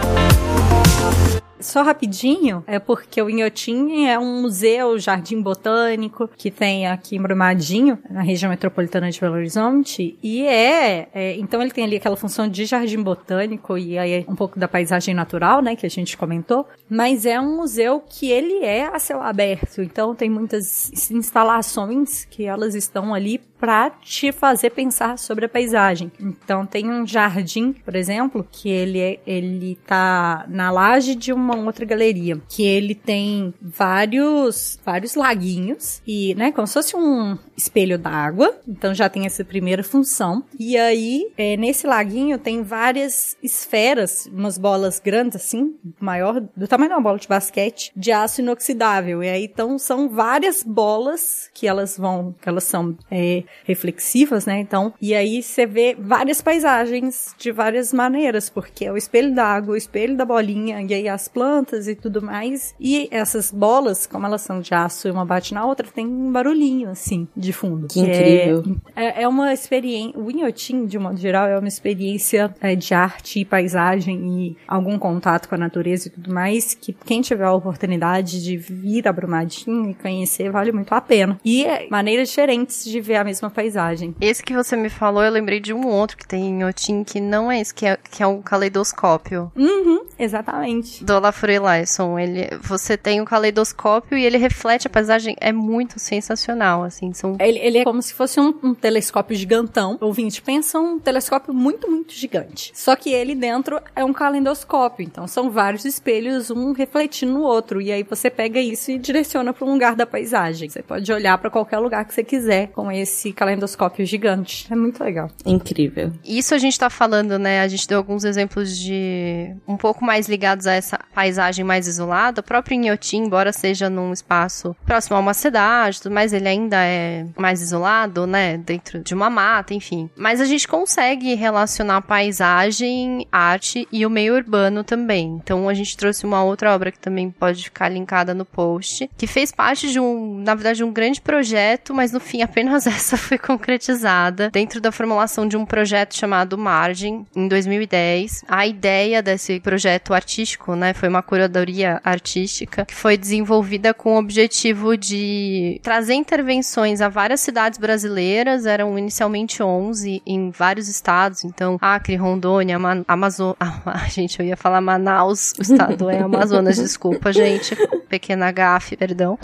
Só 1.60 1.82
rapidinho, 1.84 2.64
é 2.68 2.80
porque 2.80 3.22
o 3.22 3.30
Inhotim 3.30 4.06
é 4.06 4.20
um 4.20 4.42
museu, 4.42 4.98
jardim 5.00 5.42
botânico, 5.42 6.30
que 6.38 6.52
tem 6.52 6.88
aqui 6.88 7.16
em 7.16 7.22
Brumadinho, 7.22 7.98
na 8.10 8.22
região 8.22 8.50
metropolitana 8.50 9.10
de 9.10 9.20
Belo 9.20 9.36
Horizonte, 9.36 10.18
e 10.22 10.46
é, 10.46 11.08
é, 11.14 11.38
então 11.38 11.62
ele 11.62 11.72
tem 11.72 11.84
ali 11.84 11.96
aquela 11.96 12.16
função 12.16 12.48
de 12.48 12.66
jardim 12.66 13.02
botânico 13.02 13.78
e 13.78 13.98
aí 13.98 14.26
um 14.28 14.36
pouco 14.36 14.60
da 14.60 14.68
paisagem 14.68 15.14
natural, 15.16 15.62
né, 15.62 15.76
que 15.76 15.86
a 15.86 15.90
gente 15.90 16.18
comentou, 16.18 16.68
mas 16.90 17.26
é 17.26 17.40
um 17.40 17.56
museu 17.56 18.04
que 18.08 18.30
ele 18.30 18.64
é 18.64 18.88
a 18.88 19.00
céu 19.00 19.22
aberto, 19.22 19.82
então 19.82 20.14
tem 20.14 20.30
muitas 20.30 20.92
instalações 21.10 22.26
que 22.26 22.46
elas 22.46 22.76
estão 22.76 23.14
ali 23.14 23.42
para 23.66 23.90
te 23.90 24.32
fazer 24.32 24.70
pensar 24.70 25.18
sobre 25.18 25.46
a 25.46 25.50
paisagem. 25.50 26.12
Então 26.20 26.68
tem 26.68 26.88
um 26.88 27.04
jardim, 27.08 27.74
por 27.74 27.96
exemplo, 27.96 28.48
que 28.52 28.70
ele 28.70 29.00
é, 29.00 29.20
ele 29.26 29.76
tá 29.88 30.46
na 30.48 30.70
laje 30.70 31.16
de 31.16 31.34
uma 31.34 31.56
outra 31.56 31.84
galeria, 31.84 32.40
que 32.48 32.64
ele 32.64 32.94
tem 32.94 33.52
vários 33.60 34.80
vários 34.86 35.16
laguinhos 35.16 36.00
e, 36.06 36.36
né, 36.36 36.52
como 36.52 36.68
se 36.68 36.74
fosse 36.74 36.96
um 36.96 37.36
espelho 37.58 37.98
d'água. 37.98 38.56
Então 38.68 38.94
já 38.94 39.10
tem 39.10 39.26
essa 39.26 39.44
primeira 39.44 39.84
função. 39.84 40.44
E 40.60 40.78
aí, 40.78 41.32
é, 41.36 41.58
nesse 41.58 41.88
laguinho 41.88 42.38
tem 42.38 42.62
várias 42.62 43.36
esferas, 43.42 44.28
umas 44.32 44.60
bolas 44.60 45.00
grandes 45.00 45.38
assim, 45.38 45.74
maior 46.00 46.40
do 46.56 46.68
tamanho 46.68 46.90
de 46.90 46.96
uma 46.96 47.02
bola 47.02 47.18
de 47.18 47.28
basquete, 47.28 47.92
de 47.96 48.12
aço 48.12 48.42
inoxidável. 48.42 49.24
E 49.24 49.30
aí 49.30 49.46
então 49.46 49.80
são 49.80 50.08
várias 50.08 50.62
bolas 50.62 51.50
que 51.52 51.68
elas 51.68 51.98
vão, 51.98 52.36
que 52.40 52.48
elas 52.48 52.66
são 52.66 52.96
é, 53.10 53.44
reflexivas, 53.64 54.46
né? 54.46 54.60
Então, 54.60 54.94
e 55.02 55.14
aí 55.14 55.42
você 55.42 55.66
vê 55.66 55.96
várias 55.98 56.42
paisagens 56.42 57.36
de 57.38 57.52
várias 57.52 57.94
maneiras, 57.94 58.50
porque 58.50 58.86
é 58.86 58.92
o 58.92 58.98
espelho 58.98 59.34
da 59.34 59.46
água, 59.46 59.74
o 59.74 59.78
espelho 59.78 60.16
da 60.16 60.26
bolinha, 60.26 60.82
e 60.82 60.94
aí 60.94 61.08
as 61.08 61.28
plantas 61.28 61.88
e 61.88 61.96
tudo 61.96 62.22
mais. 62.22 62.76
E 62.80 63.08
essas 63.12 63.52
bolas, 63.52 64.06
como 64.06 64.26
elas 64.26 64.42
são 64.42 64.62
de 64.62 64.74
aço 64.74 65.08
e 65.08 65.12
uma 65.12 65.26
bate 65.26 65.54
na 65.54 65.66
outra, 65.66 65.88
tem 65.88 66.06
um 66.06 66.32
barulhinho, 66.32 66.90
assim, 66.90 67.28
de 67.36 67.54
fundo. 67.54 67.88
Que, 67.88 67.94
que 67.94 68.00
incrível. 68.02 68.78
É, 68.96 69.06
é, 69.06 69.24
é 69.24 69.28
uma 69.28 69.54
experiência. 69.54 70.20
O 70.20 70.30
Inhotim, 70.32 70.86
de 70.86 70.98
modo 70.98 71.18
geral, 71.18 71.48
é 71.48 71.58
uma 71.58 71.68
experiência 71.68 72.54
é, 72.62 72.76
de 72.76 72.94
arte 72.94 73.40
e 73.40 73.46
paisagem 73.46 74.16
e 74.28 74.58
algum 74.68 74.98
contato 74.98 75.48
com 75.48 75.56
a 75.56 75.58
natureza 75.58 76.08
e 76.08 76.12
tudo 76.12 76.34
mais, 76.34 76.74
que 76.74 76.94
quem 76.94 77.22
tiver 77.22 77.46
a 77.46 77.54
oportunidade 77.54 78.44
de 78.44 78.58
vir 78.58 79.08
a 79.08 79.14
Brumadinho 79.14 79.90
e 79.90 79.94
conhecer, 79.94 80.50
vale 80.52 80.72
muito 80.72 80.94
a 80.94 81.02
pena. 81.02 81.40
E 81.44 81.66
é 81.66 81.88
maneiras 81.90 82.30
diferentes 82.30 82.84
de 82.86 83.00
ver 83.00 83.16
a 83.16 83.24
mesma 83.24 83.35
mesma 83.36 83.50
paisagem. 83.50 84.16
Esse 84.22 84.42
que 84.42 84.54
você 84.54 84.76
me 84.76 84.90
falou, 84.90 85.24
eu 85.24 85.32
lembrei 85.32 85.60
de 85.60 85.74
um 85.74 85.88
outro 85.88 86.18
que 86.18 86.28
tem 86.28 86.46
em 86.46 86.64
Otim, 86.64 87.04
que 87.04 87.20
não 87.20 87.52
é 87.52 87.60
esse, 87.60 87.74
que 87.74 87.86
é, 87.86 87.98
que 87.98 88.24
é 88.24 88.28
um 88.28 88.42
caleidoscópio. 88.42 89.52
Uhum, 89.56 90.06
exatamente. 90.18 91.04
Do 91.04 91.16
Olafur 91.16 91.50
Eliasson. 91.50 92.18
Ele, 92.18 92.50
você 92.62 92.98
tem 92.98 93.20
um 93.22 93.26
caleidoscópio 93.26 94.18
e 94.18 94.26
ele 94.26 94.38
reflete 94.38 94.88
a 94.88 94.90
paisagem. 94.90 95.36
É 95.40 95.52
muito 95.52 96.00
sensacional, 96.00 96.84
assim. 96.84 97.14
São... 97.14 97.36
Ele, 97.40 97.60
ele 97.60 97.78
é 97.80 97.84
como 97.84 98.02
se 98.02 98.14
fosse 98.14 98.40
um, 98.40 98.54
um 98.64 98.74
telescópio 98.74 99.36
gigantão. 99.36 99.98
Ouvinte, 100.00 100.42
pensa 100.42 100.80
um 100.80 100.98
telescópio 100.98 101.54
muito, 101.54 101.90
muito 101.90 102.14
gigante. 102.14 102.72
Só 102.74 102.96
que 102.96 103.12
ele 103.12 103.36
dentro 103.36 103.82
é 103.96 104.04
um 104.04 104.14
calendoscópio. 104.14 105.04
Então 105.04 105.28
são 105.28 105.50
vários 105.50 105.84
espelhos, 105.84 106.50
um 106.50 106.72
refletindo 106.72 107.34
no 107.34 107.42
outro. 107.42 107.82
E 107.82 107.92
aí 107.92 108.04
você 108.04 108.30
pega 108.30 108.60
isso 108.60 108.92
e 108.92 108.98
direciona 108.98 109.54
para 109.54 109.66
um 109.66 109.74
lugar 109.74 109.96
da 109.96 110.06
paisagem. 110.06 110.70
Você 110.70 110.82
pode 110.82 111.12
olhar 111.12 111.38
para 111.38 111.50
qualquer 111.50 111.80
lugar 111.80 112.06
que 112.06 112.14
você 112.14 112.24
quiser 112.24 112.68
com 112.68 112.92
esse 112.92 113.25
calendoscópio 113.34 114.06
gigante. 114.06 114.68
É 114.72 114.76
muito 114.76 115.04
legal. 115.04 115.30
Incrível. 115.46 116.12
Isso 116.24 116.54
a 116.54 116.58
gente 116.58 116.80
tá 116.80 116.90
falando, 116.90 117.38
né? 117.38 117.62
A 117.62 117.68
gente 117.68 117.88
deu 117.88 117.98
alguns 117.98 118.24
exemplos 118.24 118.78
de 118.78 119.56
um 119.68 119.78
pouco 119.78 120.04
mais 120.04 120.28
ligados 120.28 120.68
a 120.68 120.74
essa 120.74 121.00
paisagem 121.14 121.64
mais 121.64 121.88
isolada. 121.88 122.42
O 122.42 122.44
próprio 122.44 122.76
Inhotim, 122.76 123.24
embora 123.24 123.52
seja 123.52 123.90
num 123.90 124.12
espaço 124.12 124.76
próximo 124.86 125.18
a 125.18 125.20
uma 125.20 125.34
cidade, 125.34 126.00
mas 126.10 126.34
ele 126.34 126.48
ainda 126.48 126.78
é 126.78 127.26
mais 127.38 127.62
isolado, 127.62 128.26
né? 128.28 128.58
Dentro 128.58 129.00
de 129.00 129.14
uma 129.14 129.30
mata, 129.30 129.74
enfim. 129.74 130.10
Mas 130.16 130.42
a 130.42 130.46
gente 130.46 130.68
consegue 130.68 131.34
relacionar 131.36 132.02
paisagem, 132.02 133.28
arte 133.32 133.88
e 133.92 134.06
o 134.06 134.10
meio 134.10 134.36
urbano 134.36 134.84
também. 134.84 135.40
Então 135.44 135.68
a 135.70 135.74
gente 135.74 135.98
trouxe 135.98 136.26
uma 136.26 136.44
outra 136.44 136.74
obra 136.74 136.92
que 136.92 137.00
também 137.00 137.30
pode 137.32 137.64
ficar 137.64 137.90
linkada 137.90 138.34
no 138.34 138.46
post, 138.46 139.10
que 139.18 139.28
fez 139.28 139.52
parte 139.52 139.92
de 139.92 140.00
um, 140.00 140.40
na 140.40 140.56
verdade, 140.56 140.84
um 140.84 140.92
grande 140.92 141.22
projeto, 141.22 141.94
mas 141.94 142.12
no 142.12 142.20
fim 142.20 142.42
apenas 142.42 142.86
essa 142.88 143.15
foi 143.18 143.38
concretizada 143.38 144.50
dentro 144.50 144.80
da 144.82 144.92
formulação 144.92 145.48
de 145.48 145.58
um 145.58 145.66
projeto 145.66 146.16
chamado 146.16 146.58
Margem 146.58 147.26
em 147.36 147.48
2010. 147.48 148.44
A 148.48 148.66
ideia 148.66 149.22
desse 149.22 149.60
projeto 149.60 150.14
artístico, 150.14 150.76
né, 150.76 150.94
foi 150.94 151.10
uma 151.10 151.22
curadoria 151.22 152.02
artística 152.04 152.86
que 152.86 152.96
foi 152.96 153.18
desenvolvida 153.18 153.94
com 153.94 154.16
o 154.16 154.20
objetivo 154.20 154.98
de 154.98 155.80
trazer 155.84 156.14
intervenções 156.14 157.02
a 157.02 157.10
várias 157.10 157.42
cidades 157.42 157.78
brasileiras, 157.78 158.66
eram 158.66 158.98
inicialmente 158.98 159.62
11 159.62 160.22
em 160.26 160.50
vários 160.52 160.88
estados, 160.88 161.44
então 161.44 161.78
Acre, 161.82 162.16
Rondônia, 162.16 162.80
Ma 162.80 163.04
Amazonas, 163.08 163.56
ah, 163.60 164.08
gente, 164.10 164.40
eu 164.40 164.46
ia 164.46 164.58
falar 164.58 164.82
Manaus, 164.82 165.54
o 165.60 165.62
estado 165.62 166.10
é 166.10 166.20
Amazonas, 166.20 166.78
desculpa, 166.78 167.32
gente, 167.32 167.76
pequena 168.10 168.52
gafe, 168.52 168.96
perdão. 168.96 169.38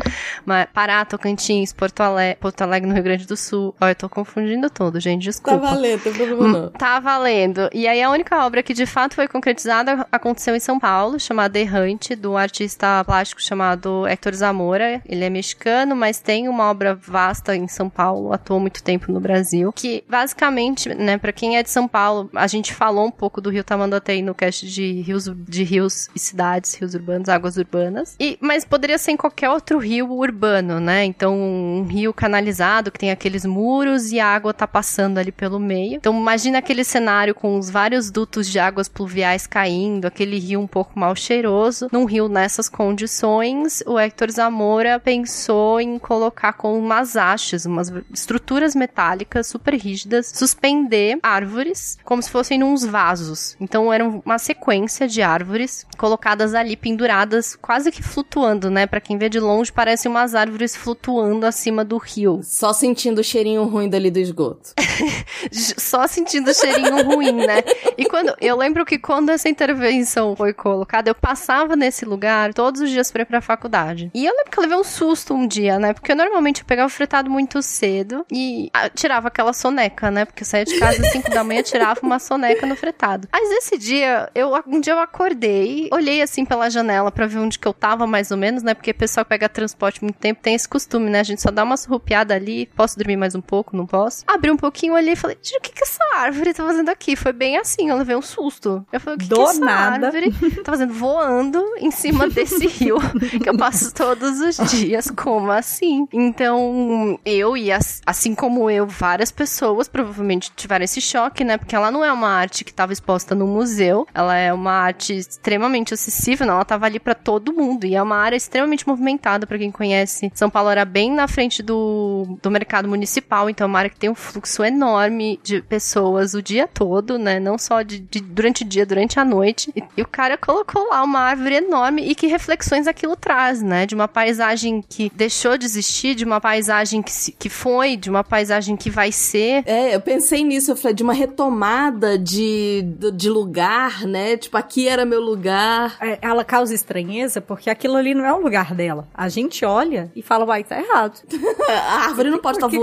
Pará, 0.73 1.03
Tocantins, 1.05 1.73
Porto 1.73 2.01
Alegre, 2.01 2.37
Porto 2.39 2.61
Alegre 2.61 2.87
no 2.87 2.93
Rio 2.93 3.03
Grande 3.03 3.27
do 3.27 3.37
Sul. 3.37 3.60
Olha, 3.79 3.91
eu 3.91 3.95
tô 3.95 4.09
confundindo 4.09 4.69
tudo, 4.69 4.99
gente, 4.99 5.23
desculpa. 5.23 5.59
Tá 5.59 5.73
valendo, 5.73 6.01
tem 6.01 6.13
problema 6.13 6.47
não. 6.47 6.69
Tá 6.69 6.99
valendo. 6.99 7.69
E 7.73 7.87
aí 7.87 8.01
a 8.01 8.09
única 8.09 8.45
obra 8.45 8.63
que 8.63 8.73
de 8.73 8.85
fato 8.85 9.15
foi 9.15 9.27
concretizada 9.27 10.07
aconteceu 10.11 10.55
em 10.55 10.59
São 10.59 10.79
Paulo, 10.79 11.19
chamada 11.19 11.59
Errante, 11.59 12.15
do 12.15 12.37
artista 12.37 13.03
plástico 13.05 13.41
chamado 13.41 14.05
Héctor 14.07 14.33
Zamora. 14.33 15.01
Ele 15.05 15.23
é 15.23 15.29
mexicano, 15.29 15.95
mas 15.95 16.19
tem 16.19 16.47
uma 16.47 16.69
obra 16.69 16.95
vasta 16.95 17.55
em 17.55 17.67
São 17.67 17.89
Paulo, 17.89 18.33
atuou 18.33 18.59
muito 18.59 18.83
tempo 18.83 19.11
no 19.11 19.19
Brasil, 19.19 19.71
que 19.73 20.03
basicamente, 20.09 20.89
né, 20.89 21.17
para 21.17 21.31
quem 21.31 21.57
é 21.57 21.63
de 21.63 21.69
São 21.69 21.87
Paulo, 21.87 22.29
a 22.35 22.47
gente 22.47 22.73
falou 22.73 23.05
um 23.05 23.11
pouco 23.11 23.41
do 23.41 23.49
Rio 23.49 23.63
Tamanduateí 23.63 24.21
no 24.21 24.33
cast 24.33 24.67
de 24.67 25.01
rios, 25.01 25.29
de 25.47 25.63
rios 25.63 26.09
e 26.15 26.19
cidades, 26.19 26.75
rios 26.75 26.93
urbanos, 26.93 27.29
águas 27.29 27.57
urbanas. 27.57 28.15
E 28.19 28.37
mas 28.41 28.65
poderia 28.65 28.97
ser 28.97 29.11
em 29.11 29.17
qualquer 29.17 29.49
outro 29.49 29.77
rio 29.77 30.11
urbano, 30.11 30.79
né? 30.79 31.05
Então, 31.05 31.37
um 31.37 31.83
rio 31.83 32.13
canalizado 32.13 32.91
que 32.91 32.99
tem 32.99 33.11
aqueles 33.11 33.45
muros 33.51 34.11
e 34.11 34.19
a 34.19 34.27
água 34.27 34.53
tá 34.53 34.67
passando 34.67 35.17
ali 35.17 35.31
pelo 35.31 35.59
meio. 35.59 35.95
Então, 35.95 36.17
imagina 36.17 36.59
aquele 36.59 36.83
cenário 36.83 37.35
com 37.35 37.57
os 37.59 37.69
vários 37.69 38.09
dutos 38.09 38.47
de 38.47 38.57
águas 38.57 38.87
pluviais 38.87 39.45
caindo, 39.45 40.05
aquele 40.05 40.39
rio 40.39 40.59
um 40.59 40.67
pouco 40.67 40.97
mal 40.97 41.15
cheiroso. 41.15 41.87
Num 41.91 42.05
rio 42.05 42.27
nessas 42.29 42.69
condições, 42.69 43.83
o 43.85 43.99
Hector 43.99 44.31
Zamora 44.31 44.99
pensou 44.99 45.79
em 45.81 45.99
colocar 45.99 46.53
com 46.53 46.77
umas 46.77 47.15
hastes, 47.15 47.65
umas 47.65 47.91
estruturas 48.13 48.73
metálicas 48.73 49.47
super 49.47 49.73
rígidas, 49.75 50.31
suspender 50.33 51.19
árvores 51.21 51.97
como 52.03 52.21
se 52.21 52.29
fossem 52.29 52.63
uns 52.63 52.85
vasos. 52.85 53.55
Então, 53.59 53.91
era 53.91 54.03
uma 54.05 54.37
sequência 54.37 55.07
de 55.07 55.21
árvores 55.21 55.85
colocadas 55.97 56.53
ali, 56.53 56.77
penduradas, 56.77 57.55
quase 57.55 57.91
que 57.91 58.01
flutuando, 58.01 58.69
né? 58.69 58.87
Para 58.87 59.01
quem 59.01 59.17
vê 59.17 59.29
de 59.29 59.39
longe, 59.39 59.71
parecem 59.71 60.09
umas 60.09 60.35
árvores 60.35 60.75
flutuando 60.75 61.45
acima 61.45 61.83
do 61.83 61.97
rio. 61.97 62.41
Só 62.43 62.73
sentindo 62.73 63.19
o 63.19 63.23
cheirinho 63.41 63.63
ruim 63.63 63.89
dali 63.89 64.11
do 64.11 64.19
esgoto. 64.19 64.73
Só 65.51 66.07
sentindo 66.07 66.53
cheirinho 66.53 67.03
ruim, 67.03 67.31
né? 67.31 67.63
E 67.97 68.05
quando 68.05 68.35
eu 68.39 68.55
lembro 68.55 68.85
que 68.85 68.99
quando 68.99 69.29
essa 69.29 69.49
intervenção 69.49 70.35
foi 70.35 70.53
colocada, 70.53 71.09
eu 71.09 71.15
passava 71.15 71.75
nesse 71.75 72.05
lugar 72.05 72.53
todos 72.53 72.81
os 72.81 72.89
dias 72.89 73.11
para 73.11 73.23
ir 73.23 73.25
pra 73.25 73.41
faculdade. 73.41 74.11
E 74.13 74.25
eu 74.25 74.33
lembro 74.33 74.51
que 74.51 74.59
eu 74.59 74.61
levei 74.61 74.77
um 74.77 74.83
susto 74.83 75.33
um 75.33 75.47
dia, 75.47 75.79
né? 75.79 75.93
Porque 75.93 76.13
normalmente 76.13 76.61
eu 76.61 76.65
pegava 76.65 76.87
o 76.87 76.89
fretado 76.89 77.29
muito 77.29 77.61
cedo 77.61 78.25
e 78.31 78.69
ah, 78.73 78.89
tirava 78.89 79.27
aquela 79.27 79.53
soneca, 79.53 80.11
né? 80.11 80.25
Porque 80.25 80.43
eu 80.43 80.47
saía 80.47 80.65
de 80.65 80.77
casa 80.77 81.01
às 81.01 81.11
5 81.11 81.31
da 81.31 81.43
manhã, 81.43 81.63
tirava 81.63 81.99
uma 82.03 82.19
soneca 82.19 82.65
no 82.65 82.75
fretado. 82.75 83.27
Mas 83.31 83.49
esse 83.51 83.77
dia, 83.77 84.29
eu 84.35 84.51
um 84.67 84.79
dia 84.79 84.93
eu 84.93 84.99
acordei, 84.99 85.89
olhei 85.91 86.21
assim 86.21 86.45
pela 86.45 86.69
janela 86.69 87.11
para 87.11 87.25
ver 87.25 87.39
onde 87.39 87.57
que 87.57 87.67
eu 87.67 87.73
tava 87.73 88.05
mais 88.05 88.29
ou 88.29 88.37
menos, 88.37 88.61
né? 88.61 88.73
Porque 88.73 88.91
o 88.91 88.95
pessoal 88.95 89.25
que 89.25 89.29
pega 89.29 89.49
transporte 89.49 90.03
muito 90.03 90.17
tempo 90.17 90.41
tem 90.41 90.53
esse 90.53 90.67
costume, 90.67 91.09
né? 91.09 91.21
A 91.21 91.23
gente 91.23 91.41
só 91.41 91.49
dá 91.49 91.63
uma 91.63 91.77
surrupiada 91.77 92.35
ali, 92.35 92.67
posso 92.75 92.97
dormir 92.97 93.17
mais 93.17 93.30
um 93.35 93.41
pouco, 93.41 93.75
não 93.75 93.85
posso? 93.85 94.23
Abri 94.27 94.51
um 94.51 94.57
pouquinho 94.57 94.95
ali 94.95 95.11
e 95.11 95.15
falei, 95.15 95.35
o 95.37 95.61
que 95.61 95.71
que 95.71 95.83
essa 95.83 95.99
árvore 96.15 96.53
tá 96.53 96.63
fazendo 96.65 96.89
aqui? 96.89 97.15
Foi 97.15 97.31
bem 97.33 97.57
assim, 97.57 97.89
eu 97.89 97.97
levei 97.97 98.15
um 98.15 98.21
susto. 98.21 98.85
Eu 98.91 98.99
falei, 98.99 99.15
o 99.17 99.19
que 99.19 99.27
Do 99.27 99.35
que 99.35 99.41
essa 99.41 99.59
nada. 99.59 100.07
árvore 100.07 100.31
tá 100.63 100.71
fazendo? 100.71 100.93
Voando 100.93 101.63
em 101.77 101.91
cima 101.91 102.27
desse 102.29 102.67
rio 102.67 102.97
que 103.41 103.49
eu 103.49 103.57
passo 103.57 103.93
todos 103.93 104.39
os 104.39 104.57
dias. 104.71 105.09
Como 105.11 105.51
assim? 105.51 106.07
Então, 106.11 107.19
eu 107.25 107.55
e 107.55 107.71
as- 107.71 108.01
assim 108.05 108.33
como 108.35 108.69
eu, 108.69 108.85
várias 108.87 109.31
pessoas 109.31 109.87
provavelmente 109.87 110.51
tiveram 110.55 110.83
esse 110.85 110.99
choque, 111.01 111.43
né? 111.43 111.57
Porque 111.57 111.75
ela 111.75 111.91
não 111.91 112.03
é 112.03 112.11
uma 112.11 112.29
arte 112.29 112.63
que 112.63 112.71
estava 112.71 112.91
exposta 112.93 113.33
no 113.35 113.45
museu, 113.47 114.07
ela 114.13 114.35
é 114.35 114.51
uma 114.53 114.71
arte 114.71 115.13
extremamente 115.17 115.93
acessível, 115.93 116.45
não, 116.47 116.55
ela 116.55 116.65
tava 116.65 116.85
ali 116.85 116.99
pra 116.99 117.13
todo 117.13 117.53
mundo 117.53 117.85
e 117.85 117.95
é 117.95 118.01
uma 118.01 118.15
área 118.17 118.35
extremamente 118.35 118.87
movimentada 118.87 119.45
pra 119.47 119.57
quem 119.57 119.71
conhece. 119.71 120.31
São 120.33 120.49
Paulo 120.49 120.69
era 120.69 120.83
bem 120.85 121.11
na 121.11 121.27
frente 121.27 121.61
do, 121.63 122.37
do 122.41 122.49
mercado 122.51 122.87
municipal, 122.87 123.20
então 123.49 123.65
é 123.65 123.67
uma 123.67 123.79
área 123.79 123.89
que 123.89 123.99
tem 123.99 124.09
um 124.09 124.15
fluxo 124.15 124.63
enorme 124.63 125.39
de 125.43 125.61
pessoas 125.61 126.33
o 126.33 126.41
dia 126.41 126.67
todo, 126.67 127.17
né? 127.17 127.39
Não 127.39 127.57
só 127.57 127.81
de, 127.81 127.99
de- 127.99 128.19
durante 128.21 128.63
o 128.63 128.65
dia, 128.67 128.85
durante 128.85 129.19
a 129.19 129.25
noite. 129.25 129.71
E, 129.75 129.83
e 129.97 130.01
o 130.01 130.07
cara 130.07 130.37
colocou 130.37 130.87
lá 130.89 131.03
uma 131.03 131.19
árvore 131.19 131.55
enorme 131.55 132.03
e 132.09 132.15
que 132.15 132.27
reflexões 132.27 132.87
aquilo 132.87 133.15
traz, 133.15 133.61
né? 133.61 133.85
De 133.85 133.95
uma 133.95 134.07
paisagem 134.07 134.81
que 134.87 135.11
deixou 135.15 135.57
de 135.57 135.65
existir, 135.65 136.15
de 136.15 136.25
uma 136.25 136.39
paisagem 136.41 137.01
que, 137.01 137.11
se- 137.11 137.31
que 137.31 137.49
foi, 137.49 137.95
de 137.95 138.09
uma 138.09 138.23
paisagem 138.23 138.75
que 138.75 138.89
vai 138.89 139.11
ser. 139.11 139.63
É, 139.65 139.95
eu 139.95 140.01
pensei 140.01 140.43
nisso, 140.43 140.71
eu 140.71 140.75
falei, 140.75 140.95
de 140.95 141.03
uma 141.03 141.13
retomada 141.13 142.17
de, 142.17 142.83
de, 143.13 143.29
lugar, 143.29 144.05
né? 144.05 144.37
Tipo, 144.37 144.57
aqui 144.57 144.87
era 144.87 145.05
meu 145.05 145.21
lugar. 145.21 145.97
É, 146.01 146.17
Ela 146.21 146.43
causa 146.43 146.73
estranheza 146.73 147.41
porque 147.41 147.69
aquilo 147.69 147.95
ali 147.95 148.13
não 148.13 148.25
é 148.25 148.33
o 148.33 148.39
lugar 148.41 148.73
dela. 148.73 149.07
A 149.13 149.29
gente 149.29 149.63
olha 149.65 150.11
e 150.15 150.21
fala, 150.21 150.45
uai, 150.45 150.63
tá 150.63 150.79
errado. 150.79 151.19
A 151.69 152.05
árvore 152.05 152.29
não 152.29 152.39
pode 152.39 152.57
estar 152.57 152.67
Por 152.67 152.71
que 152.71 152.77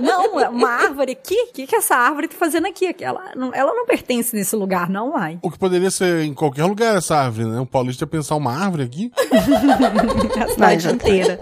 Não, 0.00 0.40
é 0.40 0.48
uma 0.48 0.68
árvore 0.68 1.12
aqui? 1.12 1.34
O 1.34 1.52
que, 1.52 1.66
que 1.66 1.76
essa 1.76 1.94
árvore 1.94 2.28
tá 2.28 2.36
fazendo 2.36 2.66
aqui? 2.66 2.94
Ela 3.00 3.32
não, 3.36 3.54
ela 3.54 3.72
não 3.74 3.86
pertence 3.86 4.34
nesse 4.34 4.56
lugar, 4.56 4.88
não, 4.88 5.10
uai. 5.10 5.38
O 5.42 5.50
que 5.50 5.58
poderia 5.58 5.90
ser 5.90 6.24
em 6.24 6.34
qualquer 6.34 6.64
lugar 6.64 6.96
essa 6.96 7.16
árvore, 7.16 7.46
né? 7.46 7.60
Um 7.60 7.66
paulista 7.66 8.04
ia 8.04 8.08
pensar 8.08 8.36
uma 8.36 8.52
árvore 8.52 8.82
aqui. 8.82 9.12
A 10.42 10.48
cidade 10.48 10.88
inteira. 10.88 11.38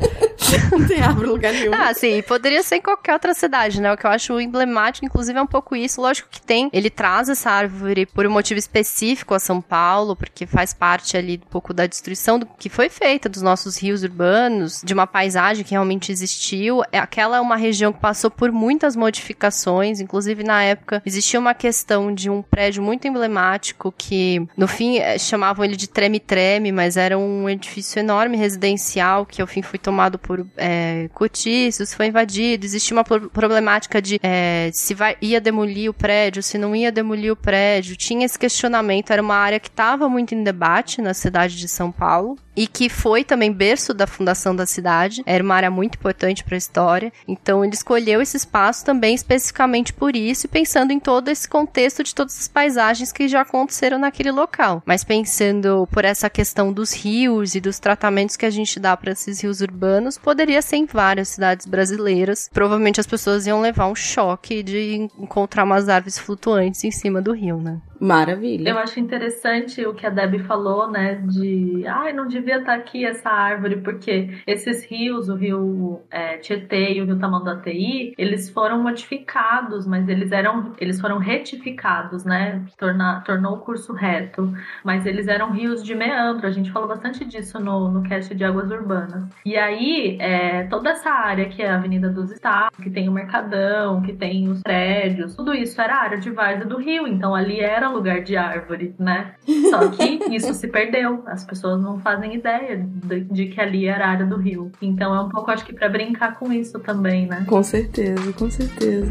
Não 0.71 0.87
tem 0.87 1.01
árvore 1.01 1.27
em 1.29 1.31
lugar 1.31 1.53
nenhum. 1.53 1.73
Ah, 1.75 1.93
sim, 1.95 2.23
poderia 2.23 2.63
ser 2.63 2.77
em 2.77 2.81
qualquer 2.83 3.13
outra 3.13 3.35
cidade, 3.35 3.81
né? 3.81 3.93
O 3.93 3.97
que 3.97 4.07
eu 4.07 4.11
acho 4.11 4.41
emblemático, 4.41 5.05
inclusive, 5.05 5.39
é 5.39 5.43
um 5.43 5.47
pouco 5.47 5.75
isso. 5.77 6.01
Lógico 6.01 6.29
que 6.31 6.41
tem. 6.41 6.69
Ele 6.73 6.91
traz 6.91 7.29
essa 7.29 7.51
árvore 7.51 8.07
por 8.07 8.27
um 8.27 8.31
motivo 8.31 8.59
específico 8.59 9.35
a 9.35 9.39
São 9.39 9.61
Paulo, 9.61 10.15
porque 10.17 10.47
faz 10.47 10.73
parte 10.73 11.17
ali 11.17 11.41
um 11.45 11.51
pouco 11.51 11.73
da 11.75 11.87
destruição 11.87 12.39
do 12.39 12.47
que 12.47 12.69
foi 12.69 12.89
feita 12.89 13.29
dos 13.29 13.43
nossos 13.43 13.77
rios 13.81 14.03
urbanos, 14.03 14.81
de 14.85 14.95
uma 14.95 15.07
paisagem 15.07 15.65
que 15.65 15.73
realmente 15.73 16.11
existiu. 16.13 16.83
É- 16.93 16.99
Aquela 16.99 17.39
é 17.39 17.41
uma 17.41 17.57
região 17.57 17.93
que 17.93 17.99
passou 18.01 18.31
por 18.31 18.53
muitas 18.53 18.95
modificações, 18.95 20.01
inclusive 20.01 20.43
na 20.45 20.63
época 20.63 21.03
existia 21.05 21.41
uma 21.41 21.55
questão 21.55 22.15
de 22.15 22.29
um 22.31 22.43
prédio 22.43 22.83
muito 22.83 23.07
emblemático 23.09 23.93
que, 23.97 24.47
no 24.57 24.69
fim, 24.69 24.99
eh, 24.99 25.19
chamavam 25.19 25.65
ele 25.65 25.77
de 25.77 25.89
treme-treme, 25.89 26.71
mas 26.73 26.97
era 26.97 27.19
um 27.19 27.49
edifício 27.49 27.99
enorme 27.99 28.37
residencial 28.37 29.25
que, 29.27 29.41
ao 29.41 29.47
fim, 29.49 29.63
foi 29.63 29.79
tomado 29.79 30.19
por 30.19 30.40
é, 30.57 31.09
cortiços, 31.15 31.93
foi 31.95 32.07
invadido. 32.07 32.65
Existia 32.65 32.97
uma 32.97 33.05
pro- 33.05 33.31
problemática 33.31 34.01
de 34.01 34.19
é, 34.23 34.71
se 34.73 34.95
vai, 34.95 35.17
ia 35.21 35.41
demolir 35.41 35.91
o 35.91 35.95
prédio, 35.95 36.43
se 36.43 36.59
não 36.59 36.75
ia 36.75 36.93
demolir 36.93 37.33
o 37.33 37.37
prédio. 37.37 37.97
Tinha 37.97 38.25
esse 38.25 38.39
questionamento. 38.39 39.11
Era 39.11 39.23
uma 39.23 39.35
área 39.37 39.61
que 39.61 39.69
estava 39.69 40.09
muito 40.09 40.35
em 40.35 40.43
debate 40.43 41.01
na 41.01 41.15
cidade 41.15 41.57
de 41.57 41.69
São 41.69 41.91
Paulo. 41.91 42.39
E 42.61 42.67
que 42.67 42.91
foi 42.91 43.25
também 43.25 43.51
berço 43.51 43.95
da 43.95 44.07
fundação 44.07 44.55
da 44.55 44.67
cidade. 44.67 45.23
Era 45.25 45.43
uma 45.43 45.55
área 45.55 45.71
muito 45.71 45.95
importante 45.95 46.45
para 46.45 46.57
a 46.57 46.59
história. 46.59 47.11
Então 47.27 47.65
ele 47.65 47.73
escolheu 47.73 48.21
esse 48.21 48.37
espaço 48.37 48.85
também 48.85 49.15
especificamente 49.15 49.95
por 49.95 50.15
isso 50.15 50.45
e 50.45 50.49
pensando 50.49 50.93
em 50.93 51.01
todo 51.01 51.31
esse 51.31 51.49
contexto 51.49 52.05
de 52.05 52.15
todas 52.15 52.39
as 52.39 52.49
paisagens 52.49 53.13
que 53.13 53.29
já 53.29 53.41
aconteceram 53.41 53.99
naquele 53.99 54.31
local. 54.31 54.83
Mas 54.85 55.03
pensando 55.03 55.89
por 55.91 56.05
essa 56.05 56.29
questão 56.29 56.71
dos 56.71 56.93
rios 56.93 57.55
e 57.55 57.63
dos 57.63 57.79
tratamentos 57.79 58.37
que 58.37 58.45
a 58.45 58.51
gente 58.51 58.79
dá 58.79 58.95
para 58.95 59.13
esses 59.13 59.41
rios 59.41 59.63
urbanos, 59.63 60.19
poderia 60.19 60.61
ser 60.61 60.77
em 60.77 60.85
várias 60.85 61.31
cidades 61.31 61.65
brasileiras. 61.65 62.51
Provavelmente 62.53 63.01
as 63.01 63.07
pessoas 63.07 63.47
iam 63.47 63.63
levar 63.63 63.87
um 63.87 63.95
choque 63.95 64.63
de 64.63 65.09
encontrar 65.19 65.65
umas 65.65 65.89
árvores 65.89 66.19
flutuantes 66.19 66.85
em 66.85 66.91
cima 66.91 67.23
do 67.23 67.33
rio, 67.33 67.57
né? 67.57 67.81
Maravilha. 68.01 68.71
Eu 68.71 68.79
acho 68.79 68.99
interessante 68.99 69.85
o 69.85 69.93
que 69.93 70.07
a 70.07 70.11
Debbie 70.11 70.39
falou, 70.45 70.91
né? 70.91 71.17
De 71.17 71.87
ai, 71.87 72.15
não 72.15 72.27
devia 72.27 72.57
estar 72.57 72.75
aqui 72.75 73.05
essa 73.05 73.29
árvore, 73.29 73.77
porque 73.77 74.41
esses 74.47 74.85
rios, 74.87 75.29
o 75.29 75.35
rio 75.35 76.01
é, 76.11 76.39
Tietê 76.39 76.95
e 76.95 77.03
o 77.03 77.05
rio 77.05 77.19
Tamanduateí, 77.19 78.15
eles 78.17 78.49
foram 78.49 78.83
modificados, 78.83 79.87
mas 79.87 80.09
eles 80.09 80.33
eram, 80.33 80.73
eles 80.79 80.99
foram 80.99 81.19
retificados, 81.19 82.25
né? 82.25 82.65
Torna, 82.79 83.21
tornou 83.21 83.57
o 83.57 83.59
curso 83.59 83.93
reto. 83.93 84.51
Mas 84.83 85.05
eles 85.05 85.29
eram 85.29 85.51
rios 85.53 85.85
de 85.85 85.95
meandro. 85.95 86.47
A 86.47 86.51
gente 86.51 86.73
falou 86.73 86.89
bastante 86.89 87.23
disso 87.27 87.61
no, 87.61 87.91
no 87.91 88.03
cast 88.03 88.35
de 88.35 88.45
águas 88.45 88.71
urbanas. 88.71 89.29
E 89.45 89.59
aí, 89.59 90.17
é, 90.21 90.65
toda 90.65 90.91
essa 90.91 91.11
área 91.11 91.51
que 91.51 91.61
é 91.61 91.69
a 91.69 91.77
Avenida 91.77 92.09
dos 92.09 92.31
Estados, 92.31 92.79
que 92.83 92.89
tem 92.89 93.11
o 93.11 93.13
Mercadão, 93.13 94.01
que 94.01 94.15
tem 94.15 94.49
os 94.49 94.63
prédios, 94.63 95.37
tudo 95.37 95.53
isso 95.53 95.79
era 95.81 95.97
área 95.97 96.19
de 96.19 96.31
várzea 96.31 96.65
do 96.65 96.79
rio. 96.79 97.07
Então 97.07 97.35
ali 97.35 97.61
era 97.61 97.90
lugar 97.93 98.23
de 98.23 98.37
árvore, 98.37 98.95
né? 98.99 99.35
Só 99.71 99.89
que 99.89 100.35
isso 100.35 100.53
se 100.55 100.69
perdeu. 100.69 101.23
As 101.27 101.45
pessoas 101.45 101.81
não 101.81 101.99
fazem 101.99 102.35
ideia 102.35 102.77
de, 102.77 103.21
de, 103.21 103.47
que 103.47 103.61
ali 103.61 103.87
era 103.87 104.07
a 104.07 104.11
área 104.11 104.27
do 104.27 104.37
rio. 104.37 104.71
Então 104.81 105.15
é 105.15 105.21
um 105.21 105.29
pouco, 105.29 105.51
acho 105.51 105.65
que, 105.65 105.73
para 105.73 105.89
brincar 105.89 106.39
com 106.39 106.53
isso 106.53 106.79
também, 106.81 107.27
né? 107.27 107.45
Com 107.47 107.63
certeza, 107.63 108.33
com 108.33 108.51
certeza. 108.51 109.11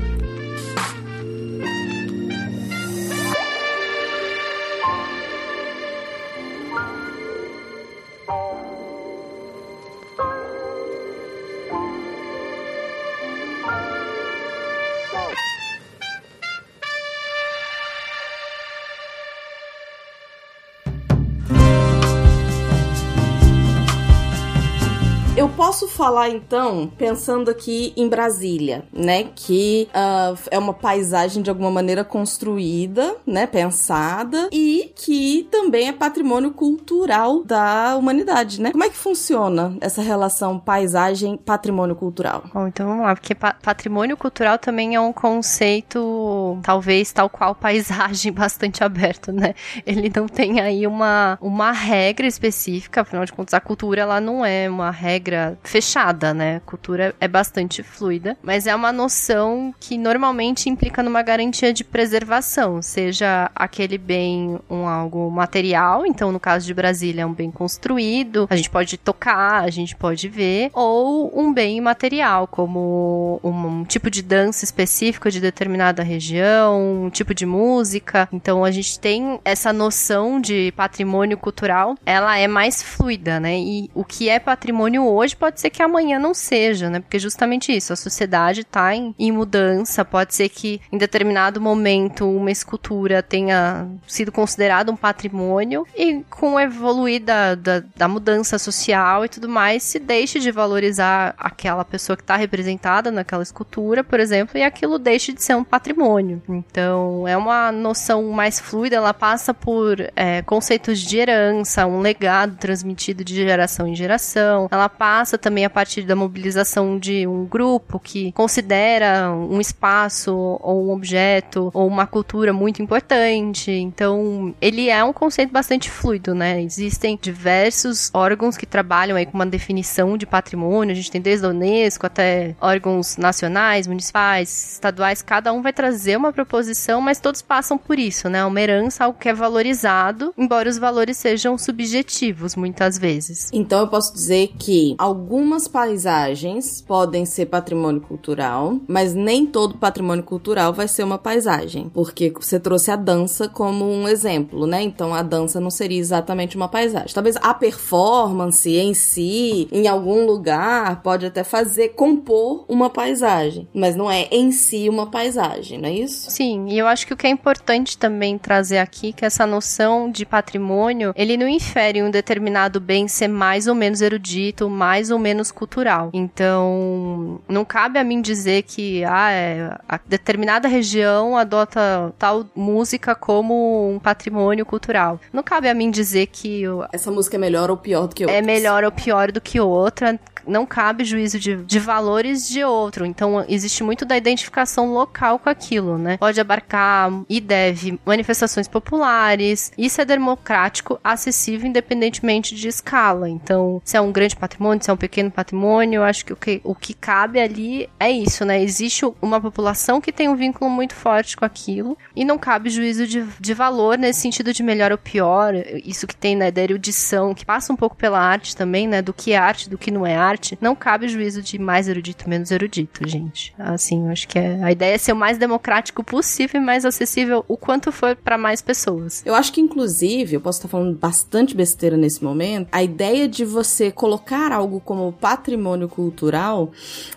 Falar 25.99 26.29
então, 26.29 26.89
pensando 26.97 27.51
aqui 27.51 27.91
em 27.97 28.07
Brasília, 28.07 28.85
né? 28.93 29.25
Que 29.35 29.89
uh, 29.89 30.39
é 30.49 30.57
uma 30.57 30.73
paisagem 30.73 31.43
de 31.43 31.49
alguma 31.49 31.69
maneira 31.69 32.05
construída, 32.05 33.17
né? 33.27 33.45
Pensada 33.45 34.47
e 34.49 34.93
que 34.95 35.45
também 35.51 35.89
é 35.89 35.91
patrimônio 35.91 36.51
cultural 36.51 37.43
da 37.43 37.97
humanidade, 37.97 38.61
né? 38.61 38.71
Como 38.71 38.85
é 38.85 38.87
que 38.87 38.95
funciona 38.95 39.75
essa 39.81 40.01
relação 40.01 40.57
paisagem-patrimônio 40.57 41.97
cultural? 41.97 42.45
Bom, 42.53 42.65
então 42.65 42.87
vamos 42.87 43.03
lá, 43.03 43.13
porque 43.13 43.35
pa 43.35 43.53
patrimônio 43.61 44.15
cultural 44.15 44.57
também 44.57 44.95
é 44.95 45.01
um 45.01 45.11
conceito, 45.11 46.57
talvez 46.63 47.11
tal 47.11 47.29
qual 47.29 47.53
paisagem, 47.53 48.31
bastante 48.31 48.85
aberto, 48.85 49.33
né? 49.33 49.53
Ele 49.85 50.09
não 50.15 50.27
tem 50.27 50.61
aí 50.61 50.87
uma, 50.87 51.37
uma 51.41 51.73
regra 51.73 52.25
específica, 52.25 53.01
afinal 53.01 53.25
de 53.25 53.33
contas, 53.33 53.53
a 53.53 53.59
cultura 53.59 53.99
ela 53.99 54.21
não 54.21 54.45
é 54.45 54.69
uma 54.69 54.91
regra 54.91 55.59
fechada, 55.61 55.88
né? 56.35 56.61
Cultura 56.65 57.15
é 57.19 57.27
bastante 57.27 57.81
fluida, 57.81 58.37
mas 58.43 58.67
é 58.67 58.75
uma 58.75 58.91
noção 58.91 59.73
que 59.79 59.97
normalmente 59.97 60.69
implica 60.69 61.01
numa 61.01 61.21
garantia 61.21 61.73
de 61.73 61.83
preservação, 61.83 62.81
seja 62.81 63.49
aquele 63.55 63.97
bem 63.97 64.59
um 64.69 64.87
algo 64.87 65.29
material, 65.31 66.05
então 66.05 66.31
no 66.31 66.39
caso 66.39 66.65
de 66.65 66.73
Brasília 66.73 67.23
é 67.23 67.25
um 67.25 67.33
bem 67.33 67.51
construído, 67.51 68.47
a 68.49 68.55
gente 68.55 68.69
pode 68.69 68.97
tocar, 68.97 69.63
a 69.63 69.69
gente 69.69 69.95
pode 69.95 70.27
ver, 70.27 70.69
ou 70.73 71.31
um 71.39 71.53
bem 71.53 71.77
imaterial, 71.77 72.47
como 72.47 73.39
um, 73.43 73.49
um 73.49 73.83
tipo 73.83 74.09
de 74.09 74.21
dança 74.21 74.63
específica 74.63 75.31
de 75.31 75.39
determinada 75.39 76.03
região, 76.03 77.05
um 77.05 77.09
tipo 77.09 77.33
de 77.33 77.45
música. 77.45 78.27
Então 78.31 78.63
a 78.63 78.71
gente 78.71 78.99
tem 78.99 79.39
essa 79.43 79.73
noção 79.73 80.39
de 80.39 80.71
patrimônio 80.75 81.37
cultural, 81.37 81.95
ela 82.05 82.37
é 82.37 82.47
mais 82.47 82.81
fluida, 82.81 83.39
né? 83.39 83.57
E 83.57 83.89
o 83.93 84.03
que 84.03 84.29
é 84.29 84.39
patrimônio 84.39 85.05
hoje 85.05 85.35
pode 85.35 85.59
ser 85.59 85.69
que 85.69 85.78
amanhã 85.81 86.19
não 86.19 86.33
seja, 86.33 86.89
né? 86.89 86.99
Porque 86.99 87.19
justamente 87.19 87.75
isso, 87.75 87.93
a 87.93 87.95
sociedade 87.95 88.61
está 88.61 88.95
em, 88.95 89.13
em 89.17 89.31
mudança, 89.31 90.03
pode 90.03 90.35
ser 90.35 90.49
que 90.49 90.81
em 90.91 90.97
determinado 90.97 91.61
momento 91.61 92.29
uma 92.29 92.51
escultura 92.51 93.21
tenha 93.21 93.87
sido 94.07 94.31
considerada 94.31 94.91
um 94.91 94.95
patrimônio 94.95 95.85
e 95.95 96.23
com 96.29 96.53
o 96.53 96.59
evoluir 96.59 97.21
da, 97.21 97.55
da, 97.55 97.83
da 97.95 98.07
mudança 98.07 98.57
social 98.57 99.25
e 99.25 99.29
tudo 99.29 99.47
mais, 99.47 99.83
se 99.83 99.99
deixe 99.99 100.39
de 100.39 100.51
valorizar 100.51 101.33
aquela 101.37 101.85
pessoa 101.85 102.15
que 102.15 102.23
está 102.23 102.35
representada 102.35 103.11
naquela 103.11 103.43
escultura, 103.43 104.03
por 104.03 104.19
exemplo, 104.19 104.57
e 104.57 104.63
aquilo 104.63 104.99
deixe 104.99 105.31
de 105.33 105.43
ser 105.43 105.55
um 105.55 105.63
patrimônio. 105.63 106.41
Então, 106.49 107.27
é 107.27 107.37
uma 107.37 107.71
noção 107.71 108.31
mais 108.31 108.59
fluida, 108.59 108.95
ela 108.95 109.13
passa 109.13 109.53
por 109.53 109.97
é, 110.15 110.41
conceitos 110.41 110.99
de 110.99 111.17
herança, 111.17 111.85
um 111.85 111.99
legado 111.99 112.55
transmitido 112.57 113.23
de 113.23 113.35
geração 113.35 113.87
em 113.87 113.95
geração, 113.95 114.67
ela 114.71 114.89
passa 114.89 115.37
também 115.37 115.65
a 115.69 115.71
partir 115.71 116.01
da 116.01 116.15
mobilização 116.15 116.97
de 116.97 117.27
um 117.27 117.45
grupo 117.45 117.99
que 117.99 118.31
considera 118.31 119.31
um 119.31 119.61
espaço 119.61 120.35
ou 120.35 120.87
um 120.87 120.91
objeto 120.91 121.69
ou 121.73 121.87
uma 121.87 122.07
cultura 122.07 122.51
muito 122.51 122.81
importante. 122.81 123.71
Então, 123.71 124.53
ele 124.59 124.89
é 124.89 125.03
um 125.03 125.13
conceito 125.13 125.51
bastante 125.51 125.89
fluido, 125.89 126.33
né? 126.33 126.61
Existem 126.61 127.17
diversos 127.21 128.09
órgãos 128.13 128.57
que 128.57 128.65
trabalham 128.65 129.15
aí 129.15 129.25
com 129.25 129.33
uma 129.33 129.45
definição 129.45 130.17
de 130.17 130.25
patrimônio. 130.25 130.91
A 130.91 130.95
gente 130.95 131.11
tem 131.11 131.21
desde 131.21 131.45
a 131.45 131.49
Unesco 131.49 132.05
até 132.05 132.55
órgãos 132.59 133.15
nacionais, 133.17 133.87
municipais, 133.87 134.73
estaduais. 134.73 135.21
Cada 135.21 135.53
um 135.53 135.61
vai 135.61 135.71
trazer 135.71 136.17
uma 136.17 136.33
proposição, 136.33 136.99
mas 136.99 137.19
todos 137.19 137.41
passam 137.41 137.77
por 137.77 137.99
isso, 137.99 138.27
né? 138.29 138.43
Uma 138.43 138.59
herança, 138.59 139.05
algo 139.05 139.19
que 139.19 139.29
é 139.29 139.33
valorizado, 139.33 140.33
embora 140.37 140.69
os 140.69 140.77
valores 140.77 141.17
sejam 141.17 141.57
subjetivos 141.57 142.55
muitas 142.55 142.97
vezes. 142.97 143.49
Então, 143.53 143.81
eu 143.81 143.87
posso 143.87 144.13
dizer 144.13 144.51
que 144.57 144.95
algumas 144.97 145.58
paisagens 145.67 146.81
podem 146.81 147.25
ser 147.25 147.47
patrimônio 147.47 148.01
cultural, 148.01 148.77
mas 148.87 149.13
nem 149.13 149.45
todo 149.45 149.77
patrimônio 149.77 150.23
cultural 150.23 150.73
vai 150.73 150.87
ser 150.87 151.03
uma 151.03 151.17
paisagem, 151.17 151.89
porque 151.93 152.31
você 152.35 152.59
trouxe 152.59 152.91
a 152.91 152.95
dança 152.95 153.47
como 153.47 153.85
um 153.85 154.07
exemplo, 154.07 154.65
né? 154.65 154.81
Então 154.81 155.13
a 155.13 155.21
dança 155.21 155.59
não 155.59 155.69
seria 155.69 155.99
exatamente 155.99 156.55
uma 156.55 156.67
paisagem. 156.67 157.13
Talvez 157.13 157.35
a 157.37 157.53
performance 157.53 158.69
em 158.69 158.93
si, 158.93 159.67
em 159.71 159.87
algum 159.87 160.25
lugar, 160.25 161.01
pode 161.01 161.25
até 161.25 161.43
fazer 161.43 161.89
compor 161.89 162.65
uma 162.67 162.89
paisagem, 162.89 163.67
mas 163.73 163.95
não 163.95 164.09
é 164.09 164.27
em 164.31 164.51
si 164.51 164.89
uma 164.89 165.07
paisagem, 165.07 165.77
não 165.77 165.89
é 165.89 165.93
isso? 165.93 166.29
Sim, 166.31 166.67
e 166.69 166.77
eu 166.77 166.87
acho 166.87 167.05
que 167.05 167.13
o 167.13 167.17
que 167.17 167.27
é 167.27 167.29
importante 167.29 167.97
também 167.97 168.37
trazer 168.37 168.77
aqui 168.77 169.13
que 169.13 169.25
essa 169.25 169.45
noção 169.45 170.09
de 170.09 170.25
patrimônio, 170.25 171.13
ele 171.15 171.37
não 171.37 171.47
infere 171.47 172.01
um 172.03 172.11
determinado 172.11 172.79
bem 172.79 173.07
ser 173.07 173.27
mais 173.27 173.67
ou 173.67 173.75
menos 173.75 174.01
erudito, 174.01 174.69
mais 174.69 175.11
ou 175.11 175.19
menos 175.19 175.48
cultural. 175.51 176.09
Então, 176.13 177.39
não 177.47 177.65
cabe 177.65 177.99
a 177.99 178.03
mim 178.03 178.21
dizer 178.21 178.63
que 178.63 179.03
ah, 179.05 179.31
é, 179.31 179.77
a 179.87 179.99
determinada 180.05 180.67
região 180.67 181.37
adota 181.37 182.13
tal 182.17 182.45
música 182.55 183.15
como 183.15 183.91
um 183.91 183.99
patrimônio 183.99 184.65
cultural. 184.65 185.19
Não 185.31 185.43
cabe 185.43 185.69
a 185.69 185.73
mim 185.73 185.91
dizer 185.91 186.27
que 186.27 186.63
essa 186.91 187.11
música 187.11 187.35
é 187.35 187.39
melhor 187.39 187.69
ou 187.69 187.77
pior 187.77 188.07
do 188.07 188.15
que 188.15 188.23
outra. 188.23 188.37
É 188.37 188.41
melhor 188.41 188.83
ou 188.83 188.91
pior 188.91 189.31
do 189.31 189.41
que 189.41 189.59
outra 189.59 190.19
não 190.47 190.65
cabe 190.65 191.03
juízo 191.03 191.39
de, 191.39 191.55
de 191.55 191.79
valores 191.79 192.47
de 192.47 192.63
outro. 192.63 193.05
Então, 193.05 193.45
existe 193.47 193.83
muito 193.83 194.05
da 194.05 194.17
identificação 194.17 194.93
local 194.93 195.39
com 195.39 195.49
aquilo, 195.49 195.97
né? 195.97 196.17
Pode 196.17 196.39
abarcar 196.39 197.11
e 197.27 197.39
deve 197.39 197.99
manifestações 198.05 198.67
populares. 198.67 199.71
Isso 199.77 200.01
é 200.01 200.05
democrático, 200.05 200.99
acessível, 201.03 201.67
independentemente 201.67 202.55
de 202.55 202.67
escala. 202.67 203.29
Então, 203.29 203.81
se 203.83 203.97
é 203.97 204.01
um 204.01 204.11
grande 204.11 204.35
patrimônio, 204.35 204.83
se 204.83 204.89
é 204.89 204.93
um 204.93 204.97
pequeno 204.97 205.31
patrimônio, 205.31 205.99
eu 205.99 206.03
acho 206.03 206.25
que 206.25 206.33
o 206.33 206.35
que, 206.35 206.61
o 206.63 206.75
que 206.75 206.93
cabe 206.93 207.39
ali 207.39 207.89
é 207.99 208.09
isso, 208.09 208.45
né? 208.45 208.61
Existe 208.61 209.05
uma 209.21 209.39
população 209.41 210.01
que 210.01 210.11
tem 210.11 210.29
um 210.29 210.35
vínculo 210.35 210.69
muito 210.69 210.93
forte 210.93 211.35
com 211.35 211.45
aquilo 211.45 211.97
e 212.15 212.23
não 212.23 212.37
cabe 212.37 212.69
juízo 212.69 213.05
de, 213.07 213.23
de 213.39 213.53
valor 213.53 213.97
nesse 213.97 214.21
sentido 214.21 214.53
de 214.53 214.63
melhor 214.63 214.91
ou 214.91 214.97
pior. 214.97 215.53
Isso 215.83 216.07
que 216.07 216.15
tem, 216.15 216.35
né, 216.35 216.51
da 216.51 216.61
erudição, 216.61 217.33
que 217.33 217.45
passa 217.45 217.73
um 217.73 217.75
pouco 217.75 217.95
pela 217.95 218.19
arte 218.19 218.55
também, 218.55 218.87
né? 218.87 219.01
Do 219.01 219.13
que 219.13 219.31
é 219.31 219.37
arte, 219.37 219.69
do 219.69 219.77
que 219.77 219.91
não 219.91 220.05
é 220.05 220.15
arte 220.15 220.28
arte, 220.29 220.57
não 220.61 220.75
cabe 220.75 221.05
o 221.05 221.09
juízo 221.09 221.41
de 221.41 221.59
mais 221.59 221.87
erudito, 221.87 222.29
menos 222.29 222.51
erudito, 222.51 223.07
gente. 223.07 223.53
Assim, 223.57 224.05
eu 224.05 224.11
acho 224.11 224.27
que 224.27 224.37
é, 224.37 224.63
a 224.63 224.71
ideia 224.71 224.95
é 224.95 224.97
ser 224.97 225.13
o 225.13 225.15
mais 225.15 225.37
democrático 225.37 226.03
possível 226.03 226.61
e 226.61 226.63
mais 226.63 226.85
acessível 226.85 227.43
o 227.47 227.57
quanto 227.57 227.91
for 227.91 228.15
para 228.15 228.37
mais 228.37 228.61
pessoas. 228.61 229.23
Eu 229.25 229.35
acho 229.35 229.51
que, 229.51 229.61
inclusive, 229.61 230.35
eu 230.35 230.41
posso 230.41 230.59
estar 230.59 230.69
falando 230.69 230.97
bastante 230.97 231.55
besteira 231.55 231.97
nesse 231.97 232.23
momento, 232.23 232.67
a 232.71 232.83
ideia 232.83 233.27
de 233.27 233.43
você 233.43 233.91
colocar 233.91 234.51
algo 234.51 234.79
como 234.79 235.11
patrimônio 235.11 235.89
cultural 235.89 236.71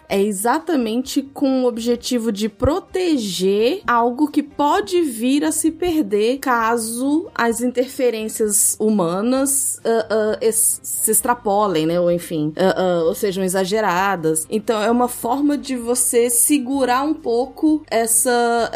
é 0.08 0.20
exatamente 0.20 1.22
com 1.22 1.62
o 1.62 1.66
objetivo 1.66 2.30
de 2.30 2.48
proteger 2.48 3.80
algo 3.86 4.30
que 4.30 4.42
pode 4.42 5.00
vir 5.00 5.42
a 5.42 5.50
se 5.50 5.70
perder 5.70 6.38
caso 6.38 7.30
as 7.34 7.62
interferências 7.62 8.76
humanas 8.78 9.78
uh, 9.78 10.44
uh, 10.44 10.52
se 10.52 11.10
extrapolem, 11.10 11.86
né? 11.86 11.98
Ou 11.98 12.10
enfim, 12.10 12.52
uh, 12.58 13.01
ou 13.06 13.14
sejam 13.14 13.42
exageradas. 13.44 14.46
Então 14.50 14.82
é 14.82 14.90
uma 14.90 15.08
forma 15.08 15.56
de 15.56 15.76
você 15.76 16.30
segurar 16.30 17.02
um 17.02 17.14
pouco 17.14 17.82
essa 17.90 18.70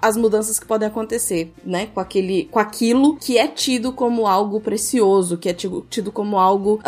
as 0.00 0.16
mudanças 0.16 0.58
que 0.58 0.66
podem 0.66 0.88
acontecer, 0.88 1.52
né? 1.64 1.86
Com 1.86 2.00
aquele, 2.00 2.44
com 2.50 2.58
aquilo 2.58 3.16
que 3.16 3.38
é 3.38 3.46
tido 3.46 3.92
como 3.92 4.26
algo 4.26 4.60
precioso, 4.60 5.36
que 5.36 5.48
é 5.48 5.52
tido, 5.52 5.86
tido 5.88 6.12
como 6.12 6.38
algo 6.38 6.80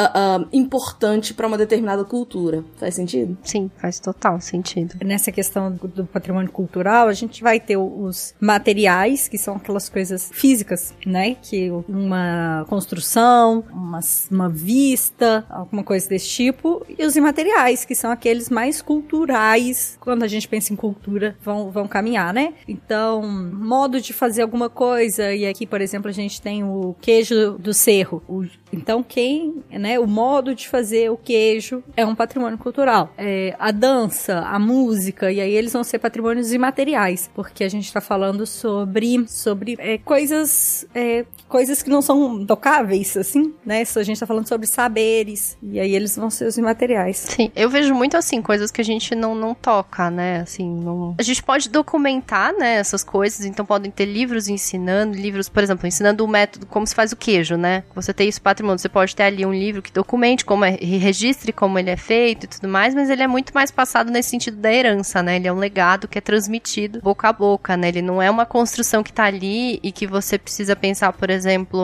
importante 0.53 1.35
para 1.35 1.47
uma 1.47 1.59
determinada 1.59 2.05
cultura. 2.05 2.65
Faz 2.77 2.95
sentido? 2.95 3.37
Sim, 3.43 3.71
faz 3.77 3.99
total 3.99 4.41
sentido. 4.41 4.97
Nessa 5.05 5.31
questão 5.33 5.73
do 5.73 6.05
patrimônio 6.07 6.51
cultural, 6.51 7.09
a 7.09 7.13
gente 7.13 7.43
vai 7.43 7.61
ter 7.61 7.77
os 7.77 8.35
materiais, 8.41 9.29
que 9.29 9.39
são 9.39 9.57
aquelas 9.57 9.89
coisas 9.89 10.31
físicas, 10.33 10.95
né? 11.07 11.35
Que 11.35 11.71
uma 11.89 12.65
construção, 12.69 13.65
uma, 13.73 14.01
uma 14.31 14.49
vista, 14.49 15.45
alguma 15.51 15.83
coisa 15.83 16.09
desse 16.09 16.29
tipo, 16.29 16.72
e 16.99 17.05
os 17.05 17.17
imateriais, 17.17 17.85
que 17.85 17.95
são 17.95 18.11
aqueles 18.11 18.49
mais 18.49 18.81
culturais, 18.81 19.97
quando 20.01 20.23
a 20.23 20.29
gente 20.29 20.49
pensa 20.49 20.73
em 20.73 20.77
cultura, 20.77 21.37
vão, 21.43 21.71
vão 21.71 21.89
caminhar, 21.89 22.33
né? 22.33 22.55
Então, 22.67 23.23
modo 23.23 24.01
de 24.01 24.13
fazer 24.13 24.43
alguma 24.43 24.71
coisa, 24.71 25.35
e 25.35 25.47
aqui, 25.47 25.67
por 25.67 25.81
exemplo, 25.81 26.09
a 26.09 26.13
gente 26.13 26.41
tem 26.41 26.65
o 26.65 26.95
queijo 27.01 27.59
do 27.59 27.75
cerro. 27.75 28.23
O, 28.29 28.45
então, 28.73 29.03
quem, 29.03 29.63
né, 29.71 29.99
o 29.99 30.07
modo 30.07 30.55
de 30.55 30.69
fazer 30.69 31.11
o 31.11 31.17
queijo 31.17 31.83
é 31.97 32.07
um 32.07 32.15
patrimônio 32.15 32.59
cultural. 32.59 33.13
É, 33.19 33.55
a 33.59 33.71
dança, 33.71 34.41
a 34.41 34.59
música, 34.59 35.31
e 35.31 35.41
aí 35.41 35.53
eles 35.53 35.73
vão 35.73 35.85
ser 35.85 35.99
patrimônios 35.99 36.53
imateriais, 36.53 37.31
porque 37.35 37.65
a 37.65 37.69
gente 37.69 37.85
está 37.85 38.01
falando 38.01 38.47
sobre, 38.47 39.27
sobre 39.29 39.77
é, 39.79 39.99
coisas, 39.99 40.87
é, 40.95 41.25
coisas 41.53 41.83
que 41.83 41.91
não 41.91 42.01
são 42.01 42.47
tocáveis, 42.47 43.15
assim, 43.15 43.53
né? 43.65 43.83
A 43.83 44.03
gente 44.03 44.13
está 44.13 44.27
falando 44.27 44.49
sobre 44.49 44.67
saberes, 44.67 45.59
e 45.63 45.79
aí 45.79 45.95
eles 45.95 46.17
vão 46.17 46.31
ser 46.31 46.47
os 46.47 46.57
imateriais. 46.57 47.19
Sim, 47.19 47.53
eu 47.55 47.69
vejo 47.69 47.95
muito 47.95 48.17
assim, 48.17 48.41
coisas 48.41 48.71
que 48.71 48.81
a 48.81 48.85
gente 48.85 49.15
não, 49.15 49.35
não 49.35 49.55
toca, 49.55 50.11
né? 50.11 50.41
Assim, 50.41 50.67
não... 50.67 51.15
A 51.19 51.23
gente 51.23 51.43
pode 51.43 51.69
documentar, 51.69 52.55
né, 52.55 52.77
essas 52.77 53.05
coisas, 53.05 53.45
então 53.45 53.67
podem 53.67 53.91
ter 53.91 54.07
livros 54.07 54.49
ensinando, 54.49 55.15
livros, 55.15 55.51
por 55.51 55.63
exemplo, 55.63 55.87
ensinando 55.87 56.25
o 56.25 56.29
método, 56.29 56.65
como 56.65 56.87
se 56.87 56.95
faz 56.95 57.13
o 57.13 57.17
queijo, 57.17 57.59
né? 57.59 57.85
Você 57.95 58.15
tem 58.15 58.31
isso 58.31 58.41
patrimônio, 58.41 58.79
você 58.79 58.89
pode 58.89 59.15
ter 59.15 59.25
ali 59.25 59.45
um 59.45 59.53
livro 59.53 59.83
que 59.83 59.93
documente 59.93 60.47
como 60.47 60.65
é, 60.65 60.71
registre 60.71 61.53
como 61.53 61.79
ele 61.79 61.91
é 61.91 61.99
feito 61.99 62.45
e 62.45 62.47
tudo 62.47 62.67
mais, 62.67 62.95
mas 62.95 63.11
ele 63.11 63.23
é 63.23 63.27
muito 63.27 63.53
mais 63.53 63.71
passado 63.71 64.11
nesse 64.11 64.31
sentido 64.31 64.57
da 64.57 64.73
herança, 64.73 65.23
né? 65.23 65.37
Ele 65.37 65.49
é 65.49 65.53
um 65.53 65.59
legado 65.59 66.09
que 66.09 66.17
é 66.17 66.21
transmitido 66.23 67.03
boca 67.03 67.29
a 67.29 67.33
boca, 67.33 67.77
né? 67.77 67.89
Ele 67.89 68.01
não 68.01 68.23
é 68.23 68.31
uma 68.31 68.47
construção 68.47 69.03
que 69.03 69.13
tá 69.13 69.25
ali 69.25 69.79
e 69.83 69.93
que 69.93 70.07
você 70.07 70.39
precisa 70.39 70.75
pensar, 70.75 71.13
por 71.13 71.29
exemplo, 71.29 71.42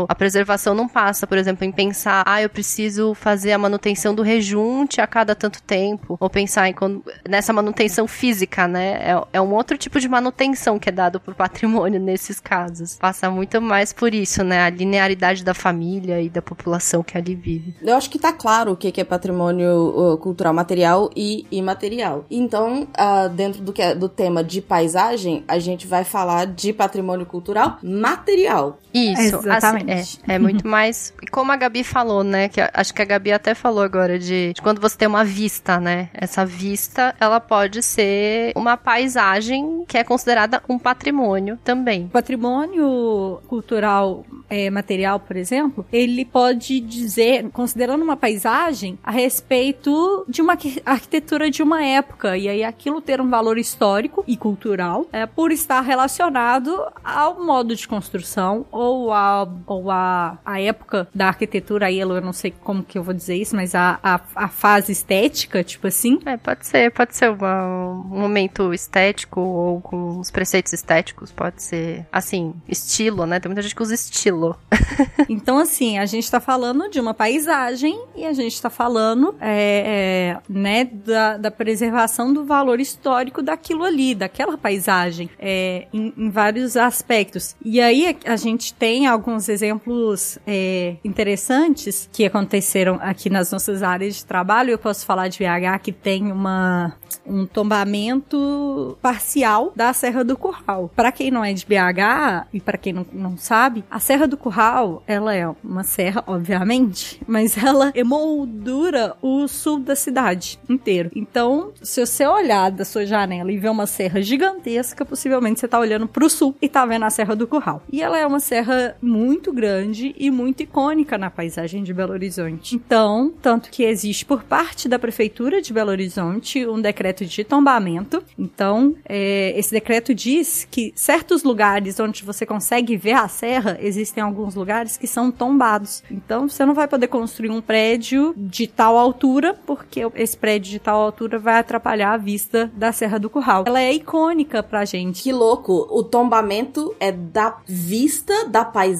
a 0.09 0.15
preservação 0.15 0.75
não 0.75 0.89
passa, 0.89 1.27
por 1.27 1.39
exemplo, 1.39 1.65
em 1.65 1.73
pensar, 1.73 2.23
ah, 2.27 2.43
eu 2.43 2.49
preciso 2.49 3.15
fazer 3.15 3.53
a 3.53 3.59
manutenção 3.59 4.15
do 4.15 4.23
rejunte 4.23 5.01
a 5.01 5.07
cada 5.07 5.35
tanto 5.35 5.63
tempo, 5.63 6.17
ou 6.21 6.31
pensar 6.31 6.69
em 6.69 6.73
quando, 6.73 7.03
nessa 7.29 7.53
manutenção 7.53 8.07
física, 8.07 8.67
né? 8.69 8.99
É, 9.01 9.23
é 9.35 9.41
um 9.41 9.55
outro 9.55 9.77
tipo 9.77 10.01
de 10.01 10.09
manutenção 10.09 10.79
que 10.79 10.89
é 10.89 10.93
dado 10.93 11.21
por 11.21 11.35
patrimônio 11.35 12.01
nesses 12.01 12.41
casos. 12.41 12.97
Passa 12.97 13.31
muito 13.31 13.61
mais 13.61 13.93
por 13.93 14.15
isso, 14.15 14.43
né? 14.45 14.63
A 14.63 14.71
linearidade 14.71 15.45
da 15.45 15.55
família 15.55 16.21
e 16.21 16.29
da 16.29 16.43
população 16.43 17.03
que 17.03 17.17
ali 17.17 17.35
vive. 17.35 17.75
Eu 17.83 17.97
acho 17.97 18.11
que 18.11 18.19
tá 18.19 18.33
claro 18.33 18.73
o 18.73 18.77
que 18.77 19.01
é 19.01 19.05
patrimônio 19.05 20.19
cultural 20.21 20.53
material 20.53 21.11
e 21.15 21.47
imaterial. 21.51 22.25
Então, 22.31 22.83
uh, 22.83 23.29
dentro 23.29 23.63
do, 23.63 23.73
que 23.73 23.83
é, 23.83 23.95
do 23.95 24.09
tema 24.09 24.43
de 24.43 24.61
paisagem, 24.61 25.45
a 25.47 25.59
gente 25.59 25.87
vai 25.87 26.05
falar 26.05 26.47
de 26.47 26.73
patrimônio 26.73 27.27
cultural 27.27 27.79
material. 27.83 28.79
Isso, 28.93 29.41
Exatamente. 29.57 29.93
Assim, 29.93 30.21
é, 30.27 30.35
é 30.35 30.39
muito 30.39 30.67
mais. 30.67 31.13
Como 31.31 31.51
a 31.53 31.57
Gabi 31.57 31.85
falou, 31.85 32.23
né? 32.23 32.49
Que 32.49 32.61
acho 32.73 32.93
que 32.93 33.03
a 33.03 33.05
Gabi 33.05 33.33
até 33.33 33.55
falou 33.55 33.83
agora 33.83 34.19
de, 34.19 34.53
de, 34.53 34.63
quando 34.63 34.81
você 34.81 34.97
tem 34.97 35.09
uma 35.09 35.25
vista, 35.25 35.79
né? 35.81 36.09
Essa 36.15 36.45
vista, 36.45 37.15
ela 37.21 37.41
pode 37.41 37.83
ser 37.83 38.53
uma 38.57 38.77
paisagem 38.77 39.85
que 39.87 39.99
é 39.99 40.05
considerada 40.05 40.63
um 40.69 40.79
patrimônio 40.79 41.59
também. 41.65 42.09
Patrimônio 42.09 43.41
cultural 43.47 44.25
é, 44.51 44.71
material, 44.71 45.21
por 45.21 45.37
exemplo, 45.37 45.87
ele 45.93 46.25
pode 46.25 46.81
dizer, 46.81 47.49
considerando 47.51 48.03
uma 48.03 48.17
paisagem, 48.17 48.99
a 49.03 49.11
respeito 49.11 50.25
de 50.29 50.41
uma 50.41 50.57
arquitetura 50.85 51.51
de 51.51 51.63
uma 51.63 51.85
época. 51.85 52.37
E 52.37 52.49
aí 52.49 52.65
aquilo 52.65 53.01
ter 53.01 53.21
um 53.21 53.29
valor 53.29 53.59
histórico 53.59 54.25
e 54.27 54.37
cultural 54.37 55.07
é, 55.13 55.27
por 55.27 55.53
estar 55.53 55.81
relacionado 55.81 56.87
ao 57.05 57.45
modo 57.45 57.75
de 57.75 57.87
construção 57.87 58.65
ou 58.71 59.13
a, 59.39 59.49
ou 59.67 59.91
a, 59.91 60.39
a 60.45 60.61
época 60.61 61.09
da 61.15 61.29
arquitetura, 61.29 61.87
aí 61.87 61.99
eu 61.99 62.21
não 62.21 62.33
sei 62.33 62.51
como 62.51 62.83
que 62.83 62.99
eu 62.99 63.03
vou 63.03 63.15
dizer 63.15 63.37
isso, 63.37 63.57
mas 63.57 63.75
a, 63.75 63.99
a, 64.03 64.21
a 64.35 64.49
fase 64.49 64.93
estética, 64.93 65.63
tipo 65.65 65.87
assim. 65.87 66.19
É, 66.27 66.37
pode 66.37 66.67
ser, 66.67 66.91
pode 66.91 67.17
ser 67.17 67.31
uma, 67.31 67.65
um 67.65 68.21
momento 68.21 68.73
estético 68.75 69.41
ou 69.41 69.81
com 69.81 70.19
os 70.19 70.31
preceitos 70.31 70.73
estéticos, 70.73 71.31
pode 71.33 71.63
ser, 71.63 72.07
assim, 72.13 72.55
estilo, 72.69 73.27
né? 73.27 73.41
Tem 73.41 73.49
muita 73.49 73.63
gente 73.63 73.75
que 73.75 73.83
usa 73.83 73.95
estilo. 73.95 74.57
então, 75.29 75.59
assim, 75.59 75.99
a 75.99 76.07
gente 76.07 76.31
tá 76.31 76.41
falando 76.41 76.89
de 76.91 77.01
uma 77.01 77.15
paisagem 77.15 78.01
e 78.15 78.25
a 78.25 78.33
gente 78.33 78.61
tá 78.61 78.71
falando, 78.71 79.35
é, 79.41 80.37
é, 80.39 80.41
né, 80.49 80.85
da, 80.85 81.37
da 81.37 81.51
preservação 81.51 82.33
do 82.33 82.45
valor 82.45 82.81
histórico 82.81 83.43
daquilo 83.43 83.85
ali, 83.85 84.15
daquela 84.15 84.57
paisagem, 84.57 85.31
é, 85.39 85.87
em, 85.93 86.13
em 86.17 86.31
vários 86.31 86.77
aspectos. 86.77 87.57
E 87.65 87.81
aí 87.81 88.17
a 88.25 88.37
gente 88.37 88.75
tem 88.75 89.07
alguns 89.19 89.49
exemplos 89.49 90.39
é, 90.47 90.97
interessantes 91.05 92.09
que 92.13 92.25
aconteceram 92.25 92.99
aqui 93.03 93.29
nas 93.29 93.51
nossas 93.53 93.83
áreas 93.83 94.17
de 94.17 94.25
trabalho. 94.25 94.71
Eu 94.71 94.79
posso 94.79 95.05
falar 95.05 95.29
de 95.29 95.39
BH 95.39 95.83
que 95.83 95.93
tem 95.93 96.31
uma, 96.31 96.95
um 97.27 97.45
tombamento 97.45 98.97
parcial 99.03 99.73
da 99.75 99.93
Serra 99.93 100.25
do 100.25 100.37
Curral. 100.37 100.91
Para 100.95 101.13
quem 101.13 101.31
não 101.31 101.45
é 101.45 101.53
de 101.53 101.67
BH 101.67 102.47
e 102.53 102.61
para 102.61 102.79
quem 102.79 102.93
não, 102.93 103.07
não 103.13 103.37
sabe, 103.37 103.85
a 103.91 103.99
Serra 103.99 104.27
do 104.27 104.37
Curral, 104.37 105.03
ela 105.07 105.35
é 105.35 105.49
uma 105.63 105.83
serra, 105.83 106.23
obviamente, 106.27 107.21
mas 107.27 107.57
ela 107.59 107.93
emoldura 107.95 109.17
o 109.21 109.47
sul 109.49 109.81
da 109.81 109.97
cidade 109.97 110.59
inteiro. 110.69 111.11
Então, 111.15 111.73
se 111.83 112.05
você 112.05 112.27
olhar 112.27 112.71
da 112.71 112.85
sua 112.85 113.05
janela 113.05 113.51
e 113.51 113.59
ver 113.59 113.71
uma 113.71 113.87
serra 113.87 114.23
gigantesca, 114.23 115.05
possivelmente 115.05 115.61
você 115.61 115.67
está 115.67 115.79
olhando 115.79 116.07
para 116.07 116.25
o 116.25 116.31
sul 116.31 116.55
e 116.63 116.67
está 116.67 116.87
vendo 116.87 117.05
a 117.05 117.11
Serra 117.11 117.35
do 117.35 117.47
Curral. 117.47 117.83
E 117.91 118.01
ela 118.01 118.19
é 118.19 118.27
uma 118.27 118.41
serra 118.41 118.97
muito 119.09 119.53
grande 119.53 120.15
e 120.19 120.31
muito 120.31 120.63
icônica 120.63 121.17
na 121.17 121.31
paisagem 121.31 121.83
de 121.83 121.95
Belo 121.95 122.13
Horizonte. 122.13 122.77
Então, 122.77 123.33
tanto 123.41 123.71
que 123.71 123.83
existe 123.83 124.25
por 124.25 124.45
parte 124.45 124.89
da 124.89 124.99
prefeitura 124.99 125.63
de 125.63 125.73
Belo 125.73 125.91
Horizonte 125.91 126.67
um 126.67 126.81
decreto 126.81 127.25
de 127.25 127.43
tombamento. 127.43 128.23
Então, 128.39 128.95
é, 129.09 129.59
esse 129.59 129.71
decreto 129.71 130.15
diz 130.15 130.69
que 130.71 130.93
certos 130.95 131.43
lugares 131.43 131.99
onde 131.99 132.23
você 132.23 132.45
consegue 132.45 132.97
ver 132.97 133.13
a 133.13 133.27
serra, 133.29 133.79
existem 133.81 134.23
alguns 134.23 134.55
lugares 134.55 134.97
que 134.97 135.07
são 135.07 135.31
tombados. 135.31 136.03
Então, 136.11 136.49
você 136.49 136.65
não 136.67 136.75
vai 136.75 136.87
poder 136.87 137.09
construir 137.09 137.51
um 137.51 137.63
prédio 137.63 138.35
de 138.37 138.67
tal 138.67 138.99
altura, 138.99 139.59
porque 139.67 140.03
esse 140.15 140.37
prédio 140.37 140.71
de 140.71 140.79
tal 140.79 141.01
altura 141.01 141.39
vai 141.39 141.59
atrapalhar 141.59 142.13
a 142.13 142.19
vista 142.19 142.71
da 142.75 142.93
Serra 142.93 143.19
do 143.19 143.31
Curral. 143.31 143.65
Ela 143.67 143.81
é 143.81 143.93
icônica 143.93 144.63
pra 144.63 144.85
gente. 144.85 145.23
Que 145.23 145.33
louco! 145.33 145.87
O 145.91 146.03
tombamento 146.03 146.95
é 147.01 147.11
da 147.11 147.59
vista 147.67 148.47
da 148.49 148.65
paisagem 148.65 148.98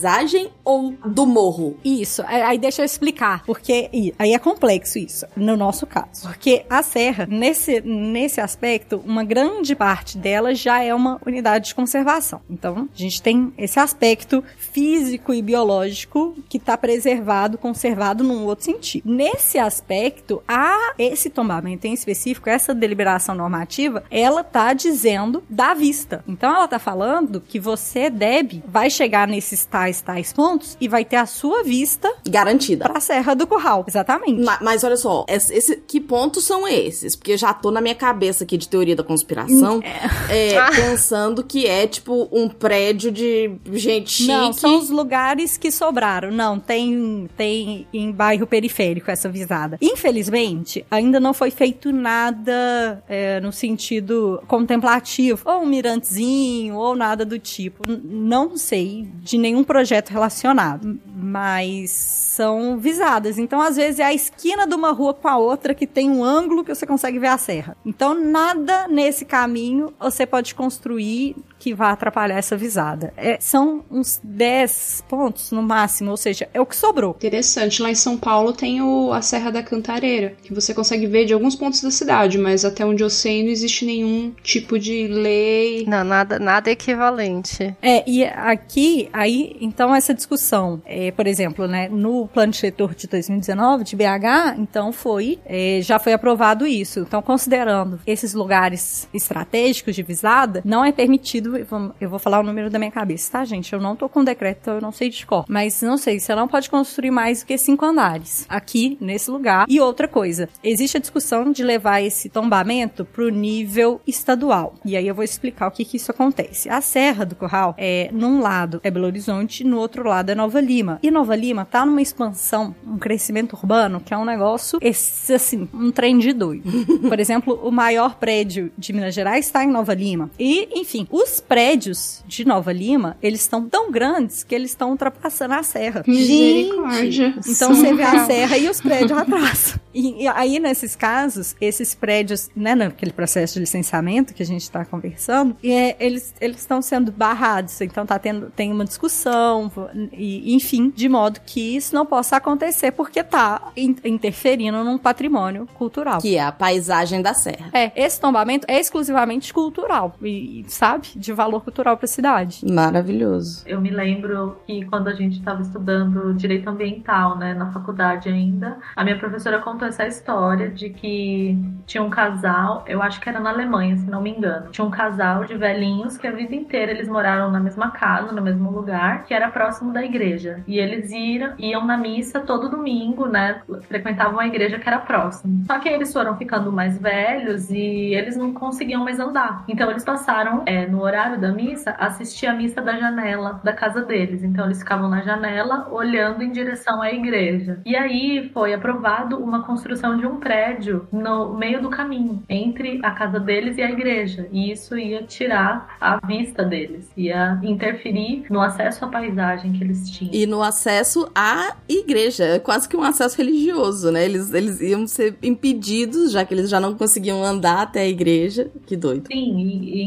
ou 0.65 0.95
do 1.05 1.27
morro? 1.27 1.77
Isso, 1.85 2.23
aí 2.27 2.59
deixa 2.59 2.83
eu 2.83 2.87
explicar, 2.87 3.43
porque 3.45 4.13
aí 4.19 4.33
é 4.33 4.39
complexo 4.39 4.99
isso, 4.99 5.27
no 5.37 5.57
nosso 5.57 5.87
caso. 5.87 6.23
Porque 6.23 6.65
a 6.69 6.83
serra, 6.83 7.27
nesse, 7.27 7.81
nesse 7.81 8.41
aspecto, 8.41 9.03
uma 9.05 9.25
grande 9.25 9.75
parte 9.75 10.19
dela 10.19 10.55
já 10.55 10.83
é 10.83 10.95
uma 10.95 11.21
unidade 11.27 11.69
de 11.69 11.75
conservação. 11.75 12.41
Então, 12.49 12.89
a 12.93 12.99
gente 12.99 13.23
tem 13.23 13.53
esse 13.57 13.79
aspecto 13.79 14.43
físico 14.57 15.33
e 15.33 15.43
biológico 15.43 16.37
que 16.49 16.59
está 16.59 16.77
preservado, 16.77 17.59
conservado 17.59 18.25
num 18.25 18.45
outro 18.45 18.65
sentido. 18.65 19.11
Nesse 19.11 19.59
aspecto, 19.59 20.43
a 20.47 20.95
esse 20.99 21.31
tombamento 21.31 21.87
em 21.87 21.93
específico, 21.93 22.49
essa 22.49 22.75
deliberação 22.75 23.35
normativa, 23.35 24.05
ela 24.11 24.43
tá 24.43 24.73
dizendo 24.73 25.43
da 25.49 25.75
vista. 25.75 26.25
Então 26.27 26.55
ela 26.55 26.69
tá 26.69 26.79
falando 26.79 27.41
que 27.41 27.59
você, 27.59 28.11
Deb, 28.11 28.63
vai 28.67 28.91
chegar 28.91 29.27
nesses 29.29 29.65
tais 29.89 30.03
tais 30.03 30.33
pontos 30.33 30.77
e 30.81 30.87
vai 30.89 31.05
ter 31.05 31.17
a 31.17 31.25
sua 31.27 31.63
vista 31.63 32.13
Garantida. 32.29 32.85
para 32.85 32.99
a 32.99 33.01
Serra 33.01 33.35
do 33.35 33.47
Curral. 33.47 33.85
Exatamente. 33.89 34.43
Ma- 34.43 34.59
Mas 34.61 34.85
olha 34.85 34.97
só, 34.97 35.25
esse, 35.29 35.55
esse- 35.55 35.77
que 35.77 36.01
pontos 36.01 36.45
são 36.45 36.67
esses? 36.69 37.15
Porque 37.17 37.33
eu 37.33 37.39
já 37.39 37.55
tô 37.55 37.71
na 37.71 37.81
minha 37.81 37.95
cabeça 37.95 38.45
aqui 38.45 38.57
de 38.59 38.69
teoria 38.69 38.95
da 38.97 39.03
conspiração, 39.03 39.81
é, 40.29 40.59
pensando 40.77 41.43
que 41.45 41.67
é 41.67 41.87
tipo 41.87 42.29
um 42.33 42.49
prédio 42.49 43.11
de 43.11 43.51
gente 43.73 44.11
chique. 44.11 44.29
Não, 44.29 44.53
são 44.53 44.79
os 44.79 44.91
lugares 44.91 45.57
que 45.57 45.71
sobraram. 45.71 46.31
Não, 46.31 46.59
tem, 46.59 47.29
tem 47.37 47.87
em 47.93 48.11
bairro 48.13 48.47
periférico 48.47 49.11
essa 49.11 49.29
visada. 49.29 49.79
Infelizmente, 49.81 50.85
ainda 50.91 51.19
não 51.21 51.33
foi 51.33 51.51
feito 51.51 51.93
nada 51.93 53.03
é, 53.09 53.41
no 53.41 53.53
sentido 53.53 54.43
contemplativo. 54.47 55.41
Ou 55.45 55.63
um 55.63 55.67
mirantezinho, 55.67 56.75
ou 56.77 56.95
nada 56.97 57.25
do 57.25 57.39
tipo. 57.39 57.89
N- 57.89 58.01
não 58.05 58.57
sei 58.57 59.09
de 59.23 59.39
nenhum 59.39 59.63
projeto 59.65 59.78
relacionado. 60.13 60.99
Mas 61.07 61.91
são 61.91 62.79
visadas. 62.79 63.39
Então, 63.39 63.61
às 63.61 63.77
vezes, 63.77 64.01
é 64.01 64.05
a 64.05 64.15
esquina 64.15 64.67
de 64.67 64.75
uma 64.75 64.93
rua 64.93 65.13
com 65.13 65.29
a 65.29 65.37
outra 65.37 65.75
que 65.75 65.87
tem 65.87 66.11
um 66.11 66.23
ângulo 66.23 66.65
que 66.65 66.75
você 66.75 66.87
consegue 66.87 67.19
ver 67.19 67.29
a 67.29 67.39
serra. 67.39 67.77
Então, 67.85 68.15
nada 68.15 68.87
nesse 68.89 69.25
caminho 69.25 69.93
você 69.99 70.25
pode 70.25 70.55
construir 70.55 71.37
que 71.59 71.75
vá 71.75 71.91
atrapalhar 71.91 72.37
essa 72.37 72.57
visada. 72.57 73.13
É, 73.17 73.39
são 73.41 73.85
uns 73.91 74.21
10 74.23 75.05
pontos 75.09 75.51
no 75.51 75.63
máximo, 75.63 76.11
ou 76.11 76.17
seja, 76.17 76.49
é 76.53 76.61
o 76.61 76.67
que 76.67 76.77
sobrou. 76.77 77.13
Interessante. 77.17 77.83
Lá 77.83 77.91
em 77.91 77.95
São 77.95 78.17
Paulo 78.17 78.53
tem 78.53 78.81
o, 78.81 79.13
a 79.13 79.23
Serra 79.23 79.51
da 79.51 79.63
Cantareira, 79.63 80.35
que 80.43 80.55
você 80.55 80.73
consegue 80.73 81.07
ver 81.07 81.25
de 81.25 81.33
alguns 81.33 81.55
pontos 81.55 81.81
da 81.81 81.91
cidade, 81.91 82.39
mas 82.39 82.65
até 82.65 82.85
onde 82.85 83.03
eu 83.03 83.11
sei 83.11 83.43
não 83.43 83.51
existe 83.51 83.85
nenhum 83.85 84.33
tipo 84.43 84.79
de 84.79 85.07
lei. 85.09 85.85
Não, 85.87 86.05
nada, 86.05 86.39
nada 86.39 86.71
equivalente. 86.71 87.77
É, 87.83 88.09
e 88.09 88.25
aqui, 88.25 89.09
aí, 89.13 89.57
então, 89.61 89.95
essa 89.95 90.15
discussão, 90.15 90.81
é, 90.85 91.11
por 91.11 91.27
exemplo, 91.27 91.67
né, 91.67 91.89
no 91.89 92.29
plano 92.29 92.53
diretor 92.53 92.95
de 92.95 93.07
2019, 93.07 93.85
de 93.85 93.97
BH, 93.97 94.59
então 94.59 94.93
foi, 94.93 95.39
é, 95.45 95.81
já 95.83 95.99
foi 95.99 96.13
aprovado 96.13 96.67
isso. 96.67 97.01
Então, 97.01 97.21
considerando 97.23 98.01
esses 98.07 98.35
lugares 98.35 99.09
estratégicos 99.13 99.95
de 99.95 100.03
visada, 100.03 100.63
não 100.65 100.85
é 100.85 100.93
permitido, 100.93 101.58
eu 102.01 102.09
vou- 102.11 102.19
falar 102.19 102.41
o 102.41 102.43
número 102.43 102.69
da 102.71 102.79
minha 102.79 102.91
cabeça, 102.91 103.33
tá, 103.33 103.45
gente? 103.45 103.73
Eu 103.73 103.81
não 103.81 103.95
tô 103.97 104.09
com 104.09 104.25
decreto, 104.25 104.59
então 104.63 104.75
eu 104.75 104.81
não 104.81 104.93
sei 104.93 105.09
de 105.09 105.25
cor. 105.27 105.45
Mas, 105.49 105.81
não 105.83 105.97
sei, 105.97 106.19
você 106.21 106.35
não 106.35 106.49
pode 106.49 106.69
construir 106.69 107.11
mais 107.11 107.41
do 107.43 107.47
que 107.47 107.57
cinco 107.59 107.85
andares 107.85 108.45
aqui, 108.49 108.97
nesse 109.01 109.31
lugar. 109.31 109.67
E 109.69 109.81
outra 109.81 110.09
coisa, 110.09 110.49
existe 110.63 110.97
a 110.97 111.01
discussão 111.01 111.51
de 111.53 111.63
levar 111.63 112.01
esse 112.03 112.29
tombamento 112.29 113.05
pro 113.05 113.29
nível 113.29 114.01
estadual. 114.07 114.75
E 114.85 114.97
aí 114.97 115.07
eu 115.07 115.15
vou 115.15 115.25
explicar 115.25 115.69
o 115.69 115.71
que 115.71 115.85
que 115.85 115.97
isso 115.97 116.11
acontece. 116.11 116.69
A 116.69 116.81
Serra 116.81 117.25
do 117.25 117.35
Curral, 117.37 117.75
é, 117.79 118.09
num 118.13 118.41
lado 118.41 118.81
é 118.83 118.91
Belo 118.91 119.07
Horizonte, 119.07 119.65
no 119.65 119.79
outro 119.79 120.03
lado 120.09 120.31
é 120.31 120.35
Nova 120.35 120.61
Lima. 120.61 120.99
E 121.03 121.11
Nova 121.11 121.35
Lima 121.37 121.65
tá 121.65 121.85
numa 121.87 122.03
expansão, 122.03 122.75
um 122.87 122.99
crescimento 122.99 123.55
urbano, 123.55 124.01
que 124.01 124.13
é 124.13 124.17
um 124.19 124.25
negócio, 124.25 124.79
esse, 124.83 125.33
assim, 125.35 125.69
um 125.73 125.91
trem 125.91 126.19
de 126.19 126.33
doido. 126.33 126.69
Por 127.09 127.19
exemplo, 127.21 127.59
o 127.63 127.71
maior 127.71 128.17
prédio 128.17 128.71
de 128.77 128.93
Minas 128.93 129.15
Gerais 129.15 129.47
está 129.47 129.65
em 129.65 129.69
Nova 129.69 129.95
Lima. 129.95 130.31
E, 130.39 130.69
enfim, 130.81 131.07
os 131.11 131.38
prédios 131.41 132.23
de 132.27 132.45
Nova 132.45 132.73
Lima, 132.73 133.17
eles 133.23 133.41
estão 133.41 133.69
tão 133.69 133.91
grandes 133.91 134.43
que 134.45 134.55
eles 134.55 134.71
estão 134.71 134.91
ultrapassando 134.91 135.55
a 135.55 135.63
serra. 135.63 136.03
Misericórdia. 136.07 137.35
Então 137.47 137.75
você 137.75 137.95
vê 137.95 138.03
a 138.03 138.27
serra 138.27 138.59
e 138.59 138.69
os 138.69 138.81
prédios 138.81 139.19
atrás. 139.19 139.79
E, 139.95 140.23
e 140.25 140.29
aí, 140.29 140.59
nesses 140.61 140.95
casos, 140.95 141.57
esses 141.61 141.95
prédios, 141.95 142.51
né, 142.55 142.75
naquele 142.75 143.13
processo 143.13 143.55
de 143.55 143.61
licenciamento 143.61 144.33
que 144.35 144.43
a 144.43 144.47
gente 144.47 144.63
está 144.63 144.85
conversando, 144.85 145.57
e 145.63 145.73
é, 145.73 145.97
eles 145.99 146.35
eles 146.41 146.59
estão 146.59 146.81
sendo 146.81 147.11
barrados. 147.11 147.81
Então 147.81 148.07
tá 148.07 148.19
tendo 148.19 148.51
tem 148.55 148.71
uma 148.71 148.85
discussão, 148.85 149.71
e, 150.13 150.55
enfim, 150.55 150.93
de 150.95 151.09
modo 151.09 151.41
que 151.45 151.77
isso 151.77 151.95
não 151.95 152.07
possa 152.07 152.37
acontecer 152.37 152.93
porque 152.93 153.23
tá 153.25 153.73
in- 153.77 153.97
interferindo 154.05 154.85
num 154.85 154.99
patrimônio 154.99 155.67
cultural. 155.75 156.21
Que 156.21 156.37
é 156.37 156.43
a 156.43 156.53
paisagem 156.53 157.21
da 157.23 157.35
serra. 157.35 157.71
É, 157.73 157.91
esse 157.97 158.21
tombamento 158.21 158.67
é 158.69 158.79
exclusivamente 158.79 159.53
cultural 159.53 160.15
e, 160.23 160.61
e, 160.61 160.65
sabe, 160.69 161.09
de 161.17 161.28
valor 161.33 161.63
cultural 161.63 161.97
para 161.97 162.05
a 162.05 162.09
cidade. 162.09 162.65
Maravilhoso. 162.71 163.63
Eu 163.67 163.81
me 163.81 163.91
lembro 163.91 164.57
que 164.67 164.85
quando 164.87 165.09
a 165.09 165.13
gente 165.13 165.39
estava 165.39 165.63
estudando 165.63 166.35
direito 166.35 166.69
ambiental, 166.69 167.37
né, 167.37 167.55
na 167.55 167.71
faculdade 167.73 168.29
ainda, 168.29 168.79
a 168.95 169.05
minha 169.05 169.19
professora 169.19 169.59
contou 169.61 169.89
essa 169.89 170.07
história 170.07 170.69
de 170.71 170.91
que 170.91 171.59
tinha 171.87 172.03
um 172.03 172.11
casal, 172.11 172.85
eu 172.87 173.03
acho 173.03 173.21
que 173.21 173.29
era 173.29 173.41
na 173.41 173.51
Alemanha, 173.51 173.97
se 173.97 174.09
não 174.09 174.21
me 174.21 174.31
engano, 174.31 174.71
tinha 174.71 174.85
um 174.85 174.91
casal 174.91 175.45
de 175.45 175.57
velhinhos 175.57 176.17
que 176.17 176.27
a 176.27 176.33
vida 176.33 176.55
inteira 176.55 176.93
eles 176.93 177.09
moraram 177.09 177.51
na 177.51 177.61
mesma 177.61 177.91
casa, 177.91 178.33
no 178.33 178.43
mesmo 178.43 178.71
lugar, 178.71 179.25
que 179.25 179.35
era 179.35 179.49
próximo 179.51 179.93
da 179.93 180.05
igreja. 180.05 180.63
E 180.67 180.79
eles 180.79 181.11
iam, 181.11 181.55
iam 181.59 181.85
na 181.85 181.97
missa 181.97 182.41
todo 182.41 182.69
domingo, 182.69 183.27
né, 183.27 183.63
frequentavam 183.83 184.39
a 184.39 184.47
igreja 184.47 184.79
que 184.79 184.89
era 184.89 184.99
próximo. 184.99 185.65
Só 185.67 185.79
que 185.79 185.89
eles 185.89 186.13
foram 186.13 186.37
ficando 186.37 186.71
mais 186.71 186.99
velhos 186.99 187.71
e 187.71 188.15
eles 188.15 188.37
não 188.37 188.53
conseguiam 188.53 189.05
mais 189.05 189.19
andar. 189.19 189.65
Então 189.69 189.91
eles 189.91 190.05
passaram, 190.05 190.63
é, 190.67 190.87
no 190.87 191.03
horário 191.03 191.18
da 191.37 191.53
missa, 191.53 191.91
assistir 191.99 192.47
a 192.47 192.55
missa 192.55 192.81
da 192.81 192.97
janela 192.97 193.61
da 193.65 193.73
casa 193.73 194.03
deles. 194.03 194.43
Então 194.43 194.67
eles 194.67 194.79
ficavam 194.79 195.09
na 195.09 195.23
janela 195.23 195.89
olhando 195.91 196.43
em 196.43 196.51
direção 196.51 197.03
à 197.03 197.13
igreja. 197.13 197.81
E 197.85 197.97
aí 197.97 198.51
foi 198.53 198.73
aprovado 198.73 199.37
uma 199.37 199.65
construção 199.65 200.17
de 200.17 200.27
um 200.27 200.37
prédio 200.37 201.07
no 201.13 201.55
meio 201.55 201.83
do 201.83 201.91
caminho 201.91 202.43
entre 202.49 203.01
a 203.03 203.11
casa 203.11 203.41
deles 203.41 203.77
e 203.77 203.83
a 203.83 203.91
igreja. 203.91 204.49
E 204.53 204.71
isso 204.71 204.97
ia 204.97 205.23
tirar 205.23 205.97
a 206.01 206.25
vista 206.27 206.65
deles, 206.65 207.11
ia 207.17 207.59
interferir 207.63 208.45
no 208.51 208.61
acesso 208.61 209.05
à 209.05 209.09
paisagem 209.09 209.73
que 209.73 209.83
eles 209.83 210.09
tinham. 210.11 210.33
E 210.33 210.47
no 210.47 210.63
acesso 210.63 211.31
à 211.35 211.77
igreja, 211.89 212.45
é 212.45 212.59
quase 212.59 212.89
que 212.89 212.97
um 212.97 213.03
acesso 213.03 213.37
religioso, 213.39 214.11
né? 214.11 214.25
Eles, 214.25 214.53
eles 214.53 214.81
iam 214.81 215.07
ser 215.07 215.37
impedidos, 215.43 216.33
já 216.33 216.45
que 216.45 216.55
eles 216.55 216.69
já 216.69 216.79
não 216.81 216.95
conseguiam 216.95 217.43
andar 217.43 217.83
até 217.83 218.01
a 218.01 218.09
igreja. 218.09 218.71
Que 218.87 218.97
doido. 218.97 219.27
Sim, 219.27 219.59
e, 219.59 219.99
e 219.99 220.03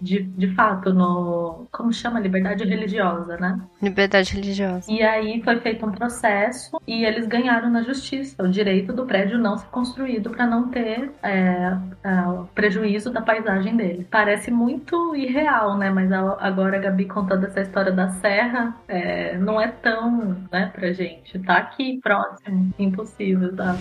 de, 0.00 0.22
de 0.22 0.54
fato 0.54 0.92
no. 0.92 1.66
Como 1.70 1.92
chama? 1.92 2.20
Liberdade 2.20 2.64
religiosa, 2.64 3.36
né? 3.36 3.60
Liberdade 3.82 4.34
religiosa. 4.34 4.90
E 4.90 5.02
aí 5.02 5.42
foi 5.42 5.60
feito 5.60 5.86
um 5.86 5.92
processo 5.92 6.78
e 6.86 7.04
eles 7.04 7.26
ganharam 7.26 7.70
na 7.70 7.82
justiça 7.82 8.42
o 8.42 8.48
direito 8.48 8.92
do 8.92 9.06
prédio 9.06 9.38
não 9.38 9.56
ser 9.58 9.66
construído 9.68 10.30
para 10.30 10.46
não 10.46 10.68
ter 10.68 11.10
é, 11.22 11.76
é, 12.02 12.12
prejuízo 12.54 13.10
da 13.10 13.20
paisagem 13.20 13.76
dele. 13.76 14.06
Parece 14.10 14.50
muito 14.50 15.14
irreal, 15.14 15.76
né? 15.76 15.90
Mas 15.90 16.10
agora 16.12 16.76
a 16.76 16.80
Gabi 16.80 17.06
contando 17.06 17.46
essa 17.46 17.60
história 17.60 17.92
da 17.92 18.08
serra 18.08 18.76
é, 18.88 19.36
não 19.38 19.60
é 19.60 19.68
tão, 19.68 20.36
né, 20.50 20.70
pra 20.74 20.92
gente. 20.92 21.38
Tá 21.40 21.56
aqui 21.56 22.00
próximo, 22.02 22.72
impossível, 22.78 23.54
tá? 23.54 23.76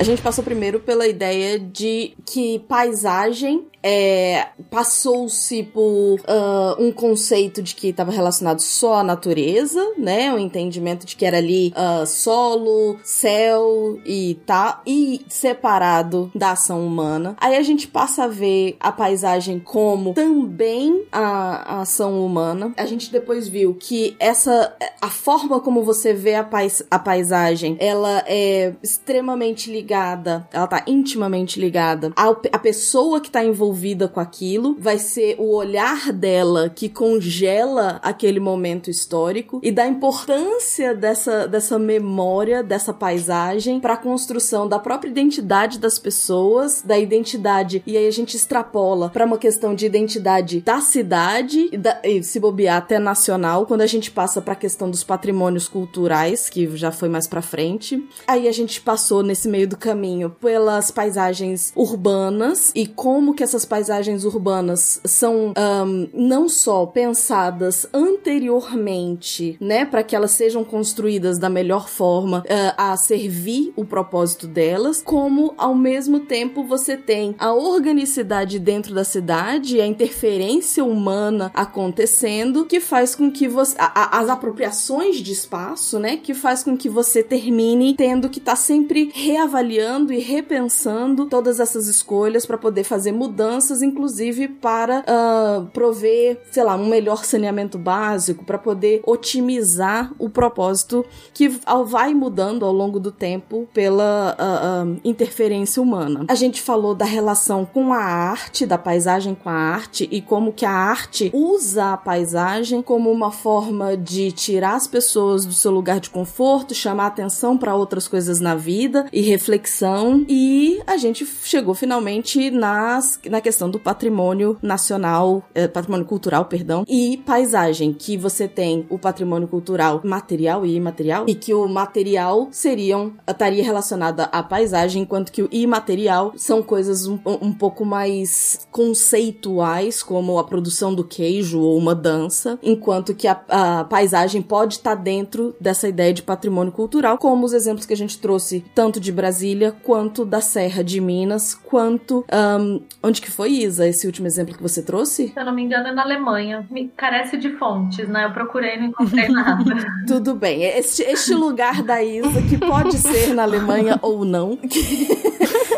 A 0.00 0.02
gente 0.02 0.22
passou 0.22 0.42
primeiro 0.42 0.80
pela 0.80 1.06
ideia 1.06 1.58
de 1.58 2.14
que 2.24 2.60
paisagem 2.60 3.66
é, 3.82 4.48
passou-se 4.70 5.62
por 5.64 6.20
ah, 6.26 6.76
um 6.78 6.92
conceito 6.92 7.62
de 7.62 7.74
que 7.74 7.88
estava 7.88 8.10
relacionado 8.10 8.60
só 8.60 8.94
à 8.96 9.04
natureza, 9.04 9.94
né? 9.98 10.32
O 10.32 10.38
entendimento 10.38 11.06
de 11.06 11.16
que 11.16 11.24
era 11.24 11.38
ali 11.38 11.72
ah, 11.74 12.04
solo, 12.06 12.98
céu 13.02 13.98
e 14.04 14.38
tal, 14.46 14.80
e 14.86 15.24
separado 15.28 16.30
da 16.34 16.52
ação 16.52 16.86
humana. 16.86 17.36
Aí 17.40 17.56
a 17.56 17.62
gente 17.62 17.88
passa 17.88 18.24
a 18.24 18.28
ver 18.28 18.76
a 18.80 18.92
paisagem 18.92 19.58
como 19.58 20.14
também 20.14 21.04
a, 21.10 21.76
a 21.76 21.80
ação 21.80 22.24
humana. 22.24 22.72
A 22.76 22.86
gente 22.86 23.10
depois 23.10 23.48
viu 23.48 23.74
que 23.74 24.16
essa 24.18 24.74
a 25.00 25.08
forma 25.08 25.60
como 25.60 25.82
você 25.82 26.12
vê 26.12 26.34
a, 26.34 26.44
pais, 26.44 26.82
a 26.90 26.98
paisagem, 26.98 27.76
ela 27.80 28.22
é 28.26 28.74
extremamente 28.82 29.70
ligada, 29.70 30.46
ela 30.52 30.66
tá 30.66 30.84
intimamente 30.86 31.58
ligada 31.58 32.12
ao, 32.14 32.40
a 32.52 32.58
pessoa 32.58 33.20
que 33.20 33.30
tá 33.30 33.42
envolvida 33.44 33.69
com 34.08 34.20
aquilo, 34.20 34.76
vai 34.78 34.98
ser 34.98 35.36
o 35.38 35.54
olhar 35.54 36.12
dela 36.12 36.68
que 36.68 36.88
congela 36.88 37.98
aquele 38.02 38.40
momento 38.40 38.90
histórico 38.90 39.60
e 39.62 39.70
da 39.70 39.86
importância 39.86 40.94
dessa, 40.94 41.46
dessa 41.46 41.78
memória, 41.78 42.62
dessa 42.62 42.92
paisagem 42.92 43.80
para 43.80 43.94
a 43.94 43.96
construção 43.96 44.68
da 44.68 44.78
própria 44.78 45.10
identidade 45.10 45.78
das 45.78 45.98
pessoas, 45.98 46.82
da 46.82 46.98
identidade, 46.98 47.82
e 47.86 47.96
aí 47.96 48.06
a 48.06 48.10
gente 48.10 48.36
extrapola 48.36 49.08
para 49.10 49.24
uma 49.24 49.38
questão 49.38 49.74
de 49.74 49.86
identidade 49.86 50.60
da 50.60 50.80
cidade 50.80 51.68
e, 51.72 51.76
da, 51.76 52.00
e 52.04 52.22
se 52.22 52.38
bobear 52.38 52.78
até 52.78 52.98
nacional, 52.98 53.66
quando 53.66 53.82
a 53.82 53.86
gente 53.86 54.10
passa 54.10 54.40
para 54.40 54.52
a 54.52 54.56
questão 54.56 54.90
dos 54.90 55.04
patrimônios 55.04 55.68
culturais, 55.68 56.48
que 56.48 56.76
já 56.76 56.92
foi 56.92 57.08
mais 57.08 57.26
para 57.26 57.42
frente. 57.42 58.02
Aí 58.26 58.48
a 58.48 58.52
gente 58.52 58.80
passou 58.80 59.22
nesse 59.22 59.48
meio 59.48 59.68
do 59.68 59.76
caminho 59.76 60.30
pelas 60.30 60.90
paisagens 60.90 61.72
urbanas 61.74 62.72
e 62.74 62.86
como 62.86 63.34
que 63.34 63.42
essas 63.42 63.59
paisagens 63.64 64.24
urbanas 64.24 65.00
são 65.04 65.52
um, 65.56 66.08
não 66.12 66.48
só 66.48 66.86
pensadas 66.86 67.86
anteriormente, 67.92 69.56
né, 69.60 69.84
para 69.84 70.02
que 70.02 70.14
elas 70.14 70.32
sejam 70.32 70.64
construídas 70.64 71.38
da 71.38 71.48
melhor 71.48 71.88
forma 71.88 72.40
uh, 72.40 72.74
a 72.76 72.96
servir 72.96 73.72
o 73.76 73.84
propósito 73.84 74.46
delas, 74.46 75.02
como 75.02 75.54
ao 75.56 75.74
mesmo 75.74 76.20
tempo 76.20 76.64
você 76.64 76.96
tem 76.96 77.34
a 77.38 77.52
organicidade 77.52 78.58
dentro 78.58 78.94
da 78.94 79.04
cidade, 79.04 79.80
a 79.80 79.86
interferência 79.86 80.84
humana 80.84 81.50
acontecendo, 81.54 82.64
que 82.64 82.80
faz 82.80 83.14
com 83.14 83.30
que 83.30 83.48
você 83.48 83.76
a, 83.78 84.16
a, 84.16 84.20
as 84.20 84.28
apropriações 84.28 85.16
de 85.16 85.32
espaço, 85.32 85.98
né, 85.98 86.16
que 86.16 86.34
faz 86.34 86.62
com 86.62 86.76
que 86.76 86.88
você 86.88 87.22
termine 87.22 87.94
tendo 87.94 88.28
que 88.28 88.38
estar 88.38 88.52
tá 88.52 88.56
sempre 88.56 89.10
reavaliando 89.14 90.12
e 90.12 90.18
repensando 90.18 91.26
todas 91.26 91.60
essas 91.60 91.86
escolhas 91.86 92.46
para 92.46 92.58
poder 92.58 92.84
fazer 92.84 93.12
mudanças, 93.12 93.49
inclusive 93.82 94.48
para 94.48 95.00
uh, 95.00 95.66
prover, 95.66 96.40
sei 96.50 96.62
lá, 96.62 96.76
um 96.76 96.86
melhor 96.86 97.24
saneamento 97.24 97.78
básico, 97.78 98.44
para 98.44 98.58
poder 98.58 99.00
otimizar 99.04 100.12
o 100.18 100.28
propósito 100.28 101.04
que 101.32 101.48
vai 101.86 102.14
mudando 102.14 102.64
ao 102.64 102.72
longo 102.72 103.00
do 103.00 103.10
tempo 103.10 103.68
pela 103.72 104.36
uh, 104.38 104.88
uh, 104.88 105.00
interferência 105.04 105.82
humana. 105.82 106.24
A 106.28 106.34
gente 106.34 106.60
falou 106.60 106.94
da 106.94 107.04
relação 107.04 107.64
com 107.64 107.92
a 107.92 107.98
arte, 107.98 108.66
da 108.66 108.78
paisagem 108.78 109.34
com 109.34 109.48
a 109.48 109.54
arte 109.54 110.08
e 110.10 110.20
como 110.20 110.52
que 110.52 110.66
a 110.66 110.72
arte 110.72 111.30
usa 111.32 111.92
a 111.92 111.96
paisagem 111.96 112.82
como 112.82 113.10
uma 113.10 113.30
forma 113.30 113.96
de 113.96 114.32
tirar 114.32 114.74
as 114.74 114.86
pessoas 114.86 115.44
do 115.44 115.52
seu 115.52 115.70
lugar 115.70 116.00
de 116.00 116.10
conforto, 116.10 116.74
chamar 116.74 117.06
atenção 117.06 117.56
para 117.56 117.74
outras 117.74 118.06
coisas 118.06 118.40
na 118.40 118.54
vida 118.54 119.06
e 119.12 119.20
reflexão. 119.20 120.24
E 120.28 120.80
a 120.86 120.96
gente 120.96 121.24
chegou 121.26 121.74
finalmente 121.74 122.50
nas, 122.50 123.18
na 123.28 123.39
questão 123.40 123.70
do 123.70 123.78
patrimônio 123.78 124.56
nacional, 124.62 125.42
eh, 125.54 125.68
patrimônio 125.68 126.06
cultural, 126.06 126.44
perdão, 126.44 126.84
e 126.88 127.16
paisagem, 127.18 127.92
que 127.92 128.16
você 128.16 128.46
tem 128.48 128.86
o 128.88 128.98
patrimônio 128.98 129.48
cultural 129.48 130.00
material 130.04 130.64
e 130.64 130.74
imaterial, 130.74 131.24
e 131.28 131.34
que 131.34 131.54
o 131.54 131.68
material 131.68 132.48
seriam 132.50 133.12
estaria 133.28 133.62
relacionada 133.62 134.24
à 134.24 134.42
paisagem, 134.42 135.02
enquanto 135.02 135.32
que 135.32 135.42
o 135.42 135.48
imaterial 135.50 136.32
são 136.36 136.62
coisas 136.62 137.06
um, 137.06 137.18
um 137.24 137.52
pouco 137.52 137.84
mais 137.84 138.66
conceituais, 138.70 140.02
como 140.02 140.38
a 140.38 140.44
produção 140.44 140.94
do 140.94 141.04
queijo 141.04 141.60
ou 141.60 141.76
uma 141.76 141.94
dança, 141.94 142.58
enquanto 142.62 143.14
que 143.14 143.26
a, 143.26 143.40
a 143.48 143.84
paisagem 143.84 144.42
pode 144.42 144.74
estar 144.74 144.96
tá 144.96 145.02
dentro 145.02 145.54
dessa 145.60 145.88
ideia 145.88 146.12
de 146.12 146.22
patrimônio 146.22 146.72
cultural, 146.72 147.18
como 147.18 147.44
os 147.44 147.52
exemplos 147.52 147.86
que 147.86 147.92
a 147.92 147.96
gente 147.96 148.18
trouxe 148.18 148.64
tanto 148.74 149.00
de 149.00 149.12
Brasília 149.12 149.72
quanto 149.82 150.24
da 150.24 150.40
Serra 150.40 150.82
de 150.82 151.00
Minas, 151.00 151.54
quanto 151.54 152.24
um, 152.32 152.80
onde 153.02 153.20
que 153.20 153.29
foi 153.30 153.50
Isa 153.50 153.86
esse 153.86 154.06
último 154.06 154.26
exemplo 154.26 154.54
que 154.54 154.62
você 154.62 154.82
trouxe? 154.82 155.28
Se 155.28 155.38
eu 155.38 155.44
não 155.44 155.54
me 155.54 155.62
engano 155.62 155.88
é 155.88 155.92
na 155.92 156.02
Alemanha. 156.02 156.66
Me 156.70 156.88
carece 156.96 157.36
de 157.36 157.50
fontes, 157.56 158.08
né? 158.08 158.24
Eu 158.24 158.32
procurei 158.32 158.76
e 158.76 158.78
não 158.80 158.86
encontrei 158.86 159.28
nada. 159.32 159.64
Tudo 160.06 160.34
bem. 160.34 160.62
Este, 160.64 161.02
este 161.02 161.34
lugar 161.34 161.82
da 161.82 162.02
Isa 162.02 162.42
que 162.48 162.58
pode 162.58 162.96
ser 162.98 163.34
na 163.34 163.42
Alemanha 163.42 163.98
ou 164.02 164.24
não. 164.24 164.58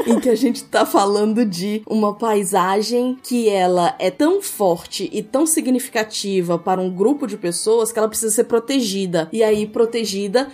em 0.07 0.19
que 0.19 0.29
a 0.29 0.35
gente 0.35 0.65
tá 0.65 0.85
falando 0.85 1.45
de 1.45 1.83
uma 1.87 2.15
paisagem 2.15 3.19
que 3.23 3.49
ela 3.49 3.95
é 3.99 4.11
tão 4.11 4.43
forte 4.43 5.09
e 5.13 5.23
tão 5.23 5.47
significativa 5.47 6.59
para 6.59 6.81
um 6.81 6.91
grupo 6.91 7.27
de 7.27 7.37
pessoas 7.37 7.93
que 7.93 7.99
ela 7.99 8.09
precisa 8.09 8.35
ser 8.35 8.45
protegida. 8.45 9.29
E 9.33 9.43
aí, 9.43 9.67
protegida 9.67 10.49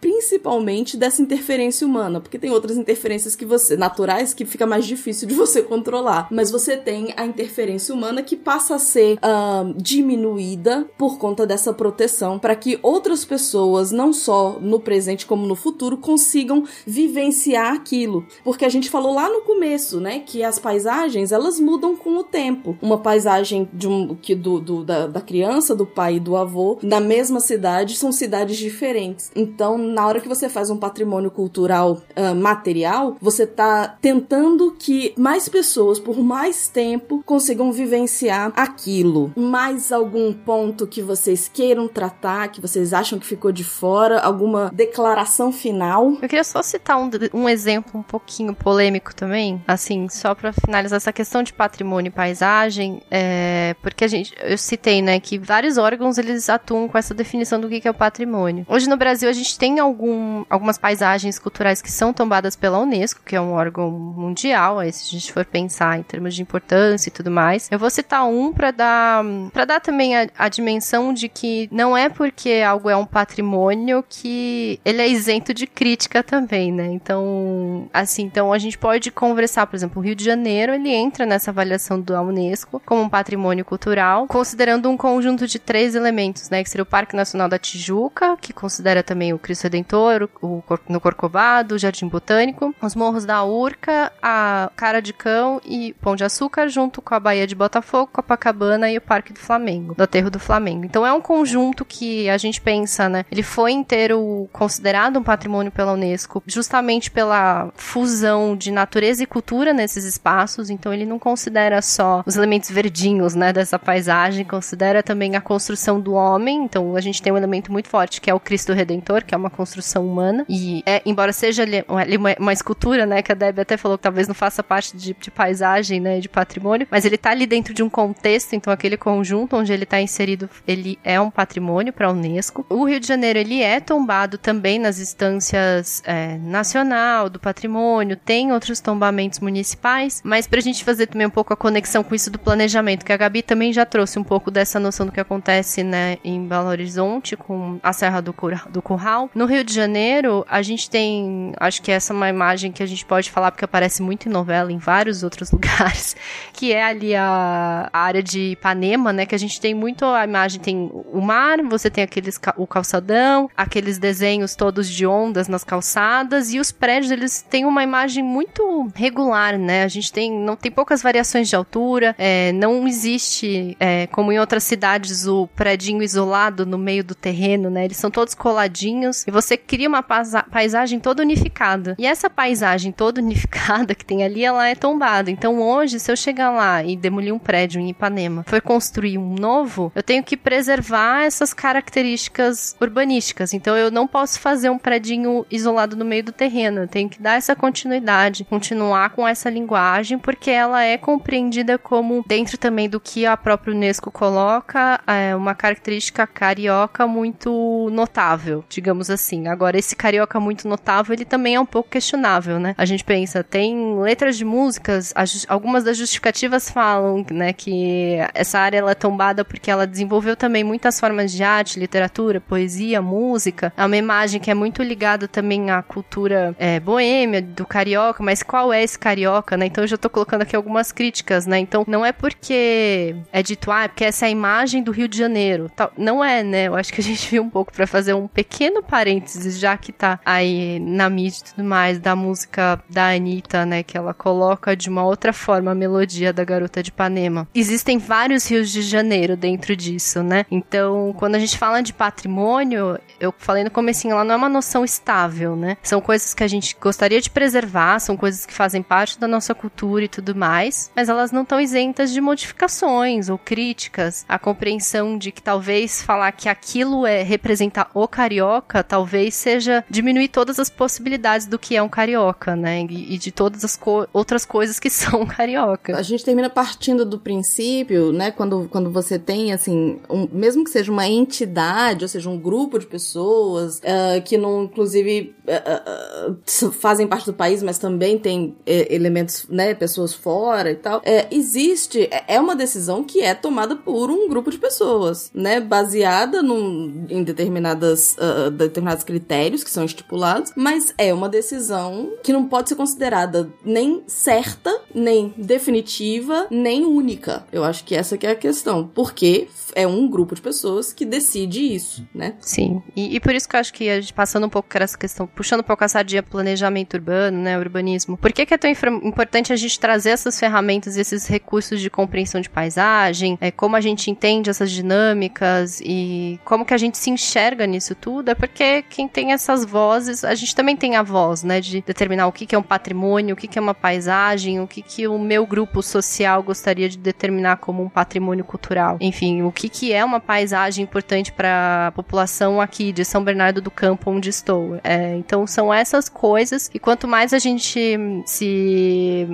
principalmente 0.00 0.96
dessa 0.96 1.22
interferência 1.22 1.86
humana, 1.86 2.20
porque 2.20 2.38
tem 2.38 2.50
outras 2.50 2.76
interferências 2.76 3.36
que 3.36 3.44
você, 3.44 3.76
naturais, 3.76 4.34
que 4.34 4.44
fica 4.44 4.66
mais 4.66 4.84
difícil 4.84 5.28
de 5.28 5.34
você 5.34 5.62
controlar. 5.62 6.28
Mas 6.30 6.50
você 6.50 6.76
tem 6.76 7.12
a 7.16 7.24
interferência 7.24 7.94
humana 7.94 8.22
que 8.22 8.36
passa 8.36 8.76
a 8.76 8.78
ser 8.78 9.18
uh, 9.18 9.74
diminuída 9.76 10.86
por 10.98 11.18
conta 11.18 11.46
dessa 11.46 11.72
proteção, 11.72 12.38
para 12.38 12.56
que 12.56 12.78
outras 12.82 13.24
pessoas, 13.24 13.90
não 13.90 14.12
só 14.12 14.58
no 14.60 14.80
presente 14.80 15.26
como 15.26 15.46
no 15.46 15.54
futuro, 15.54 15.96
consigam 15.96 16.64
vivenciar 16.86 17.74
aquilo. 17.74 18.26
Porque 18.44 18.64
a 18.64 18.68
gente 18.72 18.90
falou 18.90 19.14
lá 19.14 19.28
no 19.28 19.42
começo, 19.42 20.00
né, 20.00 20.20
que 20.20 20.42
as 20.42 20.58
paisagens 20.58 21.32
elas 21.32 21.60
mudam 21.60 21.96
com 21.96 22.16
o 22.16 22.24
tempo. 22.24 22.76
Uma 22.80 22.98
paisagem 22.98 23.68
de 23.72 23.88
um 23.88 24.14
que 24.14 24.34
do, 24.34 24.60
do 24.60 24.84
da, 24.84 25.06
da 25.06 25.20
criança, 25.20 25.74
do 25.74 25.86
pai 25.86 26.16
e 26.16 26.20
do 26.20 26.36
avô 26.36 26.78
na 26.82 27.00
mesma 27.00 27.40
cidade 27.40 27.96
são 27.96 28.10
cidades 28.12 28.56
diferentes. 28.56 29.30
Então, 29.34 29.78
na 29.78 30.06
hora 30.06 30.20
que 30.20 30.28
você 30.28 30.48
faz 30.48 30.70
um 30.70 30.76
patrimônio 30.76 31.30
cultural 31.30 32.02
uh, 32.16 32.34
material, 32.34 33.16
você 33.20 33.46
tá 33.46 33.96
tentando 34.00 34.72
que 34.78 35.12
mais 35.16 35.48
pessoas 35.48 35.98
por 35.98 36.18
mais 36.18 36.68
tempo 36.68 37.22
consigam 37.24 37.72
vivenciar 37.72 38.52
aquilo. 38.56 39.32
Mais 39.36 39.92
algum 39.92 40.32
ponto 40.32 40.86
que 40.86 41.02
vocês 41.02 41.48
queiram 41.52 41.88
tratar, 41.88 42.48
que 42.48 42.60
vocês 42.60 42.92
acham 42.92 43.18
que 43.18 43.26
ficou 43.26 43.52
de 43.52 43.64
fora, 43.64 44.20
alguma 44.20 44.70
declaração 44.72 45.52
final? 45.52 46.12
Eu 46.22 46.28
queria 46.28 46.44
só 46.44 46.62
citar 46.62 46.98
um, 46.98 47.10
um 47.34 47.48
exemplo 47.48 48.00
um 48.00 48.02
pouquinho 48.02 48.54
polêmico 48.62 49.14
também, 49.14 49.62
assim, 49.66 50.08
só 50.08 50.34
para 50.34 50.52
finalizar 50.52 50.96
essa 50.96 51.12
questão 51.12 51.42
de 51.42 51.52
patrimônio 51.52 52.08
e 52.08 52.12
paisagem, 52.12 53.02
é, 53.10 53.74
porque 53.82 54.04
a 54.04 54.08
gente, 54.08 54.34
eu 54.42 54.56
citei, 54.56 55.02
né, 55.02 55.18
que 55.20 55.38
vários 55.38 55.78
órgãos 55.78 56.18
eles 56.18 56.48
atuam 56.48 56.88
com 56.88 56.96
essa 56.96 57.14
definição 57.14 57.60
do 57.60 57.68
que 57.68 57.86
é 57.86 57.90
o 57.90 57.94
patrimônio. 57.94 58.64
Hoje 58.68 58.88
no 58.88 58.96
Brasil 58.96 59.28
a 59.28 59.32
gente 59.32 59.58
tem 59.58 59.78
algum, 59.78 60.44
algumas 60.48 60.78
paisagens 60.78 61.38
culturais 61.38 61.82
que 61.82 61.90
são 61.90 62.12
tombadas 62.12 62.54
pela 62.54 62.78
Unesco, 62.78 63.22
que 63.24 63.34
é 63.34 63.40
um 63.40 63.52
órgão 63.52 63.90
mundial, 63.90 64.78
aí 64.78 64.92
se 64.92 65.04
a 65.04 65.18
gente 65.18 65.32
for 65.32 65.44
pensar 65.44 65.98
em 65.98 66.02
termos 66.02 66.34
de 66.34 66.42
importância 66.42 67.08
e 67.08 67.12
tudo 67.12 67.30
mais. 67.30 67.68
Eu 67.70 67.78
vou 67.78 67.90
citar 67.90 68.24
um 68.26 68.52
para 68.52 68.70
dar 68.70 69.24
para 69.52 69.64
dar 69.64 69.80
também 69.80 70.16
a, 70.16 70.28
a 70.38 70.48
dimensão 70.48 71.12
de 71.12 71.28
que 71.28 71.68
não 71.72 71.96
é 71.96 72.08
porque 72.08 72.62
algo 72.66 72.88
é 72.88 72.96
um 72.96 73.06
patrimônio 73.06 74.04
que 74.08 74.78
ele 74.84 75.02
é 75.02 75.08
isento 75.08 75.52
de 75.52 75.66
crítica 75.66 76.22
também, 76.22 76.70
né? 76.72 76.86
Então, 76.86 77.88
assim, 77.92 78.22
então 78.22 78.51
a 78.52 78.58
gente 78.58 78.78
pode 78.78 79.10
conversar, 79.10 79.66
por 79.66 79.76
exemplo, 79.76 80.00
o 80.00 80.04
Rio 80.04 80.14
de 80.14 80.24
Janeiro, 80.24 80.74
ele 80.74 80.90
entra 80.90 81.24
nessa 81.26 81.50
avaliação 81.50 82.00
da 82.00 82.20
Unesco 82.22 82.80
como 82.84 83.02
um 83.02 83.08
patrimônio 83.08 83.64
cultural, 83.64 84.26
considerando 84.26 84.88
um 84.88 84.96
conjunto 84.96 85.46
de 85.46 85.58
três 85.58 85.94
elementos, 85.94 86.50
né, 86.50 86.62
que 86.62 86.70
seria 86.70 86.82
o 86.82 86.86
Parque 86.86 87.16
Nacional 87.16 87.48
da 87.48 87.58
Tijuca, 87.58 88.36
que 88.40 88.52
considera 88.52 89.02
também 89.02 89.32
o 89.32 89.38
Cristo 89.38 89.64
Redentor, 89.64 90.28
o, 90.40 90.62
no 90.88 91.00
Corcovado, 91.00 91.74
o 91.74 91.78
Jardim 91.78 92.08
Botânico, 92.08 92.74
os 92.80 92.94
Morros 92.94 93.24
da 93.24 93.44
Urca, 93.44 94.12
a 94.22 94.70
Cara 94.76 95.00
de 95.00 95.12
Cão 95.12 95.60
e 95.64 95.94
Pão 96.00 96.16
de 96.16 96.24
Açúcar, 96.24 96.68
junto 96.68 97.00
com 97.00 97.14
a 97.14 97.20
Baía 97.20 97.46
de 97.46 97.54
Botafogo, 97.54 98.10
Copacabana 98.12 98.90
e 98.90 98.98
o 98.98 99.00
Parque 99.00 99.32
do 99.32 99.38
Flamengo, 99.38 99.94
do 99.94 100.02
Aterro 100.02 100.30
do 100.30 100.38
Flamengo. 100.38 100.84
Então 100.84 101.06
é 101.06 101.12
um 101.12 101.20
conjunto 101.20 101.84
que 101.84 102.28
a 102.28 102.38
gente 102.38 102.60
pensa, 102.60 103.08
né, 103.08 103.24
ele 103.30 103.42
foi 103.42 103.72
inteiro 103.72 104.48
considerado 104.52 105.18
um 105.18 105.22
patrimônio 105.22 105.72
pela 105.72 105.92
Unesco, 105.92 106.42
justamente 106.46 107.10
pela 107.10 107.70
fusão 107.74 108.41
de 108.56 108.70
natureza 108.70 109.22
e 109.22 109.26
cultura 109.26 109.72
nesses 109.72 110.04
espaços, 110.04 110.70
então 110.70 110.92
ele 110.92 111.06
não 111.06 111.18
considera 111.18 111.80
só 111.80 112.22
os 112.26 112.36
elementos 112.36 112.70
verdinhos, 112.70 113.34
né, 113.34 113.52
dessa 113.52 113.78
paisagem, 113.78 114.44
considera 114.44 115.02
também 115.02 115.36
a 115.36 115.40
construção 115.40 116.00
do 116.00 116.12
homem, 116.12 116.64
então 116.64 116.96
a 116.96 117.00
gente 117.00 117.22
tem 117.22 117.32
um 117.32 117.36
elemento 117.36 117.70
muito 117.70 117.88
forte 117.88 118.20
que 118.20 118.30
é 118.30 118.34
o 118.34 118.40
Cristo 118.40 118.72
Redentor, 118.72 119.24
que 119.24 119.34
é 119.34 119.38
uma 119.38 119.50
construção 119.50 120.06
humana, 120.06 120.44
e 120.48 120.82
é, 120.86 121.00
embora 121.06 121.32
seja 121.32 121.64
uma, 121.88 122.34
uma, 122.38 122.52
escultura, 122.52 123.06
né, 123.06 123.22
que 123.22 123.32
a 123.32 123.34
Debbie 123.34 123.60
até 123.60 123.76
falou 123.76 123.96
que 123.96 124.02
talvez 124.02 124.28
não 124.28 124.34
faça 124.34 124.62
parte 124.62 124.96
de, 124.96 125.14
de 125.18 125.30
paisagem, 125.30 126.00
né, 126.00 126.20
de 126.20 126.28
patrimônio, 126.28 126.86
mas 126.90 127.04
ele 127.04 127.16
tá 127.16 127.30
ali 127.30 127.46
dentro 127.46 127.72
de 127.72 127.82
um 127.82 127.88
contexto, 127.88 128.54
então 128.54 128.72
aquele 128.72 128.96
conjunto 128.96 129.56
onde 129.56 129.72
ele 129.72 129.86
tá 129.86 130.00
inserido, 130.00 130.48
ele 130.66 130.98
é 131.04 131.20
um 131.20 131.30
patrimônio 131.30 131.92
para 131.92 132.08
a 132.08 132.10
Unesco. 132.10 132.64
O 132.68 132.84
Rio 132.84 133.00
de 133.00 133.06
Janeiro, 133.06 133.38
ele 133.38 133.62
é 133.62 133.80
tombado 133.80 134.38
também 134.38 134.78
nas 134.78 134.98
instâncias 134.98 136.02
é, 136.04 136.38
nacional, 136.38 137.28
do 137.28 137.38
patrimônio, 137.38 138.16
tem 138.32 138.50
outros 138.50 138.80
tombamentos 138.80 139.40
municipais, 139.40 140.22
mas 140.24 140.46
pra 140.46 140.58
gente 140.58 140.82
fazer 140.82 141.06
também 141.06 141.26
um 141.26 141.30
pouco 141.30 141.52
a 141.52 141.56
conexão 141.56 142.02
com 142.02 142.14
isso 142.14 142.30
do 142.30 142.38
planejamento, 142.38 143.04
que 143.04 143.12
a 143.12 143.16
Gabi 143.18 143.42
também 143.42 143.74
já 143.74 143.84
trouxe 143.84 144.18
um 144.18 144.24
pouco 144.24 144.50
dessa 144.50 144.80
noção 144.80 145.04
do 145.04 145.12
que 145.12 145.20
acontece, 145.20 145.82
né, 145.82 146.16
em 146.24 146.48
Belo 146.48 146.68
Horizonte, 146.68 147.36
com 147.36 147.78
a 147.82 147.92
Serra 147.92 148.22
do, 148.22 148.32
Cur 148.32 148.58
do 148.70 148.80
Curral. 148.80 149.28
No 149.34 149.44
Rio 149.44 149.62
de 149.62 149.74
Janeiro, 149.74 150.46
a 150.48 150.62
gente 150.62 150.88
tem, 150.88 151.52
acho 151.60 151.82
que 151.82 151.92
essa 151.92 152.14
é 152.14 152.16
uma 152.16 152.30
imagem 152.30 152.72
que 152.72 152.82
a 152.82 152.86
gente 152.86 153.04
pode 153.04 153.30
falar 153.30 153.50
porque 153.50 153.66
aparece 153.66 154.00
muito 154.00 154.30
em 154.30 154.32
novela, 154.32 154.72
em 154.72 154.78
vários 154.78 155.22
outros 155.22 155.50
lugares, 155.52 156.16
que 156.54 156.72
é 156.72 156.82
ali 156.82 157.14
a, 157.14 157.90
a 157.92 158.00
área 158.00 158.22
de 158.22 158.52
Ipanema, 158.52 159.12
né, 159.12 159.26
que 159.26 159.34
a 159.34 159.38
gente 159.38 159.60
tem 159.60 159.74
muito 159.74 160.06
a 160.06 160.24
imagem, 160.24 160.58
tem 160.58 160.90
o 160.90 161.20
mar, 161.20 161.62
você 161.64 161.90
tem 161.90 162.02
aqueles, 162.02 162.40
o 162.56 162.66
calçadão, 162.66 163.50
aqueles 163.54 163.98
desenhos 163.98 164.56
todos 164.56 164.88
de 164.88 165.06
ondas 165.06 165.48
nas 165.48 165.64
calçadas, 165.64 166.54
e 166.54 166.58
os 166.58 166.72
prédios, 166.72 167.10
eles 167.10 167.42
têm 167.42 167.66
uma 167.66 167.82
imagem 167.82 168.21
paisagem 168.22 168.24
muito 168.24 168.90
regular, 168.94 169.58
né? 169.58 169.82
A 169.82 169.88
gente 169.88 170.12
tem, 170.12 170.32
não 170.32 170.56
tem 170.56 170.70
poucas 170.70 171.02
variações 171.02 171.48
de 171.48 171.56
altura, 171.56 172.14
é, 172.18 172.52
não 172.52 172.86
existe, 172.86 173.76
é, 173.78 174.06
como 174.06 174.32
em 174.32 174.38
outras 174.38 174.62
cidades, 174.62 175.26
o 175.26 175.46
predinho 175.48 176.02
isolado 176.02 176.64
no 176.64 176.78
meio 176.78 177.04
do 177.04 177.14
terreno, 177.14 177.68
né? 177.68 177.84
Eles 177.84 177.96
são 177.96 178.10
todos 178.10 178.34
coladinhos 178.34 179.26
e 179.26 179.30
você 179.30 179.56
cria 179.56 179.88
uma 179.88 180.02
paisagem 180.02 181.00
toda 181.00 181.22
unificada. 181.22 181.96
E 181.98 182.06
essa 182.06 182.30
paisagem 182.30 182.92
toda 182.92 183.20
unificada 183.22 183.94
que 183.94 184.04
tem 184.04 184.22
ali, 184.24 184.44
ela 184.44 184.68
é 184.68 184.74
tombada. 184.74 185.30
Então 185.30 185.60
hoje, 185.60 185.98
se 185.98 186.10
eu 186.10 186.16
chegar 186.16 186.50
lá 186.50 186.82
e 186.82 186.96
demolir 186.96 187.34
um 187.34 187.38
prédio 187.38 187.80
em 187.80 187.90
Ipanema, 187.90 188.44
for 188.46 188.60
construir 188.60 189.18
um 189.18 189.34
novo, 189.34 189.92
eu 189.94 190.02
tenho 190.02 190.22
que 190.22 190.36
preservar 190.36 191.24
essas 191.24 191.52
características 191.52 192.76
urbanísticas. 192.80 193.52
Então 193.52 193.76
eu 193.76 193.90
não 193.90 194.06
posso 194.06 194.38
fazer 194.40 194.70
um 194.70 194.78
predinho 194.78 195.44
isolado 195.50 195.96
no 195.96 196.04
meio 196.04 196.24
do 196.24 196.32
terreno. 196.32 196.82
Eu 196.82 196.88
tenho 196.88 197.08
que 197.08 197.20
dar 197.20 197.36
essa 197.36 197.54
continuidade, 197.56 198.11
continuar 198.48 199.10
com 199.10 199.26
essa 199.26 199.48
linguagem, 199.48 200.18
porque 200.18 200.50
ela 200.50 200.82
é 200.82 200.96
compreendida 200.96 201.78
como, 201.78 202.24
dentro 202.26 202.58
também 202.58 202.88
do 202.88 203.00
que 203.00 203.26
a 203.26 203.36
própria 203.36 203.74
Unesco 203.74 204.10
coloca, 204.10 205.00
é 205.06 205.34
uma 205.34 205.54
característica 205.54 206.26
carioca 206.26 207.06
muito 207.06 207.88
notável, 207.92 208.64
digamos 208.68 209.10
assim. 209.10 209.48
Agora, 209.48 209.78
esse 209.78 209.94
carioca 209.94 210.38
muito 210.40 210.68
notável, 210.68 211.14
ele 211.14 211.24
também 211.24 211.54
é 211.54 211.60
um 211.60 211.66
pouco 211.66 211.90
questionável, 211.90 212.58
né? 212.58 212.74
A 212.76 212.84
gente 212.84 213.04
pensa, 213.04 213.42
tem 213.42 214.00
letras 214.00 214.36
de 214.36 214.44
músicas, 214.44 215.12
algumas 215.48 215.84
das 215.84 215.96
justificativas 215.96 216.70
falam, 216.70 217.24
né, 217.30 217.52
que 217.52 218.16
essa 218.34 218.58
área 218.58 218.78
ela 218.78 218.92
é 218.92 218.94
tombada 218.94 219.44
porque 219.44 219.70
ela 219.70 219.86
desenvolveu 219.86 220.36
também 220.36 220.64
muitas 220.64 220.98
formas 220.98 221.32
de 221.32 221.42
arte, 221.42 221.78
literatura, 221.78 222.40
poesia, 222.40 223.00
música. 223.00 223.72
É 223.76 223.84
uma 223.84 223.96
imagem 223.96 224.40
que 224.40 224.50
é 224.50 224.54
muito 224.54 224.82
ligada 224.82 225.28
também 225.28 225.70
à 225.70 225.82
cultura 225.82 226.54
é, 226.58 226.80
boêmia, 226.80 227.42
do 227.42 227.66
carioca, 227.66 228.01
mas 228.20 228.42
qual 228.42 228.72
é 228.72 228.82
esse 228.82 228.98
carioca, 228.98 229.56
né? 229.56 229.66
Então 229.66 229.84
eu 229.84 229.88
já 229.88 229.96
tô 229.96 230.08
colocando 230.08 230.42
aqui 230.42 230.56
algumas 230.56 230.92
críticas, 230.92 231.46
né? 231.46 231.58
Então 231.58 231.84
não 231.86 232.04
é 232.04 232.12
porque 232.12 233.14
é 233.32 233.42
dito, 233.42 233.70
ah, 233.70 233.84
é 233.84 233.88
porque 233.88 234.04
essa 234.04 234.26
é 234.26 234.28
a 234.28 234.30
imagem 234.30 234.82
do 234.82 234.92
Rio 234.92 235.08
de 235.08 235.18
Janeiro. 235.18 235.70
Tal. 235.74 235.92
Não 235.96 236.24
é, 236.24 236.42
né? 236.42 236.68
Eu 236.68 236.74
acho 236.74 236.92
que 236.92 237.00
a 237.00 237.04
gente 237.04 237.28
viu 237.30 237.42
um 237.42 237.50
pouco 237.50 237.72
para 237.72 237.86
fazer 237.86 238.14
um 238.14 238.26
pequeno 238.26 238.82
parênteses, 238.82 239.58
já 239.58 239.76
que 239.76 239.92
tá 239.92 240.18
aí 240.24 240.78
na 240.80 241.08
mídia 241.08 241.40
e 241.40 241.50
tudo 241.50 241.64
mais, 241.64 241.98
da 241.98 242.16
música 242.16 242.80
da 242.88 243.10
Anitta, 243.10 243.64
né? 243.66 243.82
Que 243.82 243.96
ela 243.96 244.14
coloca 244.14 244.76
de 244.76 244.88
uma 244.88 245.04
outra 245.04 245.32
forma 245.32 245.70
a 245.70 245.74
melodia 245.74 246.32
da 246.32 246.44
Garota 246.44 246.82
de 246.82 246.90
Ipanema. 246.90 247.46
Existem 247.54 247.98
vários 247.98 248.50
rios 248.50 248.70
de 248.70 248.82
janeiro 248.82 249.36
dentro 249.36 249.76
disso, 249.76 250.22
né? 250.22 250.44
Então, 250.50 251.14
quando 251.18 251.34
a 251.34 251.38
gente 251.38 251.58
fala 251.58 251.82
de 251.82 251.92
patrimônio, 251.92 252.98
eu 253.20 253.34
falei 253.38 253.64
no 253.64 253.70
comecinho, 253.70 254.12
ela 254.12 254.24
não 254.24 254.34
é 254.34 254.36
uma 254.36 254.48
noção 254.48 254.84
estável, 254.84 255.56
né? 255.56 255.76
São 255.82 256.00
coisas 256.00 256.34
que 256.34 256.42
a 256.42 256.48
gente 256.48 256.76
gostaria 256.80 257.20
de 257.20 257.30
preservar, 257.30 257.81
são 257.98 258.16
coisas 258.16 258.46
que 258.46 258.52
fazem 258.52 258.82
parte 258.82 259.18
da 259.18 259.28
nossa 259.28 259.54
cultura 259.54 260.04
e 260.04 260.08
tudo 260.08 260.34
mais, 260.34 260.90
mas 260.94 261.08
elas 261.08 261.32
não 261.32 261.42
estão 261.42 261.60
isentas 261.60 262.12
de 262.12 262.20
modificações 262.20 263.28
ou 263.28 263.38
críticas. 263.38 264.24
A 264.28 264.38
compreensão 264.38 265.16
de 265.16 265.32
que 265.32 265.42
talvez 265.42 266.02
falar 266.02 266.32
que 266.32 266.48
aquilo 266.48 267.06
é 267.06 267.22
representar 267.22 267.90
o 267.94 268.06
carioca, 268.06 268.82
talvez 268.82 269.34
seja 269.34 269.84
diminuir 269.88 270.28
todas 270.28 270.58
as 270.58 270.70
possibilidades 270.70 271.46
do 271.46 271.58
que 271.58 271.76
é 271.76 271.82
um 271.82 271.88
carioca, 271.88 272.56
né? 272.56 272.82
E, 272.82 273.18
de 273.18 273.30
todas 273.30 273.64
as 273.64 273.76
co 273.76 274.06
outras 274.12 274.44
coisas 274.44 274.78
que 274.78 274.88
são 274.90 275.26
carioca. 275.26 275.96
A 275.96 276.02
gente 276.02 276.24
termina 276.24 276.50
partindo 276.50 277.04
do 277.04 277.18
princípio, 277.18 278.12
né? 278.12 278.30
Quando, 278.30 278.68
quando 278.70 278.90
você 278.90 279.18
tem, 279.18 279.52
assim, 279.52 280.00
um, 280.08 280.28
mesmo 280.32 280.64
que 280.64 280.70
seja 280.70 280.90
uma 280.90 281.06
entidade, 281.06 282.04
ou 282.04 282.08
seja, 282.08 282.28
um 282.28 282.38
grupo 282.38 282.78
de 282.78 282.86
pessoas 282.86 283.78
uh, 283.78 284.22
que 284.24 284.36
não, 284.36 284.64
inclusive, 284.64 285.34
uh, 285.46 286.68
uh, 286.68 286.72
fazem 286.72 287.06
parte 287.06 287.26
do 287.26 287.32
país, 287.32 287.62
mas 287.62 287.71
também 287.78 288.18
tem 288.18 288.56
eh, 288.66 288.94
elementos, 288.94 289.46
né? 289.48 289.74
Pessoas 289.74 290.14
fora 290.14 290.70
e 290.70 290.76
tal. 290.76 291.02
É, 291.04 291.26
existe, 291.30 292.08
é, 292.10 292.24
é 292.34 292.40
uma 292.40 292.54
decisão 292.54 293.04
que 293.04 293.20
é 293.20 293.34
tomada 293.34 293.76
por 293.76 294.10
um 294.10 294.28
grupo 294.28 294.50
de 294.50 294.58
pessoas, 294.58 295.30
né? 295.34 295.60
Baseada 295.60 296.42
num, 296.42 297.06
em 297.08 297.22
determinadas, 297.22 298.16
determinados 298.52 299.04
critérios 299.04 299.64
que 299.64 299.70
são 299.70 299.84
estipulados, 299.84 300.52
mas 300.56 300.94
é 300.96 301.12
uma 301.12 301.28
decisão 301.28 302.12
que 302.22 302.32
não 302.32 302.46
pode 302.46 302.68
ser 302.68 302.74
considerada 302.74 303.50
nem 303.64 304.02
certa, 304.06 304.80
nem 304.94 305.32
definitiva, 305.36 306.46
nem 306.50 306.84
única. 306.84 307.46
Eu 307.52 307.64
acho 307.64 307.84
que 307.84 307.94
essa 307.94 308.16
que 308.16 308.26
é 308.26 308.30
a 308.30 308.36
questão. 308.36 308.90
Porque 308.94 309.48
é 309.74 309.86
um 309.86 310.08
grupo 310.08 310.34
de 310.34 310.40
pessoas 310.40 310.92
que 310.92 311.04
decide 311.04 311.74
isso, 311.74 312.06
né? 312.14 312.34
Sim. 312.40 312.82
E, 312.94 313.16
e 313.16 313.20
por 313.20 313.34
isso 313.34 313.48
que 313.48 313.56
eu 313.56 313.60
acho 313.60 313.72
que 313.72 313.88
a 313.88 314.00
gente 314.00 314.12
passando 314.12 314.46
um 314.46 314.50
pouco 314.50 314.68
por 314.68 314.82
essa 314.82 314.96
questão, 314.96 315.26
puxando 315.26 315.60
um 315.60 315.64
pouco 315.64 315.84
a 315.84 315.88
sadia 315.88 316.22
planejamento 316.22 316.94
urbano, 316.94 317.38
né, 317.38 317.58
urbanismo. 317.62 318.16
Por 318.16 318.32
que, 318.32 318.44
que 318.44 318.54
é 318.54 318.58
tão 318.58 318.70
importante 318.70 319.52
a 319.52 319.56
gente 319.56 319.78
trazer 319.78 320.10
essas 320.10 320.38
ferramentas, 320.38 320.96
esses 320.96 321.26
recursos 321.26 321.80
de 321.80 321.88
compreensão 321.88 322.40
de 322.40 322.50
paisagem, 322.50 323.38
é, 323.40 323.50
como 323.50 323.76
a 323.76 323.80
gente 323.80 324.10
entende 324.10 324.50
essas 324.50 324.70
dinâmicas 324.70 325.80
e 325.80 326.40
como 326.44 326.64
que 326.64 326.74
a 326.74 326.78
gente 326.78 326.98
se 326.98 327.10
enxerga 327.10 327.66
nisso 327.66 327.94
tudo? 327.94 328.30
É 328.30 328.34
porque 328.34 328.82
quem 328.82 329.08
tem 329.08 329.32
essas 329.32 329.64
vozes, 329.64 330.24
a 330.24 330.34
gente 330.34 330.54
também 330.54 330.76
tem 330.76 330.96
a 330.96 331.02
voz, 331.02 331.42
né, 331.42 331.60
de 331.60 331.82
determinar 331.82 332.26
o 332.26 332.32
que, 332.32 332.46
que 332.46 332.54
é 332.54 332.58
um 332.58 332.62
patrimônio, 332.62 333.34
o 333.34 333.36
que, 333.36 333.46
que 333.46 333.58
é 333.58 333.62
uma 333.62 333.74
paisagem, 333.74 334.60
o 334.60 334.66
que, 334.66 334.82
que 334.82 335.06
o 335.06 335.18
meu 335.18 335.46
grupo 335.46 335.82
social 335.82 336.42
gostaria 336.42 336.88
de 336.88 336.98
determinar 336.98 337.56
como 337.56 337.82
um 337.82 337.88
patrimônio 337.88 338.44
cultural. 338.44 338.96
Enfim, 339.00 339.42
o 339.42 339.52
que, 339.52 339.68
que 339.68 339.92
é 339.92 340.04
uma 340.04 340.20
paisagem 340.20 340.82
importante 340.82 341.32
para 341.32 341.88
a 341.88 341.92
população 341.92 342.60
aqui 342.60 342.92
de 342.92 343.04
São 343.04 343.22
Bernardo 343.22 343.60
do 343.60 343.70
Campo, 343.70 344.10
onde 344.10 344.28
estou. 344.28 344.78
É, 344.82 345.14
então, 345.16 345.46
são 345.46 345.72
essas 345.72 346.08
coisas, 346.08 346.70
e 346.72 346.78
quanto 346.78 347.06
mais 347.06 347.32
a 347.32 347.38
gente 347.38 347.51
se 347.58 349.26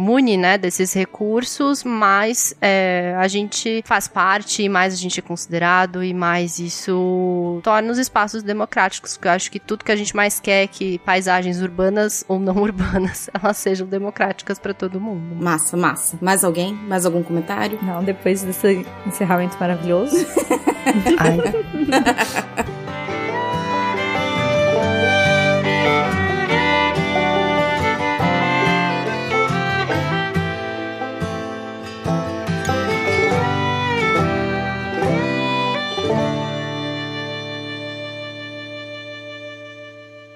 mune, 0.00 0.38
né, 0.38 0.56
desses 0.56 0.94
recursos, 0.94 1.84
mais 1.84 2.54
é, 2.60 3.14
a 3.18 3.28
gente 3.28 3.82
faz 3.84 4.08
parte, 4.08 4.66
mais 4.68 4.94
a 4.94 4.96
gente 4.96 5.20
é 5.20 5.22
considerado, 5.22 6.02
e 6.02 6.14
mais 6.14 6.58
isso 6.58 7.60
torna 7.62 7.92
os 7.92 7.98
espaços 7.98 8.42
democráticos. 8.42 9.16
Porque 9.16 9.28
eu 9.28 9.32
acho 9.32 9.50
que 9.50 9.60
tudo 9.60 9.84
que 9.84 9.92
a 9.92 9.96
gente 9.96 10.16
mais 10.16 10.40
quer 10.40 10.64
é 10.64 10.66
que 10.66 10.98
paisagens 11.00 11.60
urbanas 11.60 12.24
ou 12.26 12.38
não 12.38 12.56
urbanas, 12.62 13.28
elas 13.32 13.58
sejam 13.58 13.86
democráticas 13.86 14.58
para 14.58 14.72
todo 14.72 14.98
mundo. 14.98 15.36
Massa, 15.36 15.76
massa. 15.76 16.18
Mais 16.20 16.42
alguém? 16.42 16.72
Mais 16.72 17.04
algum 17.04 17.22
comentário? 17.22 17.78
Não, 17.82 18.02
depois 18.02 18.42
desse 18.42 18.86
encerramento 19.06 19.56
maravilhoso. 19.60 20.16
Ai. 21.18 21.36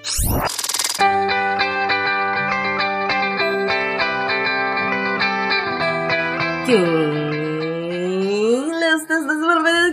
Good. 0.05 0.45
Listeners, 8.69 9.07
this 9.09 9.25
is 9.25 9.41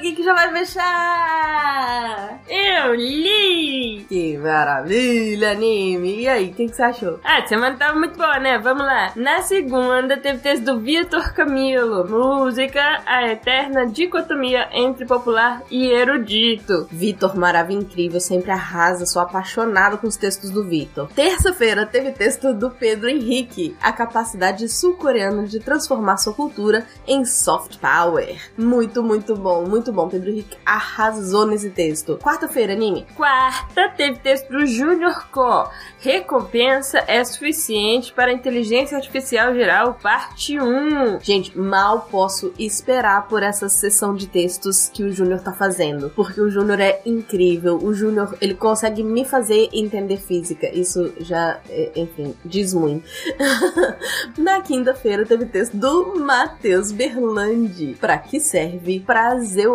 que 0.02 0.23
já 0.23 0.34
vai 0.34 0.52
fechar? 0.52 2.40
Eu 2.49 2.95
li! 2.95 4.06
Que 4.10 4.38
maravilha, 4.38 5.52
anime! 5.52 6.22
E 6.22 6.28
aí, 6.28 6.49
o 6.49 6.53
que, 6.53 6.68
que, 6.68 6.76
você 6.76 6.84
achou? 6.84 7.19
Ah, 7.23 7.38
a 7.38 7.48
semana 7.48 7.78
tava 7.78 7.98
muito 7.98 8.18
boa, 8.18 8.40
né? 8.40 8.57
Vamos 8.57 8.86
lá. 8.86 9.11
Na 9.15 9.41
segunda, 9.44 10.18
teve 10.18 10.40
texto 10.40 10.64
do 10.64 10.80
Vitor 10.80 11.34
Camilo. 11.34 12.07
Música, 12.07 13.02
a 13.06 13.28
eterna 13.28 13.86
dicotomia 13.86 14.68
entre 14.73 15.06
popular 15.06 15.61
e 15.69 15.88
erudito. 15.88 16.88
Vitor, 16.91 17.38
maravilha 17.38 17.80
incrível, 17.80 18.19
sempre 18.19 18.52
arrasa. 18.52 19.06
Sou 19.06 19.22
apaixonado 19.22 19.98
com 19.98 20.07
os 20.07 20.15
textos 20.15 20.49
do 20.49 20.64
Vitor. 20.64 21.10
Terça-feira, 21.14 21.86
teve 21.86 22.11
texto 22.11 22.53
do 22.53 22.69
Pedro 22.69 23.10
Henrique. 23.10 23.76
A 23.82 23.91
capacidade 23.91 24.68
sul-coreana 24.68 25.44
de 25.44 25.60
transformar 25.60 26.18
sua 26.18 26.34
cultura 26.34 26.86
em 27.07 27.26
soft 27.26 27.78
power. 27.78 28.52
Muito, 28.57 29.03
muito 29.03 29.36
bom, 29.36 29.65
muito 29.65 29.90
bom. 29.91 30.07
Pedro 30.07 30.30
Henrique 30.30 30.57
arrasou 30.65 31.45
nesse 31.45 31.69
texto. 31.69 32.18
Quarta-feira, 32.18 32.73
anime. 32.73 33.05
Quarta, 33.15 33.89
teve 33.89 34.19
texto 34.19 34.49
do 34.49 34.65
Junior 34.65 35.27
Co. 35.31 35.69
Recompensa 35.99 37.03
é 37.07 37.23
suficiente 37.23 38.11
para 38.13 38.31
a 38.31 38.34
inteligência 38.34 38.97
artificial 38.97 39.53
geral, 39.53 39.97
parte 40.01 40.59
1. 40.59 41.19
Gente, 41.22 41.57
mal 41.57 42.07
posso 42.09 42.53
esperar 42.57 43.27
por 43.27 43.43
essa 43.43 43.69
sessão 43.69 44.15
de 44.15 44.27
textos 44.27 44.89
que 44.89 45.03
o 45.03 45.11
Júnior 45.11 45.41
tá 45.41 45.53
fazendo. 45.53 46.09
Porque 46.09 46.41
o 46.41 46.49
Júnior 46.49 46.80
é 46.80 47.01
incrível. 47.05 47.77
O 47.77 47.93
Júnior, 47.93 48.35
ele 48.41 48.55
consegue 48.55 49.03
me 49.03 49.26
fazer 49.26 49.69
entender 49.73 50.18
física. 50.18 50.68
Isso 50.73 51.13
já, 51.19 51.59
é, 51.69 51.91
enfim, 51.95 52.34
diz 52.43 52.73
muito. 52.73 53.07
Na 54.38 54.61
quinta-feira 54.61 55.26
teve 55.26 55.45
texto 55.45 55.76
do 55.77 56.15
Matheus 56.19 56.91
Berlandi. 56.91 57.95
Pra 57.99 58.18
que 58.18 58.39
serve? 58.39 58.99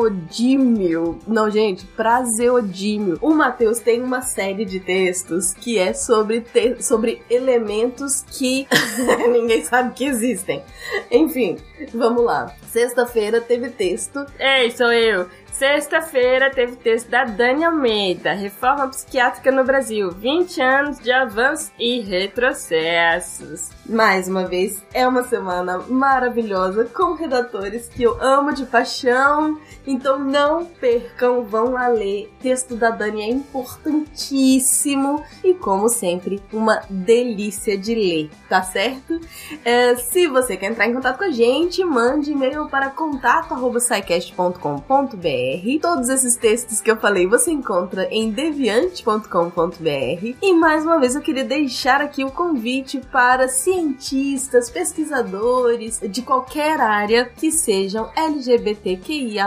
Prazeodímio. 0.07 1.19
Não, 1.27 1.51
gente, 1.51 1.85
prazeodímio. 1.85 3.19
O 3.21 3.35
Matheus 3.35 3.81
tem 3.81 4.03
uma 4.03 4.23
série 4.23 4.65
de 4.65 4.79
textos 4.79 5.53
que 5.53 5.79
é 5.79 5.93
sobre, 5.93 6.41
te 6.41 6.83
sobre 6.83 7.23
elementos 7.29 8.23
que 8.23 8.67
ninguém 9.31 9.65
sabe 9.65 9.95
que 9.95 10.05
existem. 10.05 10.63
Enfim, 11.11 11.57
vamos 11.93 12.25
lá. 12.25 12.55
Sexta-feira 12.71 13.41
teve 13.41 13.71
texto. 13.71 14.25
Ei, 14.39 14.71
sou 14.71 14.93
eu. 14.93 15.29
Sexta-feira 15.59 16.51
teve 16.51 16.77
texto 16.77 17.09
da 17.09 17.25
Dani 17.25 17.65
Almeida, 17.65 18.35
Reforma 18.35 18.89
Psiquiátrica 18.89 19.51
no 19.51 19.65
Brasil, 19.65 20.11
20 20.11 20.61
anos 20.61 20.99
de 20.99 21.11
avanços 21.11 21.73
e 21.79 22.01
retrocessos. 22.01 23.71
Mais 23.87 24.29
uma 24.29 24.45
vez, 24.45 24.85
é 24.93 25.09
uma 25.09 25.23
semana 25.23 25.79
maravilhosa 25.89 26.85
com 26.85 27.15
redatores 27.15 27.89
que 27.89 28.03
eu 28.03 28.23
amo 28.23 28.53
de 28.53 28.67
paixão, 28.67 29.59
então 29.87 30.19
não 30.19 30.67
percam, 30.67 31.43
vão 31.43 31.71
lá 31.71 31.89
ler. 31.89 32.31
Texto 32.43 32.77
da 32.77 32.91
Dani 32.91 33.23
é 33.23 33.31
importantíssimo 33.31 35.25
e, 35.43 35.55
como 35.55 35.89
sempre, 35.89 36.43
uma 36.53 36.83
delícia 36.91 37.79
de 37.79 37.95
ler, 37.95 38.31
tá 38.47 38.63
certo? 38.63 39.19
É, 39.65 39.97
se 39.97 40.27
você 40.27 40.55
quer 40.55 40.67
entrar 40.67 40.87
em 40.87 40.93
contato 40.93 41.17
com 41.17 41.25
a 41.25 41.31
gente, 41.31 41.83
mande 41.83 42.33
e-mail 42.33 42.69
para 42.69 42.91
contato.sicast.com.br 42.91 45.46
Todos 45.81 46.09
esses 46.09 46.37
textos 46.37 46.81
que 46.81 46.91
eu 46.91 46.97
falei 46.97 47.27
você 47.27 47.51
encontra 47.51 48.09
em 48.11 48.31
deviante.com.br. 48.31 50.37
E 50.43 50.55
mais 50.55 50.85
uma 50.85 50.99
vez 50.99 51.15
eu 51.15 51.21
queria 51.21 51.45
deixar 51.45 52.01
aqui 52.01 52.25
o 52.25 52.31
convite 52.31 53.01
para 53.13 53.47
cientistas, 53.47 54.69
pesquisadores 54.69 56.01
de 56.01 56.23
qualquer 56.23 56.81
área 56.81 57.25
que 57.25 57.53
sejam 57.53 58.11
LGBTQIA, 58.17 59.47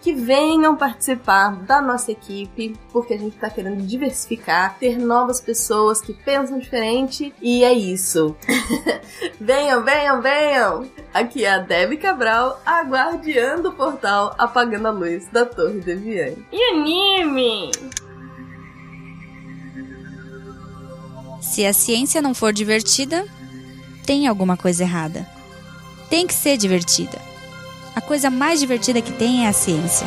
que 0.00 0.14
venham 0.14 0.76
participar 0.76 1.56
da 1.64 1.80
nossa 1.80 2.12
equipe, 2.12 2.74
porque 2.92 3.14
a 3.14 3.18
gente 3.18 3.34
está 3.34 3.50
querendo 3.50 3.82
diversificar, 3.82 4.78
ter 4.78 4.98
novas 4.98 5.40
pessoas 5.40 6.00
que 6.00 6.12
pensam 6.12 6.58
diferente 6.58 7.34
e 7.42 7.64
é 7.64 7.72
isso. 7.72 8.36
venham, 9.40 9.84
venham, 9.84 10.22
venham! 10.22 10.86
Aqui 11.12 11.44
é 11.44 11.54
a 11.54 11.58
Debbie 11.58 11.96
Cabral, 11.96 12.60
a 12.64 12.82
guardiã 12.82 13.60
do 13.60 13.72
portal 13.72 14.34
Apagando 14.38 14.88
a 14.88 14.90
Luz 14.90 15.17
da 15.26 15.44
Torre 15.44 15.80
Deviante. 15.80 16.44
E 16.52 16.62
anime! 16.72 17.70
Se 21.40 21.64
a 21.64 21.72
ciência 21.72 22.22
não 22.22 22.34
for 22.34 22.52
divertida, 22.52 23.26
tem 24.04 24.26
alguma 24.26 24.56
coisa 24.56 24.84
errada. 24.84 25.26
Tem 26.08 26.26
que 26.26 26.34
ser 26.34 26.56
divertida. 26.56 27.18
A 27.94 28.00
coisa 28.00 28.30
mais 28.30 28.60
divertida 28.60 29.02
que 29.02 29.12
tem 29.12 29.44
é 29.44 29.48
a 29.48 29.52
ciência. 29.52 30.06